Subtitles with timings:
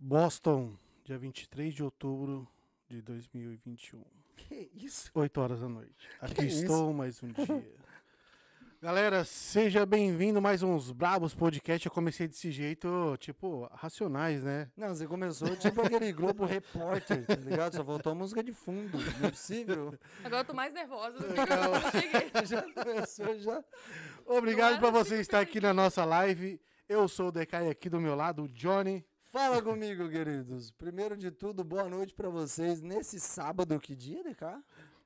[0.00, 2.46] Boston, dia 23 de outubro
[2.88, 4.00] de 2021.
[4.36, 5.10] Que isso?
[5.12, 6.08] 8 horas da noite.
[6.20, 6.62] Aqui isso?
[6.62, 7.66] estou mais um dia.
[8.80, 11.84] Galera, seja bem-vindo a mais uns Brabos Podcast.
[11.84, 14.70] Eu comecei desse jeito, tipo, racionais, né?
[14.76, 17.74] Não, você começou tipo aquele Globo Repórter, tá ligado?
[17.74, 18.98] Só faltou a música de fundo.
[19.18, 19.98] Não é possível.
[20.22, 22.30] Agora eu tô mais nervosa do que eu cheguei.
[22.46, 23.64] Já começou, já.
[24.24, 26.60] Obrigado por era você assim estar aqui na nossa live.
[26.88, 29.04] Eu sou o Decai aqui do meu lado, o Johnny.
[29.30, 30.70] Fala comigo, queridos.
[30.70, 33.78] Primeiro de tudo, boa noite pra vocês nesse sábado.
[33.78, 34.44] Que dia, DK?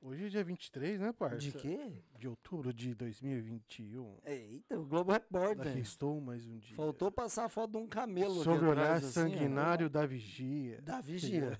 [0.01, 1.37] Hoje é dia 23, né, parça?
[1.37, 1.91] De quê?
[2.17, 4.17] De outubro de 2021.
[4.25, 5.77] Eita, o Globo Aqui Repórter.
[5.77, 6.75] estou mais um dia.
[6.75, 9.23] Faltou passar a foto de um camelo aqui Sobre o olhar atrás, assim, ó.
[9.23, 10.81] sanguinário da vigia.
[10.81, 11.57] Da vigia.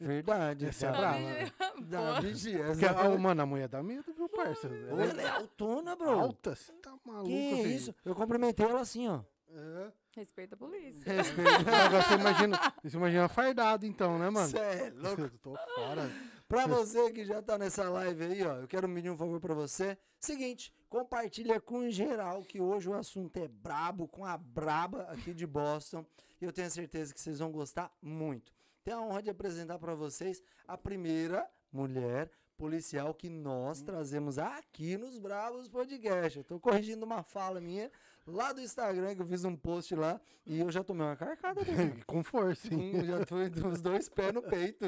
[0.00, 0.66] Verdade.
[0.66, 1.00] Essa é cara.
[1.00, 1.52] brava, né?
[1.82, 2.64] Da vigia.
[2.66, 4.68] Porque, essa- a, mano, a mulher dá medo, viu, parça?
[4.68, 6.10] Ela é altona, bro.
[6.10, 7.68] alta, você tá maluco, Que filho.
[7.70, 7.94] isso?
[8.04, 9.20] Eu cumprimentei ela assim, ó.
[9.54, 9.92] É.
[10.14, 11.12] Respeita a polícia.
[11.12, 11.50] Respeito.
[11.50, 14.48] Agora você imagina, você imagina fardado então, né, mano?
[14.48, 15.22] Cê é louco.
[15.22, 16.10] Eu tô fora.
[16.48, 19.54] Pra você que já tá nessa live aí, ó, eu quero pedir um favor pra
[19.54, 19.96] você.
[20.20, 25.46] Seguinte, compartilha com geral que hoje o assunto é brabo, com a braba aqui de
[25.46, 26.04] Boston.
[26.38, 28.52] E eu tenho certeza que vocês vão gostar muito.
[28.84, 34.98] Tenho a honra de apresentar pra vocês a primeira mulher policial que nós trazemos aqui
[34.98, 36.38] nos Bravos Podcast.
[36.38, 37.90] Eu tô corrigindo uma fala minha
[38.26, 41.64] lá do Instagram, que eu fiz um post lá, e eu já tomei uma carcada
[41.64, 42.02] dele.
[42.06, 42.96] Com força, hein?
[42.96, 44.84] Hum, já tô dos dois pés no peito.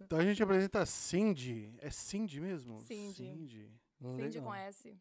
[0.00, 1.74] Então a gente apresenta a Cindy.
[1.78, 2.78] É Cindy mesmo?
[2.80, 3.14] Cindy.
[3.14, 3.72] Cindy.
[4.16, 4.96] Cindy com S.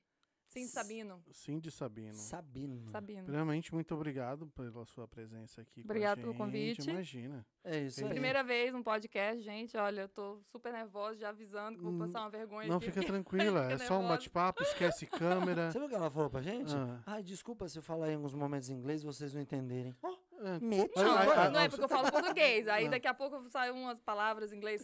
[0.49, 1.23] Cindy Sabino.
[1.31, 2.13] Cindy Sabino.
[2.15, 2.89] Sabino.
[2.89, 3.23] Sabino.
[3.23, 6.77] Primeiramente, muito obrigado pela sua presença aqui Obrigado com a pelo gente.
[6.77, 6.89] convite.
[6.89, 7.45] Imagina.
[7.63, 8.09] É isso aí.
[8.09, 9.77] Primeira vez no podcast, gente.
[9.77, 12.87] Olha, eu tô super nervosa, já avisando que vou Hum, passar uma vergonha Não, aqui.
[12.91, 13.71] fica tranquila.
[13.71, 15.05] É só um bate-papo, esquece
[15.55, 15.71] câmera.
[15.71, 16.73] Sabe o que ela falou pra gente?
[16.75, 16.99] Ah.
[17.05, 19.95] Ai, desculpa se eu falar em alguns momentos em inglês vocês não entenderem.
[20.41, 22.67] É, mete Não, não, é porque eu falo português.
[22.67, 22.91] Aí Não.
[22.91, 24.81] daqui a pouco saem umas palavras em inglês.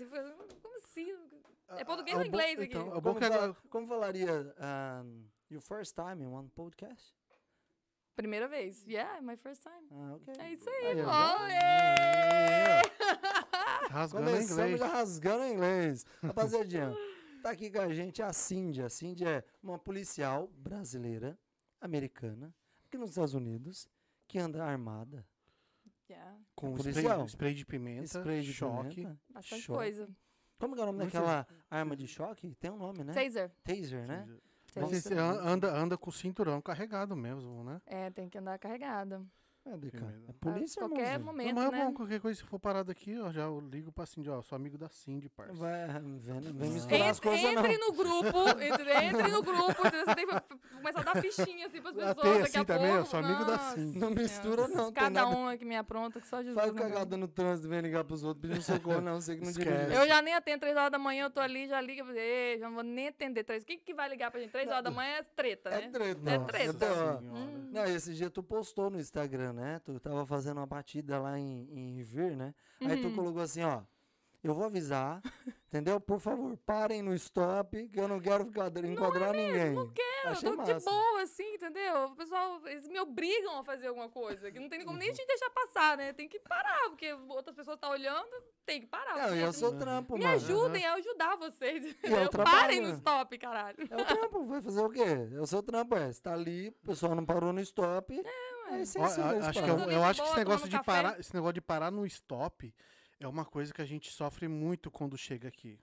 [0.61, 1.11] Como assim?
[1.69, 2.77] É português Ah, ou bom- inglês aqui?
[2.77, 4.53] Então, é bom Como, que fala- como falaria
[5.03, 7.13] um, your first time in one podcast?
[8.15, 8.83] Primeira vez.
[8.87, 9.87] Yeah, my first time.
[9.91, 10.33] Ah, ok.
[10.39, 11.01] É isso aí, Aí.
[11.01, 12.81] Aí,
[13.89, 14.79] Rasgando Começamos inglês.
[14.79, 16.05] já rasgando em inglês.
[16.21, 16.93] Rapaziadinha,
[17.43, 18.81] tá aqui com a gente a Cindy.
[18.81, 21.37] A Cindy é uma policial brasileira,
[21.81, 22.53] americana,
[22.85, 23.87] aqui nos Estados Unidos,
[24.27, 25.25] que anda armada.
[26.09, 28.95] Yeah, Com É spray, spray de pimenta, Spray de choque.
[28.95, 29.77] pimenta, bastante choque.
[29.77, 30.09] coisa.
[30.59, 32.53] Como que é o nome daquela arma de choque?
[32.55, 33.11] Tem um nome, né?
[33.13, 33.51] Taser.
[33.63, 34.23] Taser, né?
[34.27, 34.39] Mas
[34.75, 37.81] Você anda, anda com o cinturão carregado mesmo, né?
[37.85, 39.23] É, tem que andar carregada.
[39.67, 40.23] É, Deca, Primeiro.
[40.29, 41.25] é polícia, a qualquer irmãozinho.
[41.25, 41.85] momento, não, mas é né?
[41.85, 44.55] bom, qualquer coisa, se for parado aqui, ó, já eu ligo pra Cindy, ó, sou
[44.55, 45.53] amigo da Cindy, parça.
[45.55, 45.87] Vai,
[46.19, 47.65] vem, vem misturar as Entre, coisas, não.
[47.65, 51.81] entre no grupo, entre, entre no grupo, você tem que começar a dar fichinha assim
[51.81, 52.15] pras pessoas.
[52.15, 52.85] tem daqui assim a também?
[52.85, 52.97] pouco.
[53.01, 53.97] Eu sou amigo da Nossa Cindy.
[53.97, 55.35] Não mistura, não, Cada nada.
[55.35, 56.55] um aqui me apronta que só Jesus.
[56.61, 59.49] Faz né, cagada no trânsito, vem ligar pros outros pedindo socorro, não, sei que não
[59.49, 59.69] Esquece.
[59.85, 59.95] dirige.
[59.99, 62.67] Eu já nem atendo, três horas da manhã eu tô ali, já liga, ei, já
[62.67, 63.43] não vou nem atender.
[63.43, 63.63] Três.
[63.63, 64.51] O que, que vai ligar pra gente?
[64.51, 65.89] Três horas da manhã é treta, É né?
[65.89, 66.29] treta.
[66.29, 66.93] É treta.
[66.93, 67.17] Senhora.
[67.23, 67.69] Hum.
[67.71, 69.79] Não, esse dia tu postou no Instagram, né?
[69.83, 72.53] Tu tava fazendo uma batida lá em, em Rivir, né?
[72.81, 73.15] Aí tu Uhum.
[73.15, 73.81] colocou assim, ó.
[74.43, 75.23] Eu vou avisar,
[75.67, 75.99] entendeu?
[75.99, 79.73] Por favor, parem no stop, que eu não quero ficar enquadrar ninguém.
[79.73, 79.91] Não
[80.23, 80.75] Eu Achei tô massa.
[80.77, 82.03] de boa, assim, entendeu?
[82.05, 84.51] O pessoal, eles me obrigam a fazer alguma coisa.
[84.51, 86.13] Que não tem como nem a gente deixar passar, né?
[86.13, 88.29] Tem que parar, porque outras pessoas estão olhando,
[88.67, 89.29] tem que parar.
[89.29, 90.35] Não, e eu sou trampo, Me mano.
[90.35, 91.95] ajudem a ajudar vocês.
[92.03, 93.77] é trabalho, Parem no stop, caralho.
[93.89, 95.05] É o trampo, vai fazer o quê?
[95.33, 96.13] É o seu trampo, é.
[96.13, 98.13] Você tá ali, o pessoal não parou no stop.
[98.13, 99.83] É, Ó, ensina a- eles acho que parar.
[99.83, 100.85] eu, eu acho que esse negócio de café.
[100.91, 102.73] parar, esse negócio de parar no stop
[103.19, 105.79] é uma coisa que a gente sofre muito quando chega aqui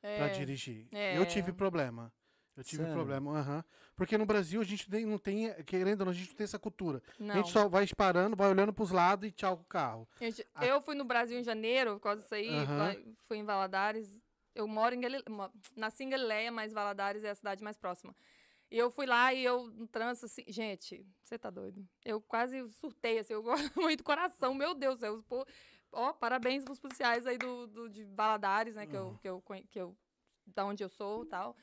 [0.00, 0.28] pra É.
[0.30, 0.86] dirigir.
[0.92, 1.16] É.
[1.16, 2.12] Eu tive problema.
[2.54, 2.94] Eu tive Sério?
[2.94, 3.64] problema, aham.
[3.96, 6.44] Porque no Brasil a gente nem- não tem, querendo ou não, a gente não tem
[6.44, 7.02] essa cultura.
[7.18, 7.34] Não.
[7.34, 10.06] A gente só vai parando, vai olhando pros lados e tchau com o carro.
[10.20, 12.94] Gente, A- eu fui no Brasil em janeiro, por causa disso aí, lá-
[13.26, 14.14] fui em Valadares.
[14.54, 15.24] Eu moro em Galileia,
[15.74, 18.14] nasci em Galileia, mas Valadares é a cidade mais próxima.
[18.72, 21.86] E eu fui lá e eu, no trânsito, assim, gente, você tá doido?
[22.02, 25.22] Eu quase surtei, assim, eu gosto muito do coração, meu Deus do céu.
[25.28, 25.44] po-
[25.92, 29.78] Ó, parabéns pros policiais aí do, do- de Valadares, né, que eu, que eu, que
[29.78, 29.96] eu,
[30.46, 31.54] da onde eu sou e tal.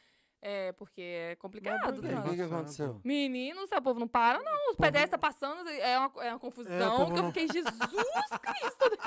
[0.42, 3.02] É, porque é complicado Mas o por que, que aconteceu?
[3.04, 4.70] Menino, o povo não para, não.
[4.72, 6.98] Os pedestres tá passando, é uma, é uma confusão.
[6.98, 9.00] povo que eu não- fiquei, Jesus Cristo!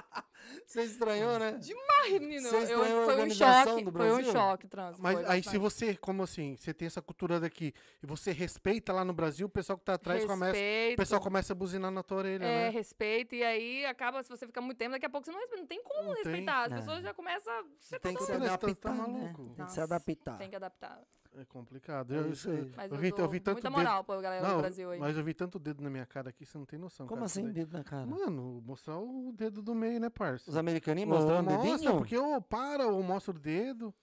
[0.67, 1.59] Você estranhou, né?
[2.03, 3.85] Ai, menino, Você eu, a foi um choque.
[3.85, 5.03] do Foi um choque, trânsito.
[5.03, 8.93] Mas foi aí se você, como assim, você tem essa cultura daqui e você respeita
[8.93, 10.97] lá no Brasil, o pessoal que tá atrás começa, o Respeito.
[10.99, 12.69] pessoal começa a buzinar na tua orelha, É, né?
[12.71, 15.61] respeito, e aí acaba, se você ficar muito tempo, daqui a pouco você não respeita.
[15.63, 16.25] Não tem como Não tem.
[16.25, 16.65] respeitar.
[16.65, 16.79] As Não.
[16.79, 17.65] pessoas já começam.
[17.79, 18.43] Você Tem tá que se doido.
[18.51, 18.99] Tá- tá adaptar, né?
[18.99, 19.55] maluco.
[19.57, 20.39] Tem que se adaptar.
[20.39, 21.01] Tem que adaptar.
[21.35, 22.13] É complicado.
[22.15, 22.71] É Eu, isso aí.
[22.77, 23.79] Mas eu eu, vi, eu vi tanto muita dedo.
[23.79, 24.99] moral pra galera Não, do Brasil aí.
[25.01, 27.07] mas eu vi tanto dedo na minha cara aqui, você não tem noção.
[27.07, 28.05] Como cara, assim, daí- dedo na cara?
[28.07, 30.51] Mano, mostrar o dedo do meio, né, parça?
[30.51, 31.97] Os americaninhos mostrando mostra, dedinho?
[31.97, 33.95] porque ou para ou mostra o dedo.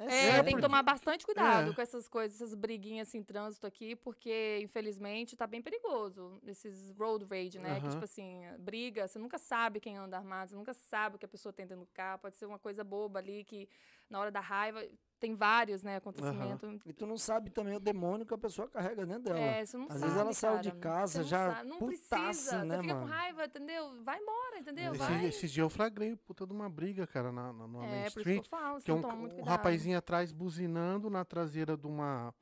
[0.00, 0.44] É, sério?
[0.44, 1.74] tem que tomar bastante cuidado É.
[1.74, 6.38] com essas coisas, essas briguinhas assim, trânsito aqui, porque, infelizmente, tá bem perigoso.
[6.46, 7.80] Esses road rage, né?
[7.80, 11.24] Que, tipo assim, briga, você nunca sabe quem anda armado, você nunca sabe o que
[11.24, 12.20] a pessoa tem dentro do carro.
[12.20, 13.68] Pode ser uma coisa boba ali, que
[14.08, 14.86] na hora da raiva,
[15.18, 16.80] tem vários, né, acontecimentos.
[16.86, 19.38] E tu não sabe também o demônio que a pessoa carrega dentro dela.
[19.38, 20.80] É, você não Às sabe, vezes ela saiu de cara.
[20.80, 23.06] casa Você não já sabe, Não putaça, precisa, né, você fica mano?
[23.06, 24.02] com raiva, entendeu?
[24.04, 24.92] Vai embora, entendeu?
[24.92, 25.24] Esse, Vai.
[25.26, 28.06] esse dia eu flagrei puta de uma briga, cara, na, na, na Main É, por
[28.06, 28.44] isso que Street.
[28.44, 32.34] eu falo, você Que é um, que um rapazinho atrás buzinando na traseira de uma,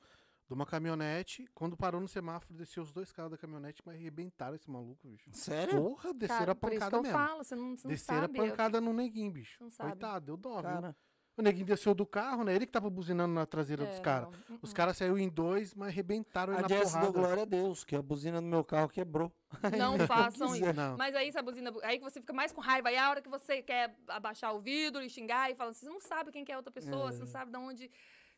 [0.46, 1.48] de uma caminhonete.
[1.54, 5.30] Quando parou no semáforo, desceu os dois carros da caminhonete, mas arrebentaram esse maluco, bicho.
[5.32, 5.82] Sério?
[5.82, 7.18] Porra, desceram Cara, a por isso que pancada eu mesmo.
[7.18, 8.38] falo, você não, você não Desceram a sabe.
[8.38, 9.56] eu- pancada no neguinho, bicho.
[9.62, 9.90] Não sabe.
[9.90, 10.94] Coitado, deu dó, viu?
[11.36, 12.54] O neguinho desceu do carro, né?
[12.54, 14.28] Ele que tava buzinando na traseira dos É, caras.
[14.48, 14.74] não, Os uh-uh.
[14.76, 17.04] caras saíram em dois, mas arrebentaram ele a na Jess porrada.
[17.04, 19.30] deu glória a Deus, que a buzina do meu carro quebrou.
[19.76, 20.72] Não façam isso.
[20.72, 20.96] Não.
[20.96, 21.70] Mas aí, se a buzina.
[21.82, 22.88] Aí que você fica mais com raiva.
[22.88, 26.00] Aí a hora que você quer abaixar o vidro e xingar e fala, você não
[26.00, 27.90] sabe quem que é outra pessoa, você não sabe de onde.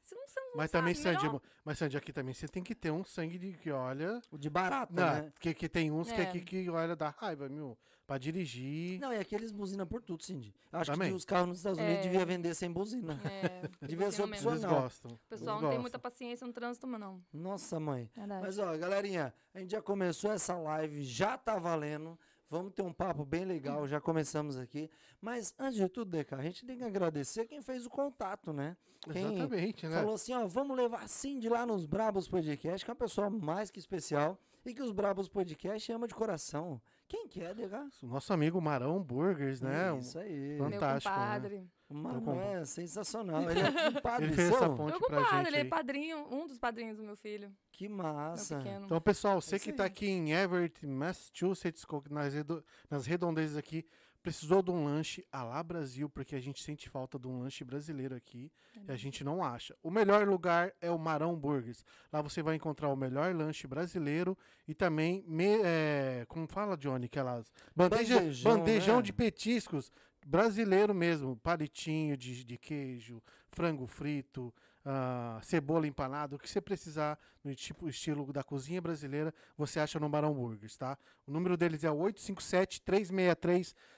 [0.09, 2.63] Você não, você não Mas sabe, também, Sandy, melhor- mas Sandy, aqui também você tem
[2.63, 4.21] que ter um sangue de que olha.
[4.31, 5.33] O de barata, Não, né?
[5.39, 6.27] que, que tem uns que, É.
[6.27, 7.77] que, que olha da raiva, meu.
[8.07, 8.99] Pra dirigir.
[9.01, 10.55] Não, e aqueles buzina por tudo, Cindy.
[10.73, 11.11] Acho Também.
[11.11, 12.03] que os carros nos Estados Unidos É.
[12.05, 13.21] deviam vender sem buzina.
[13.23, 14.51] É, Devia ser buzina mesmo.
[14.51, 14.53] opcional.
[14.53, 14.81] Eles não.
[14.81, 15.11] gostam.
[15.13, 15.81] O pessoal eles não tem gostam.
[15.83, 17.23] muita paciência no trânsito, mas não.
[17.31, 18.11] Nossa, mãe.
[18.17, 18.41] Verdade.
[18.47, 22.19] Mas, ó, galerinha, a gente já começou essa live, já tá valendo.
[22.51, 24.91] Vamos ter um papo bem legal, já começamos aqui.
[25.21, 28.77] Mas, antes de tudo, Deca, a gente tem que agradecer quem fez o contato, né?
[29.13, 29.97] Quem Exatamente, né?
[29.99, 33.29] falou assim, ó, vamos levar a Cindy lá nos Brabos Podcast, que é uma pessoa
[33.31, 36.81] mais que especial e que os Brabos Podcast ama de coração.
[37.07, 37.87] Quem que é, Deca?
[38.03, 39.93] O nosso amigo Marão Burgers, né?
[39.93, 40.57] Um- Isso aí.
[40.59, 41.67] Fan- Meu fantástico, né?
[41.91, 43.43] Mano compa- é sensacional.
[43.51, 46.59] Ele é compadre Ele fez essa ponte Meu compadre, gente ele é padrinho, um dos
[46.59, 47.51] padrinhos do meu filho.
[47.73, 48.63] Que Meu massa.
[48.85, 49.89] Então, pessoal, você isso que tá aí.
[49.89, 53.87] aqui em Everett, Massachusetts, nas, redo- nas redondezas aqui,
[54.23, 57.65] precisou de um lanche a lá Brasil, porque a gente sente falta de um lanche
[57.65, 58.53] brasileiro aqui
[58.87, 59.75] e a gente não acha.
[59.83, 61.83] O melhor lugar é o Marão Burgers.
[62.13, 64.37] Lá você vai encontrar o melhor lanche brasileiro
[64.67, 69.03] e também, me- é, como fala, Johnny, aquelas bandeja, Bandejão, bandejão né?
[69.03, 69.91] de petiscos
[70.29, 74.53] brasileiro mesmo, palitinho de, de queijo, frango frito,
[74.85, 79.99] ah, cebola empanada, o que você precisar no tipo estilo da cozinha brasileira, você acha
[79.99, 80.99] no Barão Burgers, tá?
[81.27, 81.97] O número deles é o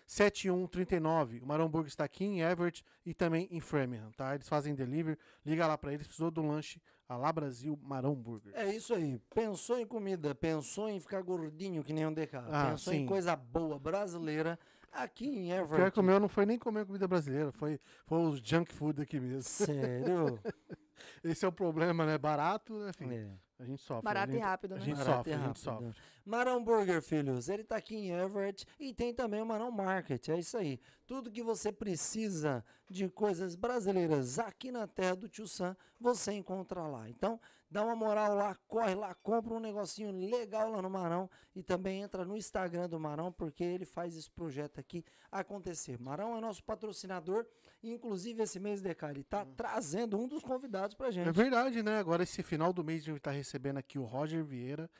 [0.06, 1.42] 857-363-7139.
[1.42, 4.34] O Marão Burgers está aqui em Everett e também em Framingham, tá?
[4.34, 8.14] Eles fazem delivery, liga lá para eles, precisou de um lanche a lá Brasil Marão
[8.14, 8.54] Burgers.
[8.54, 9.20] É isso aí.
[9.34, 13.06] Pensou em comida, pensou em ficar gordinho que nem um DK, Ah, pensou em sim.
[13.06, 14.56] coisa boa brasileira
[14.92, 15.92] aqui em Pior Everett.
[15.92, 19.18] que o meu não foi nem comer comida brasileira, foi, foi os junk food aqui
[19.20, 19.42] mesmo.
[19.42, 20.38] Sério?
[21.24, 22.18] Esse é o problema, né?
[22.18, 23.12] Barato, né, filho?
[23.14, 23.50] É.
[23.58, 24.02] A gente sofre.
[24.04, 24.84] Barato a e gente, rápido, A né?
[24.84, 25.94] gente Barato sofre, e a gente sofre.
[26.24, 30.38] Marão Burger, filhos, ele tá aqui em Everett e tem também o Marão Market, é
[30.38, 30.80] isso aí.
[31.06, 36.82] Tudo que você precisa de coisas brasileiras aqui na terra do Tio Sam, você encontra
[36.86, 37.08] lá.
[37.10, 37.38] Então,
[37.70, 42.02] dá uma moral lá, corre lá, compra um negocinho legal lá no Marão e também
[42.02, 45.98] entra no Instagram do Marão, porque ele faz esse projeto aqui acontecer.
[46.00, 47.46] Marão é nosso patrocinador
[47.82, 51.28] e, inclusive, esse mês, Deca, ele tá trazendo um dos convidados pra gente.
[51.28, 51.98] É verdade, né?
[51.98, 54.90] Agora, esse final do mês, a gente está recebendo aqui o Roger Vieira,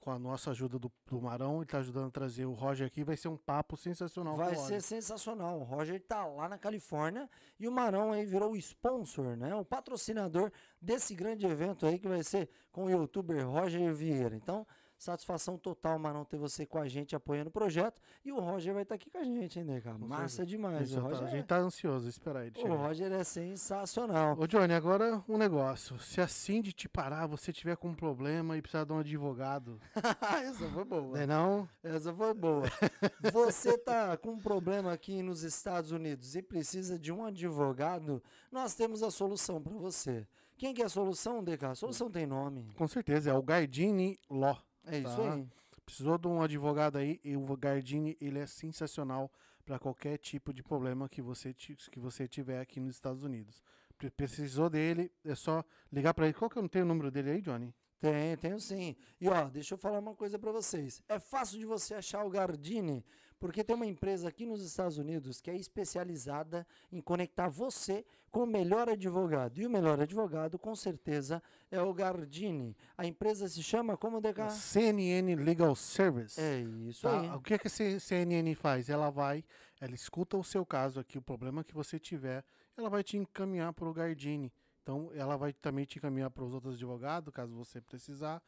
[0.00, 1.56] com a nossa ajuda do, do Marão.
[1.56, 3.02] Ele está ajudando a trazer o Roger aqui.
[3.02, 4.36] Vai ser um papo sensacional.
[4.36, 5.60] Vai ser sensacional.
[5.60, 9.54] O Roger tá lá na Califórnia e o Marão aí virou o sponsor, né?
[9.54, 14.36] O patrocinador desse grande evento aí que vai ser com o youtuber Roger Vieira.
[14.36, 14.66] Então,
[15.02, 18.00] satisfação total, Marão, ter você com a gente apoiando o projeto.
[18.24, 19.98] E o Roger vai estar aqui com a gente, hein, né, cara?
[19.98, 20.88] Massa demais.
[20.90, 22.74] Isso O tá- Roger, a é- gente tá ansioso, esperar ele o.
[22.76, 24.36] Roger é sensacional.
[24.38, 25.98] Ô, Johnny, agora um negócio.
[25.98, 29.80] Se a Cindy te parar, você tiver com um problema e precisar de um advogado,
[30.44, 31.18] Essa foi boa.
[31.18, 31.68] né não?
[31.82, 32.62] Essa foi boa.
[33.32, 38.74] Você tá com um problema aqui nos Estados Unidos e precisa de um advogado, nós
[38.74, 40.26] temos a solução para você.
[40.56, 41.64] Quem que é a solução, DK?
[41.66, 42.68] A solução tem nome.
[42.76, 44.58] Com certeza, é o Gardini Law.
[44.86, 45.34] É isso Tá.
[45.34, 45.48] aí.
[45.84, 49.30] Precisou de um advogado aí e o Gardini, ele é sensacional
[49.64, 53.62] para qualquer tipo de problema que você, que você tiver aqui nos Estados Unidos.
[53.98, 56.34] Pre- Precisou dele, é só ligar para ele.
[56.34, 57.74] Qual que eu não tenho o número dele aí, Johnny?
[58.00, 58.96] Tem, tenho sim.
[59.20, 61.00] E ó, deixa eu falar uma coisa para vocês.
[61.08, 63.04] É fácil de você achar o Gardini,
[63.42, 68.44] porque tem uma empresa aqui nos Estados Unidos que é especializada em conectar você com
[68.44, 69.60] o melhor advogado.
[69.60, 72.76] E o melhor advogado, com certeza, é o Gardini.
[72.96, 74.48] A empresa se chama como DK?
[74.52, 76.40] CNN Legal Service.
[76.40, 77.20] É isso Tá?
[77.20, 77.30] aí.
[77.30, 78.88] O que, que a CNN faz?
[78.88, 79.44] Ela vai,
[79.80, 82.44] ela escuta o seu caso aqui, o problema que você tiver,
[82.76, 84.52] ela vai te encaminhar para o Gardini,
[84.84, 88.40] Então, ela vai também te encaminhar para os outros advogados, caso você precisar.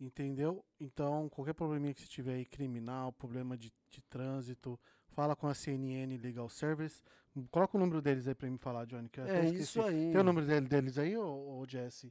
[0.00, 0.64] Entendeu?
[0.80, 4.80] Então, qualquer probleminha que você tiver aí, criminal, problema de, de trânsito,
[5.10, 7.02] fala com a CNN Legal Service.
[7.50, 9.08] Coloca o número deles aí para me falar, Johnny.
[9.10, 9.62] Que eu É esqueci.
[9.62, 10.10] isso aí.
[10.10, 12.10] Tem o número dele- deles aí, ou, ou Jesse?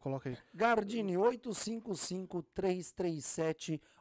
[0.00, 0.36] Coloca aí.
[0.52, 1.16] Gardini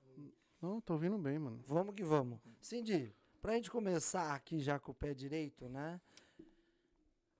[0.61, 1.61] Não, tô ouvindo bem, mano.
[1.65, 2.39] Vamos que vamos.
[2.61, 5.99] Cindy, pra gente começar aqui já com o pé direito, né?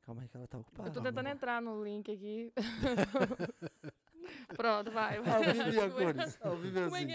[0.02, 0.90] Calma aí que ela tá ocupada.
[0.90, 2.52] Eu tô tentando entrar no link aqui.
[4.58, 5.22] Pronto, vai.
[5.22, 5.34] vai.
[5.34, 6.38] Ao vivo e a cores.
[6.42, 7.08] Ao vivo assim.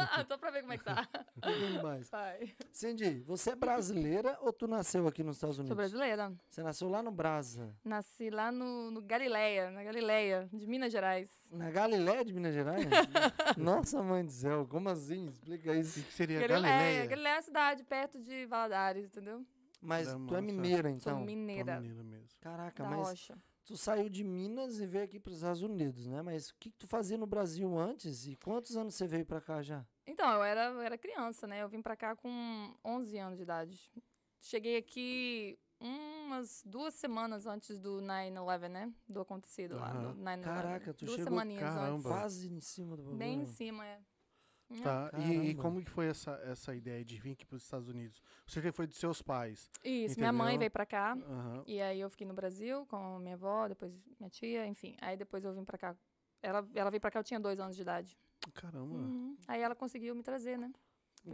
[0.28, 1.08] Só pra ver como é que tá.
[1.82, 2.08] Mais.
[2.10, 2.54] Vai.
[2.72, 5.76] Cindy, você é brasileira ou tu nasceu aqui nos Estados Sou Unidos?
[5.76, 6.32] brasileira.
[6.48, 7.74] Você nasceu lá no Brasa.
[7.84, 11.30] Nasci lá no, no Galileia, na Galileia, de Minas Gerais.
[11.50, 12.84] Na Galiléia de Minas Gerais?
[13.56, 15.26] Nossa, mãe do céu, como assim?
[15.28, 16.00] Explica O isso.
[16.00, 16.62] que, que seria Galileia.
[16.76, 17.06] Galileia?
[17.06, 19.44] Galileia é uma cidade perto de Valadares, entendeu?
[19.80, 21.18] Mas Caramba, tu é mineira, Sou então?
[21.20, 22.28] Tô mineira mesmo.
[22.40, 23.38] Caraca, da mas rocha.
[23.64, 26.22] Tu saiu de Minas e veio aqui para os Estados Unidos, né?
[26.22, 29.40] Mas o que, que tu fazia no Brasil antes e quantos anos você veio para
[29.40, 29.84] cá já?
[30.06, 31.62] Então, eu era, eu era criança, né?
[31.62, 33.90] Eu vim pra cá com 11 anos de idade.
[34.40, 38.92] Cheguei aqui umas duas semanas antes do 9-11, né?
[39.08, 40.42] Do acontecido lá, do 9-11.
[40.42, 41.74] Caraca, tu duas chegou- semaninhas antes.
[41.76, 42.08] caramba.
[42.08, 43.18] Quase em cima do bagulho.
[43.18, 44.00] Bem em cima, é.
[44.70, 47.62] Hum, Tá, e, e como que foi essa, essa ideia de vir aqui para os
[47.64, 48.22] Estados Unidos?
[48.46, 49.68] Você que foi dos seus pais.
[49.84, 50.58] Isso, minha mãe Entendeu?
[50.60, 51.12] veio pra cá.
[51.14, 51.64] Aham.
[51.66, 54.96] E aí eu fiquei no Brasil com minha avó, depois minha tia, enfim.
[55.00, 55.96] Aí depois eu vim pra cá.
[56.42, 58.16] Ela, ela veio pra cá, eu tinha dois anos de idade.
[58.54, 58.94] Caramba.
[58.94, 59.36] Uhum.
[59.48, 60.72] Aí ela conseguiu me trazer, né?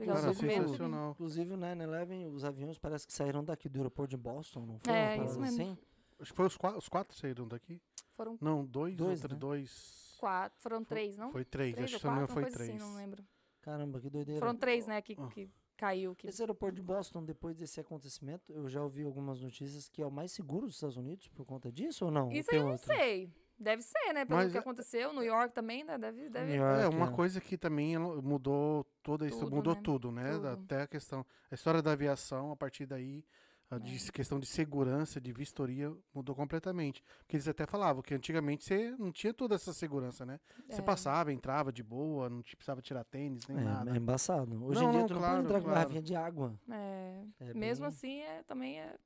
[0.05, 1.13] Cara, sensacional.
[1.13, 4.93] Inclusive o 9-11, os aviões parece que saíram daqui do aeroporto de Boston, não foi?
[4.93, 5.63] É, isso mesmo.
[5.63, 5.79] assim?
[6.19, 7.81] Acho que foi os quatro, os quatro saíram daqui?
[8.17, 9.37] Foram Não, dois, Dois, né?
[9.37, 10.06] dois.
[10.17, 11.31] Quatro, foram três, não?
[11.31, 12.71] Foi três, três acho que quatro, foi coisa três.
[12.71, 13.25] assim, não lembro.
[13.63, 14.41] Caramba, que doideira.
[14.41, 15.27] Foram três, né, que, Ah.
[15.29, 16.15] que caiu.
[16.15, 16.29] Que...
[16.29, 20.11] Esse aeroporto de Boston, depois desse acontecimento, eu já ouvi algumas notícias que é o
[20.11, 22.31] mais seguro dos Estados Unidos por conta disso ou não?
[22.33, 22.87] Isso tem eu não outro?
[22.87, 23.31] sei.
[23.59, 24.27] Deve ser, né?
[24.27, 25.13] Pelo Mas que é- aconteceu.
[25.15, 25.97] New York também, né?
[25.97, 26.55] Deve, deve...
[26.57, 27.13] York, É, uma é.
[27.13, 29.81] coisa que também mudou toda isso, mudou né?
[29.83, 30.33] tudo, né?
[30.33, 30.49] Tudo.
[30.49, 33.25] Até a questão, a história da aviação, a partir daí,
[33.71, 34.11] a de É.
[34.13, 37.03] questão de segurança, de vistoria, mudou completamente.
[37.19, 40.39] Porque eles até falavam que antigamente você não tinha toda essa segurança, né?
[40.69, 40.85] Você É.
[40.85, 43.91] passava, entrava de boa, não te precisava tirar tênis, nem É, nada.
[43.93, 44.65] é embaçado.
[44.65, 45.79] Hoje Não, em dia não, tu não claro, pode entrar com claro.
[45.81, 46.59] garrafinha de água.
[46.71, 48.97] É, É Mesmo bem- assim, é, também é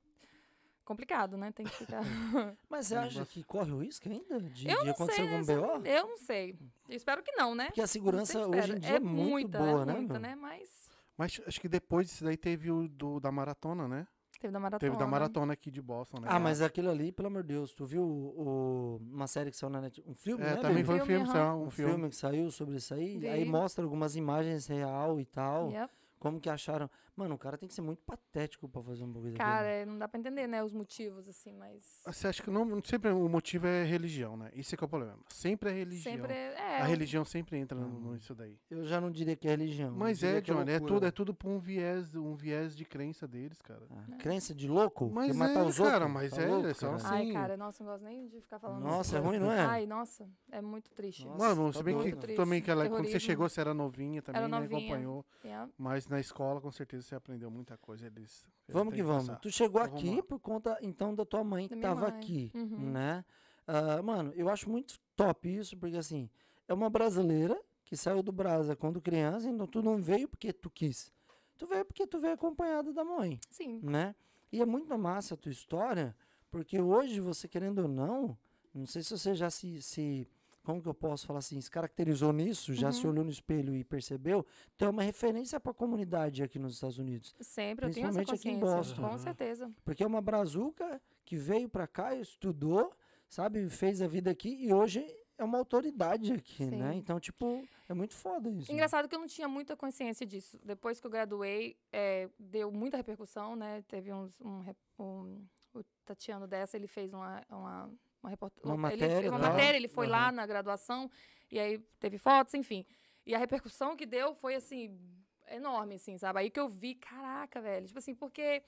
[0.85, 1.51] complicado, né?
[1.51, 2.01] Tem que ficar...
[2.69, 5.57] Mas você É acha que corre o risco ainda de, eu de não acontecer sei,
[5.57, 5.87] algum BO?
[5.87, 6.57] Eu não sei.
[6.89, 7.65] Eu espero que não, né?
[7.67, 9.93] Porque a segurança hoje em dia é, muito muita, boa, é né?
[9.93, 10.35] muita, né?
[10.35, 14.07] Mas Mas acho que depois disso daí teve o do, da maratona, né?
[14.41, 14.79] Teve da maratona.
[14.91, 16.27] Teve da maratona aqui de Boston, né?
[16.29, 19.57] Ah, mas aquilo ali, pelo amor de Deus, tu viu o, o- uma série que
[19.57, 20.57] saiu na net, um filme, É, né?
[20.57, 21.91] também foi um Filme, filme, saiu um, um filme.
[21.93, 22.09] filme.
[22.09, 25.93] que saiu sobre isso aí, aí mostra algumas imagens real e tal, Yep.
[26.19, 26.89] como que acharam.
[27.21, 29.81] Mano, o cara tem que ser muito patético pra fazer um bagulho Cara, daquele.
[29.81, 30.63] é, não dá pra entender, né?
[30.63, 32.01] Os motivos, assim, mas...
[32.05, 34.49] Você acha que não, sempre o motivo é religião, né?
[34.55, 35.19] Isso é que é o problema.
[35.29, 36.13] Sempre é religião.
[36.13, 36.53] Sempre é...
[36.57, 38.13] é, A religião sempre entra Uhum.
[38.13, 38.57] nisso daí.
[38.71, 39.91] Eu já não diria que é religião.
[39.95, 40.93] Mas é, Johnny, é loucura.
[40.93, 43.85] tudo, é tudo por um viés, um viés de crença deles, cara.
[43.91, 45.09] Ah, Crença de louco?
[45.11, 46.11] Mas Quer matar é, os cara, outros?
[46.11, 47.15] mas Tá é, louco, são cara?
[47.15, 47.27] assim.
[47.29, 49.59] Ai, cara, nossa, não gosto nem de ficar falando Nossa, é ruim, não é?
[49.59, 51.25] Ai, nossa, é muito triste.
[51.25, 54.21] Nossa, Mano, tá se bem que também, que ela, quando você chegou, você era novinha
[54.21, 54.59] também, Era né?
[54.59, 54.79] novinha.
[54.81, 55.25] Acompanhou.
[55.43, 55.69] Yeah.
[55.77, 58.05] Mas na escola, com certeza, você aprendeu muita coisa.
[58.07, 59.27] Eles, eles Vamos que vamos.
[59.27, 59.39] passar.
[59.39, 60.23] Tu chegou Então, vamos aqui lá.
[60.23, 62.17] por conta, então, da tua mãe que Da minha tava mãe.
[62.19, 62.91] aqui, Uhum.
[62.91, 63.25] né?
[63.67, 66.29] Ah, mano, eu acho muito top isso, porque assim,
[66.67, 70.69] é uma brasileira que saiu do Brasa quando criança, então tu não veio porque tu
[70.69, 71.11] quis.
[71.57, 73.79] Tu veio porque tu veio acompanhada da mãe, Sim.
[73.83, 74.15] né?
[74.51, 76.15] E é muito massa a tua história,
[76.49, 78.37] porque hoje você, querendo ou não,
[78.73, 80.27] não sei se você já se, se
[80.63, 83.11] como que eu posso falar assim, se caracterizou nisso, já se Uhum.
[83.11, 86.97] olhou no espelho e percebeu, então é uma referência para a comunidade aqui nos Estados
[86.99, 87.35] Unidos.
[87.41, 88.59] Sempre, eu tenho essa aqui em.
[88.59, 89.01] Boston.
[89.09, 89.71] Com certeza.
[89.83, 92.93] Porque é uma brazuca que veio para cá, estudou,
[93.27, 95.05] sabe, fez a vida aqui e hoje
[95.37, 96.91] é uma autoridade aqui, né?
[96.91, 96.97] Sim.
[96.99, 98.69] Então, tipo, é muito foda isso.
[98.71, 98.75] né?
[98.75, 100.59] Engraçado que eu não tinha muita consciência disso.
[100.63, 103.83] Depois que eu graduei, é, deu muita repercussão, né?
[103.87, 104.63] Teve uns, um,
[104.99, 107.89] um- o Tatiano dessa, ele fez uma, uma,
[108.21, 108.77] uma reportagem.
[108.77, 109.49] Uma ele, matéria, uma tá?
[109.49, 110.31] matéria, ele foi lá Aham.
[110.31, 111.09] na graduação,
[111.51, 112.85] e aí teve fotos, enfim.
[113.25, 114.99] E a repercussão que deu foi, assim,
[115.47, 116.39] enorme, assim, sabe?
[116.39, 117.85] Aí que eu vi, caraca, velho.
[117.85, 118.63] Tipo assim, porque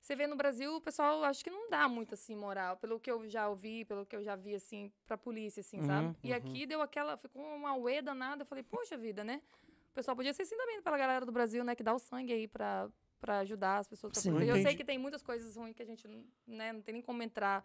[0.00, 2.76] você vê no Brasil, o pessoal acho que não dá muito, assim, moral.
[2.76, 6.08] Pelo que eu já ouvi, pelo que eu já vi, assim, pra polícia, assim, sabe?
[6.08, 8.42] Uhum, E aqui deu aquela, ficou uma uê danada.
[8.42, 9.42] Eu falei, poxa vida, né?
[9.90, 11.74] O pessoal podia ser assim também pela galera do Brasil, né?
[11.74, 12.88] Que dá o sangue aí pra,
[13.20, 14.16] pra ajudar as pessoas.
[14.16, 14.40] Sim.
[14.44, 16.06] Eu sei que tem muitas coisas ruins que a gente
[16.46, 17.64] né, não tem nem como entrar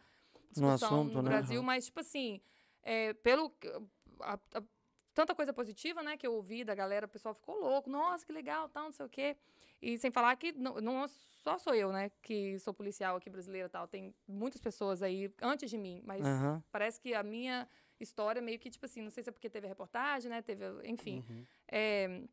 [0.60, 1.30] No discussão assunto, no né?
[1.30, 2.42] Brasil, mas, tipo assim,
[2.82, 3.54] é, pelo.
[4.22, 4.64] a- a-
[5.14, 8.32] tanta coisa positiva, né, que eu ouvi da galera, o pessoal ficou louco, nossa, que
[8.34, 9.38] legal, tal, não sei o quê.
[9.80, 13.68] E sem falar que não, não só sou eu, né, que sou policial aqui brasileira
[13.68, 16.64] e tal, tem muitas pessoas aí antes de mim, mas Aham.
[16.72, 17.70] parece que a minha
[18.00, 20.66] história meio que, tipo assim, não sei se é porque teve a reportagem, né, teve,
[20.84, 21.46] enfim, Uhum.
[21.68, 22.24] é,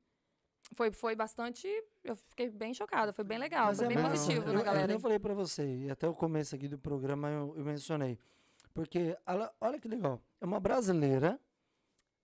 [0.74, 1.66] foi, foi bastante,
[2.04, 4.10] eu fiquei bem chocada, foi bem legal, Mas foi é bem massa.
[4.16, 4.86] positivo eu, na é galera.
[4.86, 8.18] nem eu falei pra você, e até o começo aqui do programa eu, eu mencionei.
[8.72, 11.38] Porque, ela- olha que legal, é uma brasileira,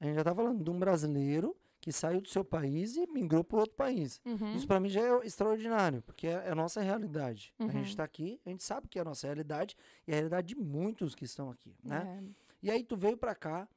[0.01, 3.45] a gente já tá falando de um brasileiro que saiu do seu país e migrou
[3.45, 4.21] para outro país.
[4.25, 4.55] Uhum.
[4.55, 7.53] Isso pra mim já é extraordinário, porque é, é a nossa realidade.
[7.59, 7.71] A Uhum.
[7.71, 9.77] gente tá aqui, a gente sabe que é a nossa realidade
[10.07, 12.21] e a realidade de muitos que estão aqui, né?
[12.23, 12.47] É.
[12.63, 13.69] E aí tu veio pra cá,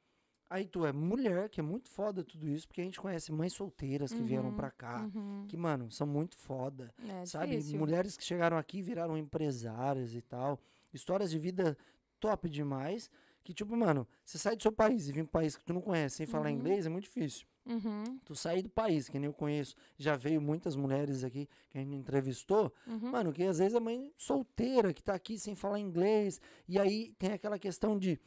[0.50, 3.52] aí tu é mulher, que é muito foda tudo isso, porque a gente conhece mães
[3.54, 5.46] solteiras que vieram Uhum, pra cá, Uhum.
[5.48, 7.52] que, mano, são muito foda, É sabe?
[7.56, 7.78] difícil.
[7.78, 10.60] Mulheres que chegaram aqui e viraram empresárias e tal.
[10.92, 11.78] Histórias de vida
[12.18, 13.08] top demais.
[13.42, 15.72] Que, tipo, mano, você sai do seu país e vem pra um país que tu
[15.72, 16.56] não conhece sem falar Uhum.
[16.56, 17.46] inglês é muito difícil.
[17.64, 18.18] Uhum.
[18.24, 21.80] Tu sair do país, que nem eu conheço, já veio muitas mulheres aqui que a
[21.80, 23.10] gente entrevistou, Uhum.
[23.12, 26.38] Mano, que às vezes a mãe solteira que tá aqui sem falar inglês.
[26.68, 28.18] E aí tem aquela questão de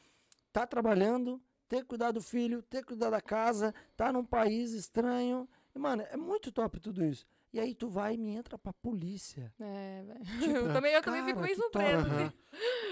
[0.51, 1.39] tá trabalhando,
[1.74, 5.50] ter que cuidar do filho, ter que cuidar da casa, tá num país estranho.
[5.75, 7.25] E, mano, é muito top tudo isso.
[7.51, 9.51] E aí tu vai e me entra pra polícia.
[9.59, 10.22] É, velho.
[10.70, 11.57] eu também, eu também fico meio.
[11.75, 12.25] Aham.
[12.25, 12.38] assim.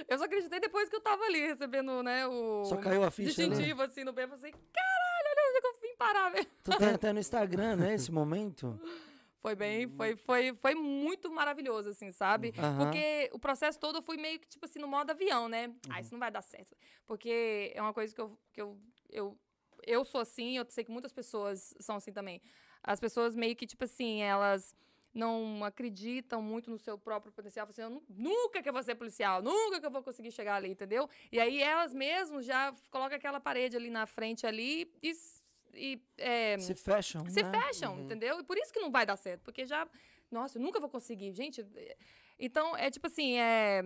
[0.07, 3.39] Eu só acreditei depois que eu tava ali recebendo, né, o Só caiu a ficha,
[3.43, 3.49] né?
[3.49, 4.23] distintivo, assim, no pé.
[4.23, 6.47] Eu falei, caralho, olha onde é eu vim parar, velho.
[6.63, 8.79] Tu tem até no Instagram, né, esse momento?
[9.41, 12.53] Foi bem, foi, foi, foi muito maravilhoso, assim, sabe?
[12.77, 15.73] Porque o processo todo eu fui meio que, tipo assim, no modo avião, né?
[15.89, 16.75] Ah, isso não vai dar certo.
[17.07, 19.37] Porque é uma coisa que eu, que eu, eu,
[19.85, 22.39] eu sou assim, eu sei que muitas pessoas são assim também.
[22.83, 24.75] As pessoas meio que, tipo assim, elas
[25.13, 27.67] não acreditam muito no seu próprio potencial.
[27.67, 30.55] Assim, eu nu- nunca que eu vou ser policial, nunca que eu vou conseguir chegar
[30.55, 31.09] ali, entendeu?
[31.31, 35.11] E aí elas mesmas já colocam aquela parede ali na frente ali e,
[35.73, 37.51] e é, Se fecham, se né?
[37.51, 38.39] fecham, entendeu?
[38.39, 39.87] E por isso que não vai dar certo, porque já,
[40.29, 41.65] nossa, eu nunca vou conseguir, gente.
[42.39, 43.83] Então, é tipo assim, é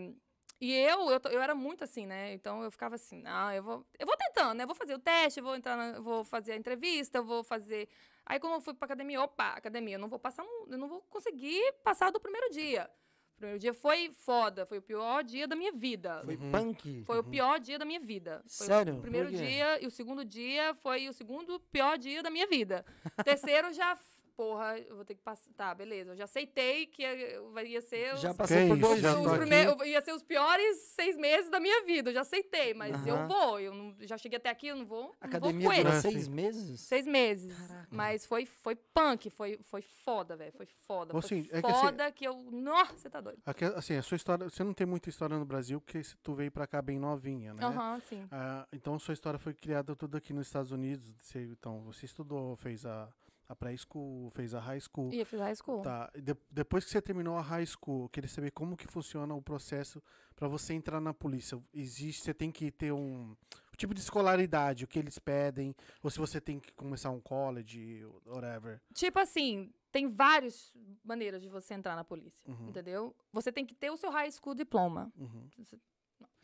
[0.59, 2.33] e eu, eu, eu era muito assim, né?
[2.33, 4.63] Então eu ficava assim, não, eu vou, eu vou tentando, né?
[4.63, 7.43] Eu vou fazer o teste, eu vou entrar, na- vou fazer a entrevista, eu vou
[7.43, 7.89] fazer.
[8.25, 11.01] Aí quando eu fui pra academia, opa, academia, eu não vou passar, eu não vou
[11.09, 12.89] conseguir passar do primeiro dia.
[13.35, 16.21] O primeiro dia foi foda, foi o pior dia da minha vida.
[16.23, 17.03] Foi punk.
[17.05, 18.41] Foi o pior dia da minha vida.
[18.47, 18.95] Foi Sério?
[18.95, 22.85] O primeiro dia e o segundo dia foi o segundo pior dia da minha vida.
[23.19, 23.97] O terceiro já,
[24.35, 25.51] porra, eu vou ter que passar.
[25.55, 26.11] Tá, beleza.
[26.11, 29.85] Eu já aceitei que ia, ia ser os, Já passei por dois já os primeiros,
[29.87, 32.09] ia ser os piores seis meses da minha vida.
[32.09, 33.59] Eu já aceitei, mas eu vou.
[33.59, 35.15] Eu não- já cheguei até aqui, eu não vou.
[35.21, 35.91] Academia não vou.
[35.91, 36.81] Ah, seis meses?
[36.81, 37.55] Seis meses.
[37.67, 37.87] Caraca.
[37.91, 40.51] Mas foi, foi punk, foi, foi foda, velho.
[40.53, 41.13] Foi foda.
[41.15, 42.35] Ou Foi assim, é que assim- foda que eu.
[42.51, 43.39] Nossa, você tá doido.
[43.45, 46.33] Aqui, assim, a sua história, você não tem muita história no Brasil, porque se tu
[46.33, 47.63] veio pra cá bem novinha, né?
[47.65, 48.27] Aham, sim.
[48.31, 51.15] Ah, então sua história foi criada tudo aqui nos Estados Unidos.
[51.21, 53.07] Você, então, você estudou, fez a,
[53.47, 55.11] a pré-school, fez a high school.
[55.13, 55.81] E eu fiz high school.
[55.81, 56.11] Tá.
[56.15, 59.41] de- depois que você terminou a high school, eu queria saber como que funciona o
[59.41, 60.01] processo
[60.35, 61.61] pra você entrar na polícia.
[61.73, 63.35] Existe, você tem que ter um,
[63.73, 67.21] o tipo de escolaridade, o que eles pedem, ou se você tem que começar um
[67.21, 68.81] college, whatever.
[68.93, 72.69] Tipo assim, tem várias maneiras de você entrar na polícia, Uhum.
[72.69, 73.15] entendeu?
[73.31, 75.11] Você tem que ter o seu high school diploma.
[75.17, 75.47] Uhum.
[75.57, 75.77] Você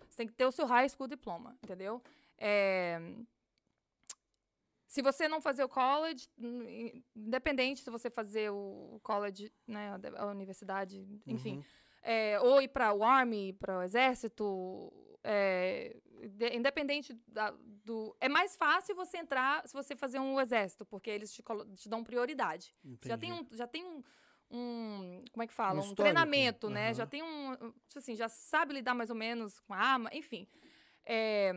[0.08, 2.02] você tem que ter o seu high school diploma, entendeu?
[2.38, 3.00] É,
[4.91, 9.93] Se você não fazer o college, hum, in- independente se você fazer o college, né,
[9.93, 11.63] a de- a universidade, enfim, Uhum.
[12.04, 14.91] é, ou ir para o army, para o exército,
[15.23, 15.95] é,
[16.34, 17.51] de- independente da-
[17.86, 21.41] do, é mais fácil você entrar se você fazer um exército, porque eles te,
[21.77, 22.75] te dão prioridade.
[22.99, 24.04] Você já tem um, já tem um,
[24.51, 26.01] um- como é que fala, um, histórico.
[26.04, 26.88] treinamento, né?
[26.88, 26.93] Aham.
[26.95, 30.10] Já tem um, um- tipo assim, já sabe lidar mais ou menos com a arma,
[30.12, 30.45] enfim.
[31.06, 31.54] É,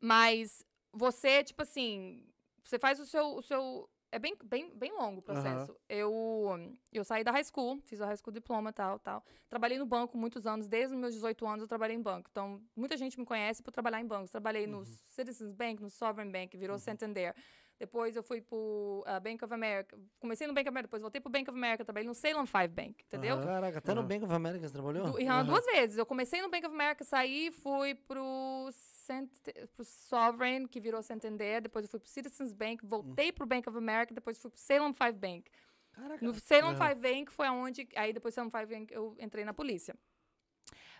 [0.00, 0.64] mas
[0.94, 2.24] você, tipo assim,
[2.64, 3.36] você faz o seu.
[3.36, 5.76] O seu é bem, bem, bem longo o processo.
[5.88, 6.56] Eu,
[6.92, 9.24] eu saí da high school, fiz a high school diploma e tal, tal.
[9.48, 12.28] Trabalhei no banco muitos anos, desde os meus 18 anos eu trabalhei em banco.
[12.30, 14.30] Então, muita gente me conhece por trabalhar em bancos.
[14.30, 17.34] Trabalhei no Citizens Bank, no Sovereign Bank, virou Santander.
[17.76, 19.98] Depois eu fui pro uh, Bank of America.
[20.20, 22.68] Comecei no Bank of America, depois voltei pro Bank of America, trabalhei no Salem Five
[22.68, 23.34] Bank, entendeu?
[23.34, 23.44] Aham.
[23.46, 24.04] Caraca, até no.
[24.04, 25.10] Bank of America você trabalhou?
[25.10, 25.98] Du- Irã, duas vezes.
[25.98, 28.70] Eu comecei no Bank of America, saí, fui pro,
[29.04, 29.30] Cent
[29.74, 33.76] pro Sovereign, que virou Santander, depois eu fui pro Citizens Bank, voltei pro Bank of
[33.76, 35.50] America, depois fui pro Salem Five Bank.
[35.92, 36.24] Caraca.
[36.24, 36.88] No Salem Aham.
[36.88, 39.94] Five Bank foi aonde, aí depois do Salem Five Bank eu entrei na polícia.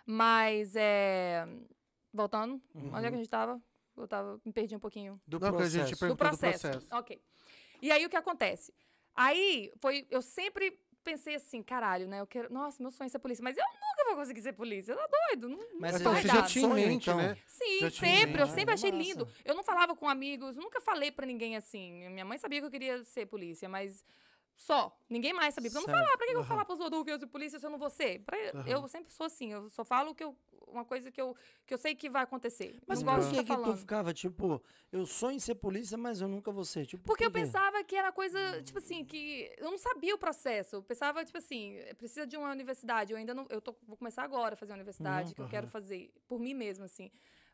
[0.05, 1.47] Mas, é,
[2.13, 3.61] voltando, onde é que a gente tava?
[3.97, 6.05] Eu tava, me perdi um pouquinho Do Não, a gente processo.
[6.05, 6.69] do do processo.
[6.69, 6.87] processo.
[6.95, 7.21] Ok.
[7.81, 8.73] E aí o que acontece?
[9.15, 12.19] Aí foi, eu sempre pensei assim, caralho, né?
[12.19, 13.63] Eu quero, nossa, meu sonho é ser polícia, mas eu
[14.05, 14.95] nunca vou conseguir ser polícia.
[14.95, 15.49] Tá doido?
[15.49, 16.35] Não, Mas não Então, vai você dar.
[16.35, 17.17] já tinha em mente, então.
[17.17, 17.37] né?
[17.47, 18.09] Sim, sempre.
[18.41, 18.47] Eu ideia.
[18.47, 19.03] sempre achei Massa.
[19.03, 19.27] lindo.
[19.43, 22.07] Eu não falava com amigos, nunca falei pra ninguém assim.
[22.09, 24.03] Minha mãe sabia que eu queria ser polícia, mas
[24.55, 24.97] só.
[25.09, 25.69] Ninguém mais sabia.
[25.69, 26.17] Porque eu não falava.
[26.17, 27.77] Pra que que eu vou falar pros outros que eu sou polícia se eu não
[27.79, 28.19] vou ser?
[28.19, 28.63] Pra- Aham.
[28.67, 29.51] Eu sempre sou assim.
[29.51, 30.35] Eu só falo o que eu,
[30.75, 31.35] uma coisa que eu,
[31.65, 32.79] que eu sei que vai acontecer.
[32.87, 34.61] Mas não por que, que tu ficava, tipo,
[34.91, 36.85] eu sonho em ser polícia, mas eu nunca vou ser?
[36.85, 37.45] Tipo, Porque eu por quê?
[37.45, 40.77] pensava que era coisa, tipo assim, que eu não sabia o processo.
[40.77, 43.11] Eu pensava, tipo assim, precisa de uma universidade.
[43.11, 43.45] Eu ainda não.
[43.49, 46.53] Eu tô, vou começar agora a fazer uma universidade, que eu quero fazer por mim
[46.53, 47.11] mesma, assim.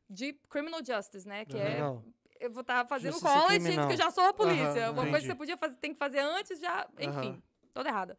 [0.09, 1.45] De criminal justice, né?
[1.45, 1.69] Que é.
[1.75, 2.03] Legal.
[2.39, 3.87] Eu vou estar fazendo Justiça college, criminal.
[3.87, 4.85] porque eu já sou a polícia.
[4.85, 5.21] Aham, Uma coisa entendi.
[5.21, 6.87] que você podia fazer, tem que fazer antes, já.
[6.97, 7.43] Enfim, Aham.
[7.71, 8.17] toda errada.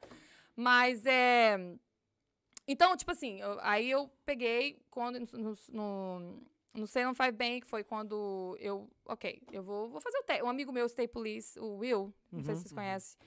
[0.55, 1.59] Mas é.
[2.73, 6.43] Então, tipo assim, eu- aí eu peguei quando no, no,
[6.75, 10.43] no Salem Five Bank foi quando eu, ok, eu vou, vou fazer o teste.
[10.43, 12.57] Um amigo meu, State Police, o Will, não sei Uhum.
[12.57, 13.19] se vocês conhecem,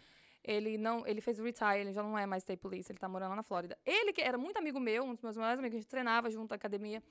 [0.43, 3.07] ele não, ele fez o retire, ele já não é mais State Police, ele tá
[3.07, 3.77] morando lá na Flórida.
[3.85, 6.49] Ele que era muito amigo meu, um dos meus melhores amigos, a gente treinava junto
[6.49, 7.03] na academia.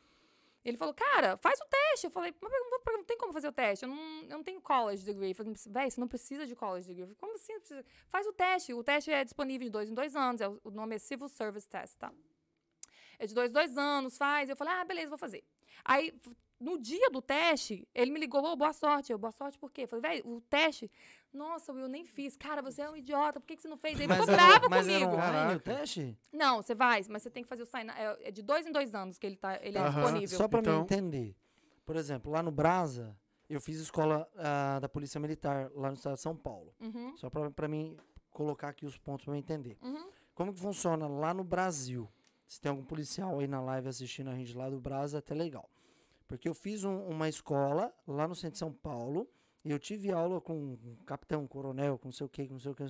[0.64, 2.06] Ele falou, cara, faz o teste.
[2.06, 2.52] Eu falei, mas
[2.86, 3.84] não, tem como fazer o teste.
[3.84, 5.26] Eu não, eu não tenho college degree.
[5.26, 7.02] Ele falou, véi, você não precisa de college degree.
[7.02, 7.52] Eu falei, como assim?
[8.08, 8.72] Faz o teste.
[8.72, 10.40] O teste é disponível de dois em dois anos.
[10.40, 12.12] É, o nome é Civil Service Test, tá?
[13.18, 14.48] É de dois em dois anos, faz.
[14.48, 15.44] Eu falei, ah, beleza, vou fazer.
[15.84, 16.18] Aí,
[16.64, 19.12] no dia do teste, ele me ligou, ô, boa sorte.
[19.12, 19.82] Eu, boa sorte por quê?
[19.82, 20.90] Eu falei, velho, o teste...
[21.32, 22.36] Nossa, eu nem fiz.
[22.36, 23.98] Cara, você é um idiota, por que, que você não fez?
[23.98, 25.16] Ele ficou era- bravo mas era comigo.
[25.20, 26.16] online o teste?
[26.32, 28.70] Não, você vai, mas você tem que fazer o sign é, é de dois em
[28.70, 30.00] dois anos que ele, tá, ele é Aham.
[30.02, 30.38] disponível.
[30.38, 31.34] Só pra Então- mim entender.
[31.84, 33.16] Por exemplo, lá no Brasa,
[33.50, 36.72] eu fiz escola ah, da Polícia Militar, lá no estado de São Paulo.
[36.80, 37.96] Uhum, Só pra, pra mim
[38.30, 39.76] colocar aqui os pontos pra eu entender.
[39.82, 40.08] uhum.
[40.36, 42.08] Como que funciona lá no Brasil?
[42.46, 45.34] Se tem algum policial aí na live assistindo a gente lá do Brasa, é até
[45.34, 45.68] legal.
[46.36, 49.28] Porque eu fiz um- uma escola lá no centro de São Paulo
[49.64, 52.60] e eu tive aula com um capitão, coronel, com não sei o que, com não
[52.60, 52.84] sei o que,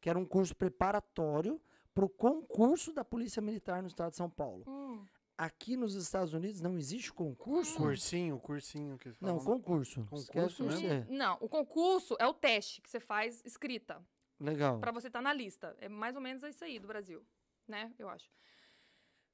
[0.00, 1.60] que era um curso preparatório
[1.94, 4.64] para o concurso da Polícia Militar no estado de São Paulo.
[4.66, 5.04] Hum.
[5.36, 7.76] Aqui nos Estados Unidos não existe concurso?
[7.78, 10.04] Cursinho, cursinho que Não, concurso.
[10.04, 10.62] Concurso.
[11.08, 14.00] Não, o concurso é o teste que você faz escrita
[14.38, 14.78] Legal.
[14.78, 15.74] pra você estar na lista.
[15.80, 17.24] É mais ou menos isso aí do Brasil,
[17.66, 17.92] né?
[17.98, 18.30] Eu acho.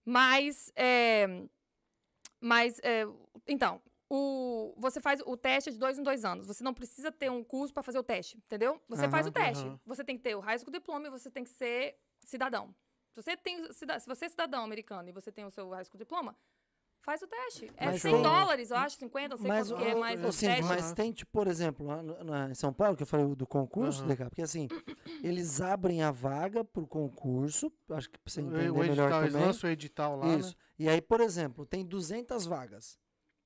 [0.04, 1.26] Mas, é,
[2.40, 3.06] mas, é,
[3.46, 6.46] então, o, você faz o teste de dois em dois anos.
[6.46, 8.80] Você não precisa ter um curso para fazer o teste, entendeu?
[8.88, 9.64] Você faz o teste.
[9.66, 9.80] aham.
[9.86, 12.74] Você tem que ter o high school diploma e você tem que ser cidadão.
[13.12, 15.98] Se você, tem, se você é cidadão americano e você tem o seu high school
[15.98, 16.36] diploma,
[17.02, 17.70] faz o teste.
[17.76, 19.98] É Mas 100 tem- dólares, eu acho, 50, não sei Mas, quanto que é, ô,
[20.00, 20.62] o teste...
[20.62, 23.46] mas tem, tipo, por exemplo, lá no- na- em São Paulo, que eu falei do
[23.46, 24.68] concurso, legal, porque assim,
[25.22, 29.32] eles abrem a vaga pro concurso, acho que pra você entender O melhor edital, eles
[29.32, 29.46] também.
[29.48, 30.50] lançam o edital lá, Isso.
[30.50, 30.54] né?
[30.78, 32.98] E aí, por exemplo, tem 200 vagas,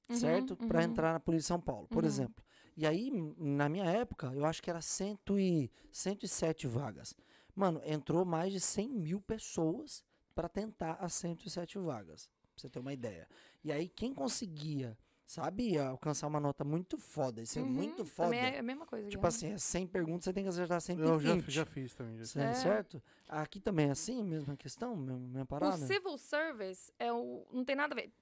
[0.08, 0.56] Uhum, certo?
[0.56, 0.90] Para uhum.
[0.90, 2.08] entrar na Polícia de São Paulo, por Uhum.
[2.08, 2.44] exemplo.
[2.76, 7.14] E aí, na minha época, eu acho que era 100 e 107 vagas.
[7.54, 12.78] Mano, entrou mais de 100 mil pessoas para tentar as 107 vagas, pra você ter
[12.78, 13.28] uma ideia.
[13.62, 18.28] E aí, quem conseguia, sabe, alcançar uma nota muito foda, isso é Uhum, muito foda.
[18.30, 19.08] Também é a mesma coisa.
[19.08, 21.10] Tipo assim, é 100 perguntas, você tem que acertar 120.
[21.10, 22.16] Eu já, já fiz também.
[22.18, 22.30] Já fiz.
[22.32, 22.48] Certo?
[22.50, 22.54] É.
[22.60, 23.02] certo?
[23.28, 25.74] Aqui também é assim, mesma questão, mesma, mesma parada?
[25.74, 27.46] O civil service é o.
[27.52, 28.12] Não tem nada a ver.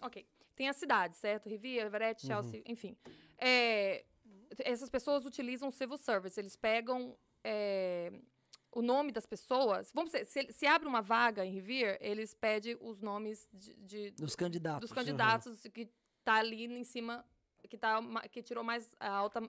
[0.00, 0.26] Ok.
[0.54, 1.48] Tem a cidade, certo?
[1.48, 2.94] Riviera, Everett, Chelsea, enfim.
[3.38, 4.04] É,
[4.58, 6.38] essas pessoas utilizam o civil service.
[6.38, 8.12] Eles pegam é,
[8.70, 9.90] o nome das pessoas.
[9.94, 14.10] Vamos dizer, se, se abre uma vaga em Riviera, eles pedem os nomes de, de-
[14.12, 14.80] Dos candidatos.
[14.90, 15.88] dos candidatos que
[16.24, 17.24] tá ali em cima,
[17.68, 19.42] que, tá, que tirou mais alta,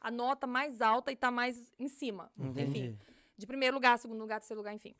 [0.00, 2.30] a nota mais alta e tá mais em cima.
[2.38, 2.62] Entendi.
[2.62, 2.98] Enfim
[3.36, 4.94] de primeiro lugar, segundo lugar, terceiro lugar, enfim.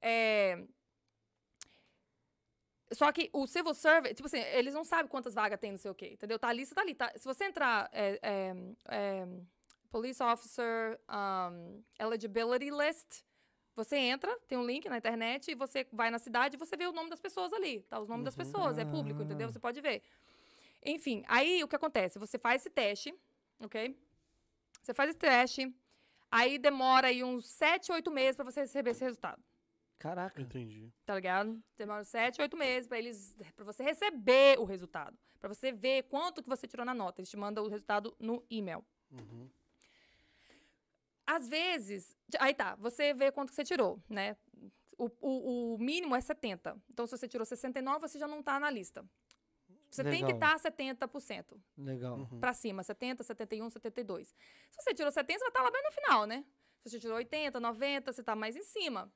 [0.00, 0.62] É,
[2.92, 5.90] Só que o civil service, tipo assim, eles não sabem quantas vagas tem, não sei
[5.90, 6.38] o quê, entendeu?
[6.38, 6.94] Tá a lista, tá ali.
[6.94, 8.54] Tá, se você entrar é, é,
[8.88, 9.26] é,
[9.90, 13.22] Police Officer um, Eligibility List,
[13.74, 16.86] você entra, tem um link na internet, e você vai na cidade e você vê
[16.86, 17.82] o nome das pessoas ali.
[17.82, 19.46] Tá os nomes das pessoas, é público, entendeu?
[19.48, 19.52] Ah.
[19.52, 20.02] Você pode ver.
[20.84, 22.18] Enfim, aí o que acontece?
[22.18, 23.14] Você faz esse teste,
[23.60, 23.96] ok?
[24.82, 25.74] Você faz esse teste,
[26.30, 29.42] aí demora aí uns 7, 8 meses pra você receber esse resultado.
[29.98, 30.40] Caraca.
[30.40, 30.92] Entendi.
[31.04, 31.60] Tá ligado?
[31.76, 36.42] Demora 7, 8 meses pra eles para você receber o resultado, Pra você ver quanto
[36.42, 37.20] que você tirou na nota.
[37.20, 38.84] Eles te mandam o resultado no e-mail.
[39.10, 39.48] Uhum.
[41.24, 44.36] Às vezes, aí tá, você vê quanto que você tirou, né?
[44.96, 46.76] O, o, o mínimo é 70.
[46.90, 49.04] Então, se você tirou 69, você já não tá na lista.
[49.90, 50.54] Você tem que Legal.
[50.56, 52.18] estar 70% Legal.
[52.18, 52.40] Uhum.
[52.40, 54.28] pra cima, 70, 71, 72.
[54.70, 56.44] Se você tirou 70, você vai estar lá bem no final, né?
[56.84, 59.10] Se você tirou 80, 90, você tá mais em cima.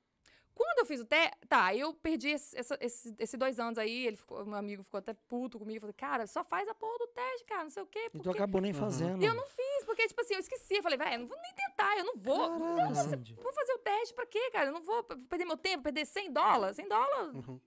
[0.55, 4.07] Quando eu fiz o teste, tá, eu perdi esse, essa- esse- esses dois anos aí,
[4.07, 7.07] ele ficou, meu amigo ficou até puto comigo, falei, cara, só faz a porra do
[7.07, 8.29] teste, cara, não sei o quê, E tu porque...
[8.39, 8.79] acabou nem Uhum.
[8.79, 9.23] fazendo.
[9.23, 11.39] E eu não fiz, porque, tipo assim, eu esqueci, eu falei, velho, eu não vou
[11.41, 14.67] nem tentar, eu não vou, Caralho, não, vou fazer o teste pra quê, cara?
[14.69, 17.61] Eu não vou perder meu tempo, perder 100 dólares, 100 dólares Uhum.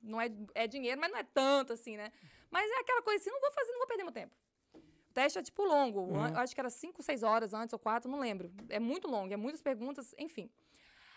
[0.00, 2.10] não é, é dinheiro, mas não é tanto assim, né?
[2.52, 4.36] Mas é aquela coisa assim, não vou fazer, não vou perder meu tempo.
[4.74, 6.28] O teste é tipo longo, Uhum.
[6.28, 8.52] eu acho que era 5, 6 horas antes ou 4, não lembro.
[8.68, 10.50] É muito longo, é muitas perguntas, enfim.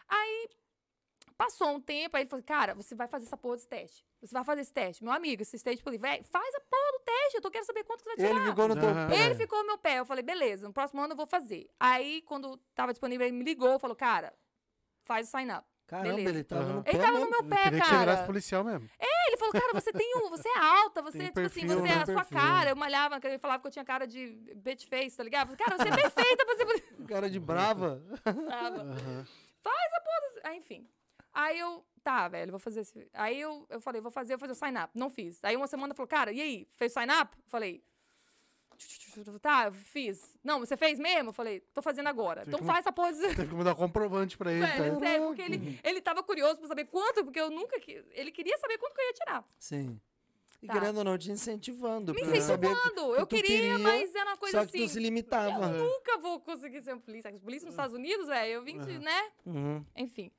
[0.07, 0.49] Aí
[1.37, 4.05] passou um tempo, aí ele falou: Cara, você vai fazer essa porra desse teste.
[4.21, 5.03] Você vai fazer esse teste.
[5.03, 7.83] Meu amigo, esse teste, falei: Véi, faz a porra do teste, eu tô querendo saber
[7.83, 8.39] quanto que você vai tirar.
[8.41, 9.07] Ele ficou no teu Aham.
[9.09, 9.25] pé.
[9.25, 9.99] Ele ficou no meu pé.
[9.99, 11.69] Eu falei, beleza, no próximo ano eu vou fazer.
[11.79, 14.33] Aí, quando tava disponível, ele me ligou, falou, cara,
[15.03, 15.65] faz o sign up.
[15.87, 16.29] Caramba, beleza.
[16.29, 18.25] ele tava no Ele tava no meu Eu pé, queria que você virasse cara.
[18.25, 18.89] policial mesmo.
[19.27, 21.87] Ele falou, cara, você tem um, você é alta, você, Tem tipo assim, perfil, você
[21.87, 22.37] é a sua Perfil.
[22.37, 22.69] cara.
[22.69, 25.51] Eu malhava, ele falava que eu tinha cara de bitch face, tá ligado?
[25.51, 26.95] Eu falei, cara, você é perfeita pra ser policial.
[27.07, 28.01] Cara de brava.
[28.25, 29.25] Aham.
[30.43, 30.87] Aí, enfim.
[31.33, 33.09] Aí eu, tá, velho, vou fazer esse.
[33.13, 34.89] Aí eu, eu falei, vou fazer, vou fazer o sign up.
[34.93, 35.39] Não fiz.
[35.43, 37.35] Aí uma semana falou, cara, e aí, fez sign up?
[37.47, 37.83] Falei,
[39.41, 40.37] tá, eu fiz.
[40.43, 41.29] Não, você fez mesmo?
[41.29, 42.41] Eu falei, tô fazendo agora.
[42.41, 44.65] Tem Então que- faz essa de- Teve que mandar um comprovante pra ele.
[44.65, 44.99] Velho, tá?
[44.99, 47.79] sério, porque ele, ele tava curioso pra saber quanto, porque eu nunca.
[47.79, 49.45] que- Ele queria saber quanto que eu ia tirar.
[49.59, 49.99] Sim.
[50.61, 50.73] E Tá.
[50.73, 52.13] querendo ou não, te incentivando.
[52.13, 53.13] Me incentivando.
[53.13, 54.87] que Eu queria, queria, mas era uma coisa Só que assim.
[54.87, 55.67] tu se limitava.
[55.67, 57.31] Eu nunca vou conseguir ser um polícia.
[57.33, 59.31] Polícia nos Estados Unidos, velho, eu vim de, né?
[59.45, 59.85] Uhum.
[59.95, 60.31] Enfim.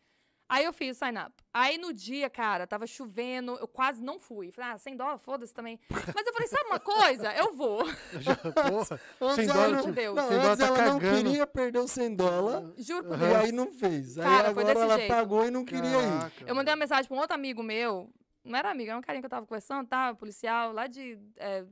[0.49, 1.33] Aí eu fiz o sign up.
[1.53, 4.53] Aí no dia, cara, tava chovendo, eu quase não fui.
[4.53, 5.81] Falei, ah, 100 dólares, foda-se também.
[5.91, 7.35] Mas eu falei, sabe uma coisa?
[7.35, 7.85] Eu vou.
[8.21, 10.15] Já, porra, sem dólar, não, tipo, Deus.
[10.17, 11.17] não, sem dólar antes tá ela não cagando.
[11.25, 12.87] queria perder os 100 dólares.
[12.87, 13.35] Juro por E Deus.
[13.37, 14.19] aí não fez.
[14.19, 15.09] Aí Cara, foi agora desse ela jeito.
[15.15, 16.19] pagou e não queria ir.
[16.19, 18.09] Caraca, Eu mandei uma mensagem pra um outro amigo meu.
[18.45, 20.15] Não era amigo, era um carinha que eu tava conversando, tá?
[20.15, 21.19] Policial, lá de.
[21.39, 21.65] é,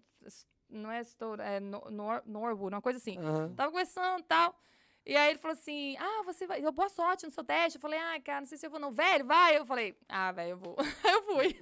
[0.69, 3.17] não é Stour, é Nor- Nor- Norwood, uma coisa assim.
[3.19, 3.53] Aham.
[3.55, 4.59] Tava conversando e tal.
[5.07, 6.64] E aí ele falou assim: Ah, você vai.
[6.64, 7.77] eu- Boa sorte no seu teste.
[7.77, 8.90] Eu falei, ah, cara, não sei se eu vou, não.
[8.93, 9.57] Velho, vai.
[9.59, 10.77] Eu falei, ah, velho, eu vou.
[11.05, 11.61] Aí eu fui.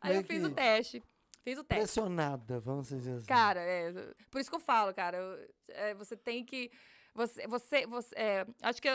[0.00, 1.02] Aí eu fiz o teste.
[1.42, 1.82] Fiz o teste.
[1.82, 3.26] Pressionada, vamos dizer assim.
[3.26, 3.92] Cara, é,
[4.30, 5.16] por isso que eu falo, cara.
[5.18, 6.70] eu- é, você tem que.
[7.14, 7.46] Você.
[7.46, 8.88] você, você é, acho que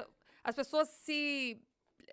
[0.43, 1.62] as pessoas se.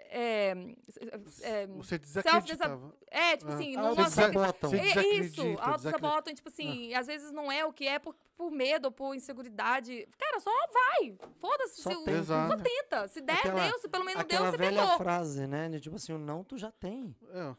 [0.08, 2.94] É, é, Você self-desa- desacreditava.
[3.10, 3.54] é, tipo Ah.
[3.54, 4.70] assim, Ah, não você aceita- sabotam.
[4.70, 4.94] Você é isso,
[5.32, 8.92] desacredita, auto-sabotam, tipo assim, às vezes não é o que é por, por medo ou
[8.92, 10.06] por inseguridade.
[10.18, 11.16] Cara, só vai.
[11.38, 11.82] Foda-se.
[11.82, 12.10] Só se tenta.
[12.12, 12.56] Exato.
[12.56, 13.08] Só tenta.
[13.08, 13.78] Se der, Aquela- deu.
[13.78, 14.96] Se pelo menos deu, Aquela você velha tentou.
[14.98, 15.68] frase, né?
[15.68, 17.14] de Tipo assim, o não tu já tem.
[17.32, 17.54] É.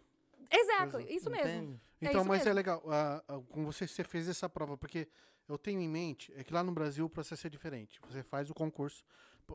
[0.49, 1.47] Exato, isso mesmo.
[1.49, 1.81] entende?
[2.01, 2.49] É Então, isso mas mesmo.
[2.51, 5.07] é legal, ah, ah, com você, você fez essa prova, porque
[5.49, 7.99] eu tenho em mente, é que lá no Brasil o processo é diferente.
[8.07, 9.03] Você faz o concurso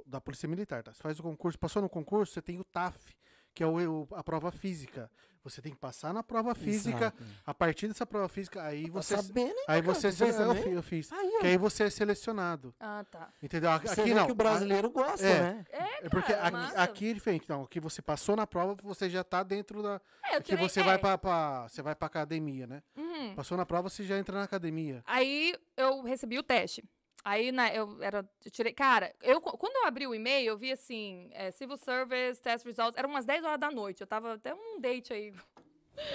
[0.07, 0.92] da Polícia Militar, tá?
[0.92, 3.14] Você faz o concurso, passou no concurso, você tem o TAF,
[3.55, 5.11] que é o, o- a prova física.
[5.44, 7.24] Você tem que passar na prova física, Exato.
[7.44, 9.16] a partir dessa prova física, aí Tá você...
[9.16, 9.83] sabendo, Aí cara?
[9.83, 10.12] você...
[10.12, 11.11] Sele- eu, eu fiz.
[11.11, 11.38] Aí.
[11.40, 13.28] Que aí você é selecionado, Ah, tá.
[13.42, 13.68] entendeu?
[13.81, 14.26] Você Aqui vê não.
[14.26, 15.40] que o brasileiro gosta, é.
[15.40, 15.64] né?
[15.72, 17.48] É, É porque cara, aqui, é diferente.
[17.48, 20.00] Não, aqui você passou na prova, você já tá dentro da.
[20.26, 20.85] É, eu Aqui tirei- você é.
[20.85, 22.81] vai pra, pra- Você vai pra academia, né?
[22.96, 23.35] Uhum.
[23.35, 25.02] Passou na prova, você já entra na academia.
[25.05, 26.85] Aí eu recebi o teste.
[27.25, 28.29] Aí, né, eu era.
[28.45, 28.73] Eu tirei.
[28.73, 32.99] Cara, eu, quando eu abri o e-mail, eu vi assim: é, Civil Service, Test Results.
[32.99, 34.01] Eram umas 10 horas da noite.
[34.01, 35.33] Eu tava até um date aí.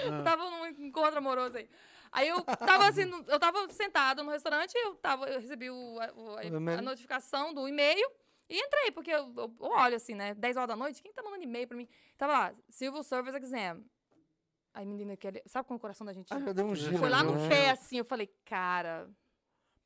[0.04, 1.68] Eu Ah, tava num encontro amoroso aí.
[2.10, 2.42] Aí eu
[2.82, 6.36] tava assim, eu tava sentada no restaurante, eu, tava, eu recebi o, a, o-
[6.76, 8.10] a- notificação do e-mail
[8.50, 10.34] e entrei, porque eu, eu olho assim, né?
[10.34, 11.88] 10 horas da noite, quem tá mandando e-mail pra mim?
[12.16, 13.84] Tava lá, Civil Service Exam.
[14.74, 15.16] Aí, menina,
[15.46, 16.98] sabe como o coração da gente Ah, já deu um giro.
[16.98, 19.08] foi lá no pé, assim, eu falei, cara,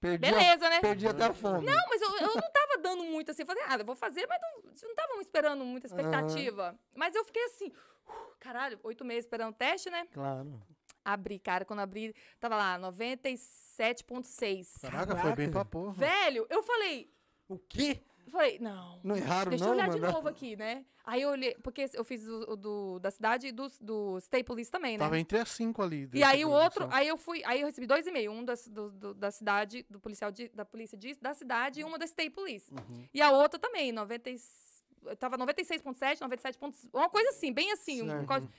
[0.02, 0.80] Perdi, a- beleza, né?
[0.80, 1.64] perdi até a fome.
[1.64, 3.44] Não, mas eu, eu não tava dando muito assim.
[3.44, 6.76] Falei, ah, eu vou fazer, mas não, não tava esperando muita expectativa.
[6.92, 7.68] Mas eu fiquei assim,
[8.08, 10.08] uh, caralho, oito meses esperando o teste, né?
[10.12, 10.60] Claro.
[11.04, 14.80] Abri, cara, quando abri, tava lá, 97,6.
[14.80, 15.92] Caraca, foi bem pra porra.
[15.92, 17.08] Velho, eu falei,
[17.48, 18.02] O quê?
[18.30, 19.00] Falei, não.
[19.02, 20.12] Não erraram, Deixa não, eu olhar de mano?
[20.12, 20.84] novo aqui, né?
[21.04, 24.70] Aí eu olhei, porque eu fiz o, o do, da cidade e do, do Police
[24.70, 25.04] também, né?
[25.04, 26.08] Tava entre as cinco ali.
[26.12, 28.90] E aí o outro, aí eu fui, aí eu recebi dois e-mails, um das- do,
[28.92, 32.30] do- da cidade, do policial de- da polícia de- da cidade e uma da State
[32.30, 32.72] Police.
[32.72, 33.04] Uhum.
[33.12, 36.56] E a outra também, 90, e s- eu tava 96.7, 97.
[36.58, 38.02] pontos- Uma coisa assim, bem assim.
[38.02, 38.52] um código-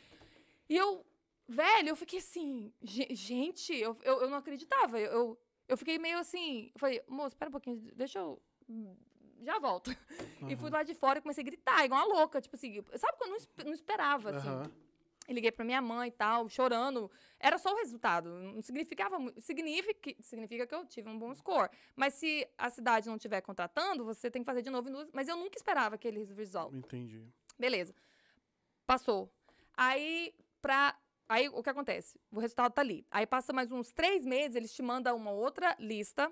[0.70, 1.06] E eu,
[1.48, 5.00] velho, eu fiquei assim, "Ge- gente, eu, eu, eu não acreditava.
[5.00, 6.72] Eu, eu, eu fiquei meio assim.
[6.78, 8.42] Falei, moço, espera um pouquinho, deixa eu.
[9.44, 9.92] Já volto.
[10.50, 12.42] E fui lá de fora e comecei a gritar, igual uma louca.
[12.42, 14.48] Tipo assim, sabe que eu não, esp- não esperava, assim.
[14.50, 14.72] Aham.
[15.30, 17.10] E liguei pra minha mãe e tal, chorando.
[17.40, 18.28] Era só o resultado.
[18.30, 19.40] Não significava muito.
[19.40, 21.70] Significa, significa que eu tive um bom score.
[21.96, 24.90] Mas se a cidade não estiver contratando, você tem que fazer de novo.
[25.14, 26.74] Mas eu nunca esperava aquele result.
[26.76, 27.24] Entendi.
[27.58, 27.96] Beleza.
[28.86, 29.32] Passou.
[29.78, 30.94] Aí, pra.
[31.30, 32.20] Aí o que acontece?
[32.32, 33.08] O resultado tá ali.
[33.10, 36.30] Aí passa mais uns três meses, eles te mandam uma outra lista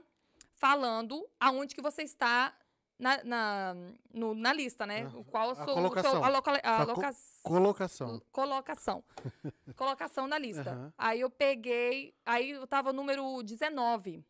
[0.54, 2.54] falando aonde que você está
[3.01, 3.75] na, na,
[4.13, 5.09] no- na lista, né?
[5.15, 6.23] O qual a seu- colocação.
[6.23, 8.21] a, loca- a Sua co- loca- Colocação.
[8.31, 9.03] colocação.
[9.75, 10.69] colocação na lista.
[10.71, 10.93] Aham.
[10.97, 14.23] Aí eu peguei, aí eu tava número 19.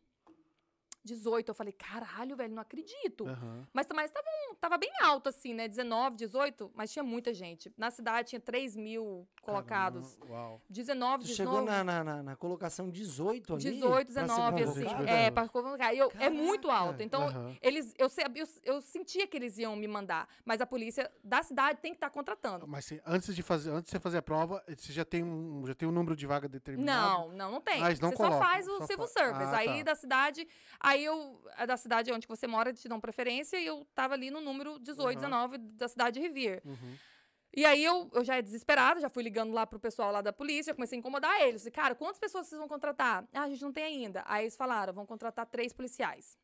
[1.04, 3.26] 18, eu falei, caralho, velho, não acredito.
[3.26, 3.66] Aham.
[3.72, 5.66] Mas, mas tava, um- tava bem alto, assim, né?
[5.68, 7.72] 19, 18, mas tinha muita gente.
[7.76, 10.14] Na cidade tinha 3 mil colocados.
[10.16, 10.62] Caramba, Uau.
[10.70, 11.34] 19, Tu 19.
[11.36, 13.62] chegou na, na, na, colocação 18 ali?
[13.62, 14.86] 18, pra ser 19, assim.
[15.08, 15.94] É, pra convocar.
[15.94, 17.02] E eu- é muito alto.
[17.02, 17.56] Então, Aham.
[17.60, 20.28] eles, eu, eu, eu sentia que eles iam me mandar.
[20.44, 22.66] Mas a polícia da cidade tem que estar contratando.
[22.68, 25.64] Mas se- antes de fazer, antes de você fazer a prova, você já tem um,
[25.66, 27.28] já tem um número de vaga determinado?
[27.28, 27.82] Não, não, não tem.
[27.82, 29.52] Ah, eles não você colocam, só faz o só civil fa- service.
[29.54, 29.82] Ah, aí tá.
[29.92, 33.84] da cidade, aí eu, a da cidade onde você mora, te dão preferência e eu
[33.94, 35.28] tava ali no número 18, Aham.
[35.28, 36.62] 19 da cidade de Rivier.
[36.64, 36.96] Uhum.
[37.54, 40.32] E aí eu, eu já é desesperada, já fui ligando lá pro pessoal lá da
[40.32, 41.62] polícia, comecei a incomodar eles.
[41.62, 43.24] Falei, cara, quantas pessoas vocês vão contratar?
[43.32, 44.22] Ah, a gente não tem ainda.
[44.26, 46.38] Aí eles falaram, vão contratar três policiais.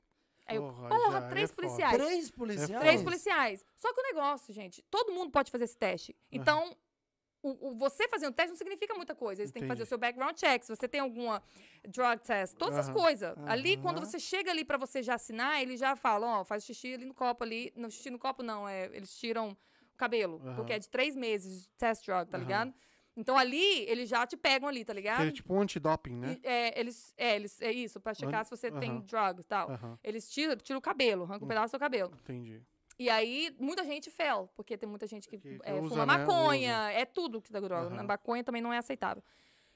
[0.46, 1.62] Aí eu, Porra, é três foda.
[1.62, 1.94] policiais.
[1.94, 2.80] Três policiais?
[2.80, 3.64] Três policiais.
[3.76, 6.16] Só que o negócio, gente, todo mundo pode fazer esse teste.
[6.30, 6.76] Então,
[7.42, 9.42] o, o- você fazer um teste não significa muita coisa.
[9.42, 9.88] Eles têm que fazer o Entendi.
[9.88, 11.42] seu background check, se você tem alguma
[11.88, 12.98] drug test, todas essas Aham.
[13.00, 13.36] coisas.
[13.46, 16.94] Ali, quando você chega ali pra você já assinar, eles já falam, ó, faz xixi
[16.94, 17.72] ali no copo ali.
[17.76, 20.76] Não, xixi no copo não, é, eles tiram o cabelo, porque Aham.
[20.76, 22.72] é de três meses de test drug, tá ligado?
[23.16, 25.16] Então ali, eles já te pegam ali, tá ligado?
[25.18, 26.38] Seria tipo um antidoping, né?
[26.40, 29.44] E, é, eles, é, eles, é isso, pra checar An- se você tem drug e
[29.44, 29.98] tal.
[30.04, 32.12] Eles tiram, tiram o cabelo, arrancam um pedaço do seu cabelo.
[32.22, 32.62] entendi.
[32.98, 36.04] E aí, muita gente fel, porque tem muita gente que, Que- que é, usa, fuma
[36.06, 36.18] né?
[36.18, 37.94] maconha, é tudo que dá droga.
[37.94, 38.00] Aham.
[38.00, 39.22] A maconha também não é aceitável.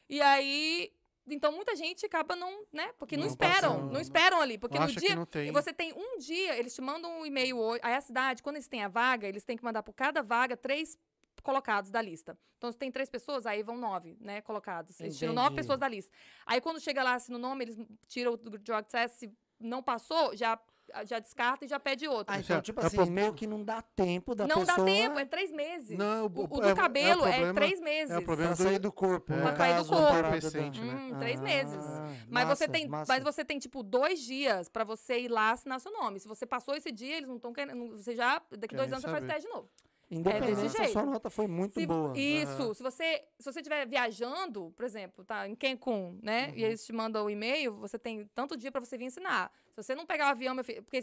[0.08, 0.92] E aí,
[1.28, 2.92] então muita gente acaba não, né?
[2.98, 3.92] Porque não, Não esperam, passando.
[3.92, 4.58] não esperam ali.
[4.58, 5.48] Porque no dia, não tem.
[5.48, 7.80] e você tem um dia, eles te mandam um e-mail hoje.
[7.84, 10.56] Aí a cidade, quando eles têm a vaga, eles têm que mandar por cada vaga
[10.56, 10.98] três
[11.44, 12.36] colocados da lista.
[12.58, 15.00] Então, se tem três pessoas, aí vão nove, né, colocados.
[15.00, 15.62] Eles tiram nove Entendi.
[15.62, 16.12] pessoas da lista.
[16.46, 19.14] Aí, quando chega lá, assina o nome, eles tiram o drug test.
[19.16, 20.58] Se não passou, já,
[21.04, 22.34] já descarta e já pede outro.
[22.34, 24.76] Ah, então, é- tipo é assim, pro- meio que não dá tempo da não pessoa...
[24.78, 25.96] dá tempo, é três meses.
[25.98, 28.10] Não, o, o- o do é- é o cabelo é, problema- três meses.
[28.10, 29.36] é o problema Pra sair do corpo, É.
[29.36, 30.18] no Pra sair do corpo.
[30.18, 30.94] Entorpecente, né?
[31.12, 31.74] Hum, três meses.
[31.84, 33.12] Ah, Mas massa, você tem, massa.
[33.12, 36.20] mas você tem tipo dois dias pra você ir lá assinar seu nome.
[36.20, 37.96] Se você passou esse dia, eles não estão querendo.
[37.96, 39.32] Você já daqui dois anos você faz saber.
[39.34, 39.68] teste de novo.
[40.10, 42.12] Independente desse se a sua nota foi muito Se- boa.
[42.14, 42.62] Isso.
[42.62, 42.74] Aham.
[42.74, 46.48] Se você se você estiver viajando, por exemplo, tá em Cancún, né?
[46.48, 46.54] Uhum.
[46.56, 49.50] E eles te mandam o e-mail, você tem tanto dia pra você vir ensinar.
[49.74, 51.00] Se você não pegar o avião, meu filho, porque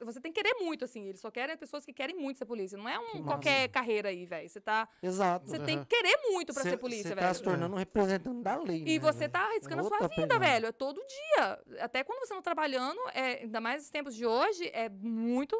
[0.00, 1.06] você tem que querer muito assim.
[1.08, 2.76] Eles só querem pessoas que querem muito ser polícia.
[2.76, 4.46] Não é um qualquer carreira aí, velho.
[4.50, 5.48] Você tá, Exato.
[5.48, 5.64] você Aham.
[5.64, 7.26] tem que querer muito pra Cê- ser polícia, cê velho.
[7.26, 9.32] tá se tornando um representante da lei, E né, você velho?
[9.32, 10.38] tá arriscando a sua vida, pegada.
[10.38, 10.66] velho.
[10.66, 11.58] É todo dia.
[11.80, 15.56] Até quando você não trabalhando, é, ainda mais nos tempos de hoje, é muito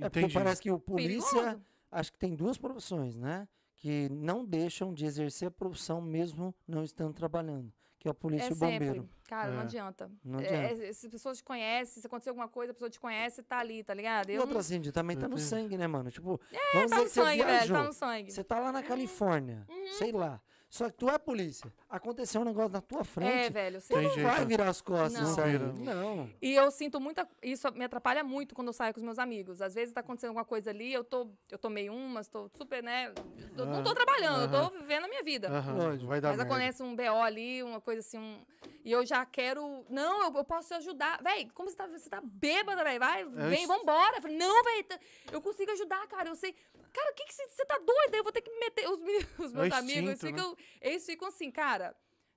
[0.00, 0.34] É porque Entendi.
[0.34, 1.64] parece que o polícia, perigoso.
[1.90, 3.48] acho que tem duas profissões, né?
[3.74, 7.72] Que não deixam de exercer a profissão mesmo não estando trabalhando.
[7.98, 9.08] Que é o polícia É e o bombeiro.
[9.28, 9.62] Cara, não É.
[9.64, 10.10] adianta.
[10.24, 10.84] Não É, adianta.
[10.86, 13.58] é, se as pessoas te conhecem, se acontecer alguma coisa, a pessoa te conhece, tá
[13.58, 14.30] ali, tá ligado?
[14.30, 14.60] E Eu outra, não...
[14.60, 16.10] assim, também tá no sangue, né, mano?
[16.10, 17.76] Tipo, É, vamos tá dizer no sangue, velho, viajou.
[17.76, 18.30] tá no sangue.
[18.32, 19.92] Você tá lá na Califórnia, Uhum.
[19.94, 20.40] sei lá.
[20.70, 21.72] Só que tu é polícia.
[21.88, 23.52] Aconteceu um negócio na tua É, frente.
[23.52, 23.80] velho.
[23.80, 24.22] tu não jeito.
[24.22, 25.72] vai virar as costas Não.
[25.72, 26.30] Não.
[26.42, 27.26] E eu sinto muita.
[27.42, 29.62] Isso me atrapalha muito quando eu saio com os meus amigos.
[29.62, 33.12] Às vezes tá acontecendo alguma coisa ali, eu tô, eu tomei umas, tô super, né?
[33.56, 34.68] eu não tô Ah, trabalhando, eu aham.
[34.70, 35.48] tô vivendo a minha vida.
[35.48, 36.06] Lógico.
[36.06, 38.38] Vai dar Mas acontece um BO ali, uma coisa assim, um-
[38.84, 39.86] e eu já quero.
[39.88, 41.18] Não, eu, eu posso te ajudar.
[41.22, 43.00] Véi, como você tá, você tá bêbada, velho?
[43.00, 43.68] Vai, vem, isso.
[43.68, 44.18] vambora.
[44.18, 44.86] Eu falei, não, velho,
[45.32, 46.28] eu consigo ajudar, cara.
[46.28, 46.54] Eu sei.
[46.92, 48.16] Cara, o que que você você tá doida?
[48.16, 48.88] Eu vou ter que me meter.
[48.88, 49.00] Os,
[49.46, 50.32] os meus amigos, eles instinto, né?
[50.42, 51.94] ficam, eles ficam assim, cara.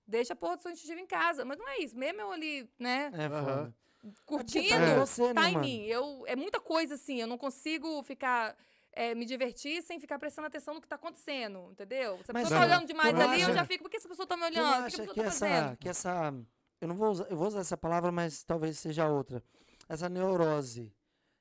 [0.08, 1.46] Deixa a porra do seu instintivo em casa.
[1.46, 1.96] Mas não é isso.
[1.98, 3.74] Mesmo eu ali, né, É foda.
[4.26, 5.66] curtindo, tá em você, né, tá em mano?
[5.66, 5.84] mim.
[5.86, 7.20] Eu, é muita coisa assim.
[7.22, 8.56] Eu não consigo ficar.
[8.94, 12.18] é, me divertir sem ficar prestando atenção no que tá acontecendo, entendeu?
[12.26, 13.96] Se a Mas pessoa tá tu- olhando demais ali, eu acha- já fico, por que
[13.96, 14.68] essa pessoa tá me olhando?
[14.68, 15.78] O que, acha que a pessoa que tá essa, fazendo?
[15.78, 16.34] que essa.
[16.82, 19.42] Eu não vou usar, eu vou usar essa palavra, mas talvez seja outra.
[19.88, 20.92] Essa neurose,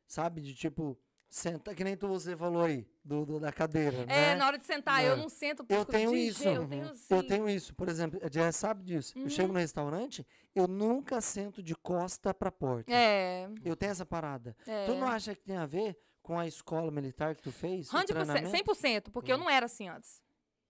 [0.07, 0.41] sabe?
[0.43, 0.97] De tipo,
[1.31, 3.97] senta, que nem tu você falou aí, do, do- da cadeira.
[4.03, 4.35] É, né?
[4.35, 5.09] na hora de sentar, É.
[5.09, 5.65] eu não sento.
[5.69, 6.47] Eu por- tenho de isso.
[6.47, 6.69] Eu Uhum.
[6.69, 9.17] tenho, Eu tenho isso, por exemplo, a Jess sabe disso.
[9.19, 9.55] Eu chego Uhum.
[9.55, 12.93] no restaurante, eu nunca sento de costa pra porta.
[12.93, 14.57] É, Eu tenho essa parada.
[14.67, 14.87] é.
[14.87, 17.89] Tu não acha que tem a ver com a escola militar que tu fez?
[17.89, 18.51] o 100%, treinamento?
[18.51, 20.21] 100%, porque eu não era assim antes.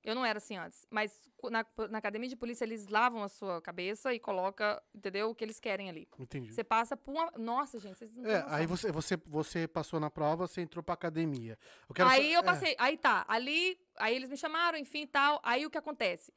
[0.02, 0.86] Eu não era assim antes.
[0.90, 5.30] Mas na, na academia de polícia, eles lavam a sua cabeça e coloca, entendeu?
[5.30, 6.08] O que eles querem ali.
[6.18, 6.52] Entendi.
[6.52, 7.30] Você passa por uma.
[7.36, 10.94] Nossa, gente, vocês não É, aí você, você, você passou na prova, você entrou pra
[10.94, 11.58] academia.
[11.96, 15.40] Eu Aí sa- eu é, passei, aí tá, ali, aí eles me chamaram, enfim, tal.
[15.42, 16.32] Aí o que acontece?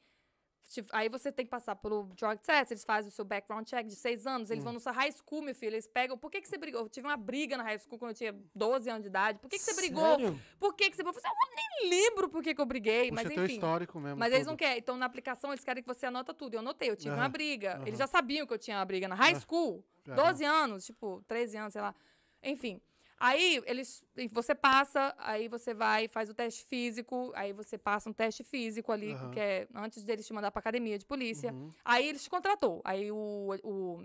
[0.92, 3.94] Aí você tem que passar pelo drug test, eles fazem o seu background check de
[3.94, 4.74] seis anos, eles vão Hum.
[4.74, 6.80] no seu high school, meu filho, eles pegam, por que que você brigou?
[6.80, 9.48] Eu tive uma briga na high school quando eu tinha 12 anos de idade, por
[9.50, 10.02] que que você brigou?
[10.16, 10.40] Sério?
[10.58, 11.18] Por que que você brigou?
[11.18, 11.56] Eu falei, "Ah, eu
[11.90, 13.54] nem lembro por que que eu briguei, puxa mas enfim.
[13.54, 14.16] histórico mesmo.
[14.18, 14.78] Mas eles não querem.
[14.78, 16.54] Então, na aplicação, eles querem que você anota tudo.
[16.54, 17.74] Eu anotei, eu tive uma briga.
[17.76, 17.86] aham.
[17.86, 19.84] Eles já sabiam que eu tinha uma briga na high school.
[20.04, 20.22] caramba.
[20.28, 21.94] 12 anos, tipo, 13 anos, sei lá.
[22.42, 22.80] Enfim.
[23.26, 24.04] Aí, eles.
[24.32, 28.92] Você passa, aí você vai, faz o teste físico, aí você passa um teste físico
[28.92, 29.30] ali, Aham.
[29.30, 31.50] que é antes deles te mandar pra academia de polícia.
[31.50, 31.70] Uhum.
[31.82, 32.82] Aí eles te contratou.
[32.84, 34.04] Aí o, o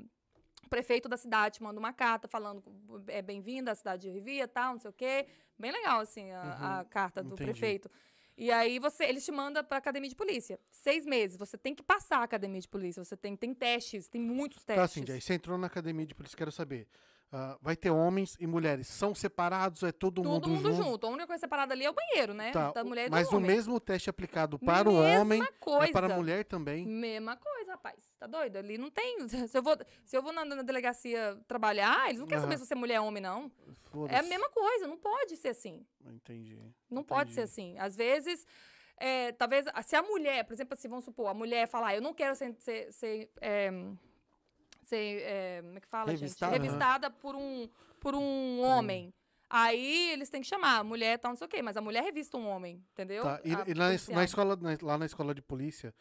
[0.69, 2.63] prefeito da cidade te manda uma carta falando
[3.07, 5.27] é bem-vindo à cidade de Rivia, tal, não sei o quê.
[5.57, 7.33] Bem legal, assim, a, a carta do Uhum.
[7.33, 7.51] Entendi.
[7.51, 7.91] prefeito.
[8.37, 10.57] E aí você, eles te mandam pra academia de polícia.
[10.71, 11.35] Seis meses.
[11.35, 13.03] Você tem que passar a academia de polícia.
[13.03, 15.03] Você tem, tem testes, tem muitos Tá, testes.
[15.03, 16.87] assim, aí você entrou na academia de polícia, quero saber.
[17.31, 18.87] Ah, vai ter homens e mulheres.
[18.87, 19.83] São separados?
[19.83, 21.05] É todo, Todo mundo, mundo junto.
[21.05, 22.51] A única coisa separada ali é o banheiro, né?
[22.51, 23.51] Tá, Da mulher e do mas o homem.
[23.51, 25.85] mesmo teste aplicado para o Mesma homem coisa.
[25.85, 26.85] é para a mulher também.
[26.87, 27.97] Mesma coisa, rapaz.
[28.17, 28.57] Tá doido?
[28.57, 29.17] Ali não tem.
[29.47, 32.63] Se eu vou, se eu vou na, na delegacia trabalhar, eles não querem saber Aham.
[32.63, 33.51] se você é mulher ou homem, não.
[34.09, 35.85] É a mesma coisa, não pode ser assim.
[36.05, 36.59] Entendi.
[36.89, 37.51] Não pode ser entendi.
[37.73, 37.77] assim.
[37.79, 38.45] Às vezes,
[38.97, 42.13] é, talvez, se a mulher, por exemplo, assim, vamos supor, a mulher falar, eu não
[42.13, 43.71] quero ser, ser, ser, é,
[44.89, 46.53] ser, é, como é que fala, Revistada?
[46.53, 46.63] gente?
[46.63, 47.69] Revistada por um,
[47.99, 49.13] por um homem.
[49.49, 52.03] Aí eles têm que chamar, a mulher tal, não sei o quê, mas a mulher
[52.03, 53.23] revista um homem, entendeu?
[53.23, 55.93] Tá, e, A e na, na escola, na- lá na escola de polícia,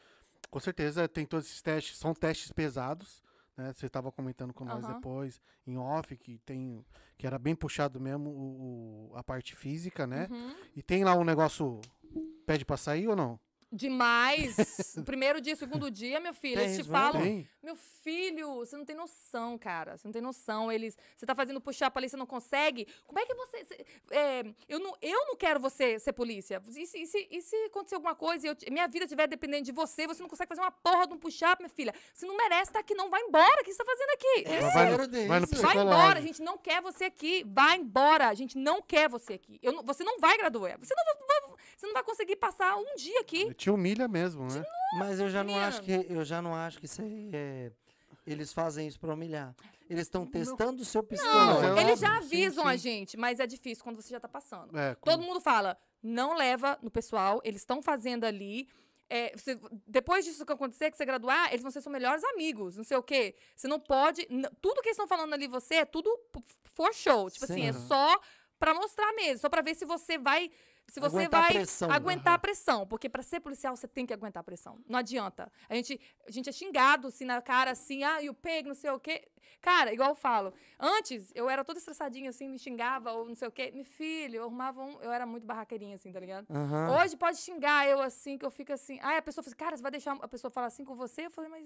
[0.51, 3.23] com certeza tem todos esses testes, são testes pesados,
[3.57, 3.73] né?
[3.75, 4.95] Você estava comentando com nós Aham.
[4.95, 6.85] depois, em off, que tem,
[7.17, 10.29] que era bem puxado mesmo o, o- a parte física, né?
[10.31, 10.55] Uhum.
[10.77, 11.81] E tem lá um negócio,
[12.47, 13.41] pede pra sair ou não?
[13.71, 14.57] Demais.
[15.05, 17.21] primeiro dia, segundo dia, meu filho, Tem eles te falam.
[17.23, 17.49] Tem?
[17.63, 19.97] Meu filho, você não tem noção, cara.
[19.97, 20.73] Você não tem noção.
[20.73, 22.87] Eles, você tá fazendo puxar ali, você não consegue.
[23.07, 23.65] Como é que você.
[23.65, 26.63] você- é, eu, não, eu não quero você ser polícia.
[26.77, 29.65] E se, e se, e se acontecer alguma coisa e eu minha vida estiver dependendo
[29.65, 31.93] de você, você não consegue fazer uma porra de um push-up, minha filha.
[32.15, 33.11] Você não merece estar aqui, não.
[33.11, 33.61] Vai embora.
[33.61, 34.45] O que você tá fazendo aqui?
[34.49, 35.47] É Ela vai no- vai no?
[35.47, 37.45] Vai embora, a gente não quer você aqui.
[37.47, 39.59] Vai embora, a gente não quer você aqui.
[39.63, 40.79] Eu você não vai graduar.
[40.79, 43.55] Você não vai, você não vai conseguir passar um dia aqui.
[43.59, 44.63] Te humilha mesmo, né?
[44.99, 47.71] Mas eu já não acho que eu já não acho que isso aí é
[48.27, 49.55] eles fazem isso pra humilhar.
[49.89, 51.79] Eles estão testando o seu psicológico.
[51.79, 52.79] é Eles já sim, avisam a sim.
[52.79, 54.79] gente, mas é difícil quando você já tá passando.
[54.79, 58.69] É, com- Todo mundo fala, não leva no pessoal, eles estão fazendo ali.
[59.11, 62.77] é, você- depois disso que acontecer, que você graduar, eles vão ser seus melhores amigos,
[62.77, 63.35] não sei o quê.
[63.57, 64.27] Você não pode.
[64.61, 66.15] tudo que eles estão falando ali, você, é tudo
[66.75, 67.31] for show.
[67.31, 67.87] Tipo assim, é Sim.
[67.89, 68.21] só
[68.59, 70.51] pra mostrar mesmo, só pra ver se você vai.
[70.89, 71.91] Se você Aguentar a vai pressão.
[71.93, 72.87] aguentar a pressão.
[72.87, 74.79] Porque pra ser policial, você tem que aguentar a pressão.
[74.89, 75.53] Não adianta.
[75.69, 78.75] A gente, a gente é xingado assim na cara, assim, ah, e o pego, não
[78.75, 79.29] sei o quê.
[79.61, 83.49] Cara, igual eu falo, antes eu era toda estressadinha, assim, me xingava, ou não sei
[83.49, 83.71] o quê.
[83.75, 85.01] Meu filho, eu arrumava um.
[85.03, 86.47] Eu era muito barraqueirinha, assim, tá ligado?
[86.51, 86.97] Aham.
[87.03, 88.99] Hoje pode xingar eu assim, que eu fico assim.
[89.03, 91.27] Aí a pessoa fala assim, cara, você vai deixar a pessoa falar assim com você?
[91.27, 91.65] Eu falei, mas.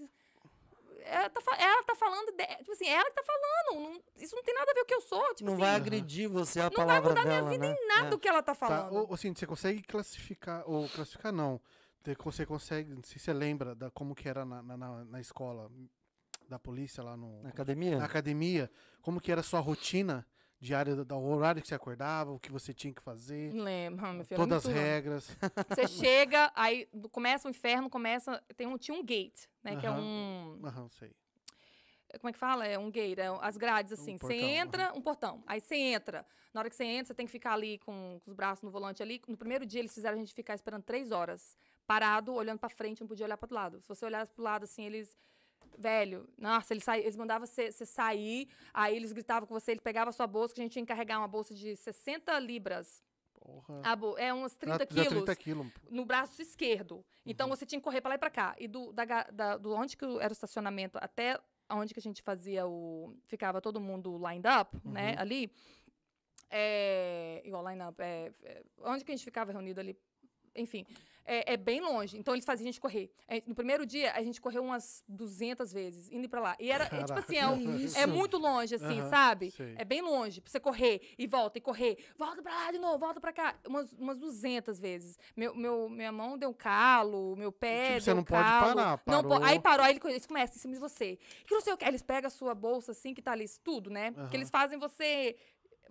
[1.05, 2.32] Ela tá, ela tá falando.
[2.36, 3.82] de- tipo assim, ela que tá falando.
[3.82, 5.34] não- isso não tem nada a ver com o que eu sou.
[5.34, 7.76] Tipo não assim, vai agredir você a vai palavra mudar minha dela, vida né?
[7.86, 8.11] nada É.
[8.11, 8.94] do que ela tá Tá, falando.
[8.96, 11.61] ou, assim, você consegue classificar, ou classificar não,
[12.24, 15.70] você consegue, não se você lembra da, como que era na, na, na- na escola
[16.48, 17.98] da polícia lá no, Na academia?
[17.98, 20.26] na academia, como que era a sua rotina
[20.62, 24.24] diária, do, horário que você acordava, o que você tinha que fazer, lembro, ah, meu
[24.24, 24.38] filho.
[24.38, 25.36] todas as regras.
[25.68, 28.40] Você chega, aí começa o inferno, começa.
[28.56, 29.76] Tem um, tinha um gate, né?
[29.76, 30.60] Que é um.
[30.64, 31.10] Aham, sei.
[32.20, 32.64] Como é que fala?
[32.64, 34.16] É um gate, é as grades, assim.
[34.16, 35.42] você portão, entra, um portão.
[35.46, 36.24] Aí você entra.
[36.54, 38.70] Na hora que você entra, você tem que ficar ali com, com os braços no
[38.70, 39.20] volante ali.
[39.26, 41.56] No primeiro dia, eles fizeram a gente ficar esperando três horas.
[41.86, 43.80] Parado, olhando pra frente, não podia olhar pro outro lado.
[43.80, 45.16] Se você olhasse pro lado, assim, eles.
[45.78, 50.26] Velho, nossa, eles, mandavam você sair, aí eles gritavam com você, ele pegava a sua
[50.26, 53.02] bolsa, que a gente tinha que carregar uma bolsa de 60 libras.
[53.34, 53.96] Porra.
[53.96, 55.66] Bo- é uns 30 Dá- dá quilos 30 quilos.
[55.90, 57.04] no braço esquerdo.
[57.26, 57.56] Então Uhum.
[57.56, 58.54] você tinha que correr pra lá e pra cá.
[58.58, 62.22] E do, da, da- do onde que era o estacionamento até onde que a gente
[62.22, 63.16] fazia o.
[63.26, 65.12] Ficava todo mundo lined up, né?
[65.14, 65.18] Uhum.
[65.20, 65.52] Ali.
[66.50, 68.00] É, igual line up.
[68.00, 69.96] É, é, onde que a gente ficava reunido ali?
[70.57, 70.86] Enfim.
[71.24, 72.18] É, é bem longe.
[72.18, 73.09] Então eles faziam a gente correr.
[73.28, 76.57] É, no primeiro dia, a gente correu umas 200 vezes, indo pra lá.
[76.59, 79.50] E era, é, tipo assim, é, um- é muito longe, assim, Aham, sabe?
[79.53, 79.72] sei.
[79.78, 80.40] É bem longe.
[80.40, 81.96] Pra você correr e volta e correr.
[82.18, 83.55] Volta pra lá de novo, volta pra cá.
[83.68, 85.16] Umas, umas 200 vezes.
[85.36, 88.74] Meu, meu, minha mão deu um calo, meu pé Tipo, você não pode calo.
[88.74, 89.44] parar, Não po- parou.
[89.44, 91.20] aí parou, aí eles começam em cima de você.
[91.46, 91.84] Que não sei o que.
[91.84, 94.12] Aí eles pegam a sua bolsa, assim, que tá ali, tudo, né?
[94.16, 94.28] Aham.
[94.28, 95.36] Que eles fazem você...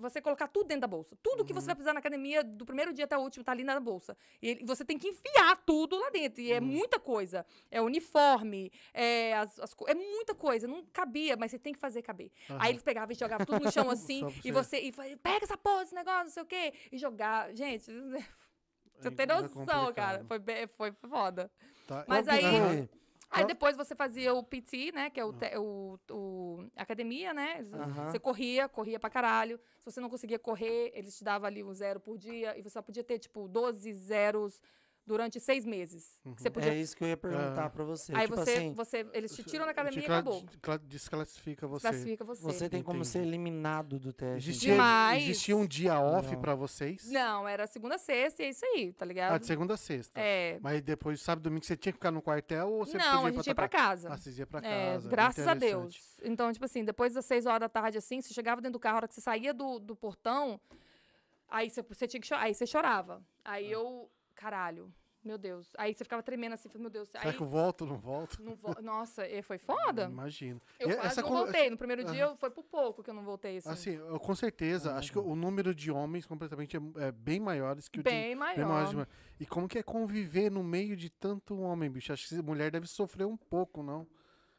[0.02, 1.16] você colocar tudo dentro da bolsa.
[1.24, 1.68] Tudo que você Uhum.
[1.68, 4.18] vai precisar na academia, do primeiro dia até o último, tá ali na bolsa.
[4.42, 6.42] E você tem que enfiar tudo lá dentro.
[6.42, 6.66] E é Uhum.
[6.66, 7.46] muita coisa.
[7.70, 10.68] É uniforme, é, as, as é muita coisa.
[10.68, 12.32] Não cabia, mas você tem que fazer caber.
[12.50, 12.60] Aham.
[12.62, 14.22] Aí eles pegavam e jogavam tudo no chão assim.
[14.44, 16.74] E você- e falava, pega essa porra desse negócio, não sei o quê.
[16.92, 17.54] E jogar.
[17.56, 17.86] Gente,
[18.98, 20.20] você É- tem é noção, cara.
[20.20, 20.28] complicado.
[20.28, 21.52] Foi, foi foda.
[21.88, 22.06] Tá?
[22.08, 22.90] Mas Qual que aí- foi?
[23.34, 25.10] Aí Qual- depois você fazia o PT, né?
[25.10, 27.66] Que é o, te- o, o- academia, né?
[27.74, 28.10] Aham.
[28.10, 29.58] Você corria, corria pra caralho.
[29.80, 32.58] Se você não conseguia correr, eles te davam ali um zero por dia.
[32.58, 34.62] E você só podia ter, tipo, 12 zeros
[35.12, 36.20] durante seis meses.
[36.24, 36.72] que Você podia.
[36.72, 37.70] É isso que eu ia perguntar Ah.
[37.70, 38.16] pra você.
[38.16, 39.06] aí tipo você, assim, você.
[39.14, 40.42] Eles te tiram da academia e acabou.
[40.44, 41.88] descla- Desclassifica você.
[41.90, 42.42] Classifica você.
[42.42, 43.10] você tem como Entendi.
[43.10, 44.50] ser eliminado do teste.
[44.50, 45.24] Existia, Demais.
[45.24, 47.10] existia um dia off pra vocês?
[47.12, 49.34] Não, era segunda, sexta e é isso aí, tá ligado?
[49.34, 50.20] Ah, de segunda a sexta.
[50.20, 50.58] É.
[50.62, 53.28] Mas depois, sábado e domingo, você tinha que ficar no quartel ou você Não, podia
[53.28, 54.10] a ir gente ia pra pra casa.
[54.14, 55.10] Ah, vocês iam pra É, casa.
[55.10, 55.54] graças a.
[55.54, 56.18] Deus.
[56.24, 58.96] Então, tipo assim, depois das seis horas da tarde, assim, você chegava dentro do carro,
[58.96, 60.60] a hora que você saía do, do portão,
[61.50, 63.22] aí você, você tinha que chorar, aí você chorava.
[63.44, 63.72] Aí Ah.
[63.72, 64.92] eu, caralho,
[65.24, 65.68] meu Deus.
[65.78, 67.10] Aí você ficava tremendo assim, meu Deus.
[67.10, 68.42] Será aí, que eu volto ou não volto?
[68.44, 70.06] não vo- Nossa, e foi foda.
[70.06, 70.62] Imagino.
[70.80, 71.70] Eu E quase não con- voltei.
[71.70, 72.12] No primeiro Aham.
[72.12, 73.70] dia eu, foi por pouco que eu não voltei, assim.
[73.70, 77.88] Assim, eu, com certeza, acho que o número de homens completamente é, é bem maiores
[77.88, 78.56] que o de bem maior.
[78.56, 79.10] bem maiores de mulher.
[79.40, 82.12] E como que é conviver no meio de tanto homem, bicho?
[82.14, 84.08] Acho que a mulher deve sofrer um pouco, não?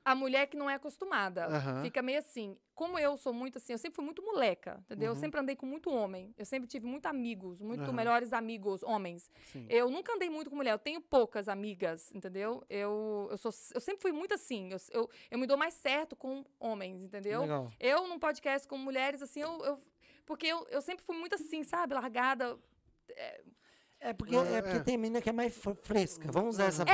[0.05, 1.83] A mulher que não é acostumada Aham.
[1.83, 2.57] fica meio assim.
[2.75, 5.11] Como eu sou muito assim, eu sempre fui muito moleca, entendeu?
[5.11, 5.21] Eu Uhum.
[5.21, 6.35] sempre andei com muito homem.
[6.37, 7.93] Eu sempre tive muito amigos, muito Aham.
[7.93, 9.31] melhores amigos, homens.
[9.53, 9.65] Sim.
[9.71, 12.65] Eu nunca andei muito com mulher, eu tenho poucas amigas, entendeu?
[12.69, 14.71] Eu, eu, sou, eu sempre fui muito assim.
[14.73, 17.43] Eu, eu, eu me dou mais certo com homens, entendeu?
[17.43, 17.71] Legal.
[17.79, 19.65] Eu, num podcast com mulheres, assim, eu.
[19.65, 19.79] eu-
[20.27, 21.95] porque eu, eu sempre fui muito assim, sabe?
[21.95, 22.59] Largada.
[23.11, 23.43] É
[24.13, 24.83] porque, Não, é porque é.
[24.83, 26.87] tem menina que é mais fr- fresca, vamos usar essa É,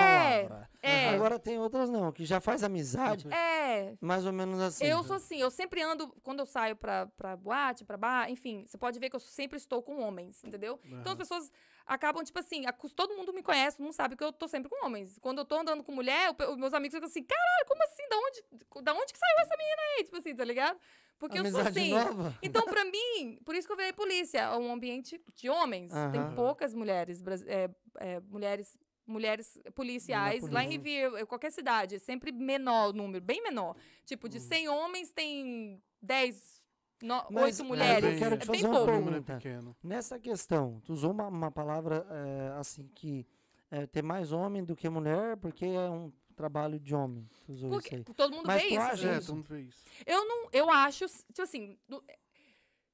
[0.44, 0.68] palavra.
[0.82, 1.08] é.
[1.10, 3.94] Agora tem outras não, que já faz amizade, É.
[4.00, 4.84] mais ou menos assim.
[4.84, 8.64] Eu sou assim, eu sempre ando, quando eu saio pra, pra boate, pra bar, enfim,
[8.66, 10.80] você pode ver que eu sempre estou com homens, entendeu?
[10.84, 11.50] Então as pessoas
[11.86, 14.84] acabam, tipo assim, acus- todo mundo me conhece, mundo sabe que eu tô sempre com
[14.84, 15.18] homens.
[15.20, 18.02] Quando eu tô andando com mulher, os meus amigos ficam assim, caralho, como assim?
[18.10, 20.04] Da onde, da onde que saiu essa menina aí?
[20.04, 20.78] Tipo assim, tá ligado?
[21.18, 21.90] Porque eu sou Amizade assim.
[21.90, 22.38] nova?
[22.42, 24.38] Então, pra mim, por isso que eu virei polícia.
[24.38, 25.92] É um ambiente de homens.
[26.12, 26.34] Tem Aham.
[26.34, 30.48] poucas mulheres, é, é, mulheres, mulheres policiais.
[30.48, 33.74] Lá em em qualquer cidade, é sempre menor o número, bem menor.
[34.04, 36.62] Tipo, de 100 homens, tem 10,
[37.02, 38.12] no, Mas, 8 é, mulheres.
[38.12, 38.90] eu quero É te bem fazer uma pouco.
[39.10, 39.76] É pergunta.
[39.82, 43.26] Nessa questão, tu usou uma, uma palavra é, assim que
[43.70, 47.28] é, ter mais homem do que mulher, porque é um trabalho de homem.
[47.46, 47.52] Porque
[47.96, 48.14] isso aí.
[48.14, 48.78] todo mundo Mas vê isso.
[48.80, 49.84] acha É, todo mundo vê isso.
[50.06, 52.02] Eu não, eu acho, tipo assim, no-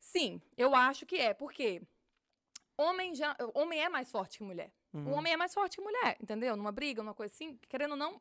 [0.00, 1.82] sim, eu acho que é, porque
[2.76, 4.72] homem já, homem é mais forte que mulher.
[4.92, 5.12] O Uhum.
[5.14, 6.56] homem é mais forte que mulher, entendeu?
[6.56, 8.20] Numa briga, numa coisa assim, querendo ou não,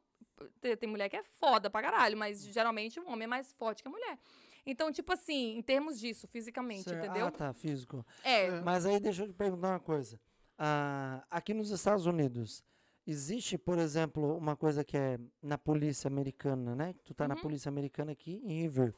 [0.59, 3.81] tem, tem mulher que é foda pra caralho, mas geralmente o homem é mais forte
[3.83, 4.17] que a mulher.
[4.65, 7.27] Então, tipo assim, em termos disso, fisicamente, entendeu?
[7.27, 8.05] Ah, tá, físico.
[8.23, 8.61] É, É.
[8.61, 10.19] Mas aí deixa eu te perguntar uma coisa.
[10.57, 12.63] Ah, aqui nos Estados Unidos,
[13.05, 16.93] existe, por exemplo, uma coisa que é na polícia americana, né?
[17.03, 17.41] Tu tá na Uhum.
[17.41, 18.93] polícia americana aqui em River.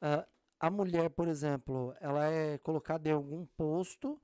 [0.00, 0.26] Ah,
[0.60, 4.20] a mulher, por exemplo, ela é colocada em algum posto,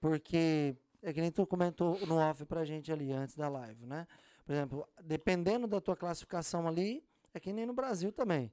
[0.00, 4.06] porque é que nem tu comentou no off pra gente ali antes da live, né?
[4.44, 8.52] Por exemplo, dependendo da tua classificação ali, é que nem no Brasil também.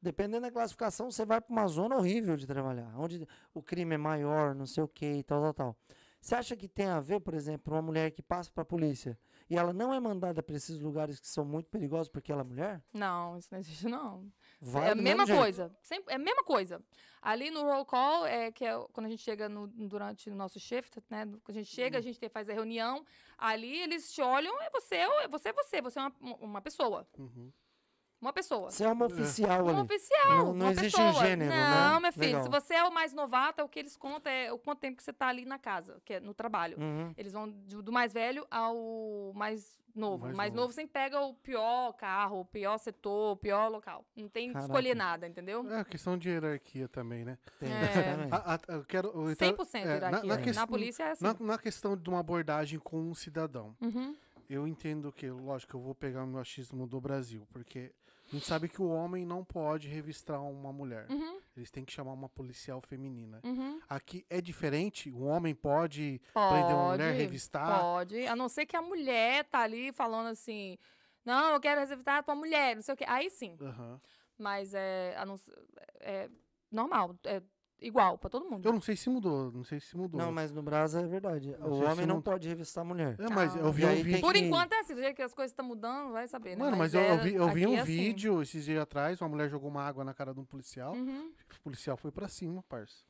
[0.00, 3.98] Dependendo da classificação, você vai para uma zona horrível de trabalhar, onde o crime é
[3.98, 5.76] maior, não sei o que e tal, tal, tal.
[6.20, 9.18] Você acha que tem a ver, por exemplo, uma mulher que passa para a polícia
[9.48, 12.44] e ela não é mandada para esses lugares que são muito perigosos porque ela é
[12.44, 12.82] mulher?
[12.92, 14.30] não, isso não existe, não.
[14.60, 15.76] Vai é a mesma coisa.
[15.82, 16.82] Sempre, é a mesma coisa.
[17.20, 20.58] Ali no roll call, é, que é quando a gente chega no- durante o nosso
[20.60, 21.26] shift, né?
[21.26, 23.04] Quando a gente chega, a gente tem- faz a reunião.
[23.36, 25.82] Ali eles te olham, é você, é você, é você.
[25.82, 27.06] Você é uma, uma pessoa.
[27.18, 27.52] Uhum.
[28.20, 28.70] Uma pessoa.
[28.70, 29.80] Você é uma oficial Um ali.
[29.80, 30.28] oficial.
[30.28, 31.24] Não- não uma existe pessoa.
[31.26, 31.70] gênero, né?
[31.70, 32.26] Não, meu filho.
[32.26, 32.42] Legal.
[32.44, 34.96] Se você é o mais novato, é o que eles contam é o quanto tempo
[34.96, 36.78] que você tá ali na casa, que é no trabalho.
[36.80, 37.12] Uhum.
[37.16, 40.24] Eles vão do, mais velho ao mais novo.
[40.24, 40.62] Mais o mais novo.
[40.62, 44.04] novo sempre pega o pior carro, o pior setor, o pior local.
[44.16, 44.72] Não tem que Caraca.
[44.72, 45.70] escolher nada, entendeu?
[45.72, 47.38] É questão de hierarquia também, né?
[47.58, 47.80] Tem, É.
[47.82, 48.32] exatamente.
[48.34, 50.28] A- a- eu quero, então, 100% é, hierarquia.
[50.28, 51.24] na, na, Na, polícia é assim.
[51.24, 54.14] na, na questão de uma abordagem com um cidadão, Uhum.
[54.50, 57.92] eu entendo que, lógico, eu vou pegar o meu achismo do Brasil, porque
[58.28, 61.06] a gente sabe que o homem não pode revistar uma mulher.
[61.10, 61.40] Uhum.
[61.56, 63.40] Eles têm que chamar uma policial feminina.
[63.44, 63.80] Uhum.
[63.88, 67.80] Aqui é diferente, o homem pode prender uma mulher, Pode, revistar.
[67.80, 68.26] Pode.
[68.26, 70.76] A não ser que a mulher tá ali falando assim,
[71.24, 73.04] não, eu quero reservar pra mulher, não sei o quê.
[73.06, 73.56] Aí sim.
[73.60, 74.00] Aham.
[74.38, 75.40] Mas é, a não,
[76.00, 76.28] é
[76.70, 77.42] normal, é
[77.80, 78.66] igual pra todo mundo.
[78.66, 80.20] Eu não sei se mudou, não sei se mudou.
[80.20, 81.54] Não, mas no Brasil é verdade.
[81.58, 83.16] Não o sei se homem não pode revistar a mulher.
[83.18, 83.58] É, mas Ah.
[83.60, 84.20] eu vi E um aí tem vídeo.
[84.20, 86.64] Por que- enquanto é assim, do jeito que as coisas estão mudando, vai saber, né?
[86.64, 87.92] Mano, mas, eu, é- eu vi, eu vi aqui um é assim.
[87.92, 90.94] vídeo esses dias atrás, uma mulher jogou uma água na cara de um policial.
[90.94, 91.30] Uhum.
[91.58, 93.04] O policial foi pra cima, parça.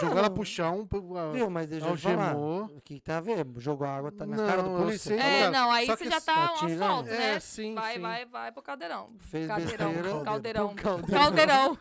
[0.00, 2.30] Jogou ela pro chão, pro- Viu, mas deixa eu falar.
[2.30, 2.64] algemou.
[2.66, 3.46] O que a ver?
[3.56, 5.16] Jogou água tá na Não, cara do eu polícia?
[5.16, 5.18] sei.
[5.18, 6.82] É, não, aí só você já tá tá um tirando.
[6.82, 7.40] assalto, É, né?
[7.40, 8.00] sim, vai, sim.
[8.00, 9.14] vai, vai pro caldeirão.
[9.18, 10.24] Fez caldeirão, besteira.
[10.24, 10.74] caldeirão.
[10.74, 11.76] Caldeirão.
[11.76, 11.78] Caldeirão.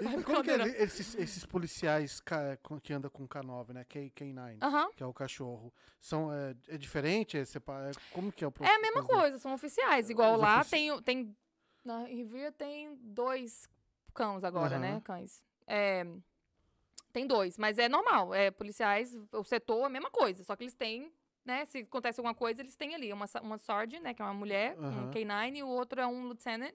[0.00, 0.66] E como que Caldeirão.
[0.66, 2.20] ele- esses, esses policiais
[2.62, 3.84] com- que andam com K9, né?
[3.84, 4.90] K, K9, Aham.
[4.96, 5.72] que é o cachorro.
[6.00, 7.36] São, é, é diferente?
[7.36, 9.18] É é- como que é o É a mesma processo?
[9.20, 10.10] coisa, são oficiais.
[10.10, 11.36] Igual Os lá ofici- tem, tem.
[11.84, 13.68] Na Rivia tem dois
[14.14, 14.92] cães agora, né?
[14.92, 15.00] Aham.
[15.00, 15.42] Cães.
[15.66, 16.06] É,
[17.14, 18.34] tem dois, mas é normal.
[18.34, 21.10] É, policiais, o setor é a mesma coisa, só que eles têm.
[21.46, 24.32] Né, se acontece alguma coisa, eles têm ali uma, uma Sarge, né, que é uma
[24.32, 25.10] mulher, um Aham.
[25.10, 26.72] K9, e o outro é um Lieutenant,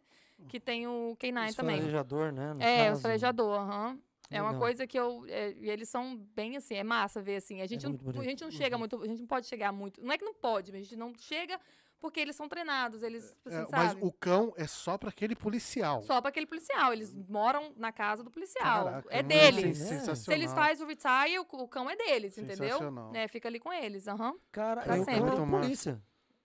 [0.47, 1.77] que tem o K9 Os também.
[1.79, 2.53] farejador, né?
[2.53, 2.97] no É, caso.
[2.97, 3.99] os farejador, aham.
[4.29, 4.61] É uma Legal.
[4.61, 5.25] coisa que eu.
[5.27, 7.61] é, e eles são bem assim, é massa ver assim.
[7.63, 8.21] A gente, não, muito bonito.
[8.21, 9.99] a gente não chega muito, a gente não pode chegar muito.
[10.03, 11.59] Não é que não pode, mas a gente não chega
[11.99, 13.99] porque eles são treinados, eles, assim, É, mas sabe?
[14.03, 16.01] o cão é só pra aquele policial.
[16.03, 16.93] Só para aquele policial.
[16.93, 18.85] Eles moram na casa do policial.
[18.85, 19.81] Caraca, é não deles.
[19.81, 19.83] É.
[19.85, 20.15] sensacional.
[20.15, 22.55] Se eles fazem o retire, o, o cão é deles, entendeu?
[22.77, 23.11] Sensacional.
[23.13, 24.33] É, fica ali com eles, aham.
[24.51, 25.35] Cara, Pra é o sempre.
[25.35, 25.45] cão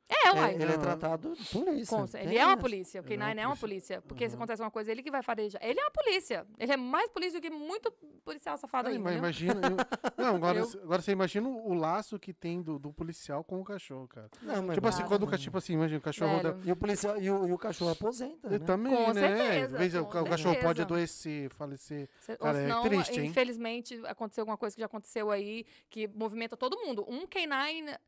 [0.08, 0.14] é.
[0.24, 0.54] É, É, uai.
[0.54, 1.96] ele é tratado de polícia.
[1.96, 3.00] Com- tem ele é uma polícia.
[3.00, 3.58] O é uma K9 é uma polícia.
[3.58, 4.02] polícia.
[4.02, 4.42] Porque se Aham.
[4.42, 5.60] acontece uma coisa, ele que vai farejar.
[5.64, 6.46] Ele é uma polícia.
[6.58, 7.90] Ele é mais polícia do que muito
[8.24, 9.60] policial safado aí, mas imagina.
[9.62, 9.76] eu-
[10.16, 13.64] não, agora, Eu- agora você imagina o laço que tem do, do policial com o
[13.64, 14.30] cachorro, cara.
[14.42, 16.68] Não, mas tipo assim, quando o tipo assim, imagina, o cachorro da, Velho.
[16.68, 18.56] E o policial e o, e o cachorro aposenta, né?
[18.56, 19.20] Eu também, Com né?
[19.36, 20.82] certeza, Às vezes o o cachorro pode certeza.
[20.82, 22.08] adoecer, falecer.
[22.20, 23.26] Cê- Cara, é senão, triste, hein?
[23.26, 27.04] infelizmente, aconteceu alguma coisa que já aconteceu aí, que movimenta todo mundo.
[27.08, 27.98] Um K9,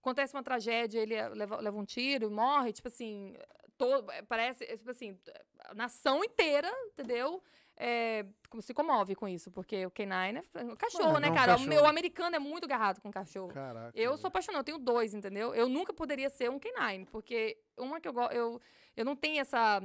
[0.00, 3.34] acontece uma tragédia, ele eh, leva, leva um tiro e morre, tipo assim,
[3.76, 5.16] todo, eh, parece, eh, tipo assim,
[5.60, 7.42] a nação inteira, entendeu?
[7.82, 8.26] É,
[8.60, 11.52] se comove com isso, porque o K9 é cachorro, Mano, né, é um cara?
[11.52, 11.68] O cachorro.
[11.70, 13.48] meu americano é muito agarrado com cachorro.
[13.48, 13.98] Caraca.
[13.98, 15.54] Eu sou apaixonada, eu tenho dois, entendeu?
[15.54, 18.60] Eu nunca poderia ser um K9, porque uma que eu gosto, eu,
[18.94, 19.80] eu não tenho essa.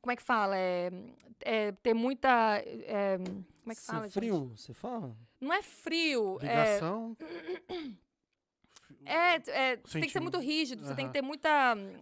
[0.00, 0.56] Como é que fala?
[0.56, 0.90] É,
[1.40, 2.62] é ter muita.
[2.64, 4.04] é, como é que fala?
[4.04, 4.14] gente?
[4.14, 5.16] frio, você fala?
[5.40, 6.38] Não é frio.
[6.40, 7.16] É, Ligação.
[7.68, 7.74] é,
[9.04, 11.48] é, você tem que ser muito rígido, você tem que ter muita.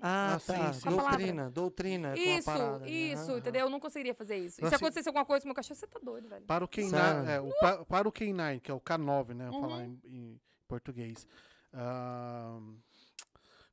[0.02, 0.72] Ah, Ah, sim, tá.
[0.72, 0.88] sim.
[0.88, 2.16] Doutrina, doutrina.
[2.16, 2.88] Isso, né?
[2.90, 3.62] isso, entendeu?
[3.66, 4.60] Eu não conseguiria fazer isso.
[4.60, 6.44] E Mas se assim- acontecesse alguma coisa com o meu cachorro, você tá doido, velho.
[6.46, 7.30] Para o K9, Sério?
[7.30, 9.46] é, o pa- para o K9, que é o K9, né?
[9.48, 9.68] Vou Uhum.
[9.68, 11.26] falar em, em português.
[11.72, 12.58] Ah,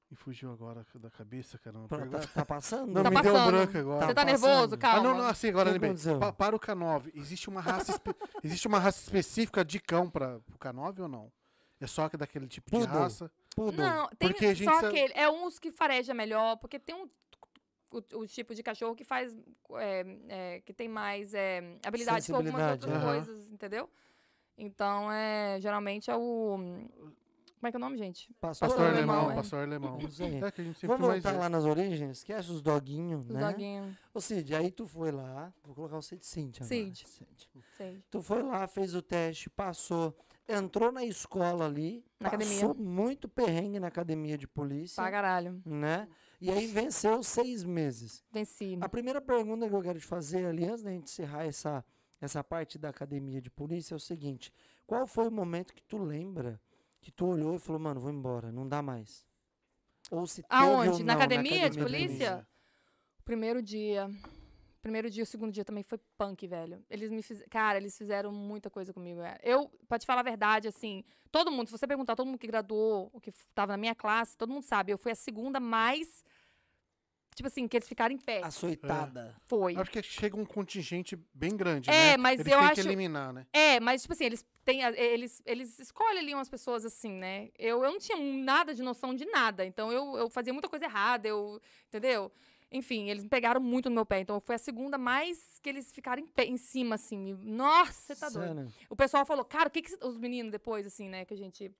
[0.10, 1.88] me fugiu agora da cabeça, caramba.
[1.88, 2.92] Tá, tá passando?
[2.92, 3.52] Não, Tá me deu passando.
[3.52, 4.06] branco agora.
[4.08, 4.42] Você tá passando.
[4.50, 4.78] nervoso?
[4.78, 5.00] Calma.
[5.00, 5.94] Ah, não, não, assim, agora lembrei.
[6.20, 8.00] Pa- para o K9, existe uma raça,
[8.44, 11.32] existe uma raça específica de cão para o K9 ou não?
[11.84, 13.00] É só que daquele tipo de Poodle.
[13.00, 13.32] raça?
[13.56, 13.84] Poodle.
[13.86, 15.14] Não, tem Porque a gente só sabe- aquele.
[15.16, 17.10] É uns que fareja melhor, porque tem um.
[17.92, 19.36] O, o tipo de cachorro que faz.
[19.76, 23.90] é, é, que tem mais é, habilidade com algumas outras coisas, entendeu?
[24.58, 26.58] Então, é, geralmente é o.
[27.60, 28.30] Como é que é o nome, gente?
[28.42, 29.36] Pastor, Pastor alemão, alemão, é.
[29.36, 29.98] pastor alemão.
[30.46, 32.18] É que a gente sempre Vamos voltar lá nas origens?
[32.18, 33.52] Esquece os doguinhos, Os né?
[33.52, 33.96] doguinhos.
[34.14, 36.76] Ô Cid, aí tu foi lá, vou colocar o Cid Cintia agora.
[36.94, 37.08] Cid.
[37.78, 38.04] Cid.
[38.12, 40.14] Tu foi lá, fez o teste, passou,
[40.48, 42.74] entrou na escola ali, Na passou academia.
[42.92, 45.62] muito perrengue na academia de polícia, Pra caralho.
[45.66, 46.08] né?
[46.42, 48.24] E aí venceu seis meses.
[48.32, 48.78] Venci.
[48.82, 51.84] A primeira pergunta que eu quero te fazer ali, antes da gente encerrar essa,
[52.20, 54.52] essa parte da academia de polícia, é o seguinte:
[54.86, 56.60] qual foi o momento que tu lembra
[57.00, 59.26] que tu olhou e falou, mano, vou embora, não dá mais?
[60.12, 61.04] Ou se teve ou Aonde?
[61.04, 62.48] Na não, academia de de polícia?
[63.26, 64.10] Primeiro dia.
[64.84, 66.84] Primeiro dia, o segundo dia também foi punk, velho.
[66.90, 67.48] Eles me fizeram.
[67.50, 69.22] Cara, eles fizeram muita coisa comigo.
[69.22, 69.40] é.
[69.42, 72.46] Eu, pra te falar a verdade, assim, todo mundo, se você perguntar, todo mundo que
[72.48, 76.22] graduou, o que tava na minha classe, todo mundo sabe, eu fui a segunda mais.
[77.34, 78.42] Tipo assim, que eles ficaram em pé.
[78.44, 79.36] Açoitada.
[79.46, 79.76] Foi.
[79.76, 82.18] Acho que chega um contingente bem grande, É, né?
[82.18, 83.48] mas Eles eu têm acho- que eliminar, né?
[83.52, 84.82] É, mas, tipo assim, eles têm.
[84.84, 87.50] Eles, eles escolhem ali umas pessoas assim, né?
[87.58, 89.66] Eu, eu não tinha nada de noção de nada.
[89.66, 91.60] Então eu, eu fazia muita coisa errada, eu.
[91.88, 92.32] Entendeu?
[92.74, 94.20] Enfim, eles me pegaram muito no meu pé.
[94.20, 97.38] Então foi a segunda mais que eles ficaram em, pé, em cima, assim.
[97.44, 98.74] Nossa, você tá doido.
[98.90, 101.72] O pessoal falou, cara, o que, que os meninos depois, assim, né, que a gente.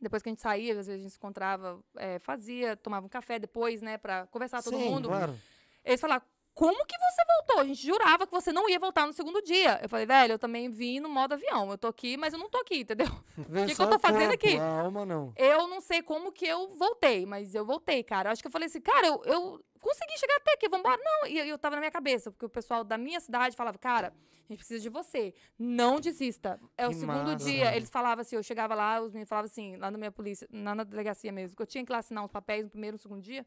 [0.00, 3.08] Depois que a gente saía, às vezes a gente se encontrava, é, fazia, tomava um
[3.08, 5.08] café depois, né, pra conversar todo Sim, mundo.
[5.08, 5.36] claro.
[5.82, 6.22] Eles falaram,
[6.58, 7.60] como que você voltou?
[7.60, 9.78] A gente jurava que você não ia voltar no segundo dia.
[9.80, 11.70] Eu falei, velho, eu também vim no modo avião.
[11.70, 13.06] Eu tô aqui, mas eu não tô aqui, entendeu?
[13.48, 14.58] Veio que só eu tô o fazendo aqui?
[14.58, 15.32] Alma não.
[15.36, 18.28] Eu não sei como que eu voltei, mas eu voltei, cara.
[18.28, 21.00] Eu acho que eu falei assim, cara, eu, eu consegui chegar até aqui, vambora.
[21.00, 23.78] Não, e eu, eu tava na minha cabeça, porque o pessoal da minha cidade falava,
[23.78, 25.32] cara, a gente precisa de você.
[25.56, 26.58] Não desista.
[26.76, 27.44] É o Que segundo massa.
[27.44, 27.76] dia.
[27.76, 30.74] Eles falavam assim, eu chegava lá, os meninos falavam assim, lá na minha polícia, lá
[30.74, 33.00] na delegacia mesmo, que eu tinha que lá assinar uns papéis no primeiro e no
[33.00, 33.46] segundo dia.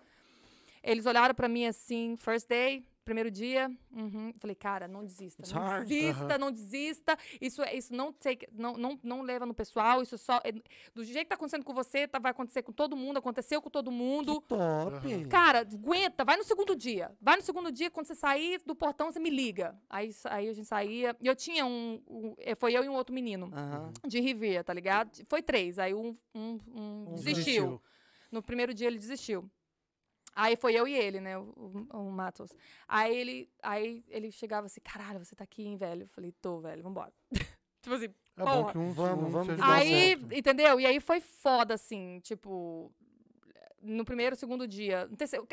[0.82, 3.70] Eles olharam pra mim assim, first day, primeiro dia.
[3.92, 4.34] uhum.
[4.40, 5.42] Falei, cara, não desista.
[5.42, 5.88] It's Não hard.
[5.88, 6.38] desista, Aham.
[6.38, 7.18] não desista.
[7.40, 10.02] Isso, é- isso não, take, não, não, não leva no pessoal.
[10.02, 10.40] Isso só.
[10.44, 10.52] é-
[10.94, 13.70] do jeito que tá acontecendo com você, tá, vai acontecer com todo mundo, aconteceu com
[13.70, 14.42] todo mundo.
[14.42, 15.14] Que top.
[15.14, 15.28] Aham.
[15.30, 17.12] Cara, aguenta, vai no segundo dia.
[17.22, 19.78] Vai no segundo dia, quando você sair do portão, você me liga.
[19.90, 21.16] Aí, aí a gente saía.
[21.20, 23.52] E eu tinha um, um- eh, Foi eu e um outro menino.
[24.08, 25.12] De Rivera, tá ligado?
[25.28, 25.80] Foi três.
[25.80, 27.82] Aí um, um, um Um desistiu.
[28.32, 29.50] No primeiro dia ele desistiu.
[30.36, 31.38] Aí foi eu e ele, né?
[31.38, 32.52] O, o, o Matos.
[32.88, 36.04] Aí ele, aí ele chegava assim, caralho, você tá aqui, hein, velho?
[36.04, 37.12] Eu falei, tô, velho, vambora.
[37.82, 38.72] tipo assim, É bom Porra.
[38.72, 40.34] que um, Vamos, um vamos Aí, certo.
[40.34, 40.80] entendeu?
[40.80, 42.92] E aí foi foda, assim, tipo.
[43.82, 45.08] No primeiro, segundo dia.
[45.08, 45.48] No terceiro.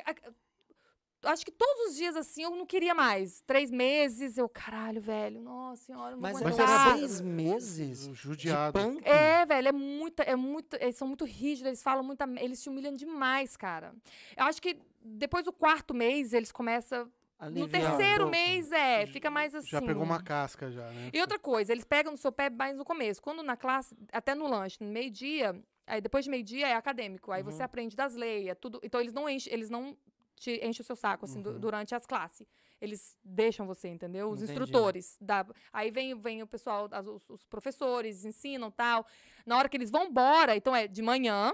[1.24, 3.40] Acho que todos os dias, assim, eu não queria mais.
[3.46, 6.96] Três meses, eu, caralho, velho, nossa senhora, não vou Mas, Mas aguentar.
[6.98, 8.78] seis meses de judiado.
[9.02, 12.68] É, velho, é muita, é muito, eles são muito rígidos, eles falam muita, eles te
[12.68, 13.92] humilham demais, cara.
[14.36, 17.04] Eu acho que depois do quarto mês, eles começam,
[17.40, 18.30] no Aliviar um terceiro pouco.
[18.30, 19.68] mês, é, fica mais assim.
[19.68, 21.10] Já pegou uma casca já, né?
[21.12, 23.20] E outra coisa, eles pegam no seu pé mais no começo.
[23.22, 27.30] Quando na classe, até no lanche, no meio-dia, aí depois de meio-dia é acadêmico.
[27.32, 27.50] Aí Uhum.
[27.50, 28.80] você aprende das leis, é tudo.
[28.82, 29.96] Então eles não enchem, eles não
[30.38, 31.58] te enchem o seu saco, assim, Uhum.
[31.58, 32.46] durante as classes.
[32.80, 34.28] Eles deixam você, entendeu?
[34.30, 34.52] Os Entendi.
[34.52, 35.16] instrutores.
[35.20, 39.04] Da, aí vem, vem o pessoal, as- os, os professores, ensinam tal.
[39.44, 41.52] Na hora que eles vão embora, então é de manhã,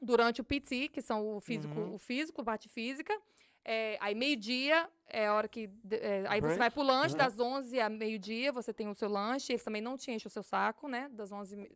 [0.00, 1.94] durante o PT, que são o físico, Uhum.
[1.94, 3.16] o físico, parte física.
[3.64, 5.68] É, aí meio-dia é a hora que.
[5.90, 7.18] é, aí você Break, vai pro lanche né?
[7.24, 9.52] das 11 a meio-dia, você tem o seu lanche.
[9.52, 11.10] Eles também não te enchem o seu saco, né?
[11.12, 11.70] Das 11 e me-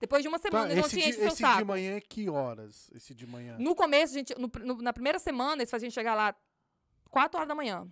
[0.00, 1.58] Depois de uma semana, Tá, eles não esse te de, enchem o seu esse saco.
[1.58, 2.90] de manhã é que horas?
[2.94, 3.56] Esse de manhã.
[3.58, 6.34] No começo, a gente, no no- na primeira semana, eles faziam a gente chegar lá
[7.10, 7.86] 4 horas da manhã.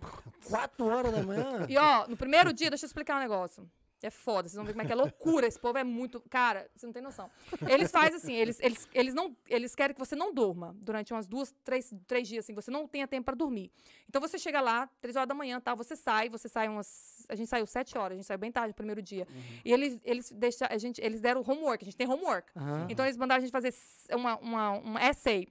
[0.49, 1.65] Quatro horas da manhã.
[1.67, 3.69] E ó, no primeiro dia, deixa eu explicar um negócio.
[4.03, 5.47] É foda, vocês vão ver como é que é loucura.
[5.47, 6.21] Esse povo é muito.
[6.29, 7.31] Cara, você não tem noção.
[7.67, 11.27] Eles fazem assim, eles, eles, eles, não, eles querem que você não durma durante umas
[11.27, 13.71] duas, três, três dias, assim, você não tenha tempo para dormir.
[14.07, 15.73] Então você chega lá, três horas da manhã, tá?
[15.73, 17.25] Você sai, você sai umas.
[17.27, 19.27] A gente saiu sete horas, a gente saiu bem tarde no primeiro dia.
[19.65, 22.51] E eles, eles, deixa, a gente, eles deram homework, a gente tem homework.
[22.55, 22.85] Aham.
[22.89, 23.73] Então eles mandaram a gente fazer
[24.11, 25.47] uma, uma, um essay.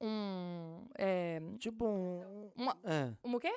[0.00, 0.86] Um.
[0.96, 2.50] É, Tipo um.
[2.54, 3.10] uma, É.
[3.22, 3.54] uma o quê?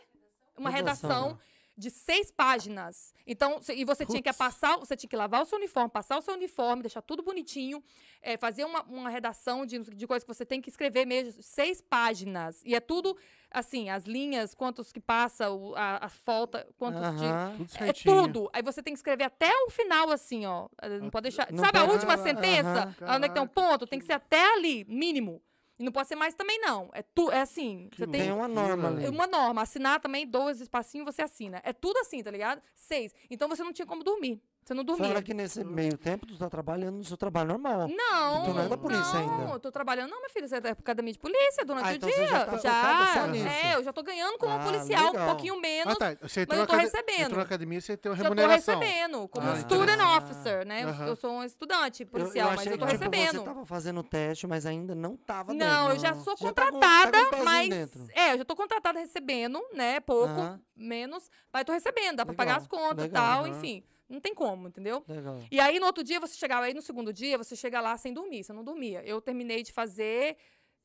[0.58, 1.40] Uma Redação, redação né?
[1.78, 3.14] De seis páginas.
[3.26, 6.22] Então, e você tinha que passar, você tinha que lavar o seu uniforme, passar o
[6.22, 7.84] seu uniforme, deixar tudo bonitinho,
[8.22, 11.80] eh, fazer uma, uma redação de, de coisas que você tem que escrever mesmo, seis
[11.80, 12.62] páginas.
[12.66, 13.16] E é tudo
[13.52, 17.26] assim, as linhas, quantos que passa, o- a, a falta, quantos de.
[17.26, 17.56] Aham.
[17.58, 18.50] Tudo É tudo.
[18.54, 20.68] Aí você tem que escrever até o final, assim, ó.
[21.02, 21.52] Não pode deixar.
[21.52, 22.96] Não Sabe a pode- última Ah, sentença?
[23.02, 23.16] aham.
[23.16, 23.86] Onde é que tem um ponto?
[23.88, 25.42] Tem que ser até ali, mínimo.
[25.80, 26.90] E não pode ser mais também, não.
[26.94, 27.88] É, tu, é assim.
[27.92, 29.08] Que Você tem Tem uma norma ali.
[29.08, 29.62] uma norma.
[29.62, 31.62] Assinar também, dois espacinhos, você assina.
[31.64, 32.62] É tudo assim, tá ligado?
[32.74, 33.14] Seis.
[33.30, 34.42] Então você não tinha como dormir.
[34.68, 35.08] Você não dormia.
[35.08, 37.88] Fora que nesse meio tempo tu tá trabalhando no seu trabalho normal.
[37.88, 39.54] Não, Tu não é da polícia não, ainda.
[39.54, 40.46] eu tô trabalhando, não, meu filho.
[40.46, 42.18] Você é academia de polícia durante Ah, o então dia.
[42.18, 43.48] você já tá focada só nisso.
[43.48, 45.24] É, eu já tô ganhando como Ah, policial, legal.
[45.24, 45.94] um pouquinho menos.
[45.94, 46.10] Ah, tá.
[46.28, 47.22] Você mas entrou, eu na tô acad- recebendo.
[47.22, 48.78] entrou na academia, você tem uma Já tô remuneração.
[48.80, 50.84] recebendo, como Ah, student officer, né?
[50.84, 51.08] Eu-.
[51.08, 53.38] Eu sou um estudante Eu- policial, eu mas achei eu tô que, tipo, recebendo.
[53.40, 55.94] Você tava fazendo o teste, mas ainda não tava Não, dentro.
[55.96, 57.70] eu já sou Já tá com- contratada, tá com um pezinho mas.
[57.70, 58.06] dentro.
[58.14, 60.02] É, eu já tô contratada recebendo, né?
[60.02, 63.82] Pouco, menos, mas tô recebendo, dá pra Legal, pagar as contas e tal, enfim.
[64.10, 65.04] Não tem como, entendeu?
[65.08, 65.40] Legal.
[65.52, 68.14] E aí, no outro dia, você chegava aí, no segundo dia, você chega lá sem
[68.14, 69.04] dormir, você não dormia.
[69.06, 70.38] Eu terminei de fazer.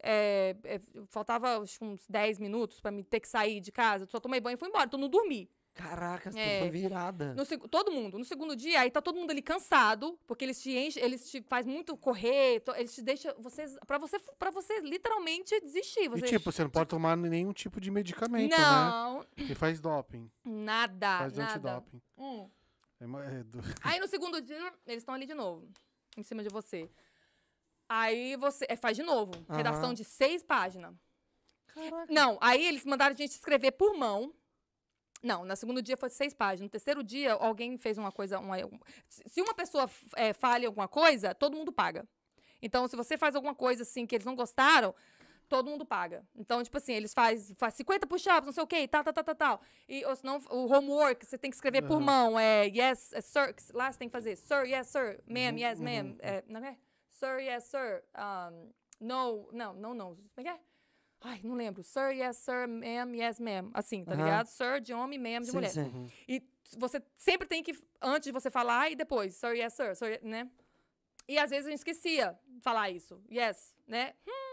[0.05, 4.05] é, é, faltava uns 10 minutos pra me ter que sair de casa.
[4.07, 5.49] Só tomei banho e fui embora, então não dormi.
[5.75, 6.59] Caraca, tu É.
[6.59, 7.35] foi virada.
[7.35, 8.19] No todo mundo.
[8.19, 11.41] No segundo dia, aí tá todo mundo ali cansado, porque eles te enchem, eles te
[11.43, 13.33] faz muito correr, eles te deixam.
[13.39, 16.09] Vocês, pra, você, pra você literalmente desistir.
[16.09, 18.59] Você, E tipo, você não pode tomar nenhum tipo de medicamento, né?
[18.59, 20.29] não, Que faz doping.
[20.45, 21.19] nada.
[21.19, 21.53] Faz nada.
[21.77, 22.03] antidoping.
[22.19, 22.51] Hum.
[23.03, 25.69] É, é do- Aí no segundo dia, eles estão ali de novo,
[26.17, 26.89] em cima de você.
[27.89, 29.33] Aí você é, faz de novo.
[29.49, 29.57] Aham.
[29.57, 30.95] Redação de seis páginas.
[31.67, 32.13] Caraca.
[32.13, 34.33] Não, aí eles mandaram a gente escrever por mão.
[35.23, 36.63] Não, no segundo dia foi seis páginas.
[36.67, 38.39] No terceiro dia, alguém fez uma coisa.
[38.39, 38.79] Uma, um-
[39.09, 42.07] se se uma pessoa é, falha alguma coisa, todo mundo paga.
[42.61, 44.95] Então, se você faz alguma coisa assim que eles não gostaram,
[45.53, 46.27] todo mundo paga.
[46.35, 49.25] Então, tipo assim, eles fazem faz 50 push-ups, não sei o quê, tal, tal, tal,
[49.25, 49.61] tal, tal.
[49.87, 52.07] E, ou senão, o homework, você tem que escrever por Aham.
[52.07, 52.41] mão.
[52.41, 53.55] É, yes, é, sir.
[53.75, 55.23] Lá você tem que fazer, sir, yes, sir.
[55.27, 55.85] Ma'am, Uhum, yes, uhum.
[55.85, 56.17] ma'am.
[56.21, 56.79] É, não é?
[57.11, 58.03] Sir, yes, sir.
[58.17, 60.15] Um, no, não, não, não.
[60.17, 60.59] Como é que é?
[61.21, 61.83] Ai, não lembro.
[61.83, 63.71] Sir, yes, sir, ma'am, yes, ma'am.
[63.75, 64.23] Assim, tá Aham.
[64.25, 64.47] ligado?
[64.47, 65.71] Sir de homem, ma'am de Sim, mulher.
[65.71, 65.83] sim.
[65.83, 66.07] Uhum.
[66.27, 66.43] E
[66.79, 70.49] você sempre tem que, antes de você falar e depois, sir, yes, sir, sir, né?
[71.29, 73.23] E às vezes gente esquecia falar isso.
[73.31, 74.15] Yes, né?
[74.27, 74.52] Hum,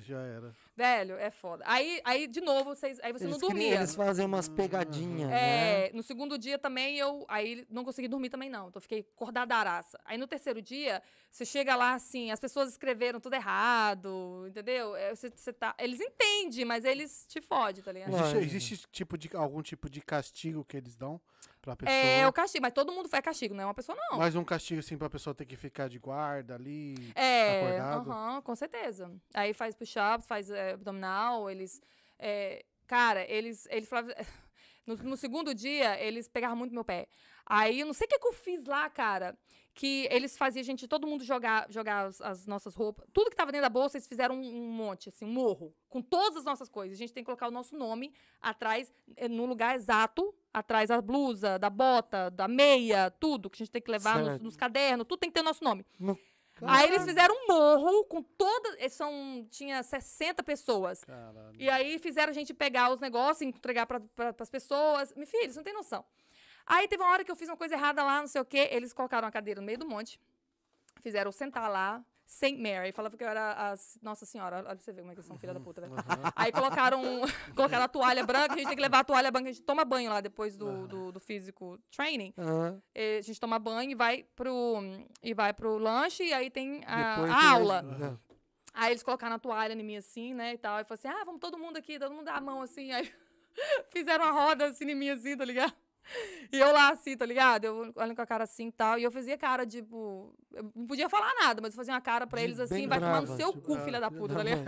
[0.00, 0.54] Já era.
[0.76, 1.62] Velho, é foda.
[1.66, 3.74] Aí, aí de novo, vocês, aí você eles, não criam- dormia.
[3.76, 5.86] eles fazem umas pegadinhas, né?
[5.88, 7.24] É, no segundo dia também eu.
[7.28, 8.68] Aí não consegui dormir também, não.
[8.68, 9.98] Então fiquei acordadaraça.
[10.04, 14.94] Aí no terceiro dia, você chega lá assim, as pessoas escreveram tudo errado, entendeu?
[14.96, 18.14] É, Você, você tá, eles entendem, mas eles te fodem, tá ligado?
[18.14, 21.20] Existe, existe tipo de, algum tipo de castigo que eles dão
[21.62, 21.96] pra pessoa?
[21.96, 24.18] É o castigo, mas todo mundo faz castigo, não é uma pessoa, não.
[24.18, 27.12] Mais um castigo assim pra pessoa ter que ficar de guarda ali.
[27.14, 28.42] É, acordado?
[28.42, 29.10] com certeza.
[29.32, 31.80] Aí faz push-ups, faz é, abdominal, eles.
[32.18, 33.66] é, cara, eles.
[33.70, 34.12] eles falavam.
[34.84, 37.06] No, no segundo dia, eles pegavam muito meu pé.
[37.46, 39.38] Aí eu não sei o que, que eu fiz lá, cara.
[39.74, 43.06] Que eles faziam a gente, todo mundo jogar, jogar as, as nossas roupas.
[43.12, 45.72] Tudo que tava dentro da bolsa, eles fizeram um, um monte, assim, um morro.
[45.88, 46.96] Com todas as nossas coisas.
[46.96, 50.34] A gente tem que colocar o nosso nome atrás, eh, no lugar exato.
[50.52, 54.40] Atrás da blusa, da bota, da meia, tudo que a gente tem que levar nos,
[54.42, 55.06] nos cadernos.
[55.06, 55.84] Tudo tem que ter o nosso nome.
[55.98, 56.18] No-
[56.64, 58.92] Aí eles fizeram um morro com todas.
[58.92, 61.02] São, tinha 60 pessoas.
[61.02, 61.56] Caralho.
[61.58, 64.00] E aí fizeram a gente pegar os negócios, entregar para
[64.38, 65.12] as pessoas.
[65.16, 66.04] Meu filho, você não tem noção.
[66.66, 68.68] Aí teve uma hora que eu fiz uma coisa errada lá, não sei o quê.
[68.70, 70.20] Eles colocaram a cadeira no meio do monte.
[71.02, 72.04] Fizeram eu sentar lá.
[72.32, 72.92] Saint Mary.
[72.92, 74.56] Falava que eu era a Nossa Senhora.
[74.56, 75.92] Olha pra você ver como é que eles são filha da puta, velho.
[76.34, 77.02] Aí colocaram,
[77.54, 78.54] colocaram a toalha branca.
[78.54, 79.50] A gente tem que levar a toalha branca.
[79.50, 82.32] A gente toma banho lá depois do, do, do físico training.
[82.94, 84.76] Eh, A gente toma banho e vai pro,
[85.22, 86.24] e vai pro lanche.
[86.24, 87.84] E aí tem a, a aula.
[88.72, 90.80] Aí eles colocaram a toalha em mim assim, né, e tal.
[90.80, 92.90] E falou assim, ah, vamos todo mundo aqui, todo mundo dá a mão assim.
[92.92, 93.12] Aí
[93.92, 95.74] fizeram uma roda assim em mim assim, tá ligado?
[96.52, 97.64] E eu lá assim, tá ligado?
[97.64, 98.98] Eu olhando com a cara assim e tal.
[98.98, 100.34] E eu fazia cara, tipo...
[100.52, 102.88] Eu não podia falar nada, mas eu fazia uma cara pra De eles assim, bem
[102.88, 104.62] vai tomar no seu tipo, cu, ah, filha da puta, tá ligado?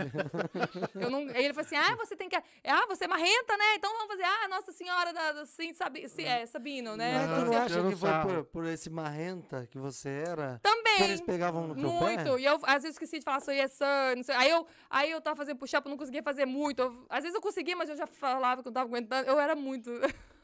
[0.95, 1.19] Eu não...
[1.19, 2.35] Aí ele falou assim, ah, você tem que...
[2.35, 3.75] Ah, você é marrenta, né?
[3.75, 5.31] Então vamos fazer, ah, Nossa Senhora da...
[5.33, 6.09] da Sim, sabi...
[6.09, 7.27] Sim, é, Sabino, né?
[7.27, 10.59] Mas não Você- acha que foi por, por esse marrenta que você era?
[10.63, 10.97] Também.
[10.97, 12.23] Que eles pegavam no teu Muito.
[12.23, 12.39] pé?
[12.39, 14.35] E eu, às vezes, esqueci de falar sou yes, sir, não sei.
[14.35, 16.81] Aí eu, aí eu tava fazendo push-up, eu não conseguia fazer muito.
[16.81, 19.27] Eu- às vezes eu conseguia, mas eu já falava que eu não tava aguentando.
[19.29, 19.91] Eu era muito.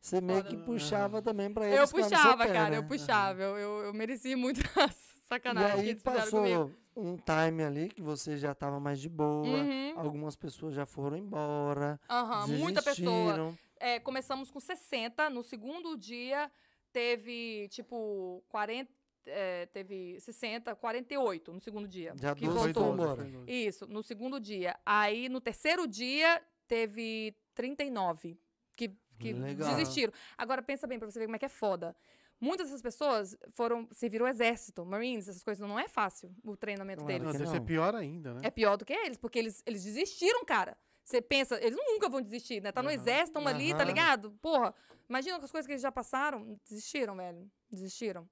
[0.00, 2.76] Você meio que puxava também pra eles eu puxava, pé, cara, né?
[2.78, 3.42] eu puxava.
[3.42, 6.64] Eu, eu, eu mereci muito a E sacanagem que aí eles fizeram comigo.
[6.68, 9.46] passou um time ali que você já tava mais de boa.
[9.46, 9.94] Uhum.
[9.98, 12.00] Algumas pessoas já foram embora.
[12.08, 13.54] Aham, muita pessoa.
[13.80, 15.28] É, começamos com 60.
[15.30, 16.50] No segundo dia,
[16.92, 18.90] teve, tipo, 40.
[19.26, 22.14] é, teve 60, 48 no segundo dia.
[22.16, 22.94] Já que 12 voltou.
[22.94, 23.28] embora.
[23.46, 24.76] Isso, no segundo dia.
[24.86, 28.38] Aí, no terceiro dia, teve 39
[28.74, 29.74] que, que Legal.
[29.74, 30.12] desistiram.
[30.36, 31.94] Agora, pensa bem pra você ver como é que é foda.
[32.40, 35.66] Muitas dessas pessoas foram serviram o exército, Marines, essas coisas.
[35.66, 37.24] Não é fácil o treinamento Claro deles.
[37.26, 38.40] Não, deve ser pior ainda, né?
[38.44, 40.76] É pior do que eles, porque eles, eles desistiram, cara.
[41.02, 42.70] Você pensa, eles nunca vão desistir, né?
[42.70, 42.94] Tá no Aham.
[42.94, 44.30] exército, tamo ali, tá ligado?
[44.42, 44.74] Porra,
[45.08, 46.60] imagina as coisas que eles já passaram.
[46.68, 47.50] Desistiram, velho.
[47.70, 48.28] Desistiram.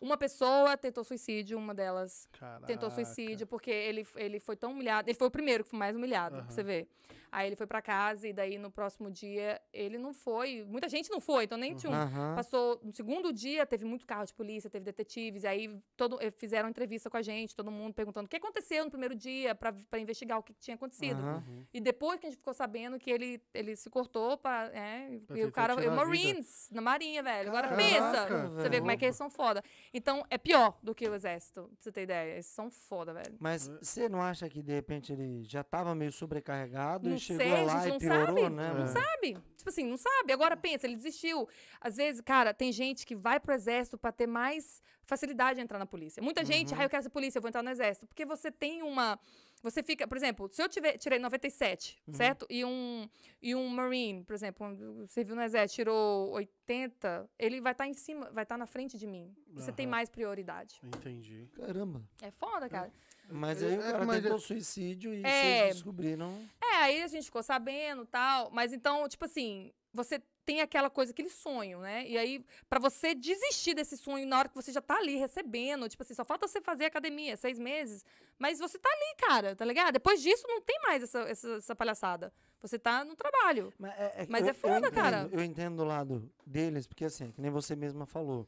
[0.00, 2.28] Uma pessoa tentou suicídio, uma delas
[2.66, 2.90] tentou Caraca.
[2.90, 5.08] suicídio, porque ele, ele foi tão humilhado.
[5.08, 6.50] Ele foi o primeiro que foi mais humilhado, pra Aham.
[6.50, 6.88] você ver.
[7.34, 10.64] Aí ele foi pra casa e daí no próximo dia ele não foi.
[10.64, 11.94] Muita gente não foi, então nem tinha um.
[11.94, 12.36] Aham.
[12.36, 16.30] Passou no segundo dia, teve muito carro de polícia, teve detetives, e aí todo, eh,
[16.30, 19.72] fizeram entrevista com a gente, todo mundo perguntando o que aconteceu no primeiro dia pra
[19.72, 21.20] pra investigar o que, tinha acontecido.
[21.20, 21.64] Uhum.
[21.72, 24.70] E depois que a gente ficou sabendo que ele, ele se cortou pra.
[24.72, 25.74] É, e o cara.
[25.74, 25.94] e a vida.
[25.94, 27.48] Marines, na Marinha, velho.
[27.48, 28.26] Agora Caraca, pensa.
[28.26, 28.50] velho.
[28.50, 29.62] Você vê como é que eles são foda.
[29.92, 32.32] Então, é pior do que o exército, pra você ter ideia.
[32.34, 33.36] Eles são foda, velho.
[33.40, 37.64] Mas você não acha que de repente ele já tava meio sobrecarregado Não e chegou
[37.64, 38.42] lá gente e não piorou, sabe.
[38.50, 38.68] né?
[38.68, 38.86] Não mano?
[38.88, 39.38] Sabe?
[39.56, 40.32] Tipo assim, não sabe.
[40.32, 41.48] Agora pensa, ele desistiu.
[41.80, 45.78] Às vezes, cara, tem gente que vai pro exército pra ter mais facilidade de entrar
[45.78, 46.22] na polícia.
[46.22, 46.80] Muita gente, Uhum.
[46.80, 48.06] ah, eu quero ser polícia, eu vou entrar no exército.
[48.06, 49.18] Porque você tem uma.
[49.62, 52.12] Você fica, por exemplo, se eu tiver, tirei 97, Uhum.
[52.14, 52.46] certo?
[52.50, 53.08] E um,
[53.40, 57.94] e um Marine, por exemplo, um- serviu no exército, tirou 80, ele vai estar em
[57.94, 59.34] cima, vai estar na frente de mim.
[59.54, 59.90] Você tem Aham.
[59.90, 60.80] mais prioridade.
[60.82, 61.48] Entendi.
[61.56, 62.02] Caramba.
[62.20, 62.92] É foda, cara.
[63.30, 65.60] Mas aí o É, cara mas tentou é- suicídio e É.
[65.62, 66.48] vocês descobriram.
[66.62, 68.50] É, aí a gente ficou sabendo tal.
[68.50, 72.06] Mas então, tipo assim, você tem aquela coisa, aquele sonho, né?
[72.06, 75.88] E aí, pra você desistir desse sonho na hora que você já tá ali recebendo,
[75.88, 78.04] tipo assim, só falta você fazer academia, seis meses.
[78.38, 79.94] Mas você tá ali, cara, tá ligado?
[79.94, 82.32] Depois disso, não tem mais essa, essa, essa palhaçada.
[82.60, 83.72] Você tá no trabalho.
[83.78, 85.28] Mas é, que Mas eu- é foda, eu entendo, cara.
[85.32, 88.46] Eu entendo do lado deles, porque assim, que nem você mesma falou.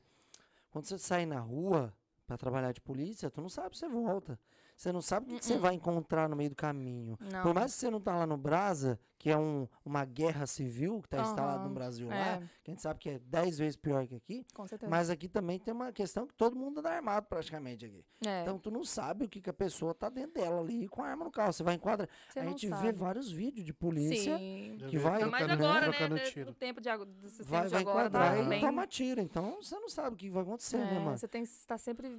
[0.71, 1.95] Quando você sai na rua
[2.27, 4.39] pra trabalhar de polícia, tu não sabe se você volta.
[4.77, 5.61] Você não sabe o que, que você Uh-uh.
[5.61, 7.19] vai encontrar no meio do caminho.
[7.33, 7.43] Não.
[7.43, 11.03] Por mais que você não tá lá no Brasa, que é um, uma guerra civil
[11.03, 12.15] que tá instalada Aham, no Brasil é.
[12.15, 14.89] lá, que a gente sabe que é dez vezes pior que aqui, Com certeza.
[14.89, 18.05] mas aqui também tem uma questão que todo mundo anda armado praticamente aqui.
[18.25, 21.03] é, Então tu não sabe o que, que a pessoa tá dentro dela ali com
[21.03, 21.53] a arma no carro.
[21.53, 22.09] Você vai enquadrar.
[22.29, 22.83] você A gente sabe.
[22.87, 24.79] vê vários vídeos de polícia Sim.
[24.89, 26.09] Que vai- trocando- agora, né?
[26.09, 26.47] né, tiro.
[26.47, 28.61] No tempo de agora, desses vai, tempos de vai agora, enquadrar tá e bem...
[28.61, 29.21] toma tiro.
[29.21, 31.19] Então você não sabe o que vai acontecer, né, É, mano?
[31.19, 32.17] Você tem que estar sempre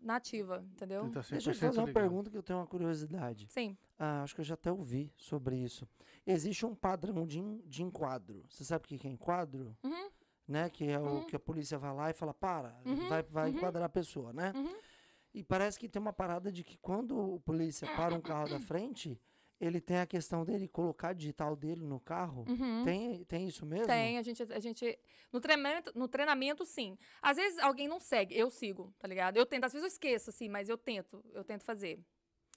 [0.00, 1.10] na ativa, entendeu?
[1.10, 1.92] Tá Deixa eu te 100% fazer uma ligado.
[2.00, 3.48] pergunta que eu tenho uma curiosidade.
[3.50, 3.76] Sim.
[3.98, 5.88] Ah, acho que eu já até ouvi sobre isso.
[6.26, 8.44] Existe um padrão de, de enquadro.
[8.50, 9.76] Você sabe o que é enquadro?
[9.82, 10.10] Uhum.
[10.46, 10.68] Né?
[10.70, 11.24] Que é o Uhum.
[11.26, 13.56] que a polícia vai lá e fala, para, Uhum, vai, vai uhum.
[13.56, 14.52] enquadrar a pessoa, né?
[14.54, 14.76] Uhum.
[15.34, 18.60] E parece que tem uma parada de que quando o polícia para um carro da
[18.60, 19.20] frente,
[19.60, 22.44] ele tem a questão dele colocar a digital dele no carro.
[22.48, 22.84] Uhum.
[22.84, 23.86] Tem, tem isso mesmo?
[23.86, 24.98] Tem, a gente, a gente.
[25.32, 26.96] No treinamento, no treinamento, sim.
[27.22, 29.36] Às vezes alguém não segue, eu sigo, tá ligado?
[29.36, 31.98] Eu tento, às vezes eu esqueço, assim, mas eu tento, eu tento fazer.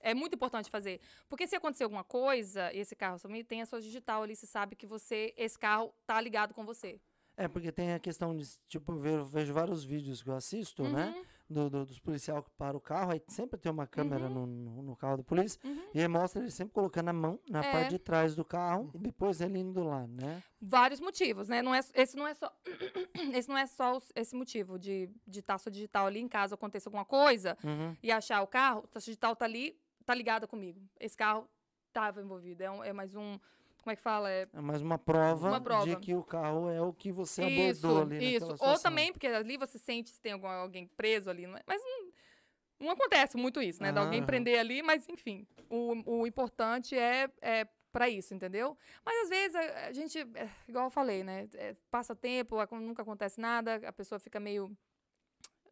[0.01, 0.99] É muito importante fazer.
[1.27, 4.45] Porque se acontecer alguma coisa, e esse carro sumir, tem a sua digital ali, você
[4.47, 6.99] sabe que você, esse carro tá ligado com você.
[7.37, 11.13] É, porque tem a questão de, tipo, eu vejo, vários vídeos que eu assisto, né?
[11.15, 14.45] Uhum, Do, do- dos policiais que param o carro, aí sempre tem uma câmera Uhum.
[14.45, 15.83] no, no, carro da polícia, uhum.
[15.95, 17.71] e aí mostra ele sempre colocando a mão na É.
[17.71, 20.43] parte de trás do carro, e depois ele indo lá, né?
[20.61, 21.63] Vários motivos, né?
[21.63, 22.53] Não é, esse não é só,
[23.33, 26.53] esse não é só os- esse motivo de de estar sua digital ali em caso
[26.53, 27.95] aconteça alguma coisa Uhum.
[28.03, 29.75] e achar o carro, sua digital tá ali,
[30.09, 30.81] tá ligada comigo.
[30.99, 31.47] Esse carro
[31.93, 32.63] tava envolvido.
[32.63, 33.37] É, um- é mais um,
[33.77, 34.27] como é que fala?
[34.31, 35.85] É É mais uma prova, Uma prova.
[35.85, 38.55] de que o carro é o que você Isso, abordou ali isso.
[38.59, 41.61] Ou também, porque ali você sente se tem algum, alguém preso ali, não é?
[41.67, 42.11] mas não,
[42.87, 43.91] não acontece muito isso, né?
[43.91, 48.75] De alguém prender ali, mas enfim, o, o importante é, é para isso, entendeu?
[49.05, 51.47] Mas às vezes a, a gente, é, igual eu falei, né?
[51.53, 54.75] é, passa tempo, acon- nunca acontece nada, a pessoa fica meio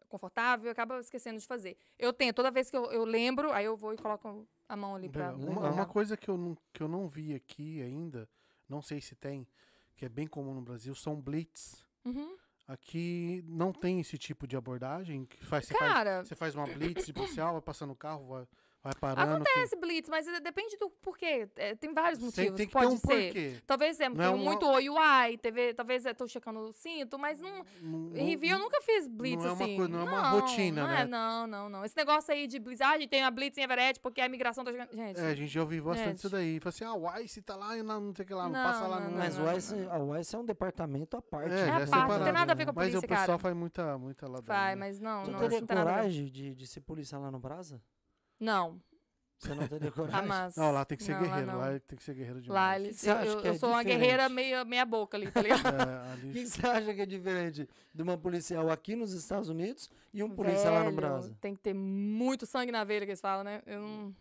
[0.08, 1.78] confortável e acaba esquecendo de fazer.
[1.98, 4.96] Eu tento, toda vez que eu, eu lembro, aí eu vou e coloco a mão
[4.96, 5.34] ali pra.
[5.34, 8.30] Uma, uma coisa que eu, não, que eu não vi aqui ainda,
[8.68, 9.48] não sei se tem,
[9.96, 11.86] que é bem comum no Brasil, são blitz.
[12.06, 12.38] Uhum.
[12.68, 15.26] Aqui não tem esse tipo de abordagem.
[15.26, 18.28] Que faz, você, faz, Cara, você faz uma blitz de policial, vai passando o carro,
[18.28, 18.48] vai,
[18.84, 19.36] vai parando.
[19.44, 21.48] acontece blitz, mas é- depende do porquê.
[21.56, 22.58] É, tem vários Tem, motivos.
[22.58, 23.24] tem que pode ter um ser.
[23.26, 23.56] porquê.
[23.66, 26.72] Talvez é, Não é tem uma- muito oi uai, teve, talvez eu tô checando o
[26.74, 27.64] cinto, mas não.
[27.82, 29.76] Não- Review eu não- nunca fiz blitz é uma assim.
[29.76, 31.02] coisa- não é uma rotina, não né?
[31.02, 31.86] É, não, não, não.
[31.86, 34.26] Esse negócio aí de blitz, ah, a gente tem a blitz em Everett porque a
[34.26, 34.92] imigração tá chegando.
[34.94, 36.18] Gente, É, a gente já ouviu bastante Gente.
[36.20, 36.60] isso daí.
[36.60, 38.52] Fala assim, ah, o ICE tá lá e não, não sei o que lá, não,
[38.52, 39.00] Não, passa lá.
[39.00, 39.92] não, Não, não, Mas não, o não, ICE, não.
[39.92, 41.54] a UICE é um departamento à parte.
[41.54, 42.66] É, É já a é parte, não tem separado, nada a ver né?
[42.66, 43.40] com a Mas polícia, o pessoal cara.
[43.40, 44.46] faz muita, muita ladainha.
[44.48, 47.40] vai, mas não, Tu não, teria não tem coragem de, de ser policial lá no
[47.40, 47.82] Brasa?
[48.40, 48.82] Não,
[49.40, 50.20] Você não teria coragem?
[50.22, 50.56] jamais.
[50.56, 51.52] Não, lá tem que ser Não, lá guerreiro.
[51.52, 51.58] não.
[51.60, 52.56] Lá, tem que ser guerreiro demais.
[52.56, 54.00] Lá eles, eu, eu- é eu sou uma diferente?
[54.00, 55.62] guerreira meia, meia boca ali, tá ligado?
[56.10, 59.50] É, ali- O que você acha que é diferente de uma policial aqui nos Estados
[59.50, 61.38] Unidos e um policial lá no Brasa?
[61.42, 63.62] Tem que ter muito sangue na veia que eles falam, né?
[63.66, 64.16] Eu não.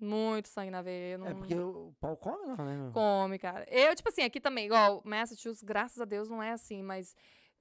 [0.00, 1.14] Muito sangue na veia.
[1.14, 1.26] Eu não...
[1.28, 2.76] É porque o pau come lá, né?
[2.76, 2.90] meu?
[2.92, 3.64] Come, cara.
[3.70, 7.14] Eu, tipo assim, aqui também, igual, Massachusetts, graças a Deus, não é assim, mas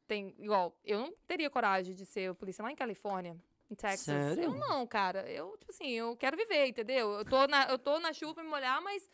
[0.08, 3.38] tem, igual, eu não teria coragem de ser polícia lá em Califórnia,
[3.74, 4.05] em Texas.
[4.05, 4.43] Sério?
[4.43, 5.30] Eu não, cara.
[5.30, 7.11] Eu, tipo assim, eu quero viver, entendeu?
[7.13, 9.09] Eu tô na, eu tô na chuva pra me molhar, mas,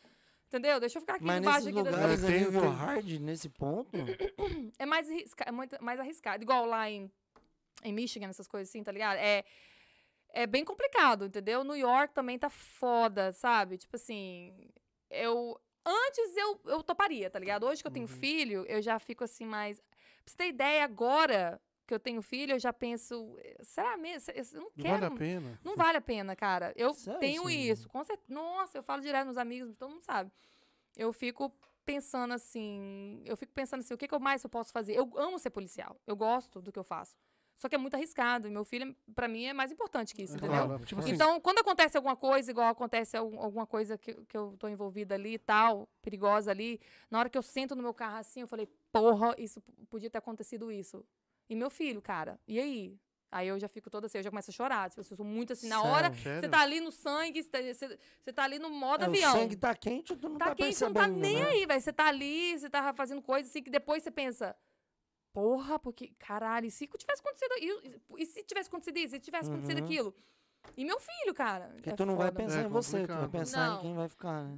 [0.47, 0.79] entendeu?
[0.79, 1.83] Deixa eu ficar aqui Mas nesses aqui.
[1.83, 3.89] da- lugares é Tem- hard nesse ponto?
[4.77, 5.07] É mais,
[5.45, 6.43] é muito mais arriscado.
[6.43, 7.11] Igual lá em,
[7.83, 9.17] em Michigan, essas coisas assim, tá ligado?
[9.17, 9.43] É,
[10.31, 11.63] é bem complicado, entendeu?
[11.63, 13.77] New York também tá foda, sabe?
[13.77, 14.69] Tipo assim,
[15.09, 15.59] eu.
[15.85, 17.65] Antes eu, eu toparia, tá ligado?
[17.65, 18.11] Hoje que eu tenho Uhum.
[18.19, 19.79] filho, eu já fico assim mais.
[19.79, 19.87] Pra
[20.25, 21.59] você ter ideia, agora
[21.89, 23.35] que eu tenho filho, eu já penso.
[23.63, 24.31] Será mesmo?
[24.33, 24.93] Eu não não quero.
[25.01, 25.59] vale a pena.
[25.63, 26.71] Não vale a pena, cara.
[26.75, 27.69] Eu Sério, tenho Cindy?
[27.71, 27.89] isso.
[27.89, 28.31] Com certeza.
[28.31, 30.31] Nossa, eu falo direto nos amigos, todo mundo sabe.
[30.95, 31.51] Eu fico
[31.83, 33.23] pensando assim.
[33.25, 34.93] Eu fico pensando assim, o que, que eu mais eu posso fazer?
[34.95, 35.99] Eu amo ser policial.
[36.05, 37.15] Eu gosto do que eu faço.
[37.57, 38.47] Só que é muito arriscado.
[38.47, 40.65] E meu filho, pra mim, é mais importante que isso, É entendeu?
[40.65, 44.37] claro, tipo assim, Então, quando acontece alguma coisa, igual acontece al- alguma coisa que, que
[44.37, 46.79] eu tô envolvida ali e tal, perigosa ali,
[47.11, 50.19] na hora que eu sento no meu carro assim, eu falei, porra, isso podia ter
[50.19, 51.03] acontecido isso.
[51.49, 52.97] E meu filho, cara, e aí?
[53.31, 54.89] Aí eu já fico toda assim, eu já começo a chorar.
[54.89, 56.41] Tipo, eu sou muito assim, na hora, Sério?
[56.41, 59.35] você tá ali no sangue, você tá, você- tá ali no modo É, avião.
[59.35, 61.43] O sangue tá quente, tu não tá tá, quente, você não percebendo, tá nem né?
[61.49, 61.81] aí, velho.
[61.81, 64.55] Você tá ali, você tá fazendo coisa assim que depois você pensa,
[65.31, 67.53] porra, porque, caralho, e se tivesse acontecido
[68.17, 69.85] e, e se tivesse acontecido isso, e se tivesse acontecido Uhum.
[69.85, 70.15] aquilo?
[70.75, 71.69] E meu filho, cara.
[71.75, 72.43] Porque é tu não vai foda.
[72.43, 73.77] pensar É em você, tu vai pensar Não.
[73.77, 74.57] em quem vai ficar, né?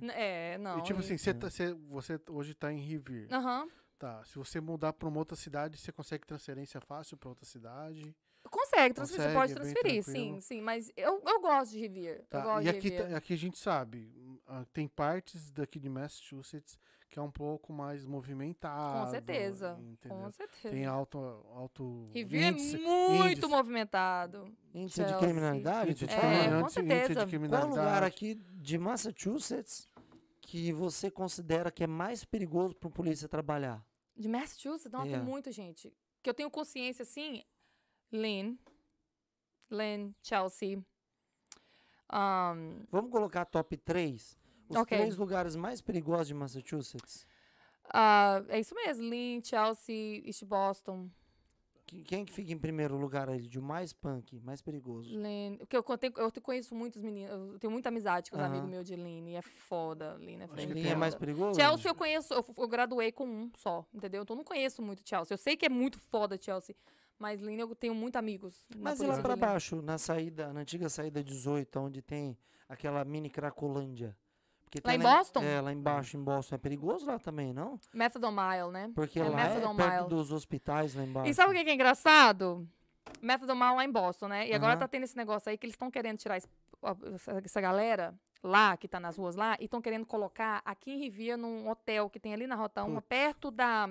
[0.53, 0.79] É, não.
[0.79, 3.27] E tipo e- assim, você, tá- você, você hoje tá em Revere.
[3.31, 3.67] Aham.
[4.01, 8.15] Tá, se você mudar pra uma outra cidade, você consegue transferência fácil pra outra cidade.
[8.49, 10.59] Consegue, transferir, Consegue, você pode é transferir, sim, sim.
[10.59, 12.19] Mas eu, eu gosto de Revere.
[12.21, 12.41] Eu Tá?
[12.41, 13.11] gosto E de aqui, Revere.
[13.11, 14.11] tá- aqui a gente sabe,
[14.47, 16.79] ah, tem partes daqui de Massachusetts
[17.11, 19.05] que é um pouco mais movimentado.
[19.05, 19.77] Com certeza.
[19.79, 20.17] Entendeu?
[20.17, 20.69] Com certeza.
[20.73, 21.19] Tem alto,
[21.53, 23.47] alto Revere índice, é muito índice.
[23.47, 24.57] movimentado.
[24.73, 25.91] Índice de criminalidade?
[25.91, 27.13] índice de É, criminalidade, com índice de certeza.
[27.19, 27.69] Qual criminalidade.
[27.69, 29.87] lugar aqui de Massachusetts
[30.41, 33.85] que você considera que é mais perigoso para um polícia trabalhar?
[34.16, 35.93] De Massachusetts, não, tem muito, gente.
[36.22, 37.43] Que eu tenho consciência, assim,
[38.12, 38.55] Lynn,
[39.70, 40.78] Lynn, Chelsea.
[42.14, 44.38] Um, Vamos colocar top 3?
[44.70, 44.97] Os Ok.
[44.97, 47.26] três lugares mais perigosos de Massachusetts?
[47.93, 51.09] ah, é isso mesmo, Lynn, Chelsea, East Boston.
[51.91, 55.13] Que- quem que fica em primeiro lugar aí de mais punk, mais perigoso?
[55.13, 58.49] Lene, porque eu, conte- eu conheço muitos meninos, eu tenho muita amizade com os Aham.
[58.51, 60.73] amigos meus de Line, é foda, Line é foda.
[60.73, 61.59] tem é mais perigoso?
[61.59, 64.23] Chelsea eu conheço, eu, eu graduei com um só, entendeu?
[64.23, 65.33] Então eu não conheço muito Chelsea.
[65.33, 66.75] Eu sei que é muito foda Chelsea,
[67.19, 68.65] mas Line eu tenho muitos amigos.
[68.77, 72.37] Mas e lá pra baixo, na saída, na antiga saída 18, onde tem
[72.69, 74.15] aquela mini Cracolândia?
[74.72, 75.43] Porque Lá em Boston?
[75.43, 76.55] É, lá embaixo em Boston.
[76.55, 77.78] É perigoso lá também, não?
[77.93, 78.91] Methadone Mile, né?
[78.95, 80.07] Porque É lá é perto Mile.
[80.07, 81.30] dos hospitais lá embaixo.
[81.30, 82.65] E sabe o que é engraçado?
[83.22, 84.47] Methadone Mile lá em Boston, né?
[84.47, 84.80] E agora Aham.
[84.80, 88.99] tá tendo esse negócio aí que eles estão querendo tirar essa, galera lá, que tá
[88.99, 92.47] nas ruas lá, e estão querendo colocar aqui em Rivia, num hotel que tem ali
[92.47, 93.89] na Rota 1, perto da...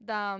[0.00, 0.36] da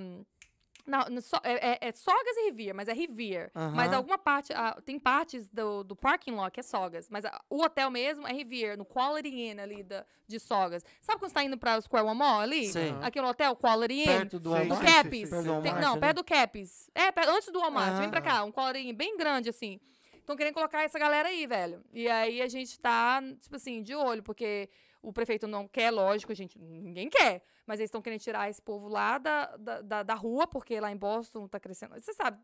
[1.20, 3.50] so- é, é- é Sogas e Rivia, mas é Rivia.
[3.54, 3.96] Mas Aham.
[3.96, 7.62] alguma parte, ah, tem partes do, do parking lot que é Sogas, mas ah, o
[7.62, 10.84] hotel mesmo é Rivia, no Quality Inn ali da, de Sogas.
[11.00, 12.66] Sabe quando você tá indo pra Square One Mall ali?
[12.68, 12.94] Sei.
[13.02, 14.04] Aqui no hotel, Quality Inn?
[14.06, 15.42] Perto do Sim, Do sim, sim, sim, sim.
[15.42, 16.90] Tem- Walmart não, perto do Caps.
[16.94, 17.98] É, perto- antes do Walmart.
[17.98, 18.22] Vem pra Ah.
[18.22, 19.80] cá, um colorinho bem grande, assim.
[20.14, 21.82] Estão querendo colocar essa galera aí, velho.
[21.92, 24.68] E aí a gente tá, tipo assim, de olho, porque
[25.02, 27.42] o prefeito não quer, lógico, a gente, ninguém quer.
[27.66, 30.90] Mas eles estão querendo tirar esse povo lá da, da, da, da rua, porque lá
[30.90, 31.94] em Boston tá crescendo.
[31.94, 32.38] Você sabe,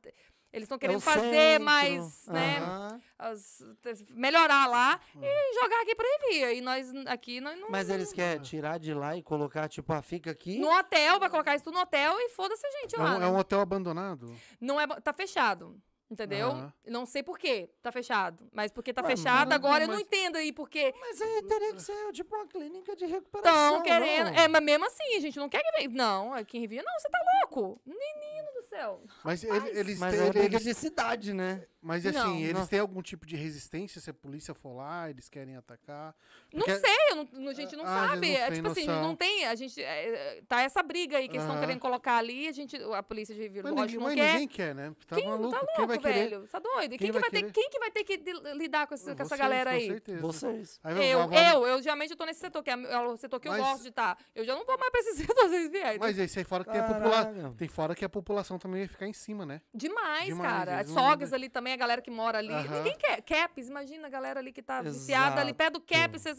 [0.53, 1.65] eles estão É querendo o fazer centro.
[1.65, 2.59] mais, né?
[2.59, 3.01] Aham.
[3.19, 3.65] as-
[4.11, 6.53] melhorar lá e jogar aqui pra Rivia.
[6.55, 7.69] E nós aqui, nós não.
[7.69, 10.59] Mas eles querem tirar de lá e colocar, tipo, ah, fica aqui.
[10.59, 13.17] No hotel, vai colocar isso tudo no hotel e foda-se a gente É lá.
[13.17, 13.27] um, né?
[13.27, 14.33] é um hotel abandonado?
[14.61, 14.87] Não é.
[14.87, 15.81] Tá fechado.
[16.11, 16.49] Entendeu?
[16.49, 16.73] Aham.
[16.87, 17.69] Não sei por quê.
[17.83, 18.49] Tá fechado.
[18.51, 21.43] Mas porque tá Ué, fechado, mas- agora eu não mas- entendo aí porque Mas aí
[21.43, 23.77] teria que ser, tipo, uma clínica de recuperação.
[23.79, 24.31] estão querendo.
[24.31, 24.35] não?
[24.41, 25.89] É, mas mesmo assim, a gente não quer que venha.
[25.91, 27.79] Não, aqui em Rivia, não, você tá louco.
[27.85, 29.03] Menino do céu.
[29.23, 30.43] Mas ele- eles Mas têm.
[30.43, 31.67] é eles- de cidade, né?
[31.89, 32.37] Mas assim, Não.
[32.37, 32.67] eles Não.
[32.67, 36.15] têm algum tipo de resistência se a polícia for lá, eles querem atacar?
[36.53, 38.31] Não Porque- sei, eu não- a gente não Ah, sabe.
[38.31, 39.03] não é tipo assim, noção.
[39.03, 39.47] não tem.
[39.47, 39.83] A gente.
[39.83, 42.77] é, é, tá essa briga aí que eles estão querendo colocar ali, a gente.
[42.95, 44.33] A polícia de Rivia, Mas, ninguém, não mas quer.
[44.33, 44.95] ninguém quer, né?
[45.07, 45.51] Tá Quem maluco?
[45.51, 46.29] tá louco, quem vai querer?
[46.31, 46.47] velho?
[46.49, 46.89] Tá doido?
[46.91, 49.05] Quem E quem, que vai ter, quem que vai ter que li- lidar com, esse-
[49.07, 49.87] com essa Vocês, galera com aí?
[49.87, 50.21] certeza.
[50.21, 50.81] Vocês.
[50.85, 53.41] Aí Eu, vai- eu, eu geralmente eu tô nesse setor, que é a- o setor
[53.41, 54.19] que eu Mas- gosto de estar.
[54.35, 55.99] Eu já não vou mais pra esse setor se vier.
[55.99, 57.55] Mas aí fora que tem a população.
[57.55, 59.63] Tem fora que a população também vai ficar em cima, né?
[59.73, 60.81] Demais, Demais, cara.
[60.81, 62.53] As não- sogas ali também, a galera que mora ali.
[62.53, 62.79] Aham.
[62.79, 63.23] Ninguém quer.
[63.23, 65.55] Caps, imagina a galera ali que tá viciada ali Exato.
[65.55, 66.21] perto do Caps.
[66.23, 66.39] vocês-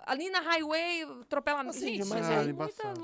[0.00, 1.76] Ali na highway, atropelamento.
[1.76, 2.52] Assim, Gente, mas é aí-.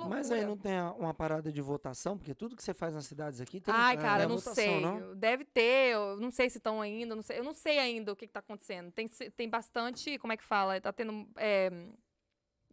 [0.08, 3.40] Mas aí não tem uma parada de votação, porque tudo que você faz nas cidades
[3.40, 4.80] aqui tem Ai, é, cara, eu não votação, sei.
[4.80, 5.14] não?
[5.14, 8.16] Deve ter, eu não sei se estão ainda, não sei, eu não sei ainda o
[8.16, 8.90] que, que tá acontecendo.
[8.92, 10.80] Tem, tem bastante, como é que fala?
[10.80, 11.70] Tá tendo é,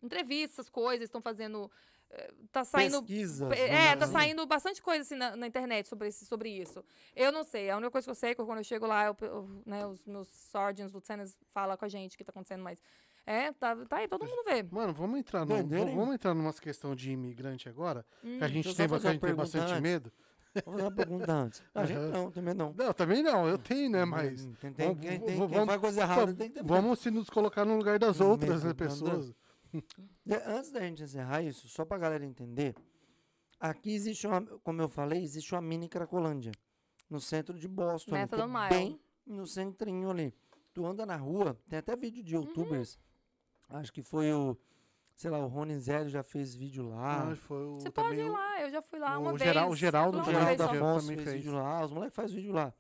[0.02, 1.72] entrevistas, coisas, estão fazendo.
[2.14, 3.01] É, Tá saindo.
[3.01, 3.51] Pesquisas.
[3.51, 6.84] É, vamos tá saindo bastante coisa assim na, na internet sobre, esse, sobre isso.
[7.16, 7.70] Eu não sei.
[7.70, 9.86] A única coisa que eu sei é que quando eu chego lá, eu, eu, né,
[9.88, 12.82] os meus sergeants, lieutenants, falam com a gente o que tá acontecendo, mas.
[13.26, 14.61] É, tá, tá aí, todo mundo vê.
[14.64, 15.95] Mano, vamos entrar, no, hein?
[15.95, 18.05] vamos entrar numa questão de imigrante agora.
[18.24, 18.38] Hum.
[18.38, 19.82] Que a gente tem, uma gente tem pergunta bastante antes.
[19.82, 20.11] medo.
[20.64, 21.64] Fazer uma pergunta antes.
[21.74, 22.74] A gente não, também não.
[22.78, 24.05] Não, também não, eu tenho, né?
[24.05, 24.45] Mas.
[24.45, 27.09] Hum, Tem, tem, vamos- quem, tem, vamos- quem vamos- faz coisa errada tem Vamos se
[27.09, 29.34] nos colocar no lugar das outras, né, pessoas?
[30.26, 32.76] De- Antes da gente encerrar isso, só pra galera entender,
[33.60, 36.52] aqui existe uma, como eu falei, existe uma mini Cracolândia,
[37.10, 38.70] no centro de Boston, que é Methadone Mile.
[38.70, 40.34] bem no centrinho ali.
[40.74, 42.44] Tu anda na rua, tem até vídeo de Uhum.
[42.44, 43.00] youtubers,
[43.70, 44.58] acho que foi o,
[45.16, 48.24] sei lá, o Rony Zero já fez vídeo lá, Ah, foi o, Você pode ir
[48.24, 49.74] o- lá, eu já fui lá o uma Geral- vez.
[49.74, 50.64] o Geraldo- o Geraldo.
[50.64, 51.44] Afonso também fez fez.
[51.44, 52.74] vídeo lá, os moleques fazem vídeo lá.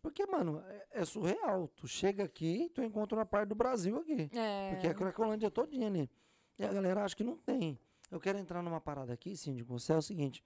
[0.00, 1.68] Porque, mano, é, é surreal.
[1.76, 4.28] Tu chega aqui, tu encontra uma parte do Brasil aqui.
[4.36, 4.70] É.
[4.72, 6.10] Porque a Cracolândia é todinha ali.
[6.58, 7.78] E a galera acha que não tem.
[8.10, 10.44] Eu quero entrar numa parada aqui, Cindy, com você, é o seguinte.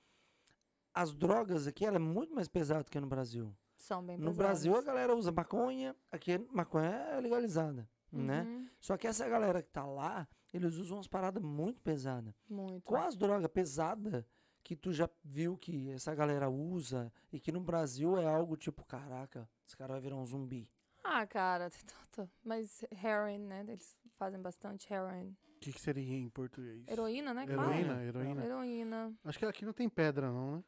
[0.95, 3.55] As drogas aqui, ela é muito mais pesada que no Brasil.
[3.77, 4.37] São bem No pesadas.
[4.37, 5.95] Brasil, a galera usa maconha.
[6.11, 8.43] Aqui, maconha é legalizada, né?
[8.43, 12.33] Uhum, Só que essa galera que tá lá, eles usam umas paradas muito pesadas.
[12.49, 12.83] Muito.
[12.85, 14.25] Qual as drogas pesadas
[14.63, 18.83] que tu já viu que essa galera usa e que no Brasil é algo tipo,
[18.85, 20.69] caraca, esse cara vai virar um zumbi.
[21.05, 21.69] Ah, cara.
[22.43, 23.61] Mas heroin, né?
[23.69, 25.37] Eles fazem bastante heroin.
[25.57, 26.87] O que, que seria em português?
[26.87, 27.47] Heroína, né?
[27.47, 27.75] que fala?
[27.77, 28.45] Heroína, heroína.
[28.45, 29.13] Heroína.
[29.25, 30.65] Acho que aqui não tem pedra, não, né?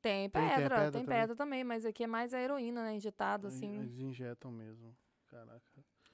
[0.00, 1.18] Tem Tem- tem a pedra, pedra tem também?
[1.20, 2.94] pedra também, mas aqui é mais a heroína, né?
[2.94, 3.80] Injetado, assim.
[3.80, 4.96] Eles injetam mesmo.
[5.28, 5.60] Caraca.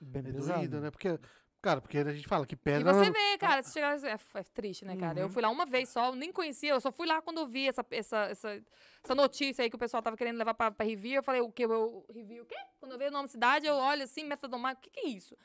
[0.00, 0.90] Bem É doído, né?
[0.90, 1.18] Porque,
[1.62, 2.92] cara, porque a gente fala que E pedra.
[2.92, 3.96] você não- vê, cara, se chegar.
[4.02, 5.20] É, é triste, né, cara?
[5.20, 5.32] Eu Uhum.
[5.32, 7.68] fui lá uma vez só, eu nem conhecia, eu só fui lá quando eu vi
[7.68, 8.62] essa, essa, essa,
[9.04, 11.16] essa notícia aí que o pessoal tava querendo levar pra, pra Review.
[11.16, 11.64] Eu falei, o que?
[11.64, 12.56] Eu Review o quê?
[12.80, 15.08] Quando eu vi o nome da cidade, eu olho assim, metadomal, o que, que é
[15.08, 15.36] isso?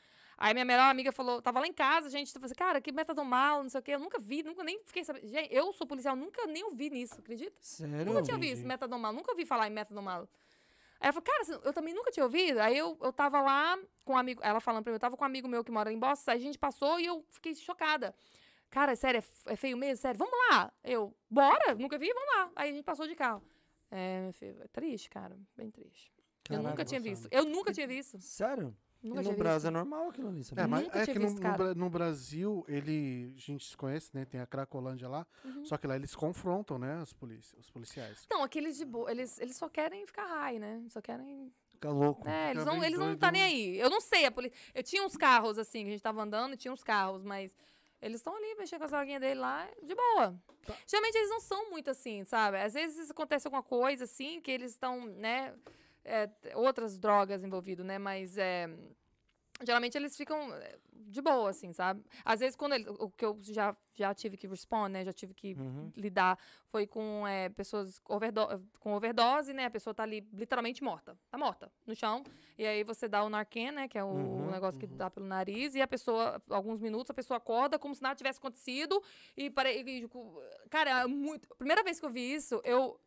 [0.42, 2.90] Aí minha melhor amiga falou, tava lá em casa, gente, eu falei assim, cara, que
[2.90, 3.92] metadomal, não sei o quê.
[3.92, 5.28] Eu nunca vi, nunca nem fiquei sabendo.
[5.28, 7.54] Gente, eu sou policial, nunca nem ouvi nisso, acredita?
[7.60, 8.04] Sério?
[8.04, 10.22] Nunca tinha ouvido isso, metadomal, nunca ouvi falar em metadomal.
[10.98, 12.58] Aí ela falou, cara, eu também nunca tinha ouvido.
[12.58, 15.22] Aí eu, eu tava lá com um amigo, ela falando pra mim, eu tava com
[15.22, 18.12] um amigo meu que mora em Boston, aí a gente passou e eu fiquei chocada.
[18.68, 20.02] Cara, sério, é, é feio mesmo?
[20.02, 20.72] Sério, vamos lá.
[20.82, 22.50] Eu, bora, nunca vi, vamos lá.
[22.56, 23.40] Aí a gente passou de carro.
[23.92, 25.38] É, meu filho, é triste, cara.
[25.56, 26.12] Bem triste.
[26.50, 27.16] eu Caraca, nunca tinha Gonçalo.
[27.16, 27.28] visto.
[27.30, 28.18] Eu nunca tinha visto.
[28.18, 28.76] Sério?
[29.02, 30.62] Nunca e no Brasil é normal aquilo ali, sabia?
[30.62, 34.10] É, mas Nunca é que no, visto, no no Brasil, ele, a gente se conhece,
[34.14, 34.24] né?
[34.24, 35.26] Tem a Cracolândia lá.
[35.44, 35.64] Uhum.
[35.64, 37.02] Só que lá eles confrontam, né?
[37.02, 38.24] Os, polícia, os policiais.
[38.30, 40.84] Não, aqueles de boa, eles, eles só querem ficar high, né?
[40.88, 41.52] Só querem.
[41.72, 42.28] Fica louco.
[42.28, 43.78] É, eles não, eles não tá nem aí.
[43.78, 44.56] Eu não sei, a polícia.
[44.72, 47.56] Eu tinha uns carros, assim, que a gente tava andando e tinha uns carros, mas.
[48.00, 50.36] Eles estão ali mexendo com as droguinhas dele lá, de boa.
[50.66, 50.74] Tá.
[50.88, 52.60] Geralmente eles não são muito assim, sabe?
[52.60, 55.54] Às vezes acontece alguma coisa assim, que eles estão, né?
[56.04, 57.98] É, outras drogas envolvidas, né?
[57.98, 58.68] Mas é,
[59.64, 62.02] geralmente eles ficam é, de boa, assim, sabe?
[62.24, 65.04] Às vezes, quando ele, o que eu já, já tive que respond, né?
[65.04, 65.92] Já tive que Uhum.
[65.96, 66.38] lidar
[66.68, 68.40] foi com é, pessoas overdo
[68.80, 69.66] com overdose, né?
[69.66, 71.16] A pessoa tá ali literalmente morta.
[71.30, 72.22] Tá morta no chão.
[72.58, 73.88] E aí você dá o Narcan, né?
[73.88, 75.74] Que é o Uhum, negócio que dá pelo nariz.
[75.74, 79.02] E a pessoa, alguns minutos, a pessoa acorda como se nada tivesse acontecido.
[79.36, 79.70] E, pare...
[79.80, 81.46] e, tipo, cara, é muito.
[81.56, 82.98] Primeira vez que eu vi isso, eu.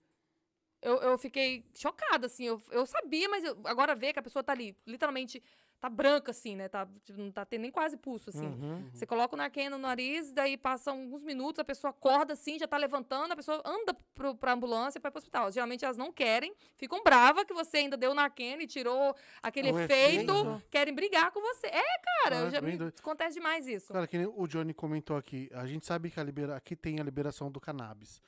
[0.86, 2.46] Eu, eu fiquei chocada, assim.
[2.46, 5.42] Eu, eu sabia, mas eu- agora ver que a pessoa tá ali, literalmente,
[5.82, 6.68] tá branca, assim, né?
[6.70, 8.48] Tá, tipo, não tá tendo nem quase pulso, assim.
[8.48, 8.90] Uhum.
[8.94, 12.68] Você coloca o Narcan no nariz, daí passam alguns minutos, a pessoa acorda assim, já
[12.68, 15.52] tá levantando, a pessoa anda pro, pra ambulância para ir pro hospital.
[15.52, 19.72] Geralmente elas não querem, ficam bravas que você ainda deu o Narcan e tirou aquele
[19.72, 20.64] O efeito, efeito.
[20.72, 21.68] quem brigar com você.
[21.68, 21.84] É,
[22.24, 23.92] cara, Ah, já me, acontece demais isso.
[23.94, 26.56] Cara, que nem o Johnny comentou aqui, a gente sabe que a libera...
[26.56, 28.22] aqui tem a liberação do cannabis.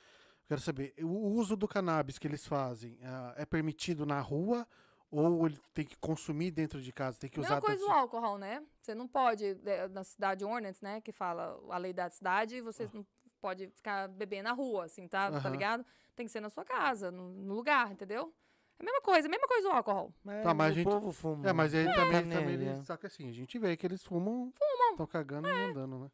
[0.48, 4.66] Quero saber, o uso do cannabis que eles fazem ah, é permitido na rua
[5.10, 7.18] ou ele tem que consumir dentro de casa?
[7.18, 8.62] Tem que usar Mesma coisa tanto- do álcool, né?
[8.80, 12.88] Você não pode, é, na cidade ordinance, né, que fala a lei da cidade, você
[12.94, 13.06] não
[13.40, 15.50] pode ficar bebendo na rua, assim, tá, tá Aham.
[15.50, 15.86] ligado?
[16.16, 18.32] Tem que ser na sua casa, no, no lugar, entendeu?
[18.78, 20.14] É a mesma coisa, a mesma coisa do álcool.
[20.24, 21.48] Mas, Tá, mas a o gente- povo fuma.
[21.48, 21.94] É, mas aí também,
[22.28, 22.84] Tá também nele, eles, é.
[22.84, 24.52] saca assim, a gente vê que eles fumam,
[24.92, 26.10] estão cagando e andando, né?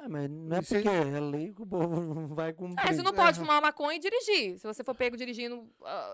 [0.00, 2.84] É, mas não é E porque é lei que o povo não vai cumprir.
[2.88, 4.58] É, você não pode fumar maconha e dirigir.
[4.58, 5.68] Se você for pego dirigindo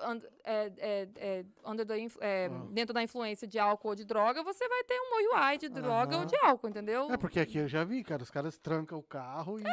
[0.04, 2.66] and- é, é, é, under the influ- é, Ah.
[2.70, 6.16] dentro da influência de álcool ou de droga, você vai ter um OUI de droga
[6.18, 7.10] ou de álcool, entendeu?
[7.12, 9.64] É porque aqui eu já vi, cara, os caras trancam o carro e.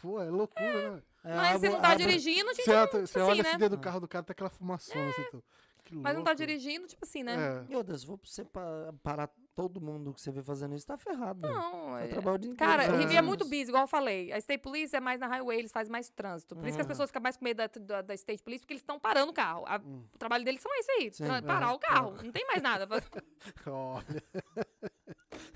[0.00, 1.02] Pô, é loucura, né?
[1.24, 3.48] É, Mas você não tá abre- dirigindo, tipo, Você, olha- você assim, olha né?
[3.50, 5.22] assim dentro do carro do cara, tá aquela fumaçona assim.
[5.28, 5.42] então,
[5.84, 7.34] Que mas não tá dirigindo, tipo assim, né?
[7.64, 7.70] É.
[7.70, 10.86] Meu Deus, se for pra você pa- parar todo mundo que você vê fazendo isso,
[10.86, 11.40] tá ferrado.
[11.40, 12.96] Não, é- trabalha o dia inteiro Cara, É.
[12.98, 14.32] Rivi é muito busy, igual eu falei.
[14.32, 16.54] A State Police é mais na highway, eles fazem mais trânsito.
[16.56, 16.88] Por isso que as Uhum.
[16.88, 19.34] pessoas ficam mais com medo da, da, da State Police, porque eles estão parando o
[19.34, 19.64] carro.
[19.66, 20.04] A- Hum.
[20.14, 21.24] O trabalho deles são esse aí, Sim.
[21.24, 22.14] tra- parar o carro.
[22.22, 22.86] Não tem mais nada.
[23.66, 24.22] Olha.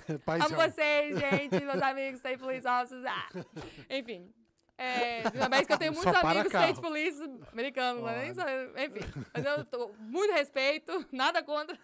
[0.46, 3.04] Amo vocês, gente, meus amigos, State Police Officers.
[3.06, 3.28] Ah.
[3.90, 4.32] Enfim.
[4.78, 6.46] É, mas que eu tenho muitos amigos.
[6.46, 7.18] State Police
[7.50, 8.34] americanos, mas nem Olha.
[8.34, 9.24] só, enfim.
[9.32, 11.78] Mas eu tô muito respeito, nada contra.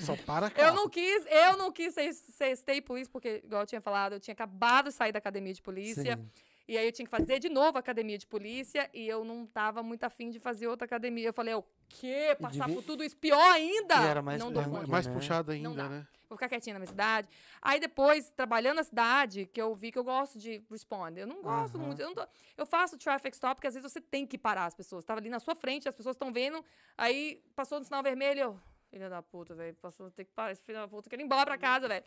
[0.00, 0.68] só para carro.
[0.68, 4.14] Eu não quis, eu não quis ser, ser State Police, porque, igual eu tinha falado,
[4.14, 6.16] eu tinha acabado de sair da academia de polícia.
[6.16, 6.30] Sim.
[6.66, 9.46] E aí eu tinha que fazer de novo a academia de polícia e eu não
[9.46, 11.28] tava muito afim de fazer outra academia.
[11.28, 12.34] Eu falei, o quê?
[12.40, 13.94] Passar devia- por tudo isso pior ainda?
[14.02, 14.90] E era mais não dou punk, É conta.
[14.90, 15.12] mais né?
[15.12, 15.88] puxado Não ainda, dá.
[15.90, 16.06] né?
[16.26, 17.28] Vou ficar quietinha na minha cidade.
[17.60, 21.16] Aí depois, trabalhando na cidade, que eu vi que eu gosto de respond.
[21.20, 21.86] Eu não gosto Aham.
[21.86, 22.00] muito.
[22.00, 22.26] Eu, não tô-
[22.56, 25.04] eu faço traffic stop, porque às vezes você tem que parar as pessoas.
[25.04, 26.64] Tava ali na sua frente, as pessoas estão vendo.
[26.96, 28.40] Aí passou no sinal vermelho.
[28.40, 28.60] eu,
[28.90, 29.74] Filha da puta, velho.
[29.82, 30.52] Passou, tem que parar.
[30.52, 32.04] Esse filho da puta quer ir embora pra casa, velho.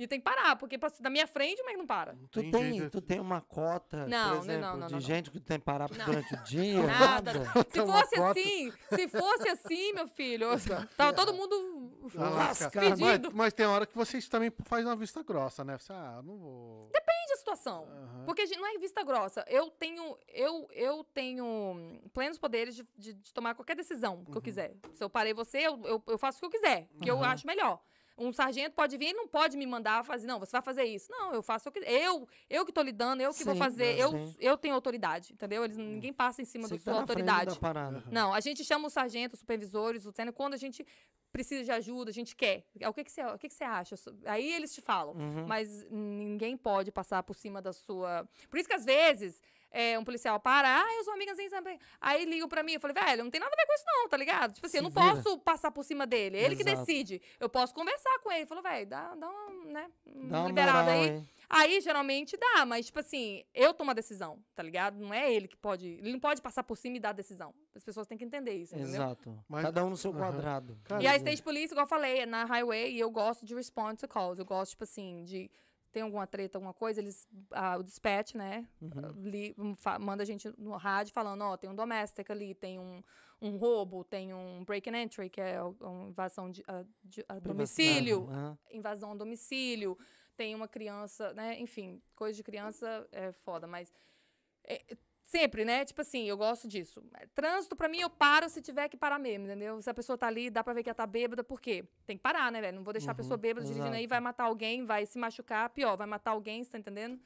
[0.00, 2.14] E tem que parar, porque passou na minha frente, mas não para.
[2.14, 5.58] Não Tu tem tu tem uma cota, Não, exemplo, não, não, de gente que tem
[5.58, 6.06] que parar Não.
[6.06, 6.80] durante o dia?
[6.88, 7.44] Nada.
[7.44, 8.40] Se Tem uma fosse cota.
[8.40, 10.46] assim, se fosse assim, meu filho,
[10.96, 12.98] tava todo mundo lascado.
[12.98, 15.76] Mas, mas tem hora que vocês também fazem uma vista grossa, né?
[15.76, 16.88] Você, ah, não vou.
[16.90, 17.84] Depende da situação.
[17.90, 18.24] Aham.
[18.24, 19.44] Porque não é vista grossa.
[19.48, 24.40] Eu tenho, eu, eu tenho plenos poderes de, de- de tomar qualquer decisão que eu
[24.40, 24.74] quiser.
[24.94, 27.32] Se eu parei você, eu, eu, eu faço o que eu quiser, que eu Aham.
[27.32, 27.80] acho melhor.
[28.20, 31.10] Um sargento pode vir, ele não pode me mandar fazer, não, você vai fazer isso.
[31.10, 33.94] Não, eu faço o que eu, eu que tô lidando, eu que vou Sim, fazer,
[33.94, 34.00] sim.
[34.00, 35.64] eu, eu tenho autoridade, entendeu?
[35.64, 38.04] Eles, ninguém passa em cima Você da tá sua frente autoridade.
[38.10, 40.86] Não, a gente chama os sargentos, os supervisores, o sênior, quando a gente
[41.32, 42.64] precisa de ajuda, a gente quer.
[42.78, 43.94] É, O que que você, o que que você acha?
[44.26, 45.14] Aí eles te falam.
[45.14, 45.46] Uhum.
[45.46, 48.28] Mas ninguém pode passar por cima da sua.
[48.48, 49.40] Por isso que às vezes
[49.70, 51.78] é, um policial para, ah, eu sou amiga assim, sabe?
[52.00, 54.08] Aí ligam pra mim, eu falei, velho, não tem nada a ver com isso, não,
[54.08, 54.52] tá ligado?
[54.54, 55.22] Tipo assim, eu Se não vira.
[55.22, 56.38] posso passar por cima dele.
[56.38, 56.84] Ele que Exato.
[56.84, 57.22] decide.
[57.38, 58.40] Eu posso conversar com ele.
[58.40, 59.90] Ele falou, velho, dá, dá uma, né?
[60.06, 61.08] Dá uma liberada moral, aí.
[61.10, 61.28] hein?
[61.52, 64.98] Aí, geralmente, dá, mas, tipo assim, eu tomo a decisão, tá ligado?
[65.00, 65.84] Não é ele que pode.
[65.86, 67.52] Ele não pode passar por cima e dar a decisão.
[67.74, 68.94] As pessoas têm que entender isso, entendeu?
[69.02, 69.44] Exato.
[69.48, 70.78] Mas- Cada um no seu quadrado.
[70.84, 73.44] Cara, E a Mas, State Police, igual eu falei, é na highway, e eu gosto
[73.44, 74.38] de respond to calls.
[74.38, 75.50] Eu gosto, tipo assim, de.
[75.92, 77.26] Tem alguma treta, alguma coisa, eles.
[77.50, 78.66] ah, o dispatch, né?
[78.80, 79.12] Uhum.
[79.22, 82.78] li- um, fa- manda a gente no rádio falando, ó, tem um domestic ali, tem
[82.78, 83.02] um,
[83.42, 87.38] um roubo, tem um break and entry, que é uma invasão de, a- de- a
[87.40, 88.58] domicílio, Aham.
[88.72, 89.98] invasão a domicílio,
[90.36, 91.58] tem uma criança, né?
[91.60, 93.92] Enfim, coisa de criança é foda, mas
[94.64, 94.80] é,
[95.30, 95.84] Sempre, né?
[95.84, 97.00] Tipo assim, eu gosto disso.
[97.36, 99.80] Trânsito, pra mim, eu paro se tiver que parar mesmo, entendeu?
[99.80, 101.84] Se a pessoa tá ali, dá pra ver que ela tá bêbada, por quê?
[102.04, 102.78] Tem que parar, né, velho?
[102.78, 104.08] Não vou deixar a pessoa bêbada dirigindo aí, exato.
[104.08, 107.16] vai matar alguém, vai se machucar, pior, vai matar alguém, você tá entendendo?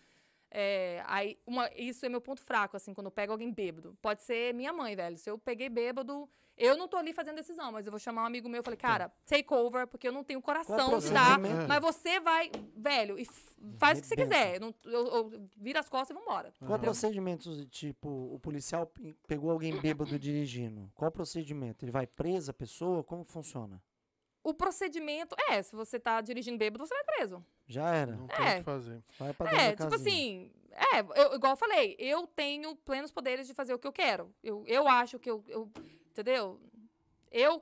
[0.51, 3.97] É, aí, uma, isso é meu ponto fraco, assim, quando eu pego alguém bêbado.
[4.03, 5.17] Pode ser minha mãe, velho.
[5.17, 8.27] Se eu peguei bêbado, eu não tô ali fazendo decisão, mas eu vou chamar um
[8.27, 11.39] amigo meu e falei, cara, take over, porque eu não tenho coração de dar.
[11.39, 13.27] Mas você vai, velho, e
[13.79, 14.55] faz o que você quiser.
[14.57, 16.53] Eu, não- eu, eu vira as costas e vambora.
[16.65, 20.91] Qual procedimento, tipo, o policial pe- pegou alguém bêbado dirigindo?
[20.95, 21.85] Qual procedimento?
[21.85, 23.03] Ele vai presa a pessoa?
[23.03, 23.83] Como funciona?
[24.43, 27.43] O procedimento é, se você tá dirigindo bêbado, você vai preso.
[27.67, 28.15] Já era.
[28.15, 28.59] Não tem o É.
[28.59, 29.03] que fazer.
[29.19, 30.11] Vai pra dentro É, da tipo casinha.
[30.13, 33.93] assim, é, eu, igual eu falei, eu tenho plenos poderes de fazer o que eu
[33.93, 34.31] quero.
[34.43, 35.71] Eu, eu acho que eu, eu-
[36.15, 36.61] entendeu?
[37.31, 37.61] Eu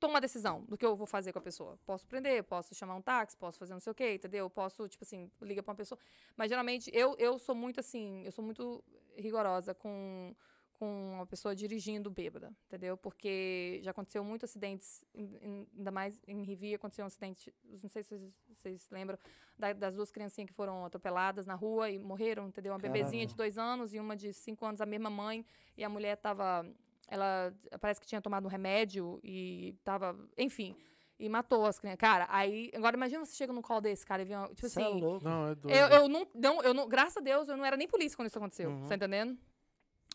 [0.00, 1.78] tomo a decisão do que eu vou fazer com a pessoa.
[1.86, 4.50] Posso prender, posso chamar um táxi, posso fazer não sei o quê, entendeu?
[4.50, 5.98] Posso, tipo assim, liga pra uma pessoa.
[6.36, 8.82] Mas geralmente eu, eu sou muito assim, eu sou muito
[9.16, 10.34] rigorosa com
[10.78, 12.96] com uma pessoa dirigindo bêbada, entendeu?
[12.96, 18.08] Porque já aconteceu muitos acidentes, ainda mais em Rivi, aconteceu um acidente, não sei se
[18.08, 19.16] vocês, vocês lembram,
[19.56, 22.72] da- das duas criancinhas que foram atropeladas na rua e morreram, entendeu?
[22.72, 23.36] Uma bebezinha de Caramba.
[23.44, 25.46] dois anos e uma de cinco anos, a mesma mãe,
[25.76, 26.66] e a mulher tava,
[27.08, 30.74] ela parece que tinha tomado um remédio e tava, enfim,
[31.18, 31.98] e matou as crianças.
[32.00, 34.80] Cara, aí, agora imagina você chega num call desse, cara, e vê, uma- tipo Cê
[34.80, 35.24] é assim, louco.
[35.24, 35.76] Não, é doido.
[35.76, 38.28] eu, eu não, não, eu não, graças a Deus, eu não era nem polícia quando
[38.28, 38.88] isso aconteceu, Uhum.
[38.88, 39.38] tá entendendo?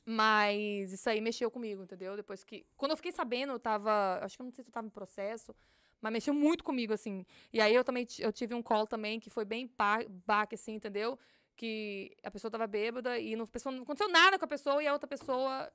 [0.05, 2.15] Mas isso aí mexeu comigo, entendeu?
[2.15, 2.65] Depois que.
[2.77, 4.19] Quando eu fiquei sabendo, eu tava.
[4.21, 5.53] Acho que eu não sei se eu tava em processo,
[6.01, 7.25] mas mexeu muito comigo, assim.
[7.51, 9.69] E aí eu também eu tive um call também que foi bem
[10.25, 11.19] baque, assim, entendeu?
[11.57, 14.81] Que a pessoa tava bêbada e não, a pessoa, não aconteceu nada com a pessoa
[14.81, 15.69] e a outra pessoa.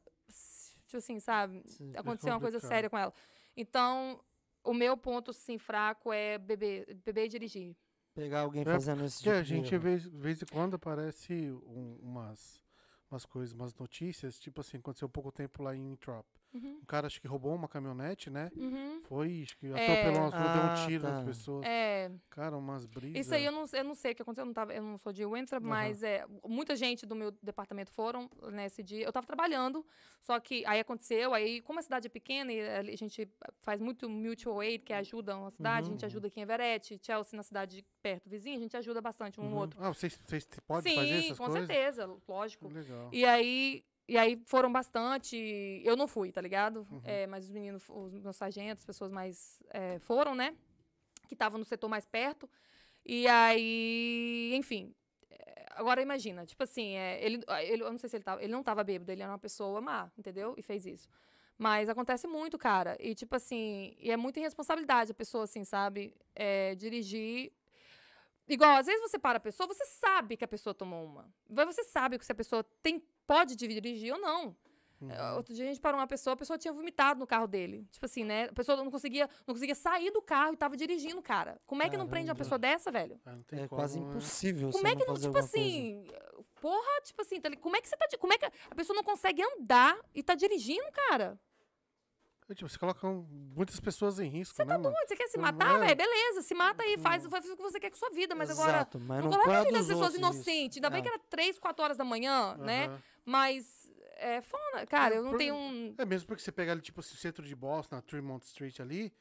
[0.93, 1.63] Tipo assim, sabe?
[1.67, 1.91] Sim.
[1.97, 3.15] Aconteceu uma coisa séria com ela.
[3.57, 4.23] Então,
[4.63, 7.75] o meu ponto, assim, fraco é beber, beber e dirigir.
[8.15, 9.83] Pegar alguém É, fazendo esse Que tipo a de gente, erro.
[9.83, 11.33] vez, vez em quando, aparece
[11.67, 12.63] um- umas,
[13.11, 16.27] umas coisas, umas notícias, tipo assim, aconteceu há pouco tempo lá em Trop.
[16.55, 16.79] Uhum.
[16.83, 18.51] Um cara, acho que roubou uma caminhonete, né?
[18.57, 19.01] Uhum.
[19.05, 19.71] Foi, acho que É.
[19.71, 21.11] atropelou umas pessoas, deu Ah, um tiro tá.
[21.11, 21.67] nas pessoas.
[21.67, 23.21] É, Cara, umas brisas.
[23.27, 24.99] Isso aí eu não, eu não sei o que aconteceu, eu não, tava, eu não
[24.99, 29.05] sou de Winthrop, mas é, muita gente do meu departamento foram nesse dia.
[29.05, 29.85] Eu tava trabalhando,
[30.21, 33.29] só que aí aconteceu, aí como a cidade é pequena e a gente
[33.63, 37.37] faz muito mutual aid, que ajuda a cidade, a gente ajuda aqui em Everett, Chelsea
[37.37, 39.57] na cidade perto vizinha, a gente ajuda bastante um Uhum.
[39.57, 39.79] outro.
[39.83, 41.67] Ah, vocês, vocês podem Sim, fazer essas com coisas?
[41.67, 42.69] certeza, lógico.
[42.69, 43.09] Legal.
[43.13, 45.37] E aí, e aí foram bastante.
[45.85, 46.87] Eu não fui, tá ligado?
[46.91, 47.01] Uhum.
[47.05, 50.57] É, mas os meninos, os meus sargentos, as pessoas mais é, foram, né?
[51.29, 52.49] Que estavam no setor mais perto.
[53.05, 54.95] E aí, enfim.
[55.31, 58.53] é, Agora imagina, tipo assim, é, ele, ele, eu não sei se ele tava, ele
[58.53, 60.55] não tava bêbado, ele era uma pessoa má, entendeu?
[60.57, 61.09] E fez isso.
[61.59, 62.97] Mas acontece muito, cara.
[63.01, 66.15] E tipo assim, e é muita irresponsabilidade a pessoa, assim, sabe?
[66.35, 67.53] É, dirigir
[68.53, 71.33] Igual, às vezes você para a pessoa, você sabe que a pessoa tomou uma.
[71.49, 74.55] Mas Você sabe que se a pessoa tem, pode dirigir ou não.
[75.09, 77.89] É, Outro dia a gente parou uma pessoa, a pessoa tinha vomitado no carro dele.
[77.91, 78.45] Tipo assim, né?
[78.45, 81.59] A pessoa não conseguia, não conseguia sair do carro e tava dirigindo, cara.
[81.67, 83.19] Como é que não prende uma pessoa dessa, velho?
[83.25, 84.07] Ah, não tem É como, quase né?
[84.07, 85.47] impossível Como é que não, tipo alguma coisa.
[85.49, 86.07] assim,
[86.61, 89.03] porra, tipo assim, tá como é que você tá, como é que a pessoa não
[89.03, 91.41] consegue andar e tá dirigindo, cara?
[92.53, 93.07] É, tipo, você coloca
[93.57, 94.95] muitas pessoas em risco, né, mano?
[94.95, 95.79] Pô, Você quer se Não matar, é?
[95.87, 95.97] velho?
[95.97, 98.77] Beleza, se mata aí, faz, faz o que você quer com sua vida, mas agora
[98.77, 100.77] Exato, mas não não, coloca a vida das pessoas inocentes.
[100.77, 101.03] Ainda bem É.
[101.03, 102.99] que era 3, 4 horas da manhã, né?
[103.25, 106.73] Mas é foda, cara, É, eu não por- tenho um É mesmo porque você pega
[106.73, 109.13] ali, tipo, esse centro de Boston, na Tremont Street ali,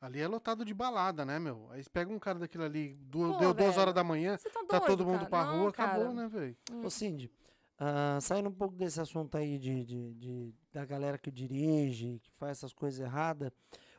[0.00, 1.68] ali é lotado de balada, né, meu?
[1.70, 4.50] Aí você pega um cara daquilo ali, du- Pô, deu duas horas da manhã, Você
[4.50, 5.30] tá doido, tá todo mundo cara.
[5.30, 6.14] pra Não, rua, acabou, cara.
[6.14, 6.56] né, velho?
[6.84, 7.30] Ô, Cindy,
[7.78, 12.30] ah, saindo um pouco desse assunto aí de, de- de- da galera que dirige, que
[12.32, 13.50] faz essas coisas erradas,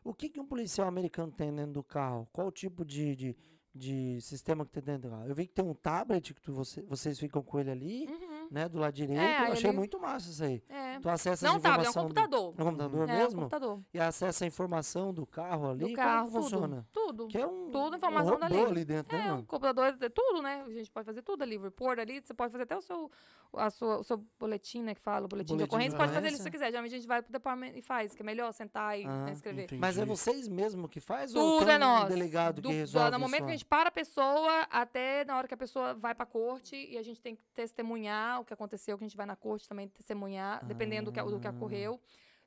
[0.03, 2.27] o que, que um policial americano tem dentro do carro?
[2.31, 3.35] Qual o tipo de, de,
[3.75, 5.27] de sistema que tem dentro do carro?
[5.27, 8.30] Eu vi que tem um tablet que tu- você- vocês ficam com ele ali, Uhum.
[8.51, 9.19] Né, do lado direito.
[9.21, 10.61] É, Eu achei ele- muito massa isso aí.
[10.69, 10.99] É.
[10.99, 12.53] Tu acessa Não tablet, é um informação do- computador.
[12.57, 13.39] É um computador É, um mesmo?
[13.39, 13.81] computador.
[13.93, 15.85] E acessa a informação do carro ali?
[15.87, 16.87] Do carro, Como que funciona?
[16.91, 17.01] tudo.
[17.11, 17.27] Tudo.
[17.27, 18.57] Que é um, Tudo um informação robô dali.
[18.59, 19.45] ali dentro, né, É, o mano?
[19.45, 20.63] computador, é tudo, né?
[20.67, 23.09] A gente pode fazer tudo ali, report ali, você pode fazer até o seu,
[23.53, 25.97] a sua, o seu boletim, né, que fala, o boletim, de Boletim de ocorrência, você
[25.97, 26.67] pode fazer ali se você quiser.
[26.67, 29.31] Geralmente a gente vai pro departamento e faz, que é melhor sentar e né, Ah,
[29.31, 29.63] escrever.
[29.63, 29.79] entendi.
[29.81, 32.09] Mas é vocês mesmo que faz ou Tudo tem é um nós.
[32.09, 35.25] delegado Do- que do- resolve no momento isso que a gente para a pessoa, até
[35.25, 38.45] na hora que a pessoa vai pra corte, e a gente tem que testemunhar o
[38.45, 41.47] que aconteceu, que a gente vai na corte também testemunhar, dependendo do que, do que
[41.47, 41.51] Ah.
[41.51, 41.99] ocorreu.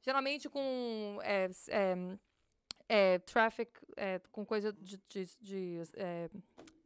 [0.02, 1.96] Geralmente com é, é,
[2.88, 6.28] é, traffic, é, com coisa de, de- de, é,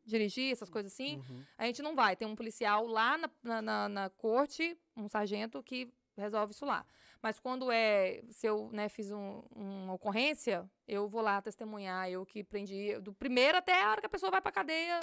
[0.04, 1.44] dirigir, essas coisas assim, Uhum.
[1.58, 2.16] a gente não vai.
[2.16, 6.84] Tem um policial lá na, na, na- na corte, um sargento, que resolve isso lá.
[7.22, 12.24] Mas quando é, se eu né, fiz um- uma ocorrência, eu vou lá testemunhar, eu
[12.24, 14.98] que prendi, do primeiro até a hora que a pessoa vai pra cadeia,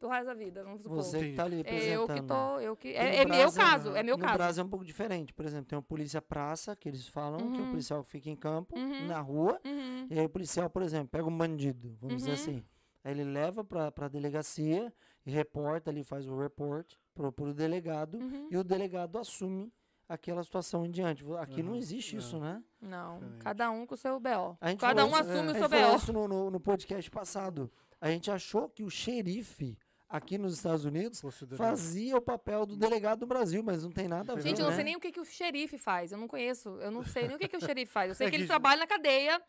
[0.00, 0.96] pelo resto da vida, vamos supor.
[0.96, 2.88] Você que tá ali É eu que tô, eu que.
[2.94, 4.34] É, no é meu caso, é meu no caso.
[4.38, 5.32] Brasil é um pouco diferente.
[5.32, 7.70] Por exemplo, tem o polícia praça, que eles falam, que é o Uhum.
[7.70, 9.06] policial que fica em campo, Uhum.
[9.06, 9.60] na rua.
[9.64, 10.06] Uhum.
[10.10, 12.34] E aí o policial, por exemplo, pega um bandido, vamos dizer Uhum.
[12.34, 12.64] assim.
[13.04, 14.92] Aí ele leva pra, pra delegacia
[15.24, 18.16] e reporta ali, faz o report pro, pro delegado.
[18.18, 18.48] Uhum.
[18.50, 19.72] E o delegado assume
[20.08, 21.24] aquela situação em diante.
[21.38, 22.18] Aqui não Aham, existe é.
[22.18, 22.62] isso, né?
[22.80, 23.38] Não, Diferente.
[23.44, 24.56] cada um com o seu BO.
[24.60, 25.96] A gente Cada falou um isso- assume a o gente seu falou BO.
[25.96, 27.70] isso no, no, no podcast passado.
[28.00, 29.78] A gente achou que o xerife
[30.10, 31.22] aqui nos Estados Unidos
[31.56, 34.64] fazia o papel do delegado do Brasil, mas não tem nada a ver, Gente, eu
[34.64, 34.74] não né?
[34.76, 36.10] sei nem o que, que o xerife faz.
[36.12, 36.68] Eu não conheço.
[36.80, 38.08] Eu não sei nem o que, que o xerife faz.
[38.08, 39.40] Eu sei É que eles trabalham na cadeia.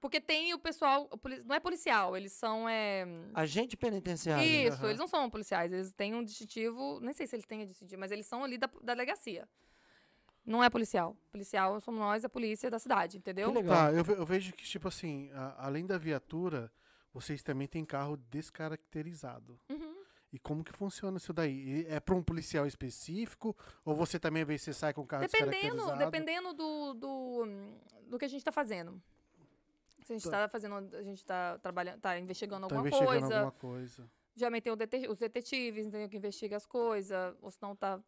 [0.00, 1.10] Porque tem o pessoal.
[1.44, 2.66] Não é policial, eles são.
[2.66, 3.04] É...
[3.34, 4.42] Agente penitenciário.
[4.42, 4.86] Isso, Aham.
[4.88, 5.70] eles não são policiais.
[5.70, 6.98] Eles têm um distintivo.
[7.00, 9.46] Nem sei se eles têm distintivo, mas eles são ali da, da delegacia.
[10.46, 11.14] Não é policial.
[11.30, 13.50] Policial somos nós, a polícia da cidade, entendeu?
[13.50, 13.76] Que legal.
[13.76, 16.72] Tá, eu, eu vejo que, tipo assim, a- além da viatura,
[17.12, 19.58] vocês também têm carro descaracterizado.
[19.68, 20.00] Uhum.
[20.32, 21.84] E como que funciona isso daí?
[21.88, 23.56] É para um policial específico?
[23.84, 27.46] Ou você também, vezes, você sai com o carro Dependendo, dependendo do, do,
[28.06, 29.02] do que a gente está fazendo.
[30.04, 30.36] Se a gente Tá.
[30.44, 33.34] está fazendo, a gente está trabalhando, tá investigando Tá alguma investigando coisa.
[33.36, 34.10] alguma coisa.
[34.36, 36.08] Geralmente tem os detetives, entendeu?
[36.08, 37.34] Que investigam as coisas.
[37.42, 38.00] Ou se não tá.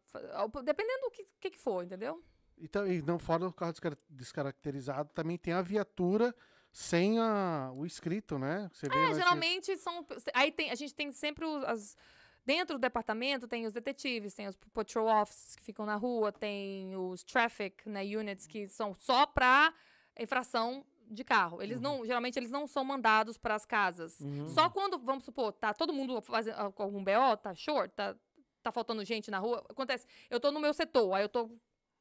[0.63, 2.23] Dependendo do que, que, que for, entendeu?
[2.57, 6.33] Então, e não fora o carro descar- descaracterizado, também tem a viatura
[6.73, 8.69] sem a, o escrito, né?
[8.73, 10.03] Você vê É, geralmente são.
[10.33, 11.97] Aí tem, a gente tem sempre os, as.
[12.45, 16.93] Dentro do departamento tem os detetives, tem os patrol officers que ficam na rua, tem
[16.97, 19.73] os traffic né, units que são só para
[20.19, 21.61] infração de carro.
[21.61, 24.19] Eles não, geralmente eles não são mandados para as casas.
[24.19, 24.49] Uhum.
[24.49, 28.13] Só quando, vamos supor, tá todo mundo fazendo ah, com algum BO, tá short, tá,
[28.61, 29.63] tá faltando gente na rua.
[29.69, 31.49] Acontece, eu tô no meu setor, aí eu tô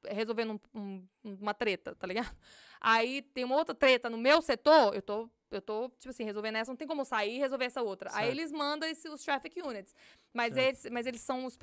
[0.08, 2.34] resolvendo um- um- uma treta, tá ligado?
[2.80, 6.56] Aí tem uma outra treta no meu setor, eu tô, eu tô, tipo assim, resolvendo
[6.56, 8.10] essa, não tem como sair e resolver essa outra.
[8.10, 8.30] Aí Certo.
[8.30, 9.94] eles mandam esse- os traffic units.
[10.32, 10.66] Mas Certo.
[10.68, 11.56] eles, mas eles são os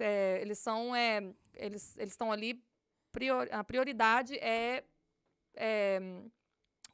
[0.00, 1.20] é, eles são é,
[1.54, 2.62] eles eles estão ali
[3.12, 4.84] prior- a prioridade é,
[5.54, 5.98] é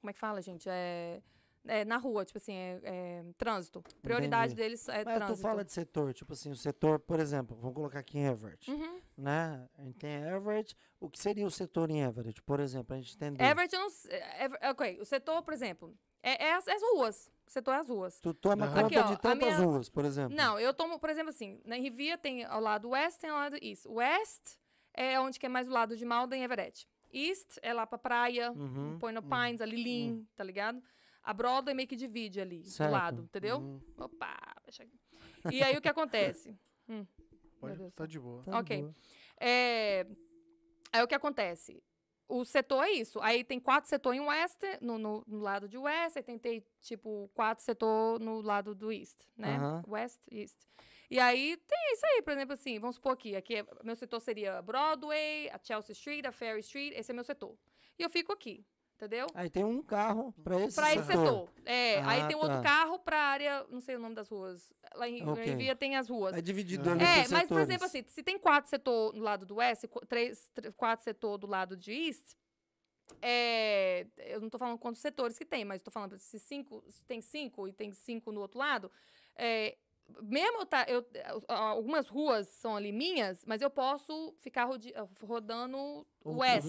[0.00, 0.68] como é que fala, gente?
[0.68, 1.22] É,
[1.66, 3.82] é na rua, tipo assim, é, é trânsito.
[4.02, 4.62] Prioridade Entendi.
[4.62, 5.40] deles é Mas tu trânsito.
[5.40, 9.00] fala de setor, tipo assim, o setor, por exemplo, vamos colocar aqui em Everett, Uhum.
[9.16, 9.66] né?
[9.78, 13.14] A gente tem Everett, o que seria o setor em Everett, por exemplo, a gente
[13.14, 13.42] entender.
[13.44, 16.82] Everett, eu não sei- Ever- ok, o setor, por exemplo, é, é as, é as
[16.82, 17.30] ruas.
[17.46, 18.20] O setor é as ruas.
[18.20, 18.74] Tu toma Aham.
[18.74, 20.34] conta Aqui, ó, de a tantas minha- ruas, por exemplo.
[20.36, 23.56] Não, eu tomo, por exemplo, assim, na Rivia tem ao lado oeste, tem ao lado
[23.62, 23.84] east.
[23.86, 24.56] West
[24.94, 26.88] é onde que é mais o lado de Malden e Everett.
[27.12, 28.98] East é lá pra praia, Uhum.
[28.98, 30.82] Point of Pines, ali Lynn, tá ligado?
[31.24, 32.90] A Broadway meio que divide ali, Certo.
[32.90, 33.58] do lado, entendeu?
[33.58, 34.98] Hum, Opa, deixa aqui.
[35.50, 36.54] E aí o que acontece?
[37.58, 38.42] pode, Deus do tá de boa.
[38.42, 38.82] Tá ok.
[38.82, 38.94] boa.
[39.40, 40.06] É,
[40.92, 41.82] aí o que acontece?
[42.28, 43.20] O setor é isso.
[43.20, 46.64] Aí tem quatro setores em West, no, no, no lado de West, aí tem, tem,
[46.80, 49.58] tipo, quatro setores no lado do East, né?
[49.86, 50.58] West, East.
[51.10, 54.20] E aí tem isso aí, por exemplo, assim, vamos supor aqui, aqui é- meu setor
[54.20, 57.56] seria Broadway, a Chelsea Street, a Ferry Street, esse é meu setor.
[57.98, 58.64] E eu fico aqui,
[59.04, 59.26] entendeu?
[59.34, 61.24] Aí tem um carro pra esse Pra esse setor.
[61.26, 61.48] setor.
[61.64, 62.62] É, aí Ah, tem um outro tá.
[62.62, 64.72] carro pra área, não sei o nome das ruas.
[64.94, 65.44] Lá em, Ok.
[65.44, 66.34] em Via tem as ruas.
[66.36, 66.92] É dividido É.
[66.92, 69.86] ali É, por mas, por exemplo, assim, se tem quatro setor do lado do West,
[69.88, 72.34] qu- três, tr- quatro setor do lado de East,
[73.20, 77.04] é, eu não tô falando quantos setores que tem, mas tô falando se cinco, se
[77.04, 78.90] tem cinco e tem cinco no outro lado,
[79.36, 79.76] é,
[80.22, 81.04] mesmo eu tá, eu,
[81.48, 86.66] algumas ruas são ali minhas, mas eu posso ficar rodi- rodando o West.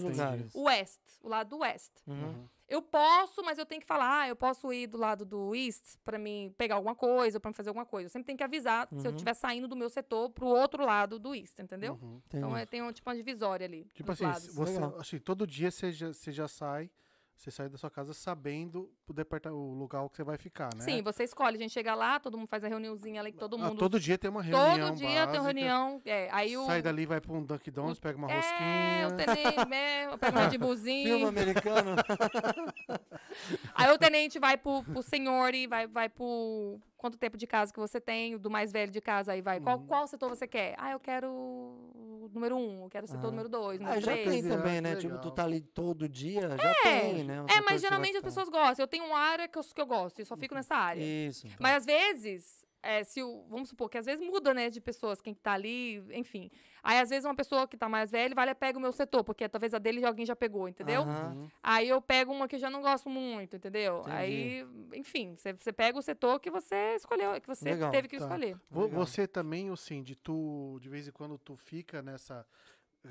[0.54, 1.92] O West, o lado do West.
[2.06, 2.14] Uhum.
[2.22, 2.48] Uhum.
[2.68, 5.98] Eu posso, mas eu tenho que falar, ah, eu posso ir do lado do East
[6.04, 8.06] pra mim pegar alguma coisa, pra me fazer alguma coisa.
[8.06, 9.10] Eu sempre tenho que avisar se eu Uhum.
[9.16, 11.96] estiver saindo do meu setor pro outro lado do East, entendeu?
[12.02, 12.20] Uhum.
[12.26, 13.84] Então é, tem um, tipo uma divisória ali.
[13.94, 14.52] Tipo assim, lados.
[14.52, 16.90] você, assim, todo dia você já, você já sai,
[17.36, 20.82] você sai da sua casa sabendo o, departa- o lugar que você vai ficar, né?
[20.82, 23.56] Sim, você escolhe, a gente chega lá, todo mundo faz a reuniãozinha ali, que todo
[23.56, 23.78] Ah, mundo.
[23.78, 26.00] todo dia tem uma todo reunião dia tem uma reunião.
[26.04, 26.64] É, aí o.
[26.66, 29.08] Sai dali, vai pra um Dunkin' Donuts, pega uma É, rosquinha.
[29.08, 31.26] o tenente, né, eu pego um Red Filme Bullzinho.
[31.28, 31.96] americano.
[33.74, 36.80] Aí o tenente vai pro, pro senhor e vai, vai pro.
[37.06, 39.60] Quanto tempo de casa que você tem, o do mais velho de casa, aí vai.
[39.60, 39.86] Qual, Uhum.
[39.86, 40.74] qual setor você quer?
[40.76, 43.30] Ah, eu quero o número um, eu quero o setor Ah.
[43.30, 44.28] número dois, Ah, número já três.
[44.42, 44.96] tem Ah, também, né?
[44.96, 47.42] Tipo, tu tá ali todo dia, já tem, né?
[47.42, 48.82] um É, mas geralmente as pessoas gostam.
[48.82, 51.00] Eu tenho uma área que eu, que eu gosto, eu só fico nessa área.
[51.00, 51.46] Isso.
[51.60, 55.20] Mas às vezes, é, se o, vamos supor que às vezes muda, né, de pessoas,
[55.20, 56.50] quem tá ali, enfim.
[56.82, 58.92] Aí às vezes uma pessoa que tá mais velha, vai lá e pega o meu
[58.92, 61.02] setor, porque talvez a dele alguém já pegou, entendeu?
[61.02, 61.48] Uhum.
[61.62, 64.00] Aí eu pego uma que eu já não gosto muito, entendeu?
[64.00, 64.16] Entendi.
[64.16, 68.24] Aí, enfim, você pega o setor que você escolheu, que você Legal, teve que tá.
[68.24, 68.56] escolher.
[68.70, 68.88] Legal.
[68.90, 72.46] Você também, assim, de tu, de vez em quando tu fica nessa.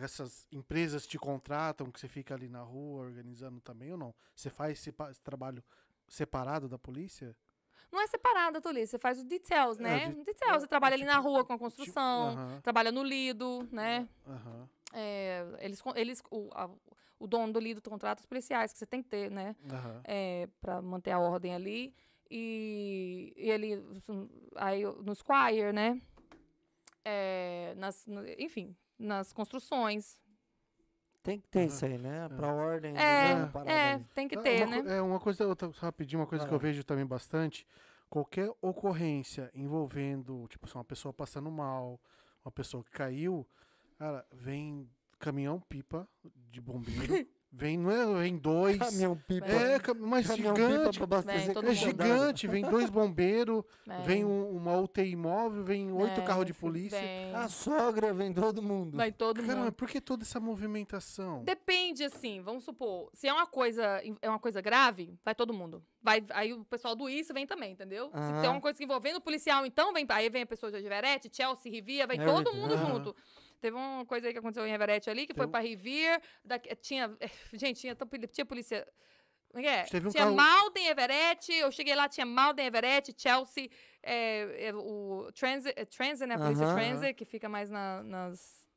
[0.01, 4.13] Essas empresas te contratam, que você fica ali na rua organizando também ou não?
[4.35, 4.91] Você faz esse
[5.23, 5.63] trabalho
[6.07, 7.33] separado da polícia?
[7.95, 8.87] Não é separada, Tolice.
[8.91, 10.09] Você faz os details, É, né?
[10.09, 10.63] de- details.
[10.63, 14.05] Você trabalha ali na tipo- rua com a Tipo, construção, aham, trabalha no lido, né?
[14.27, 16.69] aham, É, eles, eles, o, a-
[17.17, 19.55] o dono do lido contrata os policiais que você tem que ter, né?
[19.71, 20.01] aham.
[20.03, 21.95] É, para manter a ordem ali.
[22.29, 23.81] E, e ele,
[24.57, 26.01] aí o- no Squire, né?
[27.05, 30.19] É, nas, no- enfim, nas construções.
[31.25, 31.67] Tem que ter Aham.
[31.67, 32.29] isso aí, né?
[32.29, 32.95] Pra ordem.
[32.95, 33.51] É, né?
[33.65, 34.97] É, tem que É, ter, uma, né?
[34.97, 37.65] É uma coisa, outra, rapidinho, uma coisa Vai que eu vejo também bastante.
[38.07, 41.99] Qualquer ocorrência envolvendo, tipo, assim, uma pessoa passando mal,
[42.45, 43.45] uma pessoa que caiu,
[43.97, 44.87] cara, vem
[45.17, 46.07] caminhão-pipa
[46.51, 47.27] de bombeiro.
[47.55, 48.77] vem, não é, vem dois.
[48.77, 49.47] Caminhão pipa.
[49.47, 50.99] É, cam- mas Caminhão gigante.
[50.99, 56.19] pipa Vem, É gigante, vem dois bombeiros, É, vem um- uma UTI móvel, vem oito
[56.21, 56.99] é, carros de polícia.
[56.99, 58.97] Vem, A sogra vem todo mundo.
[58.97, 59.71] vai todo Cara, mas mundo.
[59.73, 61.43] por que toda essa movimentação?
[61.43, 65.83] Depende, assim, vamos supor, se é uma coisa, é uma coisa grave, vai todo mundo.
[66.01, 68.09] Vai, aí o pessoal do isso vem também, entendeu?
[68.11, 68.41] Se Aham.
[68.41, 71.71] tem uma coisa envolvendo o policial, então vem, aí vem a pessoa de Everett, Chelsea,
[71.71, 72.93] Rivia, vai Everett, todo mundo aham.
[72.93, 73.15] junto.
[73.61, 76.21] Teve uma coisa aí que aconteceu em Everett ali, que foi Tem um- pra Rivia,
[76.43, 77.15] daqui- tinha,
[77.53, 77.95] gente, tinha,
[78.31, 78.87] tinha polícia,
[79.49, 79.83] como é que é?
[79.85, 83.69] Teve um tinha carro- Malden, Everett, eu cheguei lá, tinha Malden, Everett, Chelsea,
[84.03, 86.75] é, é, o Transit, é, Transit, né, a polícia Aham.
[86.75, 88.67] Transit, que fica mais na- nas,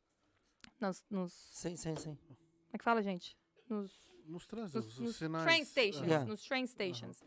[0.81, 2.15] nas, nos, Sim, sim, sim.
[2.17, 2.37] como
[2.75, 3.37] é que fala, gente?
[3.69, 3.93] Nos
[4.27, 5.45] Nos trânsitos, nos, os nos sinais.
[5.45, 6.25] train stations, Yeah.
[6.27, 7.23] nos train stations.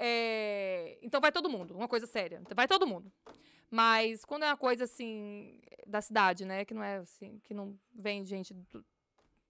[0.00, 2.40] É, então vai todo mundo, uma coisa séria.
[2.54, 3.12] Vai todo mundo.
[3.70, 7.78] Mas quando é uma coisa assim da cidade, né, que não é assim, que não
[7.94, 8.84] vem gente do-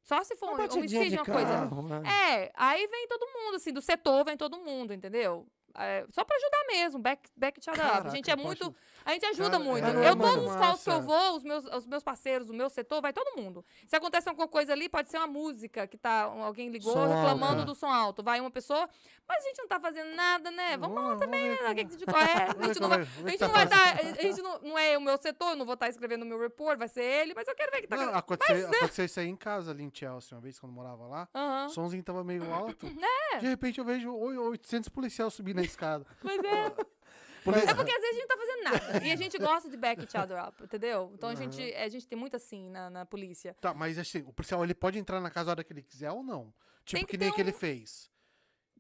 [0.02, 1.48] só se for Uma um homicídio, uma coisa.
[1.52, 2.02] carro, né?
[2.40, 5.46] É, aí vem todo mundo, assim, do setor vem todo mundo, entendeu?
[5.80, 7.78] É, só pra ajudar mesmo, back, back each up.
[7.78, 8.74] A Caraca, gente é muito.
[9.04, 9.84] A gente ajuda Cara, muito.
[9.86, 10.32] é, eu, mano.
[10.34, 13.12] todos os calls que eu vou, os meus, os meus parceiros, o meu setor, vai
[13.12, 13.64] todo mundo.
[13.86, 16.22] Se acontece alguma coisa ali, pode ser uma música que tá.
[16.24, 17.64] Alguém ligou Som reclamando alto.
[17.66, 18.22] do som alto.
[18.22, 18.88] Vai uma pessoa,
[19.26, 20.76] mas a gente não tá fazendo nada, né?
[20.76, 21.74] Vamos lá também, né?
[21.74, 22.48] Que de qual é?
[22.58, 23.00] A gente não vai.
[23.00, 23.96] é- A é gente tá não vai dar.
[24.00, 26.38] A gente não, não é o meu setor, eu não vou estar escrevendo o meu
[26.38, 27.96] report, vai ser ele, mas eu quero ver que tá.
[27.96, 31.06] Não, aconteceu, aconteceu isso aí em casa, ali em Chelsea, uma vez quando eu morava
[31.06, 31.28] lá.
[31.34, 31.66] Aham.
[31.66, 32.86] O somzinho tava meio alto.
[33.30, 33.38] É.
[33.38, 36.06] De repente eu vejo oi- 800 policiais subindo a escada.
[36.20, 36.70] Pois é.
[37.44, 39.06] Polícia- É porque às vezes a gente não tá fazendo nada.
[39.06, 41.10] E a gente gosta de back each other up, entendeu?
[41.14, 43.54] Então a gente, a gente tem muito assim na, na polícia.
[43.60, 46.10] Tá, mas assim, o policial ele pode entrar na casa a hora que ele quiser
[46.10, 46.52] ou não?
[46.84, 48.10] Tipo que, que nem ter que ele um- fez.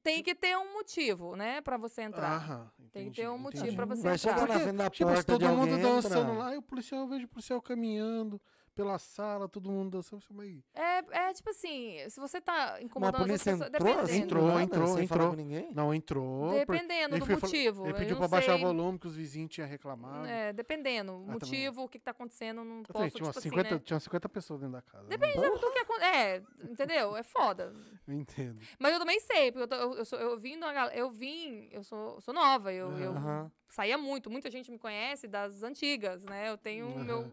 [0.02, 2.36] Tem que ter um motivo, né, pra você entrar.
[2.36, 3.76] Aham, Tem que entendi, ter um motivo entendi.
[3.76, 4.18] pra você Vai entrar.
[4.18, 6.32] chegar na Porque, frente da Tipo, porta de todo mundo alguém, dançando entra.
[6.44, 8.40] lá, e o policial, eu vejo o policial caminhando
[8.78, 10.22] pela sala, todo mundo dançando.
[10.30, 10.62] Vai...
[10.72, 10.98] É,
[11.28, 14.24] é tipo assim, se você tá Mas a incomodando as polícia pessoas, entrou dependendo.
[14.24, 15.30] Entrou, entrou, sem falar entrou.
[15.30, 15.72] com ninguém?
[15.74, 16.50] Não, entrou.
[16.52, 17.82] Dependendo ele do fal- motivo.
[17.82, 20.28] Ele eu pediu pra baixar o volume que os vizinhos tinham reclamado.
[20.28, 21.12] É, dependendo.
[21.12, 21.32] O também.
[21.32, 23.82] motivo, o que, que tá acontecendo, não Eu posso, falei, tinha, tipo 50, assim, né?
[23.84, 25.02] tinha umas 50 pessoas dentro da casa.
[25.02, 25.08] né?
[25.10, 25.98] Depende do que acontece.
[26.08, 27.16] É, entendeu?
[27.16, 27.74] É foda.
[28.06, 28.60] Eu entendo.
[28.78, 30.90] Mas eu também sei, porque eu, tô- eu, eu, sou- eu vim, de uma gal-
[30.90, 33.50] eu vim, eu sou, eu sou nova, eu, eu Aham.
[33.68, 36.48] saía muito, muita gente me conhece das antigas, né?
[36.48, 37.04] Eu tenho o Aham.
[37.04, 37.32] meu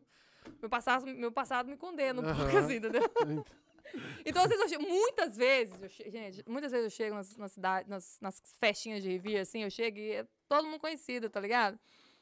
[0.61, 3.01] meu passado, meu passado me condena um pouco assim, entendeu?
[4.25, 7.37] Então, às vezes, eu chego, muitas vezes, eu che- gente, muitas vezes eu chego nas,
[7.37, 11.29] nas, cidade, nas, nas festinhas de review, assim, eu chego e é todo mundo conhecido,
[11.29, 11.79] tá ligado?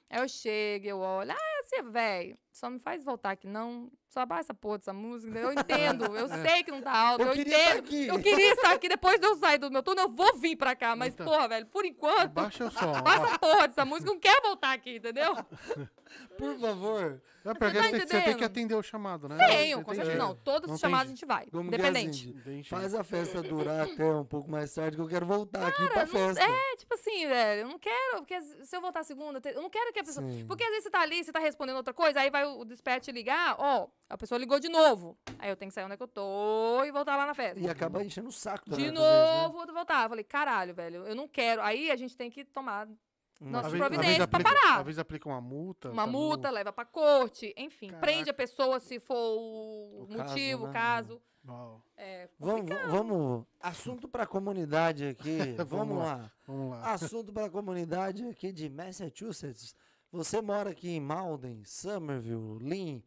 [0.09, 3.89] Aí eu chego, eu olho, ah, você é velho, só me faz voltar aqui, não,
[4.09, 7.27] só abaixa essa porra dessa música, eu entendo, eu sei que não tá alto, Eu
[7.29, 10.09] eu, tá entendo, eu queria estar aqui, depois de eu sair do meu turno, eu
[10.09, 11.25] vou vir pra cá, mas, Então.
[11.25, 12.93] porra, velho, por enquanto, Baixa o som.
[12.93, 15.33] abaixa essa porra dessa música, eu não quero voltar aqui, entendeu?
[16.37, 17.21] Por favor.
[17.45, 19.37] É porque tá você, tem, você tem que atender o chamado, né?
[19.37, 21.67] Tenho, Você com certeza, que- não, todos Não os tem chamados a gente vai, Como
[21.67, 22.33] independente.
[22.39, 22.63] assim?
[22.63, 26.07] Faz a festa durar até um pouco mais tarde, que eu quero voltar aqui pra
[26.07, 26.41] festa.
[26.41, 29.91] É, tipo assim, velho, eu não quero, porque se eu voltar segunda, eu não quero
[29.91, 30.25] que a pessoa.
[30.25, 30.45] Sim.
[30.47, 33.09] Porque às vezes você tá ali, você tá respondendo outra coisa, aí vai o, dispatch
[33.09, 35.17] ligar, ó, a pessoa ligou de novo.
[35.39, 37.59] Aí eu tenho que sair onde é que eu tô e voltar lá na festa.
[37.59, 39.65] E acaba enchendo o saco de também, às novo, vezes, né?
[39.65, 40.03] vou voltar.
[40.03, 41.61] Eu falei, caralho, velho, eu não quero.
[41.61, 42.87] Aí a gente tem que tomar
[43.43, 44.79] Uma- nossa Às providência aplica- parar.
[44.79, 45.91] Às vezes aplica uma multa.
[45.91, 48.05] uma tá no- multa, leva pra corte, enfim, Caraca.
[48.07, 50.73] prende a pessoa se for o, O caso, motivo, o né?
[50.73, 51.21] caso.
[51.97, 53.45] É, Vamos, vamos.
[53.59, 55.37] Assunto pra comunidade aqui.
[55.67, 56.15] vamos Vamos lá.
[56.15, 56.31] lá.
[56.47, 56.93] Vamos lá.
[56.93, 59.75] Assunto pra comunidade aqui de Massachusetts.
[60.09, 63.01] Você mora aqui em Malden, Somerville, Lynn,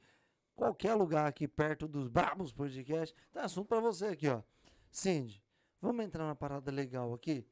[0.55, 3.15] qualquer lugar aqui perto dos Brabos Podcast.
[3.33, 4.43] Tem assunto pra você aqui, ó.
[4.91, 5.43] Cindy,
[5.81, 7.47] vamos entrar na parada legal aqui?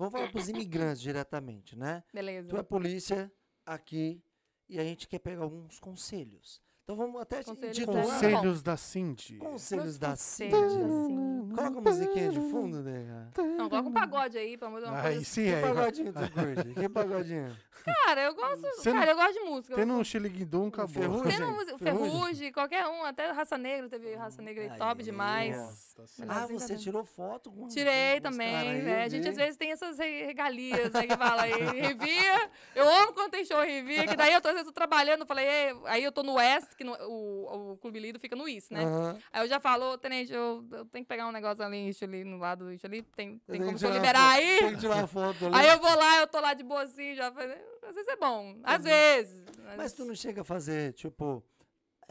[0.00, 2.02] Vamos falar pros imigrantes diretamente, né?
[2.10, 2.48] beleza.
[2.48, 3.30] Tu é polícia
[3.66, 4.24] aqui
[4.66, 6.62] e a gente quer pegar alguns conselhos.
[6.90, 9.36] Então vamos até Conselhos da- Conselhos da Cindy.
[9.36, 10.50] Conselhos da Cindy.
[10.50, 11.54] da Cindy.
[11.54, 13.30] Coloca a musiquinha de fundo, nega.
[13.56, 15.24] Não, coloca um pagode aí, pra mudar uma Aí coisa.
[15.24, 15.62] sim, Que aí.
[15.62, 16.74] pagodinho tu curte?
[16.74, 17.56] Que pagodinho?
[18.04, 18.60] Cara, eu gosto.
[18.60, 19.74] Você não- cara, eu gosto de música.
[19.74, 20.88] Tendo um xiliguidum, acabou.
[21.02, 21.32] Ferrugem?
[21.32, 22.10] Tendo música, Ferrugem?
[22.10, 25.56] Ferrugem, qualquer um, até Raça Negra, teve Raça Negra aí, Aí, top demais.
[25.56, 25.90] Nossa,
[26.22, 29.04] Ah, Melhorzinho você tirou foto com Tirei com também, cara aí, né?
[29.04, 31.06] A gente às vezes tem essas re- regalias, né?
[31.06, 32.50] Que fala aí, revia.
[32.74, 35.46] Eu amo quando tem show revia, que daí eu tô, às vezes, tô trabalhando, falei,
[35.46, 38.70] "Ei", aí eu tô no West, que no- o, o Clube Lido fica no East,
[38.70, 38.84] né?
[38.84, 39.18] Aham.
[39.30, 42.02] Aí eu já falo, "Ô, tenente, eu, eu tenho que pegar um negócio ali, isso
[42.04, 44.58] ali, no lado do isso ali, tem, tem Tem como tirar liberar aí?
[44.60, 45.54] Tem que tirar foto ali.
[45.56, 47.54] Aí eu vou lá, eu tô lá de boa assim, já falei,
[47.86, 49.44] às vezes é bom, às vezes.
[49.76, 51.44] Mas tu não chega a fazer, tipo...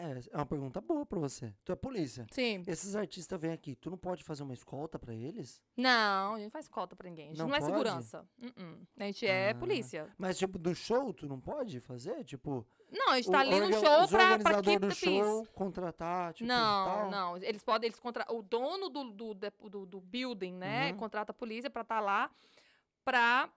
[0.01, 1.53] É, é uma pergunta boa pra você.
[1.65, 2.25] Tu é polícia.
[2.31, 2.63] Sim.
[2.65, 5.61] Esses artistas vêm aqui, tu não pode fazer uma escolta pra eles?
[5.75, 7.25] Não, a gente não faz cota pra ninguém.
[7.25, 7.71] A gente Não não, é pode?
[7.71, 8.25] segurança.
[8.41, 8.87] Uh-uh.
[8.97, 9.55] A gente é Ah.
[9.55, 10.07] polícia.
[10.17, 12.23] Mas, tipo, do show, tu não pode fazer?
[12.23, 14.87] Tipo, Não, a gente tá ali no orga- show os pra, pra organizador keep do
[14.87, 15.53] the show peace.
[15.53, 17.11] contratar, tipo, não, tal?
[17.11, 17.37] não.
[17.37, 18.25] Eles podem, eles contra...
[18.31, 20.91] O dono do, do, do, do building, né?
[20.91, 20.97] Uhum.
[20.97, 22.31] Contrata a polícia pra estar lá
[23.03, 23.51] pra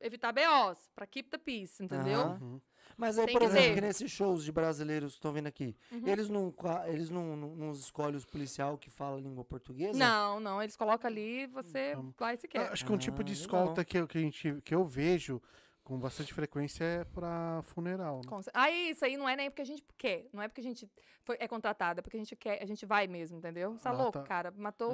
[0.00, 2.20] evitar BOs, pra keep the peace, entendeu?
[2.20, 2.38] Aham.
[2.42, 2.60] Uhum.
[2.96, 3.74] Mas aí, Tem por que exemplo, ser.
[3.74, 6.06] que nesses shows de brasileiros que estão vindo aqui, Uhum.
[6.06, 9.98] eles não, qua- eles não, não, não escolhem os policial que fala língua portuguesa?
[9.98, 10.62] Não, não.
[10.62, 12.72] Eles colocam ali, você vai se quer.
[12.72, 13.42] Acho que um tipo Ah, de legal.
[13.42, 15.42] escolta que eu, que, a gente, que eu vejo
[15.86, 18.20] com bastante frequência é pra funeral.
[18.28, 18.42] Né?
[18.52, 20.90] Aí isso aí não é nem porque a gente quer, não é porque a gente
[21.22, 23.72] foi, é contratada, é porque a gente quer, a gente vai mesmo, entendeu?
[23.72, 24.24] Você tá Ah, louco, tá.
[24.24, 24.50] cara?
[24.56, 24.92] Matou.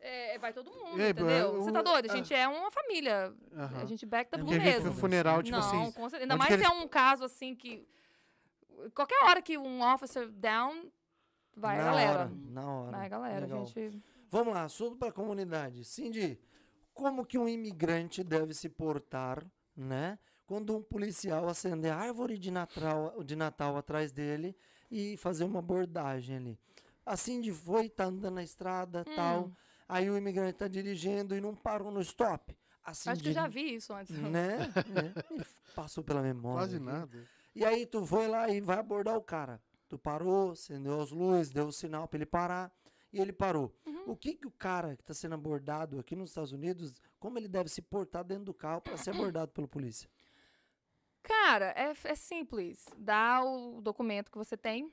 [0.00, 0.34] É.
[0.34, 1.28] é, vai todo mundo, aí, entendeu?
[1.36, 2.08] eu- Você tá doido?
[2.08, 2.16] A ah.
[2.16, 3.34] gente é uma família.
[3.56, 3.80] aham.
[3.82, 4.90] A gente back the É blue Porque a gente mesmo.
[4.90, 5.90] no funeral, tipo não, assim.
[5.92, 6.04] com.
[6.16, 7.84] Ainda mais se eles- é um caso assim que.
[8.94, 10.90] Qualquer hora que um officer down,
[11.56, 12.10] vai a na galera.
[12.20, 12.90] Hora, na hora.
[12.92, 13.62] Vai a galera, Legal.
[13.62, 14.02] a gente.
[14.30, 15.84] Vamos lá, assunto para a comunidade.
[15.84, 16.38] Cindy,
[16.92, 19.44] como que um imigrante deve se portar,
[19.76, 20.18] né?
[20.46, 24.56] Quando um policial acender a árvore de Natal, de Natal atrás dele
[24.90, 26.58] e fazer uma abordagem ali.
[27.04, 29.46] A Cindy foi, tá andando na estrada, tal.
[29.46, 29.52] Hum.
[29.88, 32.56] Aí o imigrante tá dirigindo e não parou no stop.
[32.82, 34.16] A Acho que eu já vi isso antes.
[34.16, 34.58] Né?
[35.32, 35.44] É, me
[35.74, 36.58] passou pela memória.
[36.58, 36.84] Quase aqui.
[36.84, 37.28] nada.
[37.54, 39.60] E aí tu foi lá e vai abordar o cara.
[39.88, 42.72] Tu parou, acendeu as luzes, deu o sinal para ele parar
[43.14, 43.72] e ele parou.
[43.86, 44.10] Uhum.
[44.10, 47.48] O que que o cara que está sendo abordado aqui nos Estados Unidos, como ele
[47.48, 50.08] deve se portar dentro do carro para ser abordado pela polícia?
[51.22, 52.86] Cara, é, é simples.
[52.98, 54.92] Dá o documento que você tem,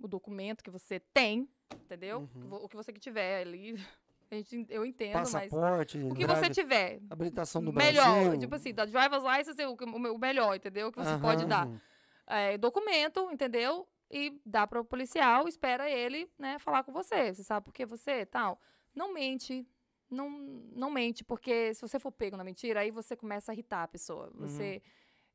[0.00, 2.28] o documento que você tem, entendeu?
[2.34, 2.54] Uhum.
[2.64, 3.74] O que você que tiver ali.
[4.32, 5.30] Gente, eu entendo, mas.
[5.32, 7.00] Passaporte, O que você drive- tiver.
[7.08, 8.22] habilitação do melhor.
[8.22, 8.38] Brasil.
[8.40, 10.90] Tipo assim, da driver's license, o, o me- o melhor, entendeu?
[10.90, 11.20] Que você Aham.
[11.20, 11.66] pode dar.
[11.68, 11.78] Uhum.
[12.26, 13.86] É, documento, entendeu?
[14.10, 17.34] E dá para o policial, espera ele, né, falar com você.
[17.34, 18.60] Você sabe por que você tal.
[18.94, 19.66] Não mente.
[20.08, 20.30] Não,
[20.72, 23.88] não mente, porque se você for pego na mentira, aí você começa a irritar a
[23.88, 24.30] pessoa.
[24.36, 24.80] Você.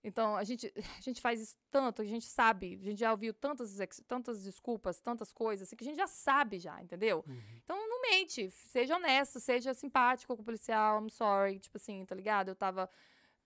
[0.04, 3.34] Então, a gente, a gente faz isso tanto, a gente sabe, a gente já ouviu
[3.34, 3.78] tantas,
[4.08, 7.24] tantas desculpas, tantas coisas, assim, que a gente já sabe já, entendeu?
[7.28, 7.42] Uhum.
[7.64, 12.16] Então, não mente, seja honesto, seja simpático com o policial, I'm sorry, tipo assim, tá
[12.16, 12.50] ligado?
[12.50, 12.90] Eu tava,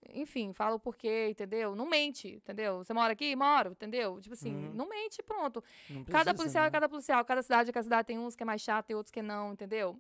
[0.10, 1.76] enfim, fala o porquê, entendeu?
[1.76, 2.80] Não mente, entendeu?
[2.84, 3.36] Você mora aqui?
[3.36, 4.20] Moro, entendeu?
[4.22, 4.74] Tipo assim, Uhum.
[4.74, 5.64] não mente, pronto.
[5.90, 6.72] Não Cada precisa, policial é né?
[6.72, 9.12] cada policial, cada cidade é cada cidade, tem uns que é mais chato, tem outros
[9.12, 10.00] que não, entendeu?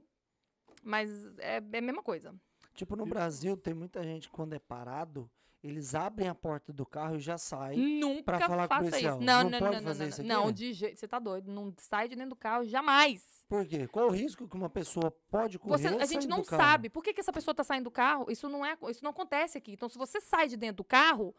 [0.84, 1.10] Mas
[1.40, 2.34] é, é a mesma coisa.
[2.73, 5.30] Tipo, no Brasil, tem muita gente, quando é parado,
[5.66, 8.00] eles abrem a porta do carro e já saem.
[8.00, 9.20] Nunca falar com o policial.
[9.20, 10.30] Não, Não não, pode não, não, fazer não, isso aqui?
[10.30, 11.52] Não, de jeito, você tá doido.
[11.52, 13.44] Não sai de dentro do carro jamais.
[13.50, 13.88] Por quê?
[13.88, 17.14] Qual o risco que uma pessoa pode correr Você, a gente não sabe por que,
[17.14, 18.30] que essa pessoa está saindo do carro.
[18.30, 19.74] Isso não é, isso não acontece aqui.
[19.74, 21.36] Então, se você sai de dentro do carro,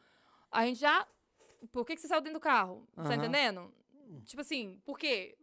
[0.51, 1.07] a gente já.
[1.71, 2.85] Por que, que você saiu dentro do carro?
[2.97, 3.15] Tá Aham.
[3.15, 3.75] entendendo?
[4.25, 5.39] Tipo assim, por quê?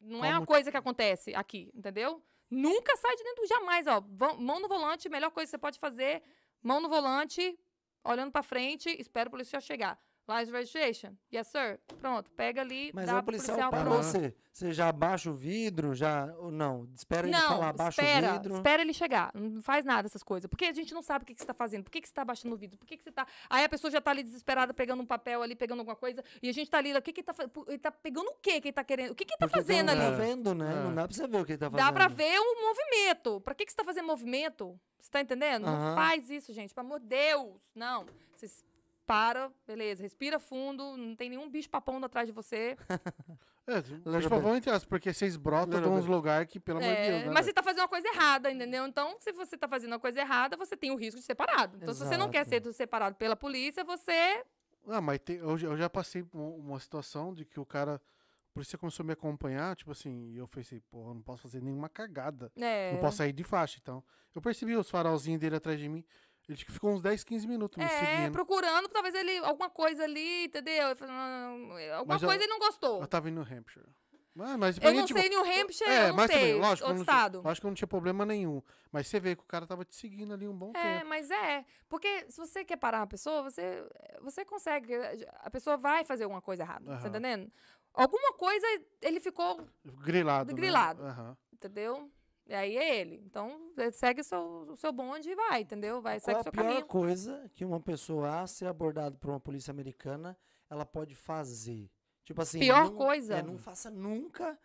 [0.00, 2.22] Não é Qual uma coisa que acontece aqui, entendeu?
[2.48, 4.00] Nunca sai de dentro, jamais, ó.
[4.38, 6.22] Mão no volante, melhor coisa que você pode fazer.
[6.62, 7.58] Mão no volante,
[8.04, 9.98] olhando pra frente, espera o policial chegar.
[10.28, 11.16] License registration?
[11.34, 11.80] Yes, sir.
[12.00, 14.04] Pronto, pega ali, Mas dá o pro policial policial, parou pronto.
[14.04, 14.34] você.
[14.52, 16.26] Você já abaixa o vidro, já.
[16.38, 16.86] Ou não?
[16.94, 18.54] Espera ele Não, falar, abaixa o espera, vidro.
[18.54, 19.30] espera ele chegar.
[19.34, 20.46] Não faz nada dessas coisas.
[20.48, 21.82] Porque a gente não sabe o que, que você tá fazendo.
[21.84, 22.78] Por que, que você tá abaixando o vidro?
[22.78, 23.26] Por que, que você tá.
[23.48, 26.22] Aí a pessoa já tá ali desesperada, pegando um papel ali, pegando alguma coisa.
[26.42, 27.64] E a gente tá ali, o que que ele tá fazendo?
[27.66, 29.12] Ele tá pegando o quê que ele tá querendo?
[29.12, 30.02] O que que ele tá Porque fazendo não ali?
[30.16, 30.70] tá vendo, né?
[30.70, 30.84] É.
[30.84, 31.86] Não dá pra você ver o que ele tá fazendo.
[31.86, 33.40] Dá pra ver o movimento.
[33.40, 34.78] Pra que, que você tá fazendo movimento?
[35.00, 35.64] Você tá entendendo?
[35.64, 36.74] Não faz isso, gente.
[36.74, 37.62] Pelo amor de Deus.
[37.74, 38.04] Não.
[38.36, 38.62] Vocês
[39.06, 42.76] para, beleza, respira fundo, não tem nenhum bicho papão atrás de você.
[43.64, 46.96] É, tipo, vamos entre aspas, porque vocês brotam de uns lugares que, pelo amor de
[47.00, 48.84] É, Deus, né, mas você tá fazendo uma coisa errada, entendeu?
[48.88, 51.76] Então, se você tá fazendo uma coisa errada, você tem o risco de ser parado.
[51.80, 52.66] Então, se você não quer Exato.
[52.68, 54.42] ser separado pela polícia, você.
[54.88, 57.94] Ah, mas tem- eu, já- eu já passei por uma situação de que o cara,
[58.50, 61.42] a polícia começou a me acompanhar, tipo assim, e eu pensei, pô, eu não posso
[61.42, 62.50] fazer nenhuma cagada.
[62.56, 64.02] É, Não posso sair de faixa, então.
[64.34, 66.04] Eu percebi os farolzinhos dele atrás de mim.
[66.52, 68.32] Ele ficou uns 10, 15 minutos me É, seguindo.
[68.32, 69.38] procurando, talvez ele.
[69.38, 70.88] Alguma coisa ali, entendeu?
[70.88, 73.00] Eu falei, "Não, Alguma Mas eu- coisa ele não gostou.
[73.00, 73.86] Eu tava em New Hampshire.
[74.34, 76.38] Mas, mas Eu mim, não tipo, sei, New Hampshire, É, eu não mas sei.
[76.40, 77.42] também, lógico, outro não estado.
[77.44, 78.62] acho que não tinha problema nenhum.
[78.90, 81.08] Mas você vê que o cara tava te seguindo ali um bom É, tempo.
[81.10, 81.66] mas é.
[81.86, 83.86] Porque se você quer parar uma pessoa, você,
[84.22, 84.94] você consegue.
[85.40, 86.86] A pessoa vai fazer alguma coisa errada.
[86.86, 87.08] Tá Aham.
[87.08, 87.52] entendendo?
[87.92, 88.66] Alguma coisa
[89.02, 89.66] ele ficou,
[90.02, 90.50] Grilado.
[90.50, 90.56] né?
[90.56, 91.02] Grilado.
[91.04, 91.36] Aham.
[91.52, 92.10] entendeu?
[92.46, 93.22] E aí é ele.
[93.24, 94.40] Então, segue o seu,
[94.70, 96.02] o seu bonde e vai, entendeu?
[96.02, 96.86] Vai, Qual segue o a seu pior caminho.
[96.86, 100.36] coisa que uma pessoa a ser abordada por uma polícia americana
[100.68, 101.88] ela pode fazer?
[102.24, 103.36] Tipo assim, Pior não- coisa?
[103.36, 104.58] é, não faça nunca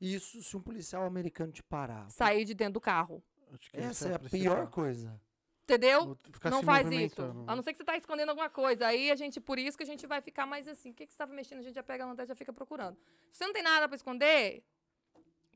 [0.00, 2.08] isso se um policial americano te parar.
[2.10, 3.22] Sair de dentro do carro.
[3.52, 5.20] Acho que Essa esse é a pior coisa.
[5.62, 6.18] Entendeu?
[6.50, 6.90] Não faz isso.
[7.22, 7.44] movimentando.
[7.50, 8.86] A não ser que você tá escondendo alguma coisa.
[8.86, 10.90] Aí a gente, por isso que a gente vai ficar mais assim.
[10.90, 11.60] O que, que você tava mexendo?
[11.60, 12.96] A gente já pega a lanterna e já fica procurando.
[13.32, 14.62] Se você não tem nada pra esconder,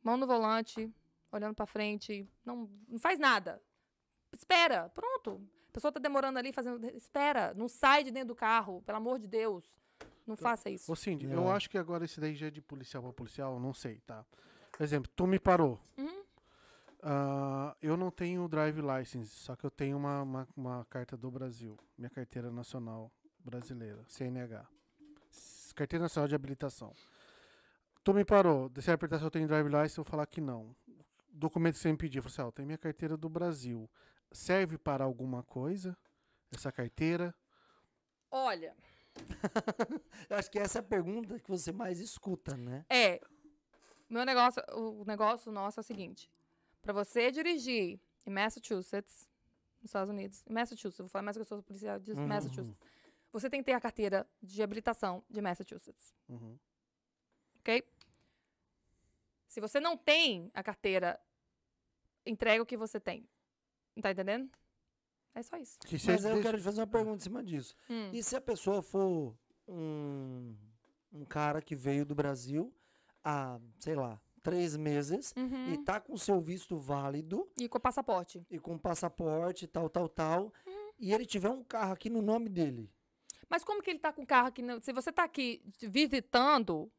[0.02, 0.90] mão no volante,
[1.32, 2.28] olhando pra frente.
[2.44, 3.60] Não, não faz nada.
[4.32, 4.88] Espera.
[4.90, 5.40] Pronto.
[5.68, 6.84] A pessoa tá demorando ali fazendo.
[6.96, 7.52] Espera.
[7.54, 8.82] Não sai de dentro do carro.
[8.82, 9.64] Pelo amor de Deus.
[10.26, 10.90] Não faça isso.
[10.92, 11.34] Ô, Cindy, É.
[11.34, 14.24] eu acho que agora esse daí já é de policial pra policial, não sei, tá?
[14.72, 15.80] Por exemplo, tu me parou.
[15.96, 16.22] Uhum.
[17.02, 21.30] Ah, eu não tenho drive license, só que eu tenho uma, uma, uma carta do
[21.30, 21.78] Brasil.
[21.96, 23.10] Minha carteira nacional
[23.42, 24.66] brasileira, CNH.
[25.74, 26.92] Carteira Nacional de Habilitação.
[28.02, 30.40] Tu me parou, se eu perguntar se eu tenho drive license, eu vou falar que
[30.40, 30.74] não.
[31.38, 33.88] Documento que você me pediu, eu falei assim, ó, eu tenho minha carteira do Brasil.
[34.32, 35.96] Serve para alguma coisa?
[36.52, 37.34] Essa carteira?
[38.30, 38.74] Olha,
[40.30, 42.84] Eu acho que essa é a pergunta que você mais escuta, né?
[42.88, 43.20] é.
[44.08, 46.30] Meu negócio, o negócio nosso é o seguinte:
[46.80, 49.28] pra você dirigir em Massachusetts,
[49.82, 52.26] nos Estados Unidos, em Massachusetts, eu vou falar mais que eu sou policial de Uhum.
[52.26, 52.76] Massachusetts.
[53.32, 56.58] Você tem que ter a carteira de habilitação de Massachusetts, Uhum.
[57.60, 57.82] ok?
[59.46, 61.20] Se você não tem a carteira,
[62.28, 63.26] entrega o que você tem.
[64.00, 64.48] Tá entendendo?
[65.34, 65.78] É só isso.
[65.80, 67.74] Que Mas eu deixa- quero te fazer uma pergunta em cima disso.
[67.90, 68.10] Hum.
[68.12, 69.34] E se a pessoa for
[69.66, 70.54] um,
[71.12, 72.72] um cara que veio do Brasil
[73.24, 75.72] há, sei lá, três meses Uhum.
[75.74, 78.44] e tá com seu visto válido E com passaporte.
[78.50, 80.90] e com passaporte, tal, tal, tal, Uhum.
[80.98, 82.90] e ele tiver um carro aqui no nome dele.
[83.50, 84.62] Mas como que ele tá com o carro aqui?
[84.62, 86.90] no- Se você tá aqui visitando,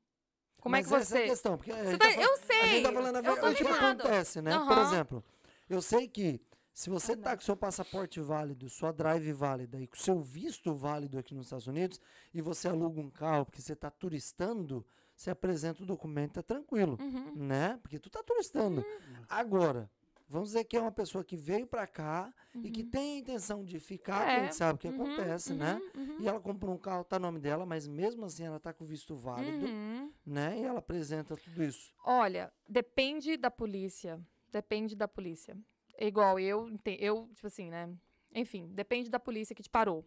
[0.59, 1.29] como Mas é que essa é a você.
[1.29, 2.69] questão, porque a Você gente tá- tá eu A sei.
[2.69, 4.51] gente tá falando a verdade, o que acontece, né?
[4.59, 4.81] Por Aham.
[4.81, 5.23] exemplo,
[5.69, 6.41] eu sei que
[6.73, 10.73] se você Ah, tá com seu passaporte válido, sua drive válida e com seu visto
[10.75, 11.99] válido aqui nos Estados Unidos
[12.33, 16.97] e você aluga um carro porque você tá turistando, você apresenta o documento, tá tranquilo,
[17.01, 17.33] Uhum.
[17.35, 17.77] né?
[17.81, 18.85] Porque tu tá turistando.
[19.27, 19.89] Agora,
[20.29, 22.31] vamos dizer que é uma pessoa que veio pra cá
[22.63, 24.43] e que tem a intenção de ficar, que a É.
[24.43, 25.81] gente sabe o que Uhum, acontece, uhum, né?
[25.95, 28.71] uhum, E ela comprou um carro, tá no nome dela, mas mesmo assim ela tá
[28.73, 30.11] com o visto válido, uhum.
[30.25, 30.57] né?
[30.59, 31.93] E ela apresenta tudo isso.
[32.05, 34.19] Olha, depende da polícia.
[34.51, 35.57] Depende da polícia.
[35.97, 36.69] É igual eu,
[36.99, 37.89] eu, tipo assim, né?
[38.33, 40.05] Enfim, depende da polícia que te parou.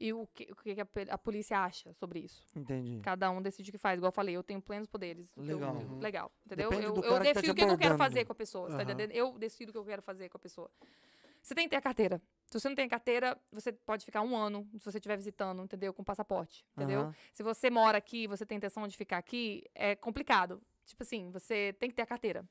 [0.00, 2.46] E o que, o que a, a polícia acha sobre isso.
[2.56, 3.00] Entendi.
[3.02, 3.98] Cada um decide o que faz.
[3.98, 5.28] Igual eu falei, eu tenho plenos poderes.
[5.36, 5.74] Legal.
[5.74, 5.98] eu- Uhum.
[6.00, 6.32] legal.
[6.46, 6.70] Entendeu?
[6.70, 8.70] Depende eu eu que tá decido o que, eu quero fazer com a pessoa.
[8.70, 9.02] Você tá?
[9.12, 10.70] Eu decido o que eu quero fazer com a pessoa.
[11.42, 12.20] Você tem que ter a carteira.
[12.46, 15.62] Se você não tem a carteira, você pode ficar um ano se você estiver visitando,
[15.62, 15.92] entendeu?
[15.92, 17.00] Com passaporte, entendeu?
[17.02, 17.14] Aham.
[17.32, 20.60] Se você mora aqui, você tem intenção de ficar aqui, é complicado.
[20.84, 22.44] Tipo assim, você tem que ter a carteira.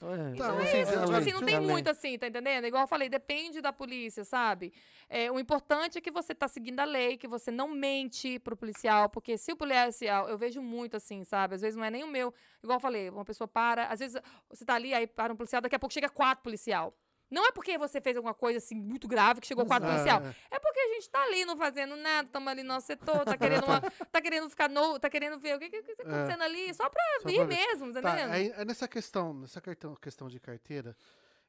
[0.00, 2.66] É, Tá, é assim, isso, é Tipo assim, não tem muito assim, tá entendendo?
[2.66, 4.72] Igual eu falei, depende da polícia, sabe?
[5.08, 8.56] É, o importante é que você tá seguindo a lei, que você não mente pro
[8.56, 11.54] policial, porque se o policial, eu vejo muito assim, sabe?
[11.56, 12.32] Às vezes não é nem o meu.
[12.62, 15.60] Igual eu falei, uma pessoa para, às vezes você tá ali, aí para um policial,
[15.60, 16.94] daqui a pouco chega quatro policial.
[17.30, 20.22] Não é porque você fez alguma coisa assim muito grave que chegou quatro É, policial.
[20.22, 20.34] é.
[20.50, 23.36] É porque a gente tá ali não fazendo nada, estamos ali no nosso setor, tá
[23.36, 23.80] querendo, uma,
[24.10, 26.88] tá querendo ficar novo, tá querendo ver o que, que, que tá acontecendo ali, só
[26.88, 29.60] pra Só ir pra mesmo, tá Tá, aí, aí nessa questão, nessa
[30.00, 30.96] questão de carteira,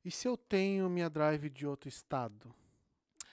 [0.04, 2.54] e se eu tenho minha drive de outro estado?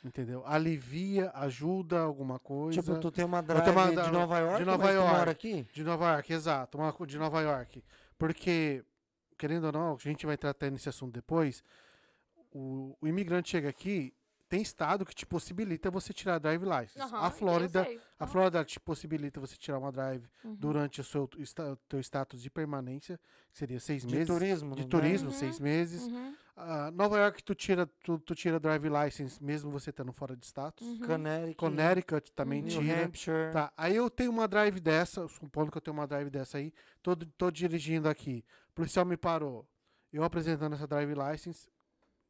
[0.05, 0.45] Entendeu?
[0.47, 2.81] Alivia, ajuda alguma coisa.
[2.81, 5.31] Tipo, tu tem uma drive uma de Nova York, de Nova York.
[5.31, 5.67] aqui?
[5.73, 6.79] De Nova York, exato.
[6.79, 7.83] Uma de Nova York.
[8.17, 8.85] Porque,
[9.37, 11.63] querendo ou não, a gente vai tratar nesse assunto depois.
[12.59, 14.15] O, o imigrante chega aqui,
[14.49, 17.01] tem estado que te possibilita você tirar a drive license.
[17.01, 17.87] Aham, a Flórida,
[18.19, 18.27] a.
[18.27, 20.55] Flórida te possibilita você tirar uma drive Uhum.
[20.55, 23.21] durante o seu esta- teu status de permanência,
[23.53, 24.29] que seria seis De meses.
[24.29, 24.89] turismo, de não é?
[24.91, 25.35] turismo, Uhum.
[25.35, 26.07] seis meses.
[26.07, 30.35] Uhum, Ah, Nova York, tu tira, tu, tu tira drive license mesmo você estando fora
[30.35, 30.87] de status.
[30.87, 31.01] uhum.
[31.07, 33.05] Connecticut, Connecticut também New tira.
[33.05, 33.53] Hampshire.
[33.53, 36.73] Tá, aí eu tenho uma drive dessa, supondo que eu tenho uma drive dessa aí,
[37.03, 39.69] tô, tô dirigindo aqui, o policial me parou,
[40.11, 41.69] eu apresentando essa drive license,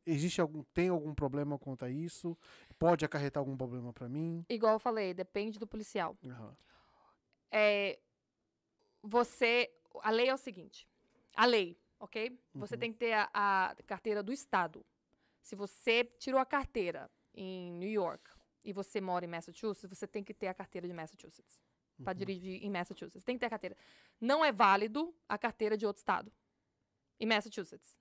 [0.07, 2.37] existe algum, tem algum problema quanto a isso?
[2.79, 4.45] Pode acarretar algum problema pra mim?
[4.49, 6.17] Igual eu falei, depende do policial.
[6.25, 6.57] Aham.
[7.51, 7.99] É,
[9.03, 9.71] você.
[10.03, 10.89] A lei é o seguinte:
[11.35, 12.39] a lei, ok?
[12.55, 12.81] Você Uhum.
[12.81, 14.85] tem que ter a, a carteira do Estado.
[15.43, 18.31] Se você tirou a carteira em New York
[18.65, 21.61] e você mora em Massachusetts, você tem que ter a carteira de Massachusetts.
[21.99, 22.15] Uhum.
[22.15, 23.25] dirigir em Massachusetts.
[23.25, 23.77] Tem que ter a carteira.
[24.21, 26.31] Não é válido a carteira de outro estado.
[27.19, 27.97] Em Massachusetts.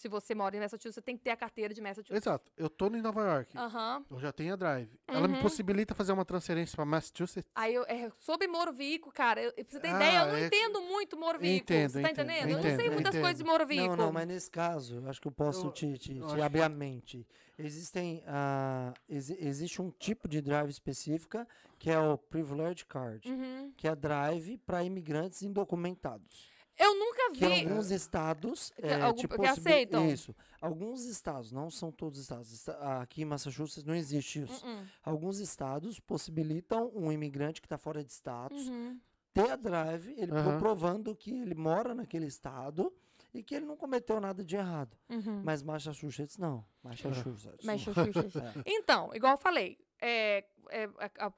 [0.00, 2.26] Se você mora em Massachusetts, tem que ter a carteira de Massachusetts.
[2.26, 2.50] Exato.
[2.56, 3.54] Eu tô em Nova York.
[3.54, 4.02] Aham.
[4.10, 4.88] Eu já tenho a drive.
[5.06, 5.42] Ela me Uhum.
[5.42, 7.50] possibilita fazer uma transferência pra Massachusetts?
[7.54, 10.36] Aí eu, é, sobre Moro Veículo, cara, eu, pra você ter Ah, ideia, eu não
[10.36, 11.60] é que- entendo muito Moro Veículo.
[11.60, 12.48] Entendo, você tá entendo, entendendo?
[12.48, 13.22] eu não sei entendo, muitas entendo.
[13.22, 13.96] coisas de Moro Veículo.
[13.96, 16.40] Não, não, mas nesse caso, eu acho que eu posso Eu- te, te- eu te
[16.40, 17.26] abrir a mente.
[17.58, 21.46] Existem, ah, exi- existe um tipo de drive específica
[21.78, 23.70] que é o Privilege Card, Uhum.
[23.76, 26.48] que é drive para imigrantes indocumentados.
[26.82, 27.66] Eu nunca Que vi.
[27.68, 30.08] alguns estados Que é, algum- te que possibi- aceitam.
[30.08, 30.34] Isso.
[30.60, 32.52] Alguns estados, não são todos os estados.
[32.52, 34.64] esta- Aqui em Massachusetts não existe isso.
[34.66, 34.86] Uh-uh.
[35.02, 38.98] Alguns estados possibilitam um imigrante que está fora de status Uhum.
[39.34, 40.58] ter a drive, ele Aham.
[40.58, 42.90] provando que ele mora naquele estado
[43.34, 44.96] e que ele não cometeu nada de errado.
[45.10, 45.42] Uhum.
[45.44, 46.64] Mas Massachusetts não.
[46.82, 47.64] Massachusetts.
[47.64, 48.34] Massachusetts.
[48.56, 48.62] É.
[48.66, 51.32] Então, igual eu falei, é, é, a- a-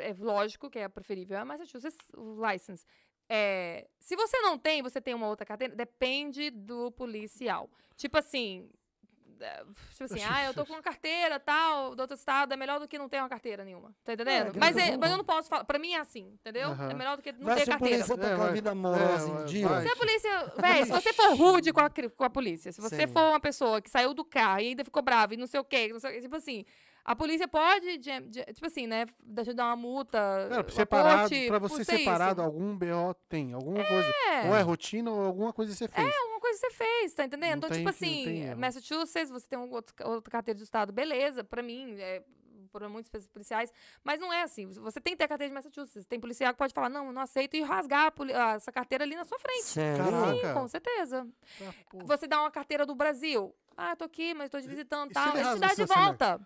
[0.00, 2.86] é lógico que é preferível é a Massachusetts License.
[3.32, 7.70] É, se você não tem, você tem uma outra carteira, depende do policial.
[7.96, 8.68] Tipo assim,
[9.40, 9.62] é,
[9.92, 12.88] tipo assim, ah, eu tô com uma carteira tal, do outro estado, é melhor do
[12.88, 13.94] que não ter uma carteira nenhuma.
[14.04, 14.50] Tá entendendo?
[14.52, 15.62] que mas, é- mas eu não posso falar.
[15.64, 16.70] Pra mim é assim, entendeu?
[16.90, 18.04] É melhor do que não Vai ter carteira.
[18.04, 19.68] polícia tá É, com a vida amorosa É, em dia.
[19.80, 20.52] Se a polícia.
[20.60, 23.12] Véi, se você for rude com a, com a polícia, se você Sim.
[23.12, 25.64] for uma pessoa que saiu do carro e ainda ficou brava e não sei o
[25.64, 26.64] quê, não sei o quê, tipo assim,
[27.04, 30.18] a polícia pode, de- de- tipo assim, né, deixa eu dar uma multa.
[30.48, 32.46] Cara, separado, corte pra você ser separado, isso.
[32.46, 34.08] algum BO tem, alguma coisa.
[34.32, 36.14] É, Ou é rotina ou alguma coisa que você fez.
[36.14, 37.50] alguma coisa que você fez, tá entendendo?
[37.50, 38.54] Não então, tem tipo assim.
[38.54, 42.22] Massachusetts, você tem um outro, outra carteira de estado, beleza, pra mim, é,
[42.72, 43.72] por muitos policiais,
[44.04, 44.66] mas não é assim.
[44.66, 46.06] Você tem que ter a carteira de Massachusetts.
[46.06, 48.70] Tem policial que pode falar, não, eu não aceito, e rasgar a poli- a- essa
[48.70, 49.64] carteira ali na sua frente.
[49.64, 50.04] Sério?
[50.04, 50.32] Caraca.
[50.48, 51.26] Sim, com certeza.
[51.62, 51.72] Ah.
[52.04, 53.52] Você dá uma carteira do Brasil.
[53.76, 55.28] Ah, eu tô aqui, mas tô te visitando e tal.
[55.36, 56.40] ele Ele te dá de celular?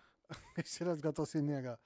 [0.55, 1.79] és érezget a színjega.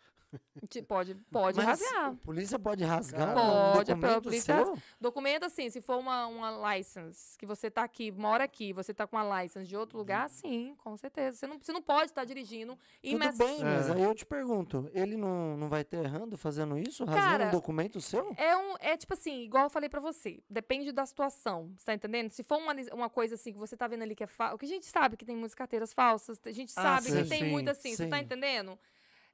[0.87, 2.09] Pode, pode Mas rasgar.
[2.09, 4.77] a polícia pode rasgar Pode, um a documento polícia seu?
[4.99, 9.07] Documento assim, se for uma, uma license, que você tá aqui, mora aqui, você tá
[9.07, 11.37] com uma license de outro lugar, sim, com certeza.
[11.37, 13.93] Você não, você não pode estar dirigindo em Tudo Mass- bem, mas É.
[13.93, 17.05] aí eu te pergunto, ele não, não vai ter errando fazendo isso?
[17.05, 18.33] Rasgando Cara, um documento seu?
[18.37, 21.93] É, um, é tipo assim, igual eu falei pra você, depende da situação, você tá
[21.93, 22.29] entendendo?
[22.29, 24.57] Se for uma, uma coisa assim que você tá vendo ali que é falso, o
[24.57, 27.29] que a gente sabe que tem muitas carteiras falsas, a gente Ah, sabe sim, que
[27.29, 28.23] tem sim, muito assim, você tá sim.
[28.23, 28.77] entendendo?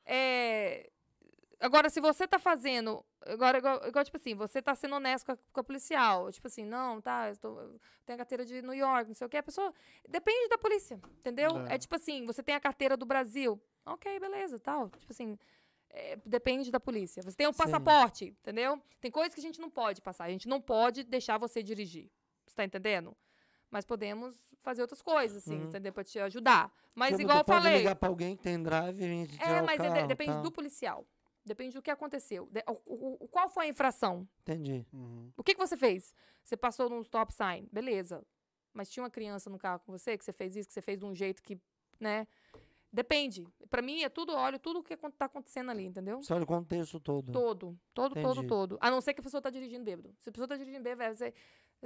[0.05, 0.89] É,
[1.59, 3.03] Agora, se você tá fazendo.
[3.21, 6.31] Agora, igual, igual, tipo assim, você tá sendo honesto com a, com a policial.
[6.31, 9.25] Tipo assim, não, tá, eu, tô- eu tenho a carteira de New York, não sei
[9.25, 9.37] o que.
[9.37, 9.73] A pessoa.
[10.07, 11.65] Depende da polícia, entendeu?
[11.67, 11.75] É.
[11.75, 13.59] É, tipo assim, você tem a carteira do Brasil.
[13.85, 14.89] Ok, beleza, tal.
[14.89, 15.37] Tipo assim.
[15.89, 17.23] é, depende da polícia.
[17.23, 17.57] Você tem um Sim.
[17.57, 18.79] passaporte, entendeu?
[18.99, 20.25] Tem coisas que a gente não pode passar.
[20.25, 22.11] A gente não pode deixar você dirigir.
[22.45, 23.15] Você tá entendendo?
[23.75, 25.65] Mas podemos fazer outras coisas, assim, Uhum.
[25.65, 25.91] entendeu?
[25.91, 26.71] Pra te ajudar.
[26.95, 27.77] Mas Tipo, igual eu tu pode falei.
[27.79, 30.07] ligar pra alguém que tem drive e vir te tirar É, mas é de- carro,
[30.07, 30.43] depende tal.
[30.43, 31.05] do policial.
[31.45, 32.47] Depende do que aconteceu.
[32.49, 34.25] De- o- o- qual foi a infração?
[34.43, 34.85] Entendi.
[34.93, 35.29] Uhum.
[35.35, 36.15] O que, que você fez?
[36.41, 38.25] Você passou num stop sign, beleza.
[38.73, 40.97] Mas tinha uma criança no carro com você, que você fez isso, que você fez
[40.97, 41.59] de um jeito que,
[41.99, 42.25] né?
[42.93, 43.45] Depende.
[43.69, 46.23] Pra mim é tudo, olha, tudo o que tá acontecendo ali, entendeu?
[46.23, 47.29] Só o contexto todo.
[47.29, 48.47] Todo, todo, todo, Entendi.
[48.47, 48.77] todo.
[48.79, 50.15] A não ser que a pessoa tá dirigindo bêbado.
[50.19, 51.33] Se a pessoa tá dirigindo bêbado, você.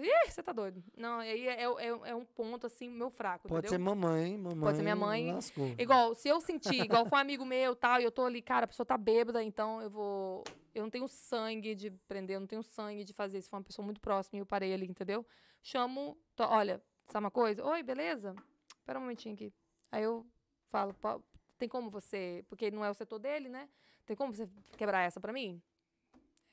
[0.02, 0.84] Ih, você tá doido.
[0.98, 3.72] Não, aí é, é, é um ponto, assim, meu fraco, Pode entendeu?
[3.72, 4.60] ser mamãe, mamãe.
[4.60, 5.34] Pode ser minha mãe.
[5.34, 5.68] Lascou.
[5.78, 8.66] Igual, se eu sentir, igual foi um amigo meu tal, e eu tô ali, cara,
[8.66, 10.44] a pessoa tá bêbada, então eu vou.
[10.74, 13.42] Eu não tenho sangue de prender, eu não tenho sangue de fazer.
[13.42, 15.26] Se for uma pessoa muito próxima e eu parei ali, entendeu?
[15.62, 17.66] Chamo, tô- olha, sabe uma coisa?
[17.66, 18.34] Oi, beleza?
[18.78, 19.54] Espera um momentinho aqui.
[19.92, 20.26] Aí eu
[20.70, 21.22] falo, "Pô,
[21.58, 22.46] tem como você.
[22.48, 23.68] Porque não é o setor dele, né?
[24.06, 24.48] Tem como você
[24.78, 25.62] quebrar essa pra mim?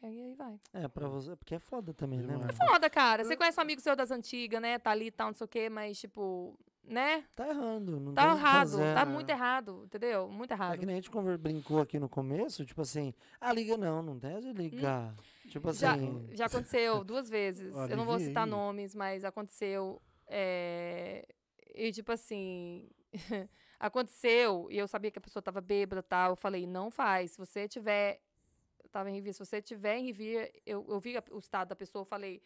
[0.03, 0.61] Aí, aí vai.
[0.73, 2.37] É, pra você, porque é foda também, né?
[2.37, 2.53] Mano?
[2.53, 3.25] Foda, cara.
[3.25, 4.79] Você conhece um amigo seu das antigas, né?
[4.79, 7.25] Tá ali e tal, não sei o quê, mas, tipo, né?
[7.35, 8.71] Tá errando, não Tá errado.
[8.71, 8.95] fazer.
[8.95, 9.05] Tá é.
[9.05, 10.29] muito errado, entendeu?
[10.29, 10.75] Muito errado.
[10.75, 14.17] É que nem a gente brincou aqui no começo, tipo assim, ah, liga não, não
[14.19, 15.15] deve ligar.
[15.49, 16.27] Tipo assim, Hum.
[16.31, 17.75] Já, já aconteceu duas vezes.
[17.75, 18.51] Ó, Eu não vou citar aí.
[18.51, 20.01] nomes, mas aconteceu.
[20.29, 21.27] é,
[21.75, 22.89] E tipo assim.
[23.79, 26.33] aconteceu, e eu sabia que a pessoa tava bêbada e tal.
[26.33, 27.33] Eu falei, não faz.
[27.33, 28.21] Se você tiver.
[28.97, 31.77] Eu tava em Rivia, se você tiver em Rivia, eu, eu vi o estado da
[31.77, 32.43] pessoa, eu falei.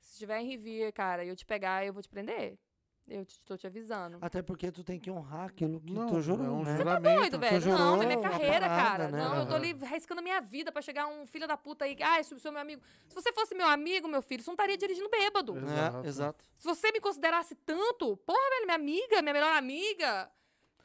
[0.00, 2.58] Se tiver em Rivia, cara, e eu te pegar, eu vou te prender.
[3.06, 4.18] Eu te, tô te avisando.
[4.20, 6.76] até porque tu tem que honrar aquilo que Não, tu jurou, é um né?
[6.76, 7.20] juramento.
[7.20, 7.60] doido, velho.
[7.60, 9.08] jurou Não, é minha carreira, parada, cara.
[9.12, 9.18] né?
[9.22, 11.96] Não, eu tô ali arriscando a minha vida pra chegar um filho da puta aí.
[12.02, 12.82] Ah, esse é meu amigo.
[13.06, 15.56] Se você fosse meu amigo, meu filho, você não estaria dirigindo bêbado.
[15.56, 16.04] Exato.
[16.04, 16.44] É, exato.
[16.56, 20.28] Se você me considerasse tanto, porra, velho, minha amiga, minha melhor amiga.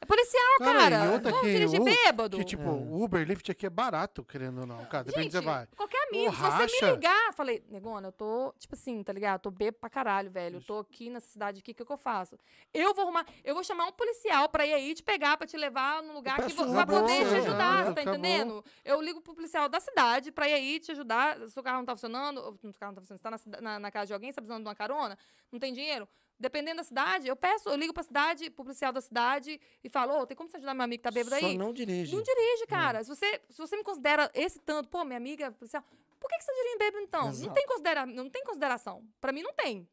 [0.02, 1.04] É policial, Cara, cara.
[1.04, 2.38] e outra Vamos que dirigir bêbado.
[2.38, 2.66] Que tipo, É.
[2.70, 4.82] o Uber Lyft aqui é barato, querendo ou não.
[4.86, 5.66] Cara, depende de Gente, você vai.
[5.76, 6.34] qualquer amigo.
[6.34, 9.42] Se você me ligar, falei, negona, eu tô, tipo assim, tá ligado?
[9.42, 10.56] Tô bebo pra caralho, velho.
[10.56, 12.38] Eu tô aqui nessa cidade aqui, o que, que eu faço?
[12.72, 15.58] Eu vou arrumar, eu vou chamar um policial pra ir aí te pegar, pra te
[15.58, 18.00] levar num lugar que peço vo- um vai pra poder te você, ajudar, você tá
[18.00, 18.02] Acabou.
[18.14, 18.64] entendendo?
[18.82, 21.38] Eu ligo pro policial da cidade pra ir aí te ajudar.
[21.46, 23.60] Se o carro não tá funcionando, ou se o carro não tá funcionando, você tá
[23.60, 25.18] na, na, na casa de alguém, você tá precisando de uma carona,
[25.52, 26.08] não tem dinheiro.
[26.40, 30.18] Dependendo da cidade, eu peço, eu ligo pra cidade, pro policial da cidade e falo,
[30.20, 31.58] ô, tem como você ajudar meu amigo que tá bêbado Só aí?
[31.58, 32.16] não dirige.
[32.16, 33.04] Não dirige, cara.
[33.04, 35.84] Se, você, se você me considera esse tanto, pô, minha amiga é policial,
[36.18, 37.22] por que, que você dirige bêbado então?
[37.24, 37.52] Não Exato.
[37.54, 39.04] tem, considera não tem consideração.
[39.20, 39.86] Pra mim não tem.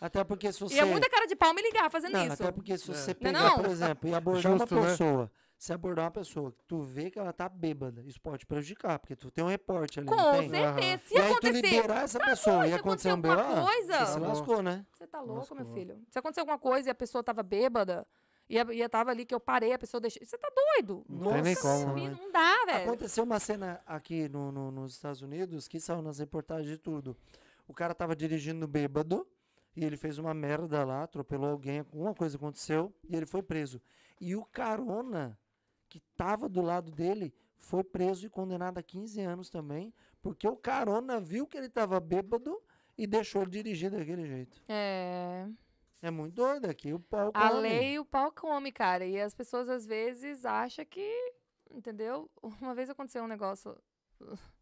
[0.00, 0.76] Até porque se você...
[0.76, 2.32] E é muita cara de pau me ligar fazendo Não, isso.
[2.42, 2.94] até porque se É.
[2.94, 3.56] você Não é pegar, não?
[3.56, 4.90] por exemplo, e abordar Justo, uma né?
[4.90, 8.98] pessoa, se abordar uma pessoa que tu vê que ela tá bêbada, isso pode prejudicar,
[8.98, 10.48] porque tu tem um reporte ali, Com não tem?
[10.50, 11.02] certeza.
[11.08, 13.28] Se e aí tu acontecer, liberar essa pessoa e se acontecer um BO,
[13.64, 14.86] coisa- você se lascou, né?
[14.92, 15.74] você tá louco, meu Lascou.
[15.74, 16.00] filho.
[16.10, 18.06] Se acontecer alguma coisa e a pessoa tava bêbada,
[18.48, 20.24] e a, e eu tava ali que eu parei, a pessoa deixou.
[20.24, 21.04] Você tá doido?
[21.08, 22.16] Não tem nem Nossa, como, né?
[22.18, 22.84] Não dá, velho.
[22.88, 27.14] Aconteceu uma cena aqui no, no- nos Estados Unidos que saiu nas reportagens de tudo.
[27.66, 29.26] O cara tava dirigindo bêbado
[29.76, 33.82] e ele fez uma merda lá, atropelou alguém, alguma coisa aconteceu e ele foi preso.
[34.20, 35.38] E o carona
[35.88, 39.92] que tava do lado dele foi preso e condenado a 15 anos também,
[40.22, 42.60] porque o carona viu que ele tava bêbado
[42.96, 44.62] e deixou ele dirigir daquele jeito.
[44.68, 45.46] É.
[46.00, 47.60] É muito doido aqui, o pau A come.
[47.60, 49.04] lei, o pau come, cara.
[49.04, 51.34] E as pessoas às vezes acham que.
[51.70, 52.30] Entendeu?
[52.40, 53.76] Uma vez aconteceu um negócio.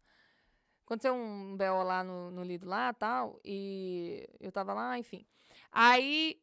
[0.85, 3.41] Aconteceu um BO lá no, no Lido lá tal.
[3.43, 5.27] E eu tava lá, enfim.
[5.69, 6.41] Aí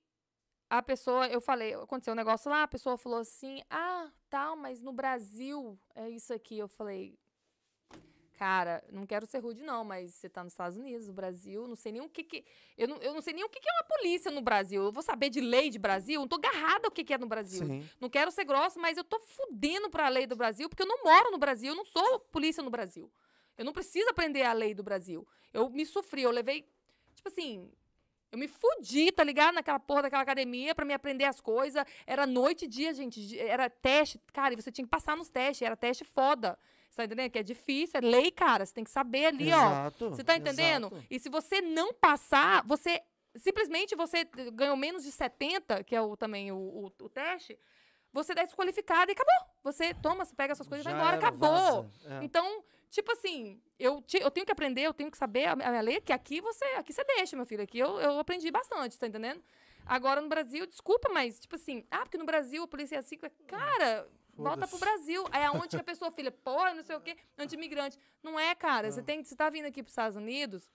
[0.78, 4.80] a pessoa, eu falei, aconteceu um negócio lá, a pessoa falou assim: ah, tal, mas
[4.80, 6.58] no Brasil é isso aqui.
[6.58, 7.18] Eu falei.
[8.36, 11.76] Cara, não quero ser rude, não, mas você tá nos Estados Unidos, no Brasil, não
[11.76, 12.44] sei nem o que que.
[12.76, 14.82] Eu não, eu não sei nem o que que é uma polícia no Brasil.
[14.82, 16.20] Eu vou saber de lei de Brasil?
[16.20, 17.64] Não tô agarrada o que que é no Brasil.
[17.64, 17.88] Sim.
[18.00, 21.04] Não quero ser grossa, mas eu tô fudendo pra lei do Brasil, porque eu não
[21.04, 23.08] moro no Brasil, eu não sou polícia no Brasil.
[23.56, 25.24] Eu não preciso aprender a lei do Brasil.
[25.52, 26.68] Eu me sofri, eu levei.
[27.14, 27.70] Tipo assim.
[28.34, 29.54] Eu me fudi, tá ligado?
[29.54, 31.84] Naquela porra daquela academia pra me aprender as coisas.
[32.04, 33.38] Era noite e dia, gente.
[33.38, 34.20] Era teste.
[34.32, 35.62] Cara, e você tinha que passar nos testes.
[35.62, 36.58] Era teste foda.
[36.90, 37.30] Você tá entendendo?
[37.30, 37.98] Que é difícil.
[37.98, 38.66] É lei, cara.
[38.66, 39.66] Você tem que saber ali, ó.
[39.66, 40.88] Exato, Você tá entendendo?
[40.88, 41.06] exato.
[41.08, 43.00] E se você não passar, você
[43.36, 47.56] simplesmente você ganhou menos de 70, que é o, também o, o, o teste,
[48.12, 49.54] você é desqualificado e acabou.
[49.62, 51.88] Você toma, você pega suas coisas e vai embora, acabou.
[52.04, 52.24] É.
[52.24, 52.64] Então,
[52.94, 55.80] tipo assim, eu, ti- eu tenho que aprender, eu tenho que saber a, a minha
[55.80, 57.62] lei, que aqui você, aqui você deixa, meu filho.
[57.62, 59.42] Aqui eu, eu aprendi bastante, tá entendendo?
[59.84, 63.18] Agora no Brasil, desculpa, mas, tipo assim, ah, porque no Brasil a polícia é assim.
[63.46, 64.78] Cara, volta pro.
[64.78, 65.24] Brasil.
[65.32, 67.98] É aonde que a pessoa, filha, porra, não sei o quê, anti-imigrante.
[68.22, 68.90] Não é, cara.
[68.90, 70.70] Você tem, você tá vindo aqui pros Estados Unidos,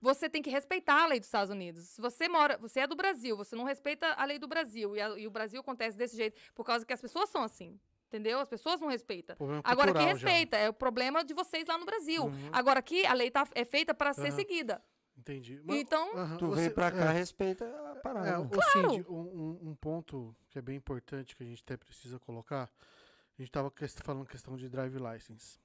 [0.00, 1.84] você tem que respeitar a lei dos Estados Unidos.
[1.88, 5.00] Se você mora, você é do Brasil, você não respeita a lei do Brasil e,
[5.00, 7.78] a- e o Brasil acontece desse jeito por causa que as pessoas são assim.
[8.10, 8.40] Entendeu?
[8.40, 9.36] As pessoas não respeitam.
[9.36, 10.28] Problema Agora cultural já.
[10.28, 12.24] respeita, é o problema de vocês lá no Brasil.
[12.24, 12.48] Uhum.
[12.52, 14.30] Agora aqui a lei tá, é feita para ser Aham.
[14.36, 14.82] seguida.
[15.16, 15.62] Entendi.
[15.68, 17.12] Então- aham, Tu veio pra cá, é.
[17.12, 18.28] respeita a parada.
[18.30, 18.90] É, o Claro.
[18.90, 22.64] Cindy, um, um- um ponto que é bem importante que a gente até precisa colocar,
[22.64, 23.72] a gente estava
[24.02, 25.60] falando questão de drive license.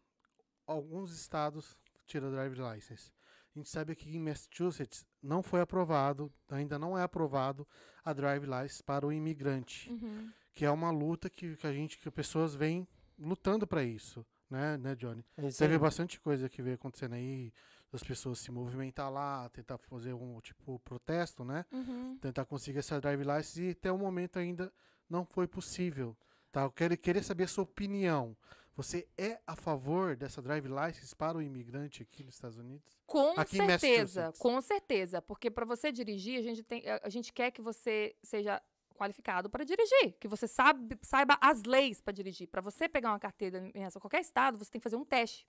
[0.67, 3.11] Alguns estados tiram drive license.
[3.55, 7.67] A gente sabe que em Massachusetts não foi aprovado, ainda não é aprovado
[8.03, 10.31] a drive license para o imigrante, Uhum.
[10.56, 12.88] Que é uma luta que, que a gente, que pessoas vêm
[13.19, 15.23] lutando para isso, né, né, Johnny?
[15.38, 15.77] É vê aí.
[15.77, 17.53] bastante coisa que vem acontecendo aí,
[17.91, 21.65] das pessoas se movimentar lá, tentar fazer um tipo protesto, né?
[21.72, 22.18] Uhum.
[22.19, 24.72] tentar conseguir essa drive license e até o momento ainda
[25.10, 26.18] não foi possível.
[26.52, 26.64] Tá?
[26.64, 28.36] Eu quero, queria saber a sua opinião.
[28.77, 32.98] Você é a favor dessa drive license para o imigrante aqui nos Estados Unidos?
[33.06, 35.22] Com Aqui certeza, com certeza.
[35.22, 38.61] Porque para você dirigir, a gente, tem, a gente quer que você seja
[38.95, 42.47] qualificado para dirigir, que você sabe, saiba as leis para dirigir.
[42.47, 45.47] Para você pegar uma carteira em qualquer estado, você tem que fazer um teste.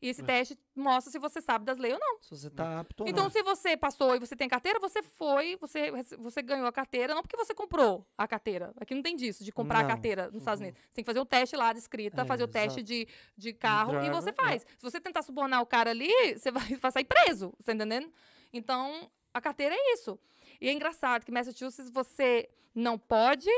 [0.00, 0.24] E esse É.
[0.24, 2.18] teste mostra se você sabe das leis ou não.
[2.22, 3.30] Se você tá apto ou Então, não.
[3.30, 7.22] se você passou e você tem carteira, você foi, você, você ganhou a carteira, não
[7.22, 8.72] porque você comprou a carteira.
[8.78, 9.86] Aqui não tem disso, de comprar Não.
[9.86, 10.68] a carteira nos Estados Uhum.
[10.68, 10.82] Unidos.
[10.88, 13.52] Você tem que fazer o teste lá de escrita, É, fazer o teste de, de
[13.52, 14.32] carro e driver, você é.
[14.32, 14.62] faz.
[14.62, 18.10] Se você tentar subornar o cara ali, você vai, vai sair preso, você tá entendendo?
[18.52, 20.18] Então, a carteira é isso.
[20.60, 23.48] E é engraçado que Massachusetts você não pode.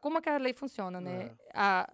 [0.00, 1.26] Como é que a lei funciona, né?
[1.26, 1.32] É.
[1.54, 1.92] A,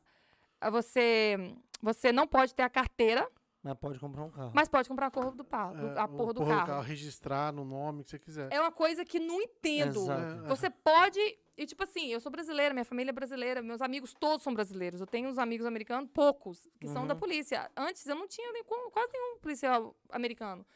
[0.61, 1.37] a você,
[1.81, 3.27] você não pode ter a carteira,
[3.63, 4.53] Mas pode comprar um carro.
[4.55, 6.83] mas pode comprar a porra do, carro, É, a porra do porra carro.
[6.83, 8.49] registrar no nome que você quiser.
[8.53, 9.99] É uma coisa que não entendo.
[10.01, 10.45] Exato.
[10.45, 11.19] É, Você pode.
[11.59, 15.01] E, tipo assim, eu sou brasileira, minha família é brasileira, meus amigos todos são brasileiros.
[15.01, 17.21] Eu tenho uns amigos americanos, poucos, que são da Uhum.
[17.21, 17.71] polícia.
[17.75, 20.67] Antes eu não tinha nem quase nenhum policial americano.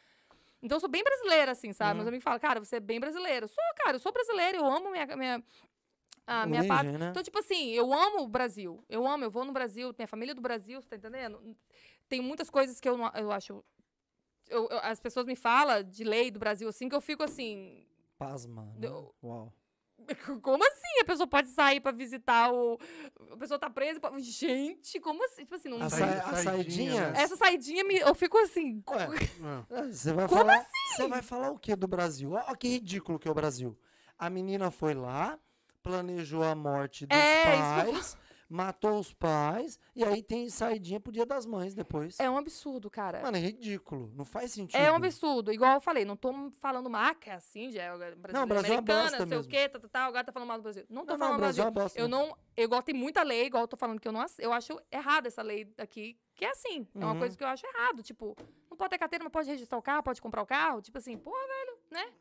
[0.63, 1.91] Então eu sou bem brasileira, assim, sabe?
[1.93, 1.97] Uhum.
[1.99, 3.49] Meus amigos falam, cara, você é bem brasileiro.
[3.49, 5.07] Sou, cara, eu sou brasileira, eu amo minha.
[5.17, 5.45] minha
[6.27, 6.99] a minha Origem, pátria.
[6.99, 7.09] né?
[7.11, 8.85] Então, tipo assim, eu amo o Brasil.
[8.89, 11.41] Eu amo, eu vou no Brasil, tenho a família do Brasil, você tá entendendo?
[12.09, 13.65] tem muitas coisas que eu, não- eu acho.
[14.49, 17.87] eu- eu- as pessoas me falam de lei do Brasil assim, que eu fico assim.
[18.19, 18.65] Pasma.
[18.77, 18.89] né?
[19.23, 19.53] Uau.
[20.43, 21.01] Como assim?
[21.01, 22.79] A pessoa pode sair pra visitar o.
[23.33, 24.01] A pessoa tá presa.
[24.01, 25.43] pode- Gente, como assim?
[25.43, 25.83] Tipo assim, não.
[25.83, 27.23] A, sa a saidinha, né?
[27.23, 28.83] Essa saidinha, me, eu fico assim.
[29.71, 30.67] Ué, Você vai Como falar,
[30.97, 32.33] Você vai falar o que do Brasil?
[32.33, 33.79] Olha que ridículo que é o Brasil.
[34.19, 35.39] A menina foi lá,
[35.83, 38.19] planejou a morte dos É, isso que eu pais,
[38.51, 42.19] matou os pais, e aí tem saidinha pro Dia das Mães depois.
[42.19, 43.23] É um absurdo, cara.
[43.23, 44.11] Mano, é ridículo.
[44.17, 44.77] Não faz sentido.
[44.81, 45.53] É um absurdo.
[45.53, 49.03] Igual eu falei, não tô falando marca assim, já é brasileira, Brasil é uma americana,
[49.03, 49.49] bosta não sei mesmo.
[49.49, 50.85] o quê, tá, tá, tá, agora tá falando mal do Brasil.
[50.91, 51.81] Não tô Não, não, falando o Brasil Brasil.
[51.81, 52.01] é bosta.
[52.01, 52.37] Eu não.
[52.57, 55.27] Eu igual tem muita lei, igual eu tô falando que eu não eu acho errado
[55.27, 56.87] essa lei aqui, que é assim.
[56.95, 57.19] É uma Uhum.
[57.21, 58.03] coisa que eu acho errado.
[58.03, 58.37] Tipo,
[58.69, 60.83] não pode ter carteira, não pode registrar o carro, pode comprar o carro.
[60.83, 62.13] Tipo assim, pô, velho, né?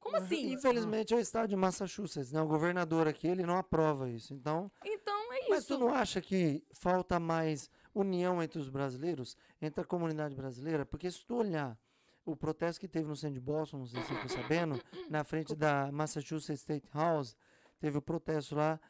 [0.00, 0.52] Como assim?
[0.52, 2.40] Infelizmente é o estado de Massachusetts, né?
[2.42, 4.32] O governador aqui, ele não aprova isso.
[4.34, 5.78] Então, Então é mas tu isso.
[5.78, 10.84] não acha que falta mais união entre os brasileiros, entre a comunidade brasileira?
[10.86, 11.78] Porque se tu olhar
[12.24, 15.22] o protesto que teve no centro de Boston, não sei se você ficou sabendo, na
[15.22, 17.36] frente da Massachusetts State House,
[17.78, 18.80] teve o protesto lá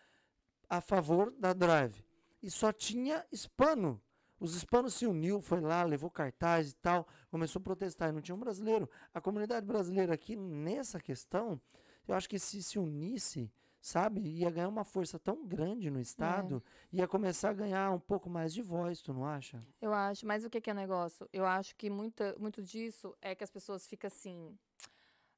[0.68, 2.04] a favor da Drive.
[2.42, 4.00] E só tinha hispano.
[4.40, 8.08] Os hispanos se uniu, foi lá, levou cartaz e tal, começou a protestar.
[8.08, 8.88] E não tinha um brasileiro.
[9.12, 11.60] A comunidade brasileira aqui, nessa questão,
[12.08, 16.62] eu acho que se se unisse, sabe, ia ganhar uma força tão grande no Estado,
[16.90, 19.62] ia começar a ganhar um pouco mais de voz, tu não acha?
[19.80, 21.28] Eu acho, mas o que, que é negócio?
[21.32, 24.58] Eu acho que muita, muito disso é que as pessoas ficam assim.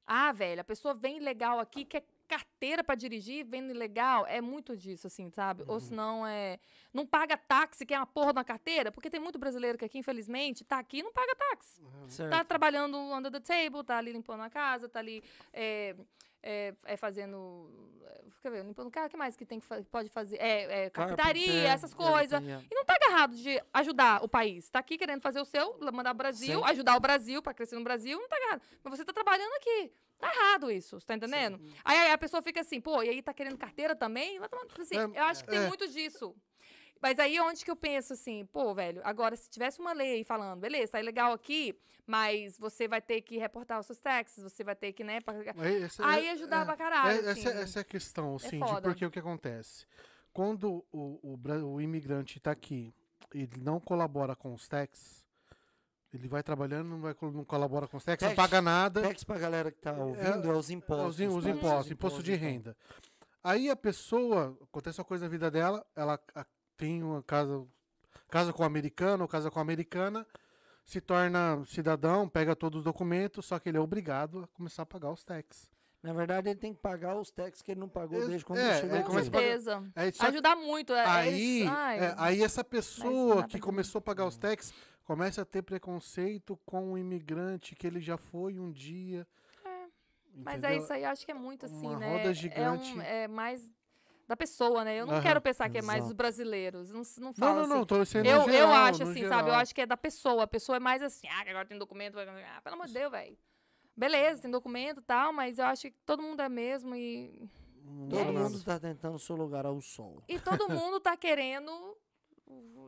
[0.05, 4.25] Ah, velho, a pessoa vem legal aqui, quer carteira pra dirigir, vem legal.
[4.27, 5.63] É muito disso, assim, sabe?
[5.67, 6.59] Ou senão é.
[6.93, 10.63] Não paga táxi, quer uma porra da carteira, porque tem muito brasileiro que aqui, infelizmente,
[10.63, 11.81] tá aqui e não paga táxi.
[12.07, 12.31] Certo.
[12.31, 15.95] Tá trabalhando under the table, tá ali limpando a casa, tá ali é,
[16.41, 17.69] é, é fazendo.
[18.05, 20.35] é, Quer ver, limpando o carro, o que mais que tem que fa- pode fazer?
[20.37, 22.41] É, é carpintaria, essas coisas.
[22.43, 24.69] E não tá agarrado de ajudar o país.
[24.69, 26.65] Tá aqui querendo fazer o seu, mandar o Brasil, Sim.
[26.69, 28.61] ajudar o Brasil pra crescer no Brasil, não tá agarrado.
[28.83, 29.93] Mas você tá trabalhando aqui.
[30.23, 31.59] Tá errado isso, você tá entendendo?
[31.83, 34.39] Aí, aí a pessoa fica assim, pô, e aí tá querendo carteira também?
[34.79, 35.67] Assim, É, eu acho que tem é.
[35.67, 36.35] muito disso.
[37.01, 40.23] Mas aí onde que eu penso assim, pô, velho, agora se tivesse uma lei aí
[40.23, 41.77] falando, beleza, tá legal aqui,
[42.07, 45.19] mas você vai ter que reportar os seus taxas, você vai ter que, né,
[45.53, 47.41] Mas essa- Aí é- ajudava é- caralho, é- assim.
[47.41, 48.81] essa, essa é a questão, assim, de foda.
[48.81, 49.85] porque o que acontece?
[50.31, 52.93] Quando o, o, o imigrante está aqui
[53.33, 55.22] e ele não colabora com os taxes,
[56.13, 59.37] ele vai trabalhando, não, vai, não colabora com os taxes, não paga nada, Tax pra
[59.39, 61.15] galera que tá ouvindo é, os impostos.
[61.15, 61.49] os, im- os tá?
[61.49, 62.47] impostos, imposto de então.
[62.47, 62.77] renda.
[63.43, 66.45] Aí a pessoa, acontece uma coisa na vida dela, ela a-
[66.77, 67.65] tem uma casa,
[68.29, 70.25] casa com o americano, ou casa com a americana,
[70.85, 74.85] se torna cidadão, pega todos os documentos, só que ele é obrigado a começar a
[74.85, 75.71] pagar os taxes.
[76.03, 78.59] Na verdade, ele tem que pagar os taxes que ele não pagou Ex- desde quando
[78.59, 79.07] é, ele chegou é, aqui.
[79.09, 79.83] Com certeza.
[79.95, 80.25] Aí, só
[80.57, 80.91] muito.
[80.93, 84.73] é- é Aí, é, aí essa pessoa que começou a pagar os taxas
[85.03, 89.27] começa a ter preconceito com o imigrante que ele já foi um dia.
[90.35, 92.09] Mas é isso aí, acho que é muito assim, Uma né?
[92.11, 92.99] roda É, um- gigante.
[93.01, 93.71] é mais
[94.27, 94.99] da pessoa, né?
[94.99, 96.07] Eu não Aham, quero pensar que é mais exato.
[96.07, 96.89] dos brasileiros.
[96.91, 97.73] Não, não Não, falo não, assim.
[97.75, 99.41] não, tô sendo Eu, no eu geral, acho assim, sabe?
[99.41, 99.59] Eu geral.
[99.61, 100.43] acho que é da pessoa.
[100.43, 102.15] A pessoa é mais assim, ah, que agora tem documento.
[102.15, 103.37] vai- Ah, pelo amor de Deus, velho.
[103.95, 107.47] Beleza, tem documento e tal, mas eu acho que todo mundo é mesmo e.
[108.09, 108.65] Todo é mundo isso.
[108.65, 110.23] tá tentando seu lugar ao sol.
[110.27, 111.71] E todo mundo tá querendo.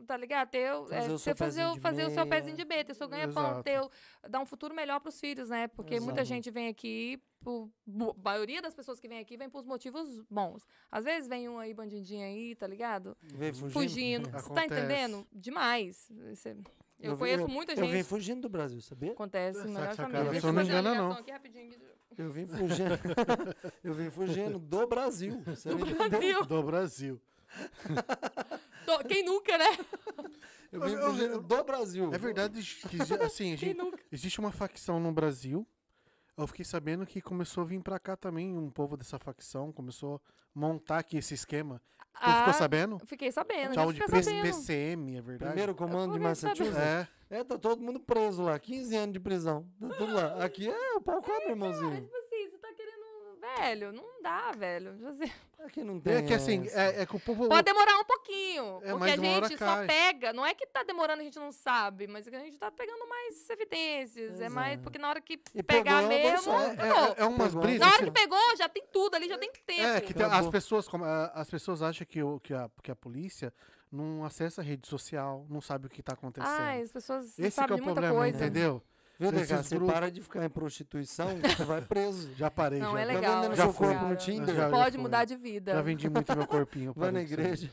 [0.06, 0.48] Tá ligado?
[0.50, 2.92] Ter, o- Fazer é, o ter- fazer, o- fazer o seu pezinho de B, ter
[2.92, 5.66] o seu ganha-pão, o- dar um futuro melhor pros filhos, né?
[5.66, 6.26] Porque muita Exato.
[6.28, 10.64] gente vem aqui, por, a maioria das pessoas que vem aqui vem por motivos bons.
[10.92, 13.16] Às vezes vem um aí bandidinho aí, tá ligado?
[13.20, 13.72] Vem fugindo.
[13.72, 14.30] Fugindo.
[14.30, 15.26] Você tá entendendo?
[15.32, 16.08] Demais.
[16.44, 16.54] É-
[17.00, 18.04] Eu, vi- conheço muita Eu vim gente.
[18.04, 19.10] fugindo do Brasil, sabia?
[19.12, 20.20] Acontece, Essa- melhor família.
[20.22, 21.16] só eu não fazer uma engana, ligação não.
[21.18, 21.74] aqui rapidinho.
[22.16, 22.94] Eu vim fugindo.
[23.82, 25.42] eu vim fugindo do Brasil.
[25.44, 25.78] Você Do?
[25.84, 26.44] Brasil.
[26.46, 27.20] Do Brasil.
[28.86, 29.66] Tô- Quem nunca, né?
[30.72, 32.12] Eu vim Eu- eu- fugindo do Brasil.
[32.12, 32.58] É verdade
[33.22, 33.76] assim, a gente-
[34.10, 35.66] existe uma facção no Brasil.
[36.36, 40.16] Eu fiquei sabendo que começou a vir pra cá também um povo dessa facção, começou
[40.16, 40.20] a
[40.58, 41.80] montar aqui esse esquema.
[42.14, 42.98] Tu ficou sabendo?
[43.06, 43.74] Fiquei sabendo.
[43.74, 44.42] Tchau de sabendo.
[44.42, 45.50] PCM, é verdade?
[45.52, 46.18] Primeiro comando de.
[46.18, 46.76] Massachusetts.
[46.76, 47.08] É.
[47.30, 48.58] É, tá todo mundo preso lá.
[48.58, 49.66] 15 anos de prisão.
[49.80, 50.44] Tá tudo lá.
[50.44, 52.02] Aqui é o pau come, irmãozinho.
[52.02, 53.35] Tipo assim, você tá querendo.
[53.58, 54.94] Velho, não dá, velho.
[54.96, 55.30] Tipo assim,
[55.64, 56.14] Aqui não tem.
[56.14, 57.48] É que assim, é, é que o povo.
[57.48, 58.80] Pode demorar um pouquinho.
[58.84, 59.86] É, porque a gente só cai.
[59.86, 60.32] pega.
[60.32, 62.70] Não é que tá demorando, a gente não sabe, mas é que a gente tá
[62.70, 64.40] pegando mais evidências.
[64.40, 64.72] É mais.
[64.74, 64.82] Exato.
[64.84, 66.52] Porque na hora que E pegar pegou, mesmo.
[66.52, 67.04] É, acabou.
[67.04, 67.80] é, é umas brisas.
[67.80, 69.82] Na hora assim, que pegou, já tem tudo ali, já tem tempo.
[69.82, 72.96] É, que tem- as pessoas, como, as pessoas acham que, o, que, a, que a
[72.96, 73.52] polícia
[73.90, 76.50] não acessa a rede social, não sabe o que tá acontecendo.
[76.50, 78.36] Ai, as pessoas Esse que é sabem o problema, coisa.
[78.36, 78.82] entendeu?
[79.18, 79.30] Viu?
[79.32, 82.30] Você para de ficar em prostituição, você vai preso.
[82.36, 83.00] Já parei, Não, já.
[83.00, 83.34] é Tá legal.
[83.36, 84.16] vendendo é seu legal, corpo no cara.
[84.16, 84.54] Tinder?
[84.54, 85.00] Já- já pode fui.
[85.02, 85.72] mudar de vida.
[85.72, 86.92] Já vendi muito meu corpinho.
[86.94, 87.70] Vai na igreja.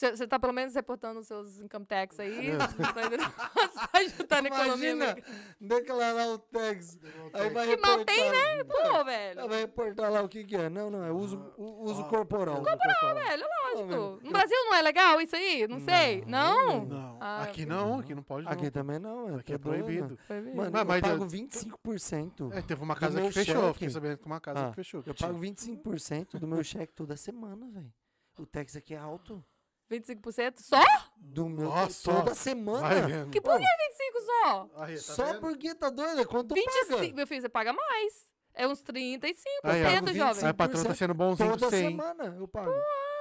[0.00, 2.52] Você tá pelo menos reportando os seus income tax aí?
[2.52, 2.92] Você tá?
[3.70, 4.90] Você tá ajudando a economia.
[4.92, 5.16] Imagina
[5.60, 6.98] declarar o tax.
[7.34, 9.48] Aí vai Que mal tem, reportar- Pô, velho.
[9.48, 10.68] vai reportar lá o que que é.
[10.68, 12.62] Não, não, é uso, u- uso Ah, corporal.
[12.62, 13.14] corporal.
[13.14, 13.44] Velho,
[13.74, 13.88] lógico.
[13.88, 15.66] velho, No Brasil não é legal isso aí?
[15.68, 16.24] Não sei.
[16.26, 16.84] Não?
[16.86, 18.52] Não, Ah, aqui não, aqui não pode não.
[18.52, 20.18] Aqui também não, é, Aqui é proibido.
[20.54, 22.50] Mano, Mas- eu pago 25%.
[22.52, 23.72] É, teve uma casa que fechou, cheque.
[23.74, 25.02] fiquei sabendo que uma casa Ah, que fechou.
[25.06, 27.92] Eu pago 25% do meu cheque toda semana, velho.
[28.38, 29.44] O tax aqui é alto.
[29.90, 30.80] 25% só?
[31.16, 32.88] Do meu Nossa, toda Vai semana.
[33.06, 33.30] vendo.
[33.30, 34.70] Que por que 25 só?
[34.76, 35.40] Aí, tá Só vendo?
[35.40, 36.26] porque tá doido?
[36.26, 37.12] Quanto 25, paga?
[37.14, 38.30] meu filho, você paga mais.
[38.54, 39.34] É uns 35%,
[39.64, 40.46] Aí, ó, jovem.
[40.46, 41.88] Aí, patrão tá sendo bonzinho Toda do 100.
[41.90, 42.72] semana eu pago.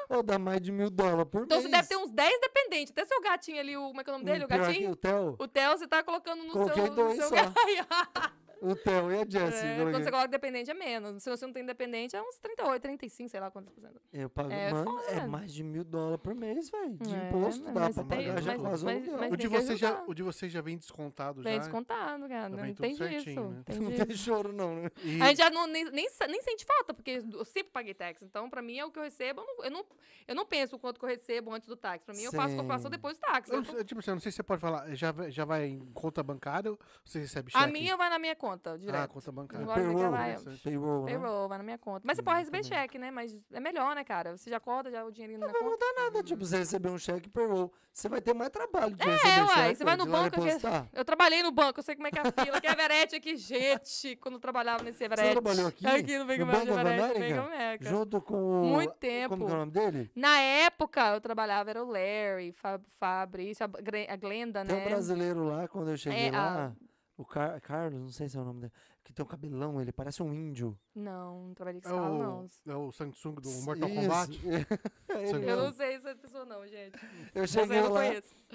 [0.09, 1.69] Ou dá mais de mil dólares por Então mês.
[1.69, 2.91] você deve ter uns 10 dependentes.
[2.91, 4.45] Até seu gatinho ali, o, como é que é o nome dele?
[4.45, 4.91] O que gatinho?
[4.91, 5.35] O Theo.
[5.37, 6.95] O Theo, você tá colocando no Coloquei seu...
[6.95, 7.37] dois no seu...
[7.37, 7.53] só.
[8.61, 9.65] O Theo e a Jessie.
[9.67, 11.23] É, quando você coloca dependente é menos.
[11.23, 14.01] Se você não tem dependente, é uns 38, 35, sei lá quantos por cento.
[14.11, 16.97] Eu pago, É mano, foda, é mais de mil dólares por mês, velho.
[16.97, 19.17] De É, imposto dá pra tem- pagar já mas- quase um mas- aluguel.
[19.19, 21.59] mas O de, você já, o de você já vem descontado Vem já.
[21.59, 22.49] descontado, cara.
[22.49, 23.49] Não vem tudo tem certinho, disso.
[23.49, 23.63] né?
[23.65, 24.89] Tem Não tem choro, não, né?
[25.03, 28.21] E, A gente já não, nem, nem, nem sente falta, porque eu sempre paguei tax.
[28.21, 29.41] Então, pra mim, é o que eu recebo.
[29.41, 29.85] Eu não, eu não,
[30.27, 32.03] eu não penso o quanto que eu recebo antes do tax.
[32.03, 32.57] Pra mim, eu faço Sim.
[32.57, 33.49] calculação depois do tax.
[33.49, 35.31] eu, Eu- não sei, tipo assim, eu não sei se você pode falar, já, vai-
[35.31, 37.63] já vai em conta bancária ou você recebe cheque?
[37.63, 39.09] a minha vai na minha conta, Ah, direto.
[39.13, 39.65] conta bancária.
[39.65, 40.63] Você quer Payroll, vai- Interessante.
[40.63, 41.11] Payroll, né?
[41.11, 42.01] Payroll, vai na minha conta.
[42.05, 43.11] Mas você pode receber cheque, né?
[43.11, 44.35] Mas é melhor, né, cara?
[44.37, 45.73] Você já acorda, já o dinheirinho na Não vai conta.
[45.85, 46.23] mudar nada.
[46.23, 47.71] Tipo, você receber um cheque payroll.
[47.91, 49.75] Você vai ter mais trabalho de É, receber uai, cheque.
[49.77, 50.87] você vai no banco, depositar.
[50.93, 53.15] Eu trabalhei no banco, eu sei como é que é a fila, que é Everett
[53.15, 55.31] aqui, gente, quando eu trabalhava nesse Everett.
[55.31, 55.85] trabalhou aqui?
[55.85, 57.19] Aqui no of Bank Everett?
[57.19, 57.89] Bank America.
[57.89, 58.65] Junto com o...
[58.65, 59.29] Muito tempo.
[59.29, 60.11] Como que é o nome dele?
[60.15, 64.85] Na época, eu trabalhava, era o Larry, Fab, Fabrício, a, a Glenda, Tem um né?
[64.85, 66.71] brasileiro lá, quando eu cheguei É, lá.
[67.19, 68.73] O Car Carlos, não sei se é o nome dele.
[69.03, 70.79] Que tem um cabelão, ele parece um índio.
[70.95, 72.45] Não, não trabalhei com É esse não.
[72.45, 73.99] o, é o Samsung do Mortal Isso.
[73.99, 74.39] Kombat.
[75.09, 76.97] É Eu não sei essa pessoa, não, gente.
[77.35, 78.01] Eu cheguei lá,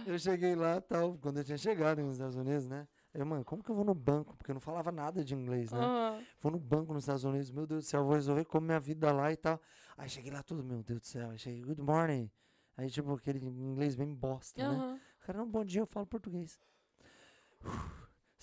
[0.07, 2.89] eu cheguei lá tal, quando eu tinha chegado nos Estados Unidos, né?
[3.12, 4.35] Eu, mano, como que eu vou no banco?
[4.35, 5.81] Porque eu não falava nada de inglês, né?
[5.81, 6.24] Aham.
[6.41, 9.12] Vou no banco nos Estados Unidos, meu Deus do céu, vou resolver como minha vida
[9.12, 9.61] lá e tal.
[9.95, 11.28] Aí cheguei lá tudo, meu Deus do céu.
[11.28, 12.31] Aí cheguei, good morning.
[12.78, 14.74] Aí, tipo, aquele inglês bem bosta, né?
[14.74, 15.01] Aham.
[15.20, 16.59] Cara, não, bom dia, eu falo português.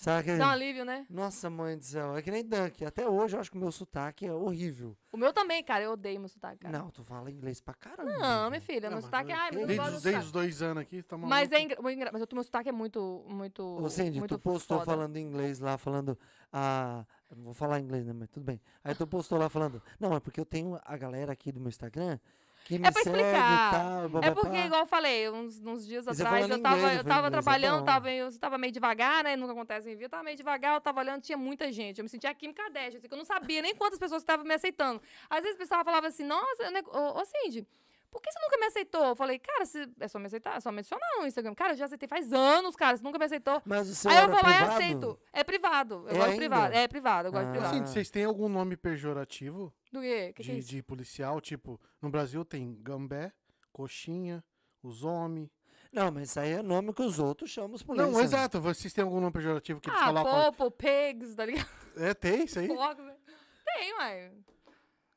[0.02, 0.36] Sabe.
[0.36, 1.06] Dá um alívio, né?
[1.08, 2.84] Nossa, mãe do céu, é que nem Dunk.
[2.84, 4.96] Até hoje eu acho que o meu sotaque é horrível.
[5.12, 6.76] O meu também, cara, eu odeio meu sotaque, cara.
[6.76, 8.10] Não, tu fala inglês pra caramba.
[8.18, 9.66] Não, minha filha, Não, meu mas sotaque, eu- ai, mas eu
[10.00, 11.30] Desde, os- dois anos aqui, tá maluco.
[11.30, 11.78] Mas é engra-
[12.12, 14.90] mas o meu sotaque é muito, muito, Ô, Cindy, muito tu postou foda.
[14.90, 16.18] falando inglês lá, falando.
[16.52, 17.04] Ah,
[17.36, 18.12] não vou falar inglês, né?
[18.12, 18.60] Mas tudo bem.
[18.82, 19.80] Aí tu postou lá falando.
[20.00, 22.18] Não, é porque eu tenho a galera aqui do meu Instagram
[22.64, 23.68] que me É pra explicar.
[23.68, 24.22] e tal.
[24.22, 27.04] É porque, igual eu falei, uns, uns dias você atrás, falando eu tava, inglês, eu
[27.04, 27.84] tava falei, inglês é trabalhando, bom.
[27.84, 29.36] tava, eu tava meio devagar, né?
[29.36, 31.98] Nunca acontece em vida, eu tava meio devagar, eu tava olhando, tinha muita gente.
[31.98, 34.44] Eu me sentia a Kim Kardashian, assim, que eu não sabia nem quantas pessoas estavam
[34.44, 35.00] me aceitando.
[35.28, 37.66] Às vezes o pessoal falava assim, nossa, né, ô, ô Cindy,
[38.12, 39.04] por que você nunca me aceitou?
[39.06, 41.54] Eu falei, cara, se- é só me aceitar, é só me adicionar no Instagram.
[41.54, 43.60] Cara, eu já aceitei faz anos, cara, você nunca me aceitou.
[43.64, 44.70] Mas o seu Aí eu vou lá privado?
[44.70, 45.20] e aceito.
[45.32, 45.94] É privado.
[45.94, 46.36] Eu É gosto de ainda?
[46.36, 46.74] privado.
[46.74, 47.52] É privado, eu gosto de Ah.
[47.52, 47.74] privado.
[47.76, 50.32] Assim, vocês têm algum nome pejorativo Do quê?
[50.36, 51.40] Que que é de, de policial?
[51.40, 53.32] Tipo, no Brasil tem gambé,
[53.72, 54.44] coxinha,
[54.82, 55.50] os homens.
[55.92, 58.06] Não, mas isso aí é nome que os outros chamam os polícia.
[58.10, 58.60] Não, exato.
[58.60, 60.52] Vocês têm algum nome pejorativo que eles Ah, colocam?
[60.52, 61.68] Popo, Pigs, tá ligado?
[61.96, 62.68] É, tem isso aí?
[63.02, 63.16] Né?
[63.64, 64.32] Tem, ué.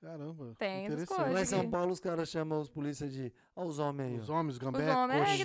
[0.06, 0.56] Caramba.
[0.60, 1.18] Tem essas interessante.
[1.18, 1.34] coisas.
[1.34, 1.70] Lá em São.
[1.72, 3.34] Paulo os caras chamam os polícia de.
[3.56, 4.20] Ó, os homens aí.
[4.20, 5.20] Os homens, Os gambé, homens.
[5.20, 5.44] É, aqui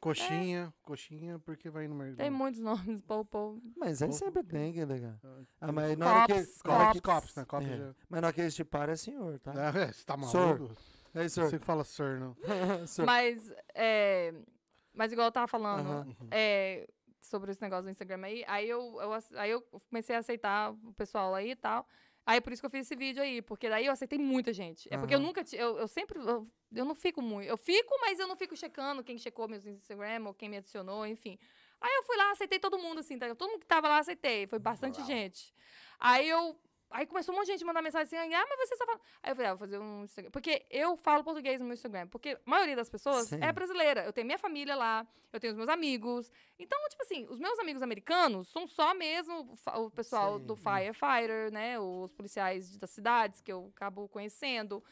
[0.00, 0.32] coxinha.
[0.32, 0.74] também.
[0.82, 2.16] coxinha, porque vai no mercado.
[2.16, 3.62] Tem muitos nomes, Popo.
[3.76, 5.14] Mas aí sempre tem, que legal.
[5.60, 6.46] Ah, mas na hora que.
[6.62, 7.44] Cops, Cops, né?
[7.44, 7.76] Cops É.
[7.76, 7.94] já...
[8.08, 9.52] Mas na hora que eles te param é senhor, tá?
[9.54, 10.36] É, você tá Sir.
[10.38, 10.74] maluco?
[11.14, 12.34] É isso, Você fala sir, não.
[12.86, 13.06] Senhor.
[13.06, 14.32] Mas, é,
[14.94, 16.06] mas igual eu tava falando, Aham.
[16.30, 16.88] é,
[17.20, 19.60] sobre esse negócio do Instagram aí, aí eu, eu aí eu
[19.90, 21.86] comecei a aceitar o pessoal aí e tal.
[22.24, 24.88] Aí por isso que eu fiz esse vídeo aí, porque daí eu aceitei muita gente.
[24.92, 25.26] É porque eu Aham.
[25.26, 28.36] nunca, ti- eu, eu sempre, eu, eu não fico muito, eu fico, mas eu não
[28.36, 31.38] fico checando quem checou meus Instagram ou quem me adicionou, enfim.
[31.80, 33.34] Aí eu fui lá, aceitei todo mundo, assim, tá?
[33.34, 35.52] todo mundo que tava lá, aceitei, foi bastante gente.
[35.98, 36.56] Aí eu,
[36.92, 39.00] aí começou um monte de gente a mandar mensagem assim, ah, mas você só fala...
[39.22, 42.06] Aí eu falei, ah, vou fazer um Instagram, porque eu falo português no meu Instagram,
[42.08, 43.38] porque a maioria das pessoas Sim.
[43.42, 47.26] é brasileira, eu tenho minha família lá, eu tenho os meus amigos, então, tipo assim,
[47.30, 50.46] os meus amigos americanos são só mesmo o pessoal Sim.
[50.46, 51.78] do firefighter, né?
[51.78, 54.82] Os policiais das cidades que eu acabo conhecendo.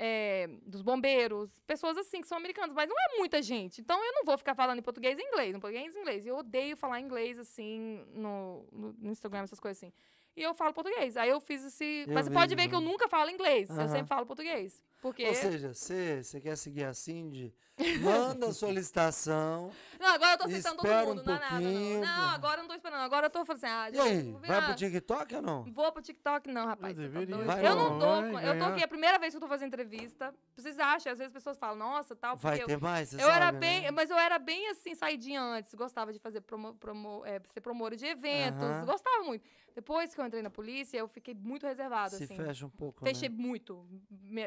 [0.00, 3.80] é, dos bombeiros, pessoas assim que são americanos, mas não é muita gente.
[3.80, 6.24] Então eu não vou ficar falando em português e inglês, em português e inglês.
[6.24, 9.92] Eu odeio falar inglês assim no, no- no Instagram, essas coisas assim.
[10.38, 11.16] E eu falo português.
[11.16, 12.04] Aí eu fiz esse.
[12.06, 13.68] Eu mas você pode ver que eu nunca falo inglês.
[13.68, 14.80] Eu sempre falo português.
[15.00, 15.26] Porque.
[15.26, 17.54] Ou seja, você quer seguir a Cindy,
[18.00, 19.70] manda solicitação.
[19.98, 22.00] Não, agora eu tô aceitando todo mundo, um não é nada, não.
[22.00, 23.00] Não, agora eu não tô esperando.
[23.00, 25.64] Agora eu tô falando assim, ah, E aí, vai pro TikTok ou não?
[25.64, 26.96] Vou pro TikTok, não, rapaz.
[26.96, 27.44] Eu tá doido.
[27.44, 28.32] Vai eu não, não dou.
[28.32, 30.32] vai Eu tô aqui, é a primeira vez que eu tô fazendo entrevista.
[30.56, 31.10] Vocês acham?
[31.10, 33.46] Às vezes as pessoas falam, nossa, tal, porque Vai eu, ter mais, você eu era
[33.46, 33.90] sabe, bem, né?
[33.90, 35.74] mas eu era bem assim, saidinha antes.
[35.74, 38.62] Gostava de fazer promo, promo, é, ser promotora de eventos.
[38.62, 38.86] Aham.
[38.86, 39.44] Gostava muito.
[39.74, 42.36] Depois que eu entrei na polícia, eu fiquei muito reservada, Se assim.
[42.36, 43.34] fecha um pouco, Fechei né?
[43.36, 43.84] muito.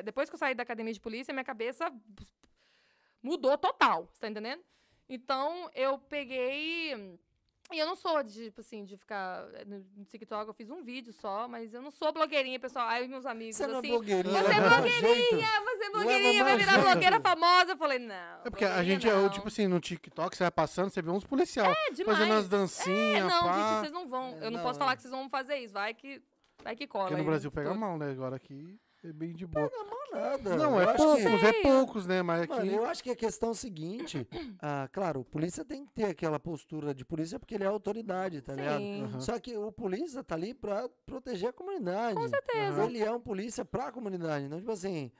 [0.03, 1.91] Depois que eu saí da academia de polícia, minha cabeça
[3.21, 4.61] mudou total, você tá entendendo?
[5.07, 6.93] Então, eu peguei.
[7.73, 10.83] E eu não sou de, tipo assim, de ficar eh, no TikTok, eu fiz um
[10.83, 12.85] vídeo só, mas eu não sou blogueirinha, pessoal.
[12.89, 15.05] Aí meus amigos, Você não é assim, blogueirinha, você é leva mau jeito.
[15.05, 16.85] ah, você é blogueirinha, vai virar jeito.
[16.85, 17.71] blogueira famosa.
[17.71, 18.15] Eu falei, não.
[18.43, 19.29] É porque a blogueirinha gente, é, não.
[19.29, 22.17] tipo assim, no TikTok, você vai passando, você vê uns policial É demais.
[22.17, 23.53] fazendo as É, dancinhas, não, pá.
[23.53, 24.25] gente, vocês não vão.
[24.41, 24.79] É, Eu não não, posso é.
[24.79, 25.73] falar que vocês vão fazer isso.
[25.73, 26.21] Vai que,
[26.61, 27.05] vai que cola.
[27.07, 27.79] Porque no Brasil pega tudo.
[27.79, 28.11] mal, né?
[28.11, 29.69] Agora aqui é bem de boa.
[30.11, 30.55] Nada.
[30.57, 32.21] Não, eu é poucos, que- é poucos, né?
[32.21, 32.53] Mas aqui...
[32.53, 34.27] Mano, eu acho que a questão é o seguinte,
[34.61, 38.41] ah, claro, o polícia tem que ter aquela postura de polícia porque ele é autoridade,
[38.41, 38.79] tá ligado?
[38.79, 39.03] Sim.
[39.03, 39.21] Aham.
[39.21, 42.15] Só que o polícia tá ali pra proteger a comunidade.
[42.15, 42.83] Com certeza.
[42.85, 45.11] Ele é um polícia pra comunidade, não tipo assim,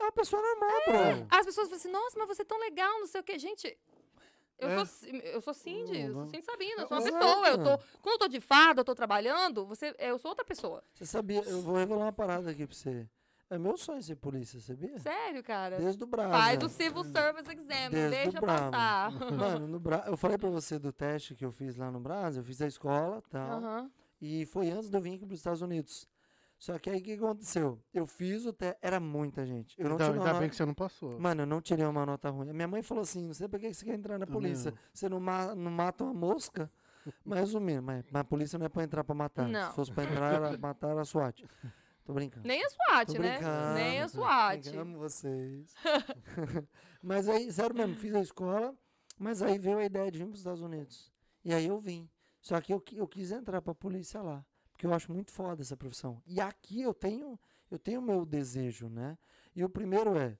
[0.00, 1.14] é uma pessoa normal, É.
[1.14, 1.26] bro.
[1.30, 3.38] As pessoas falam assim, nossa, mas você é tão legal, não sei o quê.
[3.38, 3.78] Gente,
[4.62, 4.84] eu, É.
[4.84, 6.26] sou, eu sou Cindy, eu sou Uhum.
[6.26, 7.24] Cindy Sabina, eu sou uma Exato.
[7.26, 7.48] pessoa.
[7.48, 10.82] Eu tô, quando eu tô de farda, eu tô trabalhando, você, eu sou outra pessoa.
[10.94, 13.08] Você sabia, eu vou revelar uma parada aqui pra você.
[13.50, 14.98] É meu sonho ser polícia, sabia?
[14.98, 15.76] Sério, cara.
[15.76, 16.30] Desde o Brasa.
[16.30, 19.12] Faz o Civil Service Exam, deixa passar.
[19.30, 20.04] Mano, no Bra...
[20.06, 22.66] eu falei pra você do teste que eu fiz lá no Brasa, eu fiz a
[22.66, 23.58] escola e tal.
[23.58, 23.90] Aham.
[24.22, 26.08] E foi antes de eu vir aqui pros Estados Unidos.
[26.62, 27.82] Só que aí o que aconteceu?
[27.92, 29.74] Eu fiz o teste, era muita gente.
[29.76, 31.18] Eu não uma ainda nota- bem que você não passou.
[31.18, 32.50] Mano, eu não tirei uma nota ruim.
[32.50, 34.70] A minha mãe falou assim: não sei pra que você quer entrar na polícia.
[34.70, 34.78] não.
[34.94, 36.70] Você não, ma- não mata uma mosca?
[37.26, 39.48] Mas resumindo, mas, mas a polícia não é pra entrar pra matar.
[39.48, 39.70] Não.
[39.70, 41.44] Se fosse pra entrar, era matar era SWAT.
[42.04, 42.46] Tô brincando.
[42.46, 43.40] Nem a SWAT, Tô né?
[43.74, 44.68] Nem a SWAT.
[44.78, 45.74] Amo vocês.
[47.02, 48.72] mas aí, sério mesmo, fiz a escola,
[49.18, 51.12] mas aí veio a ideia de vir para os Estados Unidos.
[51.44, 52.08] E aí eu vim.
[52.40, 54.44] Só que eu, eu quis entrar para a polícia lá,
[54.82, 56.20] porque eu acho muito foda essa profissão.
[56.26, 57.38] E aqui eu tenho
[57.70, 59.16] eu tenho o meu desejo, né?
[59.54, 60.36] E o primeiro é,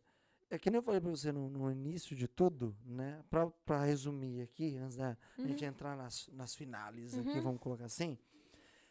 [0.50, 3.22] é que nem eu falei para você no, no início de tudo, né?
[3.64, 7.40] Para resumir aqui, antes da gente entrar nas, nas finales aqui, Uhum.
[7.42, 8.18] vamos colocar assim.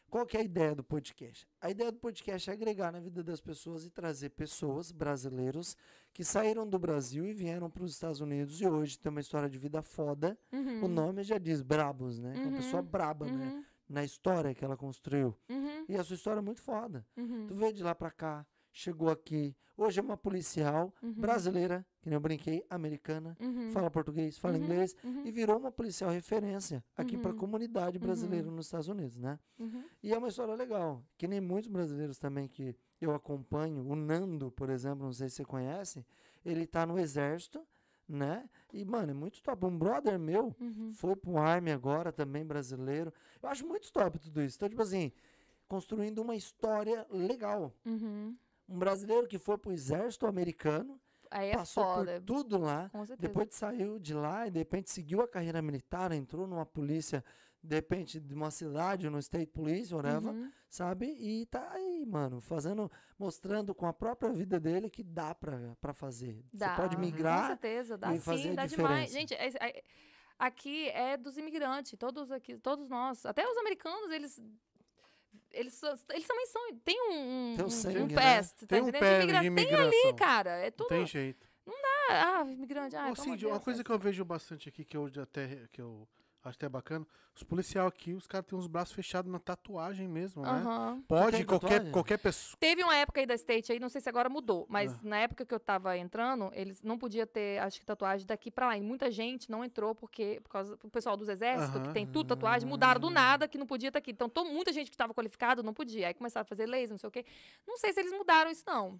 [0.10, 1.48] Qual que é a ideia do podcast?
[1.62, 5.76] A ideia do podcast é agregar na vida das pessoas e trazer pessoas brasileiros
[6.14, 9.50] que saíram do Brasil e vieram para os Estados Unidos e hoje tem uma história
[9.50, 10.38] de vida foda.
[10.52, 10.84] Uhum.
[10.84, 12.34] O nome já diz Brabos, né?
[12.36, 12.88] É uma pessoa Uhum.
[12.90, 13.66] braba, né?
[13.92, 15.36] Na história que ela construiu.
[15.50, 15.86] Uhum.
[15.90, 17.06] E a sua história é muito foda.
[17.18, 17.46] Uhum.
[17.48, 19.54] Tu veio de lá pra cá, chegou aqui.
[19.76, 21.12] Hoje é uma policial Uhum.
[21.14, 23.70] brasileira, que nem eu brinquei, americana, Uhum.
[23.72, 24.64] fala português, fala Uhum.
[24.64, 25.26] inglês Uhum.
[25.26, 27.38] e virou uma policial referência aqui pra Uhum.
[27.38, 29.38] comunidade brasileira nos Estados Unidos, né?
[30.02, 34.52] E é uma história legal, que nem muitos brasileiros também que eu acompanho, o Nando,
[34.52, 36.06] por exemplo, não sei se você conhece,
[36.46, 37.62] ele tá no exército,
[38.12, 38.50] né?
[38.74, 39.66] E, mano, é muito top.
[39.66, 40.92] Um brother meu Uhum.
[40.94, 43.14] foi pro Army agora, também brasileiro.
[43.42, 44.58] Eu acho muito top tudo isso.
[44.58, 45.12] Então, tipo assim,
[45.68, 47.74] construindo uma história legal.
[47.86, 48.36] Uhum.
[48.68, 52.14] Um brasileiro que foi pro exército americano, é passou foda.
[52.20, 52.90] por tudo lá,
[53.20, 57.24] depois saiu de lá e de repente seguiu a carreira militar, entrou numa polícia,
[57.64, 60.52] de repente, de uma cidade, no State Police, whatever, Uhum.
[60.70, 61.06] sabe?
[61.20, 65.94] E tá aí, mano, fazendo, mostrando com a própria vida dele que dá pra, pra
[65.94, 66.44] fazer.
[66.54, 66.70] Dá.
[66.76, 67.48] Você pode Com migrar.
[67.48, 69.10] certeza, dá e fazer sim, a dá demais.
[69.12, 69.14] diferença.
[69.14, 69.84] Gente, é- é-
[70.40, 74.42] aqui é dos imigrantes, todos aqui, todos nós, até os americanos, eles
[75.54, 77.14] eles, eles também são, tem um,
[77.52, 78.16] um, Tem um- sangue, um né?
[78.16, 79.02] past, tá Tem um entendendo?
[79.02, 79.90] pé de Imigra- imigração.
[79.92, 81.46] Tem ali, cara, é Não tudo, tem jeito.
[82.10, 85.10] ah, ah, imigrante, ah, Ô, Cindy, uma coisa que eu vejo bastante aqui, que eu
[85.22, 86.08] até que eu
[86.44, 87.06] acho até bacana,
[87.36, 90.50] os policiais aqui, os caras têm uns braços fechados na tatuagem mesmo, né?
[90.50, 91.04] Aham.
[91.08, 92.58] Pode, tem qualquer, qualquer pessoa.
[92.60, 95.00] Teve uma época aí da State aí, não sei se agora mudou, mas Ah.
[95.04, 98.68] na época que eu tava entrando, eles não podia ter, acho que tatuagem daqui pra
[98.68, 98.78] lá.
[98.78, 101.94] E muita gente não entrou porque, por causa do pessoal dos exércitos, que Aham.
[101.94, 104.12] tem tudo tatuagem, mudaram do nada que não podia estar aqui.
[104.12, 106.08] Então, to- muita gente que tava qualificada não podia.
[106.08, 107.24] Aí começaram a fazer leis, não sei o quê.
[107.68, 109.00] Não sei se eles mudaram isso, não.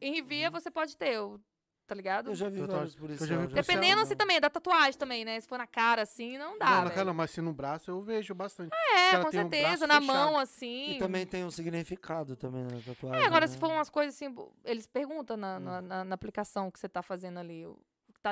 [0.00, 1.38] Em Rivia você pode ter, o-
[1.86, 2.30] tá ligado?
[2.30, 3.30] Eu já vi vários eu já vi policiais.
[3.30, 4.02] policial, Dependendo não.
[4.02, 5.40] assim também, da tatuagem também, né?
[5.40, 6.66] Se for na cara assim, não dá.
[6.70, 8.74] não, na cara, mas se no braço eu vejo bastante.
[8.74, 10.06] É, com um certeza, braço na fechado.
[10.18, 10.90] mão assim.
[10.92, 13.22] E também tem um significado também na tatuagem.
[13.22, 13.52] É, agora né?
[13.52, 14.34] se for umas coisas assim,
[14.64, 17.66] eles perguntam na, na, na- na aplicação que você tá fazendo ali.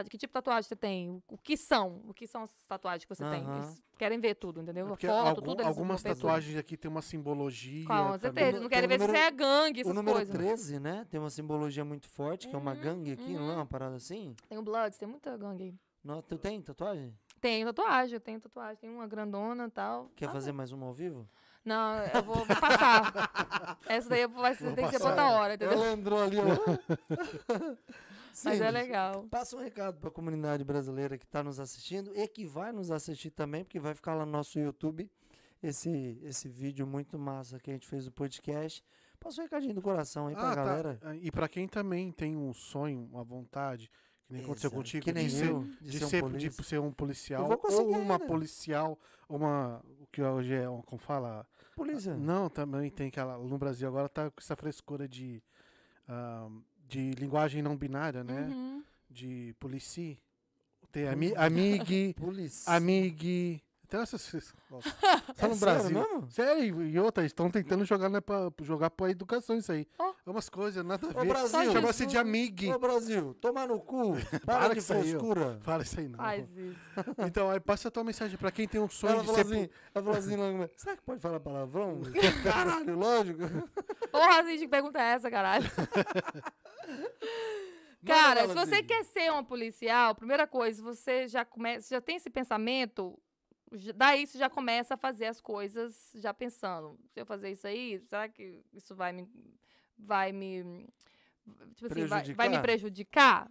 [0.01, 1.11] O- tá- que tipo de tatuagem você tem?
[1.11, 2.03] O, o que são?
[2.09, 3.45] O que são as tatuagens que você tem?
[3.55, 4.87] Eles querem ver tudo, entendeu?
[4.87, 5.63] A Porque foto, algum- tudo.
[5.65, 6.15] Algumas tudo.
[6.15, 7.87] tatuagens aqui tem uma simbologia.
[7.87, 8.19] Com também.
[8.19, 8.49] certeza.
[8.49, 10.35] Eles não querem o ver se número- você é gangue, O essas número coisas.
[10.35, 11.07] 13, né?
[11.11, 13.55] Tem uma simbologia muito forte, que é uma Uhum, gangue aqui, não é uhum.
[13.57, 14.35] uma parada assim?
[14.49, 15.75] Tem o Bloods, tem muita gangue aí.
[16.03, 17.17] Não, tu tem tatuagem?
[17.41, 18.77] Tenho tatuagem, eu tenho tatuagem.
[18.77, 20.11] Tem uma grandona e tal.
[20.17, 21.29] Quer Ah, fazer mais uma ao vivo?
[21.65, 23.79] Não, eu vou, vou passar.
[23.87, 25.79] Essa daí vai ser- tem que ser pra outra hora, entendeu?
[25.79, 26.45] Ela entrou ali, ó.
[28.45, 29.25] Mas é legal.
[29.31, 32.91] Passa um recado para a comunidade brasileira que está nos assistindo e que vai nos
[32.91, 35.11] assistir também, porque vai ficar lá no nosso YouTube.
[35.63, 38.83] esse, esse vídeo muito massa que a gente fez do podcast.
[39.19, 40.65] Passa um recadinho do coração aí pra Ah, tá.
[40.65, 40.99] galera.
[41.03, 43.91] Ah, E pra quem também tem um sonho, uma vontade,
[44.27, 44.77] que nem aconteceu Exato.
[44.83, 47.49] contigo, Que nem de, ser, eu, de, de ser um ser, de ser um policial,
[47.71, 48.27] ou uma ainda.
[48.27, 48.99] policial,
[49.29, 52.15] uma, o que hoje é, como fala, Polícia.
[52.15, 53.39] Não, também tem aquela.
[53.39, 55.43] No Brasil agora tá com essa frescura de.
[56.95, 58.43] De linguagem não binária, né?
[58.43, 58.85] Uhum.
[59.11, 60.17] De polici.
[60.93, 62.15] Tem ami, amig,
[62.67, 63.61] amig.
[63.87, 64.55] Então essas.
[64.71, 64.89] Nossa,
[65.37, 65.99] só É no sério Brasil.
[65.99, 66.31] mesmo?
[66.31, 69.87] Sério, e outra, estão tentando jogar, né, pra, jogar pra educação isso aí.
[69.99, 70.13] Ó.
[70.27, 71.29] É umas coisas, nada a Ô, ver.
[71.29, 71.73] Brasil.
[71.73, 72.73] Chama-se de amig.
[72.73, 74.15] Ô, Brasil, toma no cu.
[74.45, 75.59] Para, Para de frescura.
[75.63, 76.19] Fala isso aí, não.
[76.19, 76.81] Faz isso.
[77.27, 79.55] Então, aí passa a tua mensagem pra quem tem um sonho Ela de falou ser.
[79.55, 82.01] assim, ela falou assim, logo, será que pode falar palavrão?
[82.43, 83.41] Caralho, lógico.
[84.11, 85.71] Porra, assim, que pergunta é essa, caralho?
[88.07, 92.29] Cara, se você quer ser um policial, primeira coisa, você já começa, já tem esse
[92.29, 93.19] pensamento,
[93.95, 97.99] daí você já começa a fazer as coisas já pensando, se eu fazer isso aí,
[98.01, 99.29] será que isso vai me
[99.99, 100.87] vai me
[101.75, 103.51] tipo assim, vai, vai me prejudicar?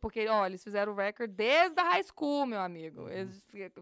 [0.00, 3.08] Porque olha, eles fizeram o record desde a high school, meu amigo.
[3.08, 3.72] Eles fi-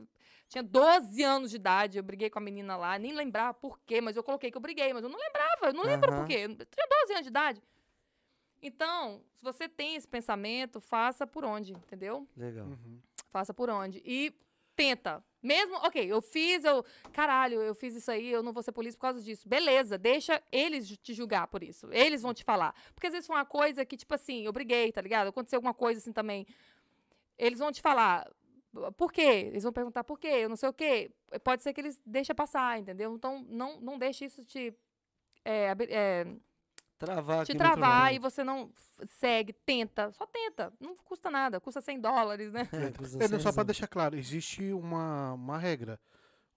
[0.49, 4.01] tinha 12 anos de idade, eu briguei com a menina lá, nem lembrava por quê,
[4.01, 6.21] mas eu coloquei que eu briguei, mas eu não lembrava, eu não lembro Aham.
[6.23, 6.47] por quê.
[6.49, 7.63] Eu tinha 12 anos de idade.
[8.63, 12.27] Então, se você tem esse pensamento, faça por onde, entendeu?
[12.37, 12.67] Legal.
[12.67, 13.01] Uhum.
[13.31, 14.03] Faça por onde.
[14.05, 14.35] E
[14.77, 15.23] tenta.
[15.43, 16.85] Mesmo, ok, eu fiz, eu.
[17.13, 19.49] Caralho, eu fiz isso aí, eu não vou ser polícia por causa disso.
[19.49, 21.89] Beleza, deixa eles te julgar por isso.
[21.93, 22.75] Eles vão te falar.
[22.95, 25.29] Porque às vezes foi uma coisa que, tipo assim, eu briguei, tá ligado?
[25.29, 26.47] Aconteceu alguma coisa assim também.
[27.39, 28.31] Eles vão te falar.
[28.97, 29.49] Por quê?
[29.49, 31.11] Eles vão perguntar por quê, eu não sei o quê.
[31.43, 33.15] Pode ser que eles deixem passar, entendeu?
[33.15, 34.75] Então, não, não deixe isso te.
[35.45, 36.27] é, é,
[37.01, 38.71] Travar te travar e você não
[39.19, 40.71] segue, tenta, só tenta.
[40.79, 42.69] Não custa nada, custa 100 dólares, né?
[42.71, 45.99] É, custa É, não, só para deixar claro, existe uma, uma regra,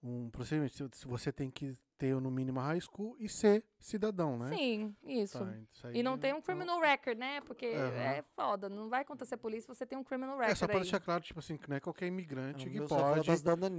[0.04, 0.76] um procedimento.
[0.76, 4.50] Se- se Você tem que ter no mínimo a high school e ser cidadão, né?
[4.54, 5.40] Sim, isso.
[5.40, 7.40] Tá, isso aí E não é- tem um criminal record, né?
[7.42, 7.96] Porque Aham.
[7.96, 8.68] é foda.
[8.68, 10.82] Não vai acontecer polícia se você tem um criminal É record só para aí.
[10.82, 13.30] deixar claro, tipo assim, que não é qualquer imigrante O que pode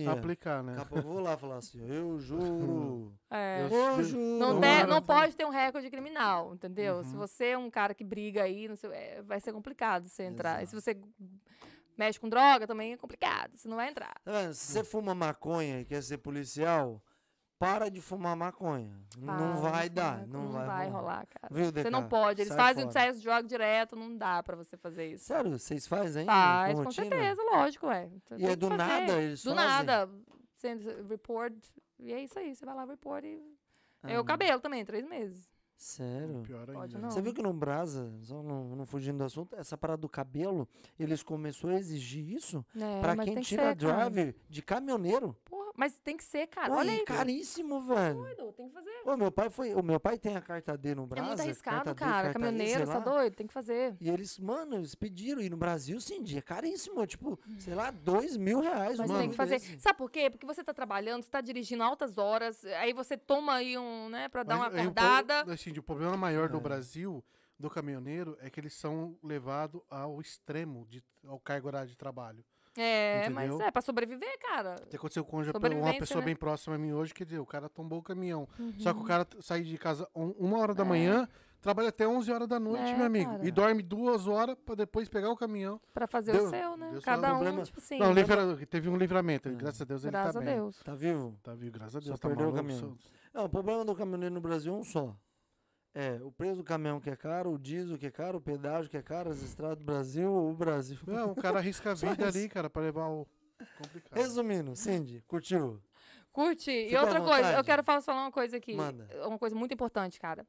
[0.08, 0.74] aplicar, né?
[0.74, 3.12] Daqui a pouco eu vou lá falar assim, eu juro.
[3.30, 3.64] É.
[3.64, 4.38] Eu- juro.
[4.38, 7.02] Não, Não pode ter um recorde criminal, entendeu?
[7.04, 7.18] Se Uhum.
[7.18, 10.62] você é um cara que briga aí, não sei, é, vai ser complicado você entrar.
[10.62, 10.96] E se você
[11.96, 13.56] mexe com droga, também é complicado.
[13.56, 14.14] Você não vai entrar.
[14.24, 14.54] Tá vendo?
[14.54, 17.02] Se você fuma maconha e quer ser policial,
[17.58, 18.94] para de fumar maconha.
[19.24, 20.26] Para não vai dar.
[20.26, 21.00] Não, vai, rolar.
[21.00, 21.48] rolar, cara.
[21.54, 22.42] Viu, Você não pode.
[22.42, 22.94] Eles Sai fazem fora.
[22.94, 25.24] teste de droga direto, não dá pra você fazer isso.
[25.24, 26.26] Sério, vocês fazem?
[26.26, 27.08] Faz, com rotina?
[27.08, 28.08] certeza, lógico, é.
[28.24, 28.76] Você E é do fazer.
[28.82, 29.66] nada eles Do fazem?
[29.68, 30.10] nada.
[30.56, 30.74] Você
[31.08, 31.54] report.
[31.98, 33.40] E é isso aí, você vai lá, report e.
[34.02, 35.48] É o Ah, cabelo também, três meses.
[35.84, 36.40] Sério?
[36.42, 36.98] Pior ainda.
[36.98, 37.10] não.
[37.10, 40.66] Você viu que no Brasa, só não, não fugindo do assunto, essa parada do cabelo,
[40.98, 45.36] eles começou a exigir isso É, pra mas quem tira drive de caminhoneiro.
[45.44, 46.68] Porra, mas tem que ser, cara.
[46.68, 47.04] Pô, Olha aí.
[47.04, 48.14] caríssimo, velho.
[48.14, 48.90] Doido, tem que fazer.
[49.04, 51.28] Ô, meu pai foi, o meu pai tem a carta D no É Brasa.
[51.28, 52.30] muito arriscado, D, cara.
[52.30, 53.34] E, Caminhoneiro, tá doido?
[53.34, 53.96] Tem que fazer.
[54.00, 55.40] E eles, mano, eles pediram.
[55.42, 57.06] E no Brasil, sim, dia é caríssimo.
[57.06, 58.98] Tipo, sei lá, dois mil reais.
[58.98, 59.54] Mas mano, tem que fazer.
[59.58, 59.80] desse.
[59.80, 60.30] Sabe por quê?
[60.30, 64.28] Porque você tá trabalhando, você tá dirigindo altas horas, aí você toma aí um, né,
[64.28, 65.52] pra dar uma Mas po- acordada.
[65.52, 66.60] assim, o problema maior do É.
[66.60, 67.22] Brasil,
[67.58, 72.44] do caminhoneiro, é que eles são levados ao extremo, de, ao cargo horário de trabalho.
[72.76, 73.66] É, mas Entendeu?
[73.66, 74.76] é pra sobreviver, cara.
[74.82, 76.26] O que aconteceu com uma pessoa né?
[76.26, 78.48] bem próxima a mim hoje, quer dizer, o cara tombou o caminhão.
[78.78, 79.06] Só que o Uhum.
[79.08, 80.86] cara sai de casa um- uma hora da É.
[80.86, 81.28] manhã,
[81.60, 83.30] trabalha até 11 horas da noite, É, meu amigo.
[83.30, 83.46] cara.
[83.46, 85.80] E dorme duas horas pra depois pegar o caminhão.
[85.92, 86.90] Pra fazer Deu- o seu, né?
[86.96, 87.62] só Cada um, problema.
[87.62, 87.98] tipo assim.
[87.98, 89.48] não, livra, teve um livramento.
[89.48, 89.52] É.
[89.52, 90.54] Graças a Deus ele Graças tá a bem.
[90.56, 90.82] Deus.
[90.82, 91.38] Tá vivo?
[91.42, 92.20] Tá vivo, graças a Só Deus.
[92.20, 92.96] Tá perdeu o maluco, caminhão.
[92.98, 95.16] só- Não, o problema do caminhoneiro no Brasil é um só.
[95.94, 98.90] É, o preço do caminhão que é caro, o diesel que é caro, o pedágio
[98.90, 100.98] que é caro, as estradas do Brasil, o Brasil.
[101.06, 103.26] Não, o cara arrisca a vida ali, cara, pra levar o.
[103.78, 104.18] Complicado.
[104.18, 105.80] Resumindo, Cindy, curtiu?
[106.32, 106.68] Curte.
[106.68, 108.74] E Ficou à outra coisa, eu quero falar, falar uma coisa aqui.
[108.74, 109.08] Manda.
[109.24, 110.44] Uma coisa muito importante, cara.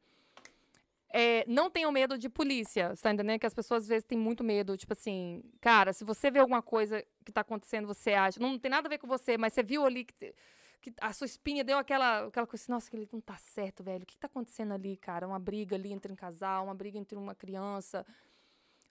[1.14, 3.40] É, não tenham medo de polícia, você tá entendendo?
[3.40, 6.62] Que as pessoas às vezes têm muito medo, tipo assim, cara, se você vê alguma
[6.62, 9.64] coisa que tá acontecendo, você acha, não tem nada a ver com você, mas você
[9.64, 10.34] viu ali que,
[10.86, 14.04] que a sua espinha deu aquela, aquela coisa assim, nossa, aquele não tá certo, velho.
[14.04, 15.28] O que, que tá acontecendo ali, cara?
[15.28, 18.06] Uma briga ali entre um casal, uma briga entre uma criança.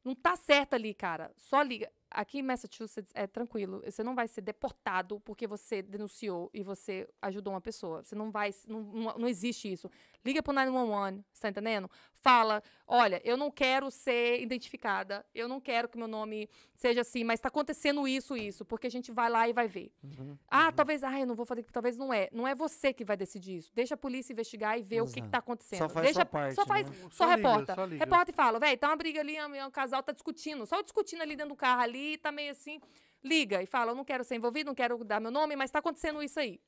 [0.04, 1.30] Não tá certo ali, cara.
[1.36, 1.90] Só liga.
[2.14, 3.82] Aqui em Massachusetts é tranquilo.
[3.84, 8.02] Você não vai ser deportado porque você denunciou e você ajudou uma pessoa.
[8.04, 8.50] Você não vai.
[8.68, 9.90] Não, não, não existe isso.
[10.24, 11.90] Liga pro 911, você tá entendendo?
[12.14, 15.26] Fala: olha, eu não quero ser identificada.
[15.34, 18.64] Eu não quero que meu nome seja assim, mas tá acontecendo isso, isso.
[18.64, 19.92] Porque a gente vai lá e vai ver.
[20.02, 20.38] Uhum.
[20.48, 21.02] Ah, talvez.
[21.02, 21.64] Ah, eu não vou fazer.
[21.64, 22.28] Talvez não é.
[22.32, 23.72] Não é você que vai decidir isso.
[23.74, 25.30] Deixa a polícia investigar e ver o que, que Exato.
[25.32, 25.78] tá acontecendo.
[25.80, 26.88] Só faz Deixa, sua parte, Só faz.
[26.88, 26.96] né?
[27.10, 27.74] Só, Só liga, reporta.
[27.74, 28.04] só liga.
[28.04, 29.36] Reporta e fala, velho, tá uma briga ali,
[29.66, 30.64] o casal tá discutindo.
[30.66, 32.80] Só discutindo ali dentro do carro ali, tá meio assim.
[33.22, 35.78] Liga e fala, eu não quero ser envolvido, não quero dar meu nome, mas tá
[35.78, 36.60] acontecendo isso aí.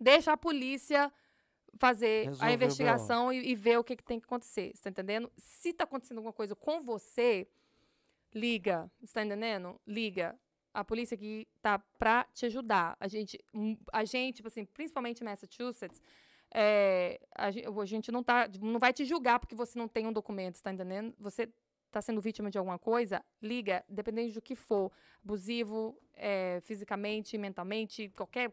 [0.00, 1.12] Deixa a polícia
[1.76, 4.72] fazer a investigação e, e ver o que, que tem que acontecer.
[4.74, 5.30] Você tá entendendo?
[5.36, 7.48] Se tá acontecendo alguma coisa com você,
[8.34, 8.90] liga.
[9.00, 9.80] Você tá entendendo?
[9.86, 10.38] Liga.
[10.72, 12.96] A polícia aqui tá pra te ajudar.
[13.00, 16.00] A gente, hum, a gente tipo assim, principalmente em Massachusetts,
[16.54, 20.12] é, a, a gente não tá, não vai te julgar porque você não tem um
[20.12, 21.14] documento, você tá entendendo?
[21.18, 21.48] Você
[21.90, 24.92] tá sendo vítima de alguma coisa, liga, dependendo do que for,
[25.24, 28.52] abusivo, é, fisicamente, mentalmente, qualquer,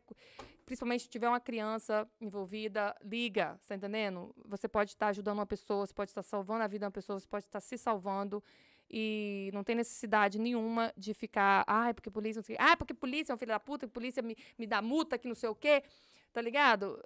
[0.66, 4.34] principalmente se tiver uma criança envolvida, liga, tá entendendo?
[4.45, 7.20] Você pode estar ajudando uma pessoa, você pode estar salvando a vida de uma pessoa,
[7.20, 8.44] você pode estar se salvando
[8.90, 13.34] e não tem necessidade nenhuma de ficar, ai, porque polícia, não sei, ah, porque polícia
[13.34, 15.56] é um filho da puta, que polícia me, me dá multa, que não sei o
[15.56, 15.84] quê,
[16.32, 17.02] tá ligado?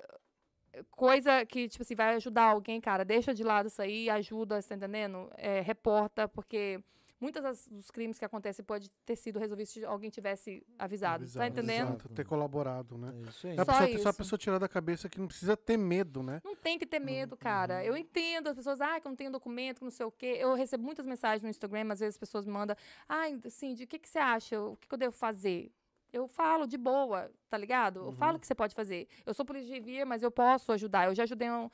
[0.92, 4.70] Coisa que, tipo assim, vai ajudar alguém, cara, deixa de lado isso aí, ajuda, você
[4.70, 5.30] tá entendendo?
[5.36, 6.80] É, reporta, porque
[7.20, 11.24] muitas das- dos crimes que acontecem pode ter sido resolvidos se alguém tivesse avisado, tá
[11.24, 11.88] Avisado, entendendo?
[11.90, 13.14] exato, ter colaborado, né?
[13.26, 13.58] É isso aí.
[13.58, 14.14] É a Só pessoa, só a isso.
[14.20, 16.40] pessoa tirar da cabeça que não precisa ter medo, né?
[16.46, 17.84] Não tem que ter medo, cara.
[17.84, 20.38] Eu entendo as pessoas, ah, que eu não tenho documento, que não sei o quê.
[20.40, 22.76] Eu recebo muitas mensagens no Instagram, às vezes as pessoas me mandam,
[23.08, 24.62] ah, de o que, que você acha?
[24.62, 25.72] O que, que eu devo fazer?
[26.12, 28.00] Eu falo de boa, tá ligado?
[28.08, 29.08] Eu falo o que você pode fazer.
[29.26, 31.06] Eu sou polícia de via, mas eu posso ajudar.
[31.08, 31.70] Eu já ajudei um-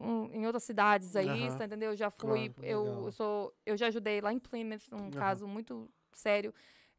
[0.00, 1.90] um- em outras cidades aí, tá entendeu?
[1.90, 5.10] Eu já fui, Claro, eu, eu sou, eu já ajudei lá em Plymouth, um Aham.
[5.10, 6.54] caso muito sério,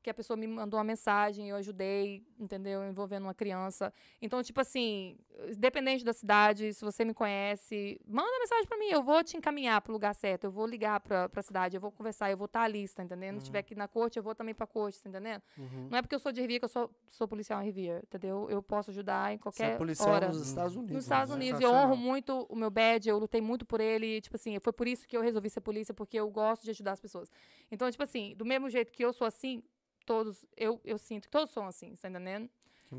[0.07, 2.81] que a pessoa me mandou uma mensagem, eu ajudei, entendeu?
[2.87, 3.93] Envolvendo uma criança.
[4.21, 5.17] Então, tipo assim,
[5.49, 9.81] independente da cidade, se você me conhece, manda mensagem pra mim, eu vou te encaminhar
[9.81, 12.61] pro lugar certo, eu vou ligar pra, pra cidade, eu vou conversar, eu vou estar
[12.61, 13.39] ali, você tá entendendo?
[13.39, 15.41] Se tiver aqui na corte, eu vou também pra corte, tá entendendo?
[15.57, 15.89] Uhum.
[15.91, 18.47] Não é porque eu sou de Riviera que eu sou, sou policial em Riviera, entendeu?
[18.49, 20.27] Eu posso ajudar em Você qualquer é policial hora.
[20.29, 20.95] nos Estados Unidos.
[20.95, 21.35] Nos Estados né?
[21.35, 21.91] Unidos, eu Sensacional.
[21.93, 25.05] honro muito o meu badge, eu lutei muito por ele, tipo assim, foi por isso
[25.05, 27.29] que eu resolvi ser polícia, porque eu gosto de ajudar as pessoas.
[27.69, 29.61] Então, tipo assim, do mesmo jeito que eu sou assim,
[30.07, 32.49] todos, eu, eu sinto que todos são assim, tá entendendo?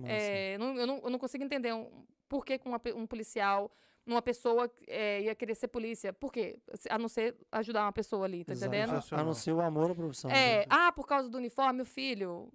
[0.05, 3.73] É, eu, não, eu, não, eu não consigo entender um, por que uma um policial,
[4.07, 6.13] uma pessoa é, ia querer ser polícia.
[6.13, 6.59] Por quê?
[6.91, 8.75] A não ser ajudar uma pessoa ali, tá Exato.
[8.75, 9.03] entendendo?
[9.13, 10.31] A não ser o amor à profissão.
[10.31, 10.67] É, né?
[10.69, 12.53] ah, por causa do uniforme, o filho.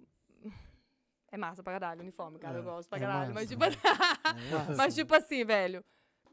[1.32, 2.58] É massa pra caralho, uniforme, cara.
[2.58, 3.34] É, eu gosto pra é caralho.
[3.34, 3.74] Mas, tipo, É
[4.78, 5.84] mas, tipo assim, velho.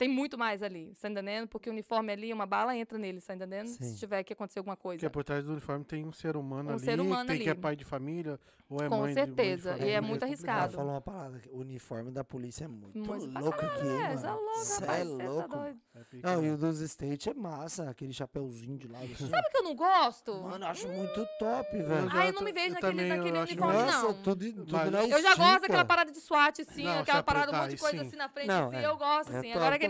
[0.02, 1.48] Tem muito mais ali, tá entendendo?
[1.48, 3.68] Porque o uniforme ali, uma bala entra nele, tá entendendo?
[3.68, 3.84] Sim.
[3.84, 4.98] Se tiver que acontecer alguma coisa.
[5.00, 7.48] Porque por trás do uniforme tem um ser humano Um ali, ser humano tem que
[7.48, 7.62] é ali.
[7.62, 10.24] pai de família, ou é Com mãe de- mãe de certeza, e é muito complicado.
[10.56, 10.74] arriscado.
[10.74, 14.02] Falou uma parada, que o uniforme da polícia é muito, pra louco aqui, caralho, hein,
[14.02, 14.42] é, cê é mano.
[14.42, 15.50] louco, Cê rapaz, é tá louco.
[15.50, 15.80] doido.
[15.94, 16.48] É pique, Não, né?
[16.48, 19.28] e o dos State é massa, aquele chapeuzinho de lado assim.
[19.30, 20.34] Sabe o que eu não gosto?
[20.42, 22.10] Mano, eu acho muito top, velho.
[22.12, 24.14] Ai, eu não me vejo naquele, naquele uniforme, Nossa, não.
[24.24, 27.50] tudo, tudo Mas- na Eu já gosto daquela parada de SWAT, assim, Não, aquela parada,
[27.50, 28.08] um tá, monte de coisa sim.
[28.08, 28.86] assim na frente, Não, assim, é.
[28.88, 29.52] eu gosto, É assim.
[29.54, 29.88] Agora que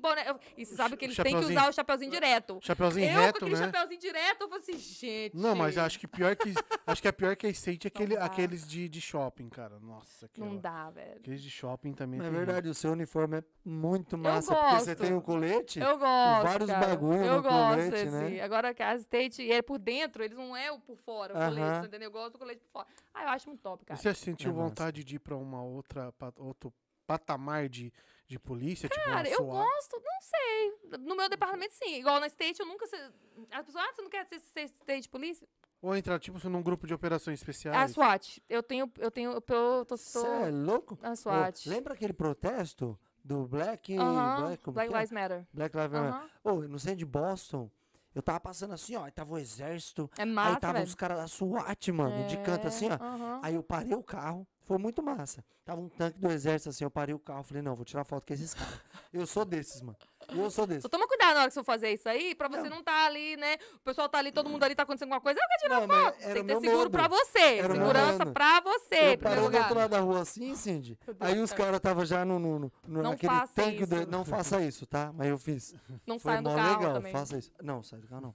[0.00, 0.30] boné.
[0.30, 2.58] eu- E você sabe que eles têm que usar o chapeuzinho direto.
[2.62, 3.66] Chapeuzinho eu reto, com aquele né?
[3.66, 5.36] chapeuzinho direto, eu falo assim, gente.
[5.36, 6.52] Não, mas acho que pior que
[6.86, 9.78] acho que é pior que a State é aquele, aqueles de, de shopping, cara.
[9.80, 11.16] Nossa, aquela, Não dá, velho.
[11.18, 12.20] aqueles de shopping também.
[12.20, 15.78] É tem- verdade, o seu uniforme é muito massa, porque você tem o colete.
[15.80, 16.42] Eu gosto.
[16.44, 16.86] vários cara.
[16.86, 18.10] bagulho Eu no gosto colete, desse.
[18.10, 18.40] né?
[18.42, 21.36] Agora que a State, e é por dentro, eles não é o por fora, o
[21.36, 21.48] Aham.
[21.54, 22.08] colete, tá entendeu?
[22.08, 22.86] Eu gosto do colete por fora.
[23.12, 24.00] Ah, eu acho muito top, E cara.
[24.00, 24.68] Você sentiu É massa.
[24.68, 26.72] vontade de ir pra uma outra, pa- outro
[27.06, 27.92] patamar de,
[28.26, 28.88] de polícia?
[28.88, 29.66] tipo, Cara, uma eu SWAT?
[29.68, 30.98] gosto, não sei.
[30.98, 31.96] No meu departamento, sim.
[31.98, 32.84] Igual na State, eu nunca.
[32.84, 35.46] As pessoas, ah, você não quer ser, ser State Police?
[35.82, 37.90] Ou entrar, tipo, num grupo de operações A especiais?
[37.92, 38.42] SWAT.
[38.48, 38.90] Eu tenho.
[38.98, 39.32] Eu tenho.
[39.32, 39.84] Eu tô.
[39.84, 40.98] tô, Você tô é louco?
[41.02, 41.68] a SWAT.
[41.68, 43.94] lembra aquele protesto do Black...
[43.96, 44.98] Black, como Black que é?
[44.98, 45.46] Lives Matter.
[45.52, 46.14] Black Lives Matter.
[46.14, 46.30] Aham.
[46.42, 47.70] Ô, no centro de Boston,
[48.14, 50.84] eu tava passando assim, ó, aí tava o exército, É aí massa, tava velho.
[50.86, 52.92] os caras da SWAT, mano, de canto assim, ó.
[52.92, 53.40] É, aham.
[53.42, 55.44] Aí eu parei o carro, foi muito massa.
[55.64, 58.26] Tava um tanque do exército assim, eu parei o carro, falei, não, vou tirar foto
[58.26, 58.80] com esses caras.
[59.12, 59.96] Eu sou desses, mano.
[60.30, 60.82] Eu sou desses.
[60.82, 63.04] Só toma cuidado na hora que você for fazer isso aí, pra você não tá
[63.06, 63.56] ali, né?
[63.76, 65.38] O pessoal tá ali, todo mundo ali tá acontecendo alguma coisa.
[65.38, 66.18] Eu quero tirar Não, foto.
[66.18, 66.90] Tem que ter seguro medo.
[66.90, 67.38] pra você.
[67.58, 70.98] Era Segurança pra você, Eu primeiro parei do outro lado da rua assim, Cindy.
[71.20, 73.96] Aí do os caras tava já no, no, no, Não naquele faça tanque do.
[73.96, 74.10] isso.
[74.10, 75.12] Não faça isso, tá?
[75.12, 75.74] Mas eu fiz.
[76.06, 77.12] Não Foi saia do carro legal, também.
[77.12, 77.52] faça isso.
[77.62, 78.34] Não, sai do carro não.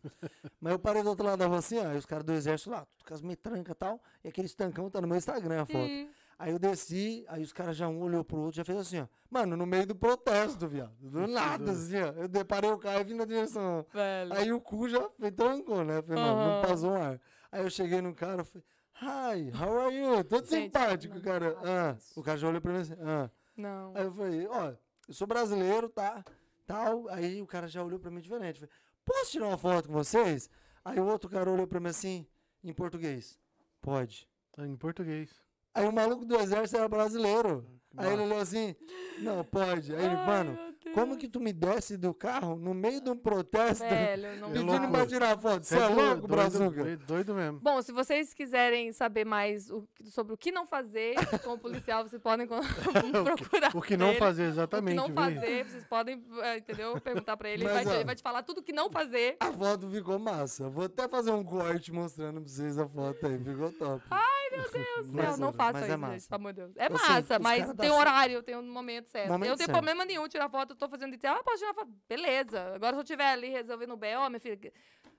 [0.61, 2.69] Mas eu parei do outro lado da rua assim, ó, aí os caras do exército
[2.69, 5.65] lá, tudo com as metrancas e tal, e aqueles tancão tá no meu Instagram a
[5.65, 5.79] foto.
[5.79, 6.07] Hum.
[6.39, 9.07] Aí eu desci, aí os caras já um olhou pro outro, já fez assim, ó.
[9.29, 10.95] Mano, no meio do protesto, viado.
[11.01, 12.13] Do nada, assim, ó.
[12.13, 13.85] Eu deparei o carro e vim na direção.
[13.93, 14.33] Velho.
[14.33, 16.01] Aí o cu já foi trancou, né?
[16.01, 16.61] Falei, não, não Aham.
[16.65, 17.19] passou um ar.
[17.51, 18.63] Aí eu cheguei no cara, falei,
[19.01, 20.23] hi, how are you?
[20.23, 21.55] Todo Gente, simpático, não cara.
[21.55, 23.29] faça Ah, o cara já olhou pra mim assim, ah.
[23.57, 23.91] Não.
[23.93, 24.73] Aí eu falei, ó,
[25.09, 26.23] eu sou brasileiro, tá?
[26.65, 27.09] Tal.
[27.09, 28.61] Aí o cara já olhou pra mim diferente.
[28.61, 30.49] Falei, posso tirar uma foto com vocês?
[30.85, 32.25] Aí o outro cara olhou pra mim assim,
[32.63, 33.37] em português.
[33.81, 34.25] Pode.
[34.53, 35.29] Tá Em português.
[35.73, 37.65] Aí o maluco do exército era brasileiro.
[37.97, 38.75] Aí ele olhou assim,
[39.19, 39.93] não, pode.
[39.93, 40.57] Aí ele, Ai, mano,
[40.93, 44.51] Como que tu me desce do carro no meio de um protesto Velho, não É
[44.53, 45.63] pedindo pra tirar foto?
[45.63, 46.83] Você é doido, louco, doido, Brazuca?
[46.83, 47.59] doido, doido mesmo.
[47.59, 52.03] Bom, se vocês quiserem saber mais o- sobre o que não fazer com o policial,
[52.07, 52.47] vocês podem
[53.23, 53.75] procurar.
[53.75, 54.19] O que não ele.
[54.19, 55.15] fazer O que exatamente, não viu?
[55.15, 56.99] fazer, vocês podem, eh, entendeu?
[57.01, 57.63] Perguntar pra ele.
[57.63, 57.95] Ele Mas, vai, te, ó.
[57.95, 59.37] ele vai te falar tudo que não fazer.
[59.39, 60.69] A foto ficou massa.
[60.69, 63.37] Vou até fazer um corte mostrando pra vocês a foto aí.
[63.43, 64.03] Ficou top.
[64.09, 66.27] Ai, meu Deus do céu, não faça mas isso, é gente, massa.
[66.29, 66.71] pelo amor de Deus.
[66.77, 67.93] É Eu sei, massa, mas tem um certo.
[67.93, 69.27] horário, tem um momento certo.
[69.29, 69.77] Momento eu não tenho certo.
[69.77, 71.91] problema nenhum tirar foto, tô fazendo de ah, posso tirar foto.
[72.07, 72.73] Beleza.
[72.73, 74.73] Agora se eu estiver ali resolvendo o BO, minha filha,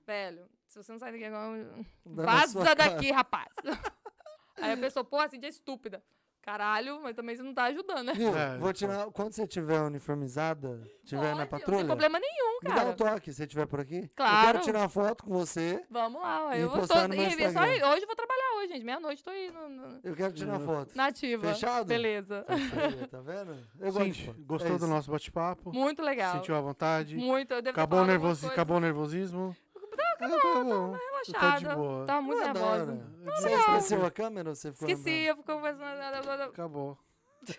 [0.05, 3.53] velho, se você não sair daqui agora, vaza daqui, rapaz.
[4.57, 6.03] Aí a pessoa, pô, assim, de estúpida.
[6.41, 8.13] Caralho, mas também você não tá ajudando, né?
[8.13, 8.35] Viu?
[8.35, 8.73] É, Vou pô.
[8.73, 9.05] tirar.
[9.11, 12.89] Quando você tiver uniformizada, tiver Pode, na Não patrulha, tem problema nenhum, me dá cara.
[12.89, 13.97] um toque se você estiver por aqui.
[13.99, 14.47] Eu Claro.
[14.47, 15.85] quero tirar uma foto com você.
[15.89, 18.73] Vamos lá, eu vou postar tô, no meu e- só hoje eu vou trabalhar hoje,
[18.73, 18.83] gente.
[18.83, 20.95] Meia-noite tô aí no, no- Eu quero tirar uma foto.
[20.97, 21.47] na ativa.
[21.53, 21.85] Fechado?
[21.85, 22.43] Beleza.
[22.47, 23.57] Aí, tá vendo?
[23.79, 24.41] Eu gosto Gente, foto.
[24.41, 25.71] gostou É do nosso bate-papo?
[25.71, 26.33] Muito legal.
[26.37, 27.15] Sentiu à vontade?
[27.17, 27.53] Muito.
[27.53, 28.47] Eu devo Acabou nervosi...
[28.47, 29.55] Acabou o nervosismo?
[30.19, 30.97] Acabou, Acabou.
[31.27, 31.65] Relaxada.
[31.65, 32.05] Tá de boa.
[32.05, 32.83] Tava muito Ah, da nervosa.
[32.83, 33.11] hora.
[33.35, 36.43] Você esqueceu a câmera ou você ficou Esqueci, eu fico conversando.
[36.43, 36.97] Acabou.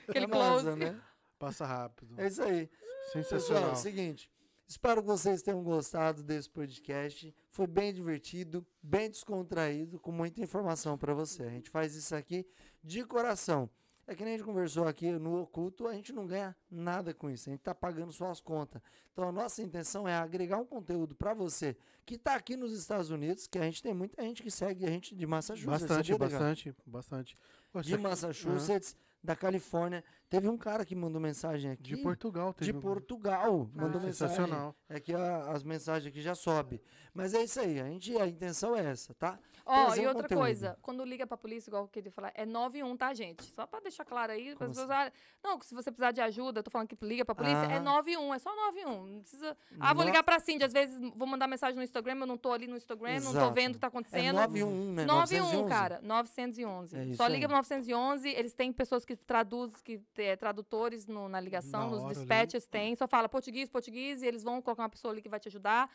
[0.09, 0.35] Aquele andando?
[0.35, 0.77] É massa, close.
[0.79, 1.03] né?
[1.39, 2.15] Passa rápido.
[2.21, 2.69] É isso aí.
[3.13, 3.77] Pessoal, Sensacional.
[3.77, 4.31] seguinte.
[4.67, 7.35] Espero que vocês tenham gostado desse podcast.
[7.51, 11.43] Foi bem divertido, bem descontraído, com muita informação para você.
[11.43, 12.47] A gente faz isso aqui
[12.83, 13.69] de coração.
[14.07, 17.31] É que nem a gente conversou aqui no oculto, a gente não ganha nada com
[17.31, 17.49] isso.
[17.49, 18.83] A gente está pagando só as contas.
[19.13, 23.11] Então a nossa intenção é agregar um conteúdo para você que está aqui nos Estados
[23.11, 25.87] Unidos, que a gente tem muita gente que segue a gente de Massachusetts.
[25.87, 27.39] Bastante, bastante, bastante.
[27.75, 30.03] Isso De Massachusetts, da Califórnia.
[30.33, 31.83] Teve um cara que mandou mensagem Ah, aqui.
[31.83, 32.55] De Portugal.
[32.59, 33.69] De teve um- Portugal.
[33.75, 34.05] Mandou Ah.
[34.05, 34.35] mensagem.
[34.37, 34.75] Sensacional.
[34.89, 36.81] É que a- as mensagens aqui já sobe.
[37.13, 37.79] Mas é isso aí.
[37.79, 39.39] A, gente, a intenção é essa, tá?
[39.65, 40.41] Ó, Trazer e outra conteúdo.
[40.41, 43.45] coisa, quando liga pra polícia, igual eu queria falar, é 91, tá, gente?
[43.45, 45.13] Só pra deixar claro aí, Como as pessoas, ah,
[45.45, 47.73] não, que se você precisar de ajuda, eu tô falando que liga pra polícia, Ah.
[47.75, 49.07] é 91, é só 91.
[49.07, 49.57] Não precisa.
[49.79, 52.37] Ah, vou No- ligar pra Cindy, às vezes vou mandar mensagem no Instagram, eu não
[52.37, 53.55] tô ali no Instagram, não tô Exato.
[53.55, 54.35] vendo o que tá É acontecendo.
[54.35, 55.05] 911, né?
[55.05, 56.97] 91, cara, 911.
[56.97, 57.33] É Só aí.
[57.33, 61.87] liga pro 911, eles têm pessoas que traduzem, que é, tradutores no- na ligação, Na
[61.87, 62.15] nos hora ali.
[62.15, 65.41] dispatches tem, só fala português, português, e eles vão colocar uma pessoa ali que vai
[65.41, 65.91] te ajudar.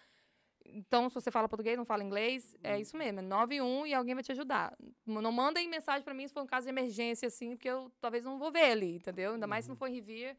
[0.65, 2.59] Então, se você fala português, não fala inglês, Hum.
[2.63, 4.75] é isso mesmo, é 91 e alguém vai te ajudar.
[5.05, 8.25] Não mandem mensagem pra mim se for um caso de emergência, assim, porque eu talvez
[8.25, 9.33] não vou ver ali, entendeu?
[9.33, 10.37] Ainda mais se não for em Revere,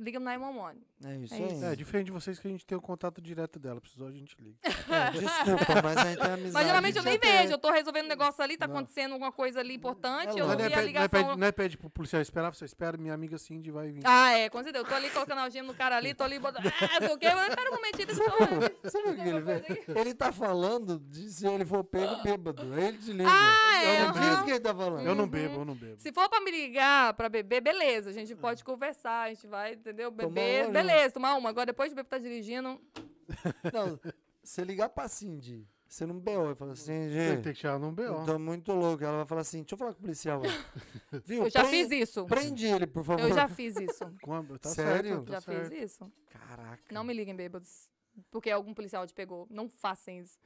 [0.00, 0.80] liga no 911.
[1.04, 1.46] É isso É aí.
[1.52, 1.64] isso.
[1.64, 3.80] É, diferente de vocês que a gente tem o contato direto dela.
[3.80, 4.56] Precisou, a gente liga.
[4.92, 6.52] É, desculpa, mas a gente tem amizade.
[6.52, 8.76] Mas geralmente eu nem até- vejo, eu tô resolvendo um negócio ali, tá Não.
[8.76, 10.86] acontecendo alguma coisa ali importante, É eu não Não é, vi a pede, não, é
[10.86, 11.08] ligação.
[11.28, 14.02] pede, não é pede pro policial esperar, você espera, minha amiga Cindy vai vir.
[14.04, 14.84] Ah, é, com certeza.
[14.84, 16.66] Eu tô ali colocando a algema no cara ali, tô ali botando.
[16.66, 18.90] Ah, sei o quê, mas espera um momentinho, deixa eu.
[18.90, 20.00] Sabe o que ele vê?
[20.00, 22.78] Ele tá falando de se ele for pego bêbado.
[22.78, 23.28] Ele te liga.
[23.30, 25.06] Ah, é, Eu não disse que ele tá falando.
[25.06, 25.96] Eu não bebo, eu não bebo.
[25.98, 28.10] Se for pra me ligar pra beber, beleza.
[28.10, 30.10] A gente pode conversar, a gente vai, entendeu?
[30.10, 31.48] Beber, uma, beleza, tomar uma.
[31.48, 32.80] Agora, depois de beber, tá dirigindo.
[33.72, 33.98] Não,
[34.42, 37.94] você ligar pra Cindy, você não BO e fala assim, Tem gente, que tirar num
[37.96, 38.26] eu BO.
[38.26, 39.02] tô muito louco.
[39.04, 40.40] Ela vai falar assim, deixa eu falar com o policial.
[41.24, 41.44] Viu?
[41.44, 42.24] Eu já Prende- fiz isso.
[42.26, 43.20] Prende ele, por favor.
[43.22, 44.04] Eu já fiz isso.
[44.22, 44.58] Quando?
[44.58, 45.16] Tá Sério?
[45.16, 45.68] certo, tá Já certo.
[45.70, 46.12] fiz isso.
[46.30, 46.82] Caraca.
[46.90, 47.88] Não me liguem bêbados.
[48.30, 49.46] Porque algum policial te pegou.
[49.50, 50.38] Não façam isso.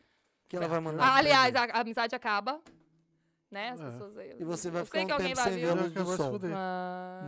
[0.48, 1.02] Que ela vai mandar.
[1.02, 2.60] Ah, aliás, a, a amizade acaba.
[3.51, 3.70] Né?
[3.70, 3.85] As É.
[3.85, 4.36] pessoas aí.
[4.39, 5.93] E você vai eu ficar sei um que alguém tempo vai sem ver a luz
[5.93, 6.32] do acabou de sol.
[6.32, 6.51] fuder.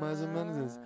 [0.00, 0.80] Mais ou menos isso.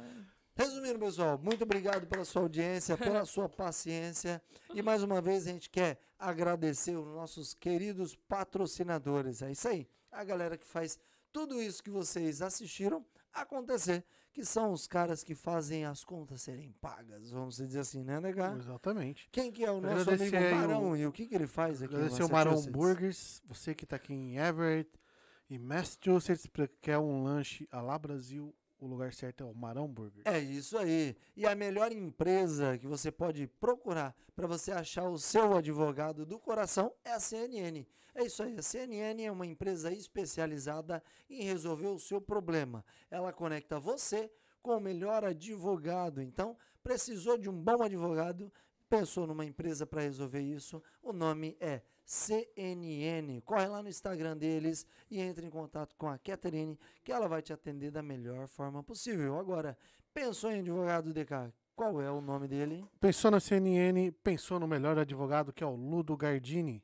[0.64, 4.40] Resumindo, pessoal, muito obrigado pela sua audiência, pela sua paciência.
[4.74, 9.42] E mais uma vez a gente quer agradecer os nossos queridos patrocinadores.
[9.42, 9.88] É isso aí.
[10.10, 10.98] A galera que faz
[11.32, 16.70] tudo isso que vocês assistiram acontecer, que são os caras que fazem as contas serem
[16.80, 18.56] pagas, vamos dizer assim, né, Negar?
[18.56, 19.28] Exatamente.
[19.32, 21.46] Quem que é o nosso Agradecer amigo aí o- Marão e o que, que ele
[21.46, 22.62] faz aqui Agradecer o Marão?
[22.66, 24.90] Burgers, você que tá aqui em Everett
[25.50, 29.86] e Massachusetts, pra- quer um lanche a lá Brasil, o lugar certo é o Marão
[29.86, 30.26] Burgers.
[30.26, 31.16] É isso aí.
[31.36, 36.38] E a melhor empresa que você pode procurar para você achar o seu advogado do
[36.38, 37.86] coração é a CNN.
[38.14, 38.58] É isso aí.
[38.58, 41.00] A CNN é uma empresa especializada
[41.30, 42.84] em resolver o seu problema.
[43.08, 44.28] Ela conecta você
[44.60, 46.20] com o melhor advogado.
[46.20, 48.52] Então, precisou de um bom advogado,
[48.90, 50.82] pensou numa empresa para resolver isso.
[51.00, 53.40] O nome é CNN.
[53.42, 57.42] Corre lá no Instagram deles e entre em contato com a Catherine, que ela vai
[57.42, 59.38] te atender da melhor forma possível.
[59.38, 59.76] Agora,
[60.12, 61.52] pensou em advogado DK?
[61.74, 62.84] Qual é o nome dele?
[63.00, 66.82] Pensou na CNN, pensou no melhor advogado que é o Ludo Gardini.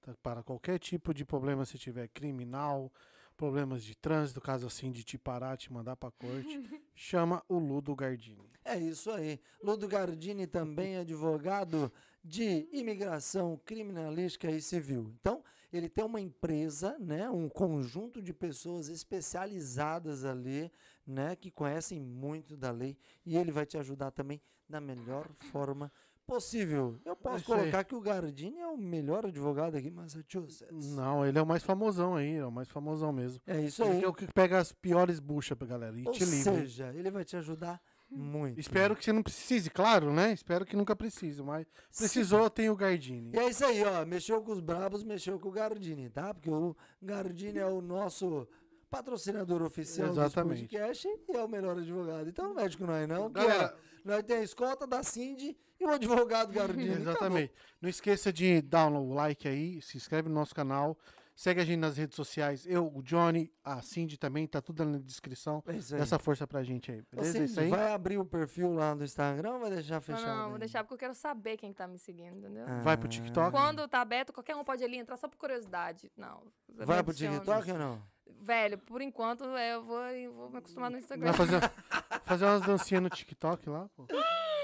[0.00, 0.14] Tá?
[0.22, 2.90] Para qualquer tipo de problema, se tiver criminal,
[3.36, 6.60] problemas de trânsito, caso assim de te parar, te mandar para corte,
[6.94, 8.50] chama o Ludo Gardini.
[8.64, 9.40] É isso aí.
[9.62, 11.92] Ludo Gardini também é advogado
[12.22, 15.12] de imigração criminalística e civil.
[15.20, 15.42] Então,
[15.72, 20.70] ele tem uma empresa, né, um conjunto de pessoas especializadas ali,
[21.06, 25.90] né, que conhecem muito da lei e ele vai te ajudar também da melhor forma
[26.26, 26.96] possível.
[27.04, 30.94] Eu posso colocar que o Gardini é o melhor advogado aqui em Massachusetts.
[30.94, 33.40] Não, ele é o mais famosão aí, é o mais famosão mesmo.
[33.46, 34.04] É isso Ele aí.
[34.04, 36.54] é o que pega as piores buchas pra galera e Ou te livra.
[36.54, 38.58] seja, ele vai te ajudar muito.
[38.58, 40.32] Espero que você não precise, claro, né?
[40.32, 41.66] Espero que nunca precise, mas
[41.96, 43.30] precisou, tem o Gardini.
[43.34, 44.04] E é isso aí, ó.
[44.04, 46.34] Mexeu com os brabos, mexeu com o Gardini, tá?
[46.34, 48.48] Porque o Gardini é o nosso
[48.90, 50.62] patrocinador oficial Exatamente.
[50.62, 52.28] do podcast e é o melhor advogado.
[52.28, 53.30] Então não mexe com nós, não.
[53.30, 56.94] Galera- ó, nós tem a escolta da Cindy e o advogado Gardini.
[57.00, 57.52] Exatamente.
[57.80, 60.98] Não esqueça de dar o like aí, se inscreve no nosso canal,
[61.40, 62.66] segue a gente nas redes sociais.
[62.66, 65.62] Eu, o Johnny, a Cindy também, tá tudo na descrição.
[65.66, 67.32] É essa força pra gente aí, beleza?
[67.32, 67.70] Cindy, isso aí.
[67.70, 70.26] vai abrir o perfil lá no Instagram ou vai deixar Não, fechado?
[70.26, 70.58] não, vou ainda?
[70.58, 72.66] deixar porque eu quero saber quem tá me seguindo, entendeu?
[72.82, 73.10] Vai pro Ah.
[73.10, 73.50] TikTok?
[73.52, 76.12] Quando tá aberto, qualquer um pode ali entrar só por curiosidade.
[76.14, 76.42] Não.
[76.68, 77.14] Vai pro.
[77.14, 78.02] TikTok ou não?
[78.42, 81.32] Velho, por enquanto é, eu vou, eu vou me acostumar no Instagram.
[81.32, 81.60] Vai fazer,
[82.24, 84.06] fazer umas dancinhas no TikTok lá, pô.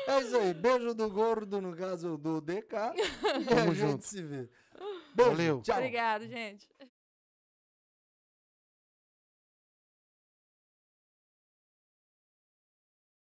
[0.08, 0.54] É isso aí.
[0.54, 2.74] Beijo do gordo, no caso do DK.
[2.74, 4.04] e a Tamo gente junto.
[4.04, 4.48] se vê.
[5.16, 5.62] Beijo, Valeu.
[5.62, 5.76] Tchau.
[5.78, 6.68] Obrigado, gente.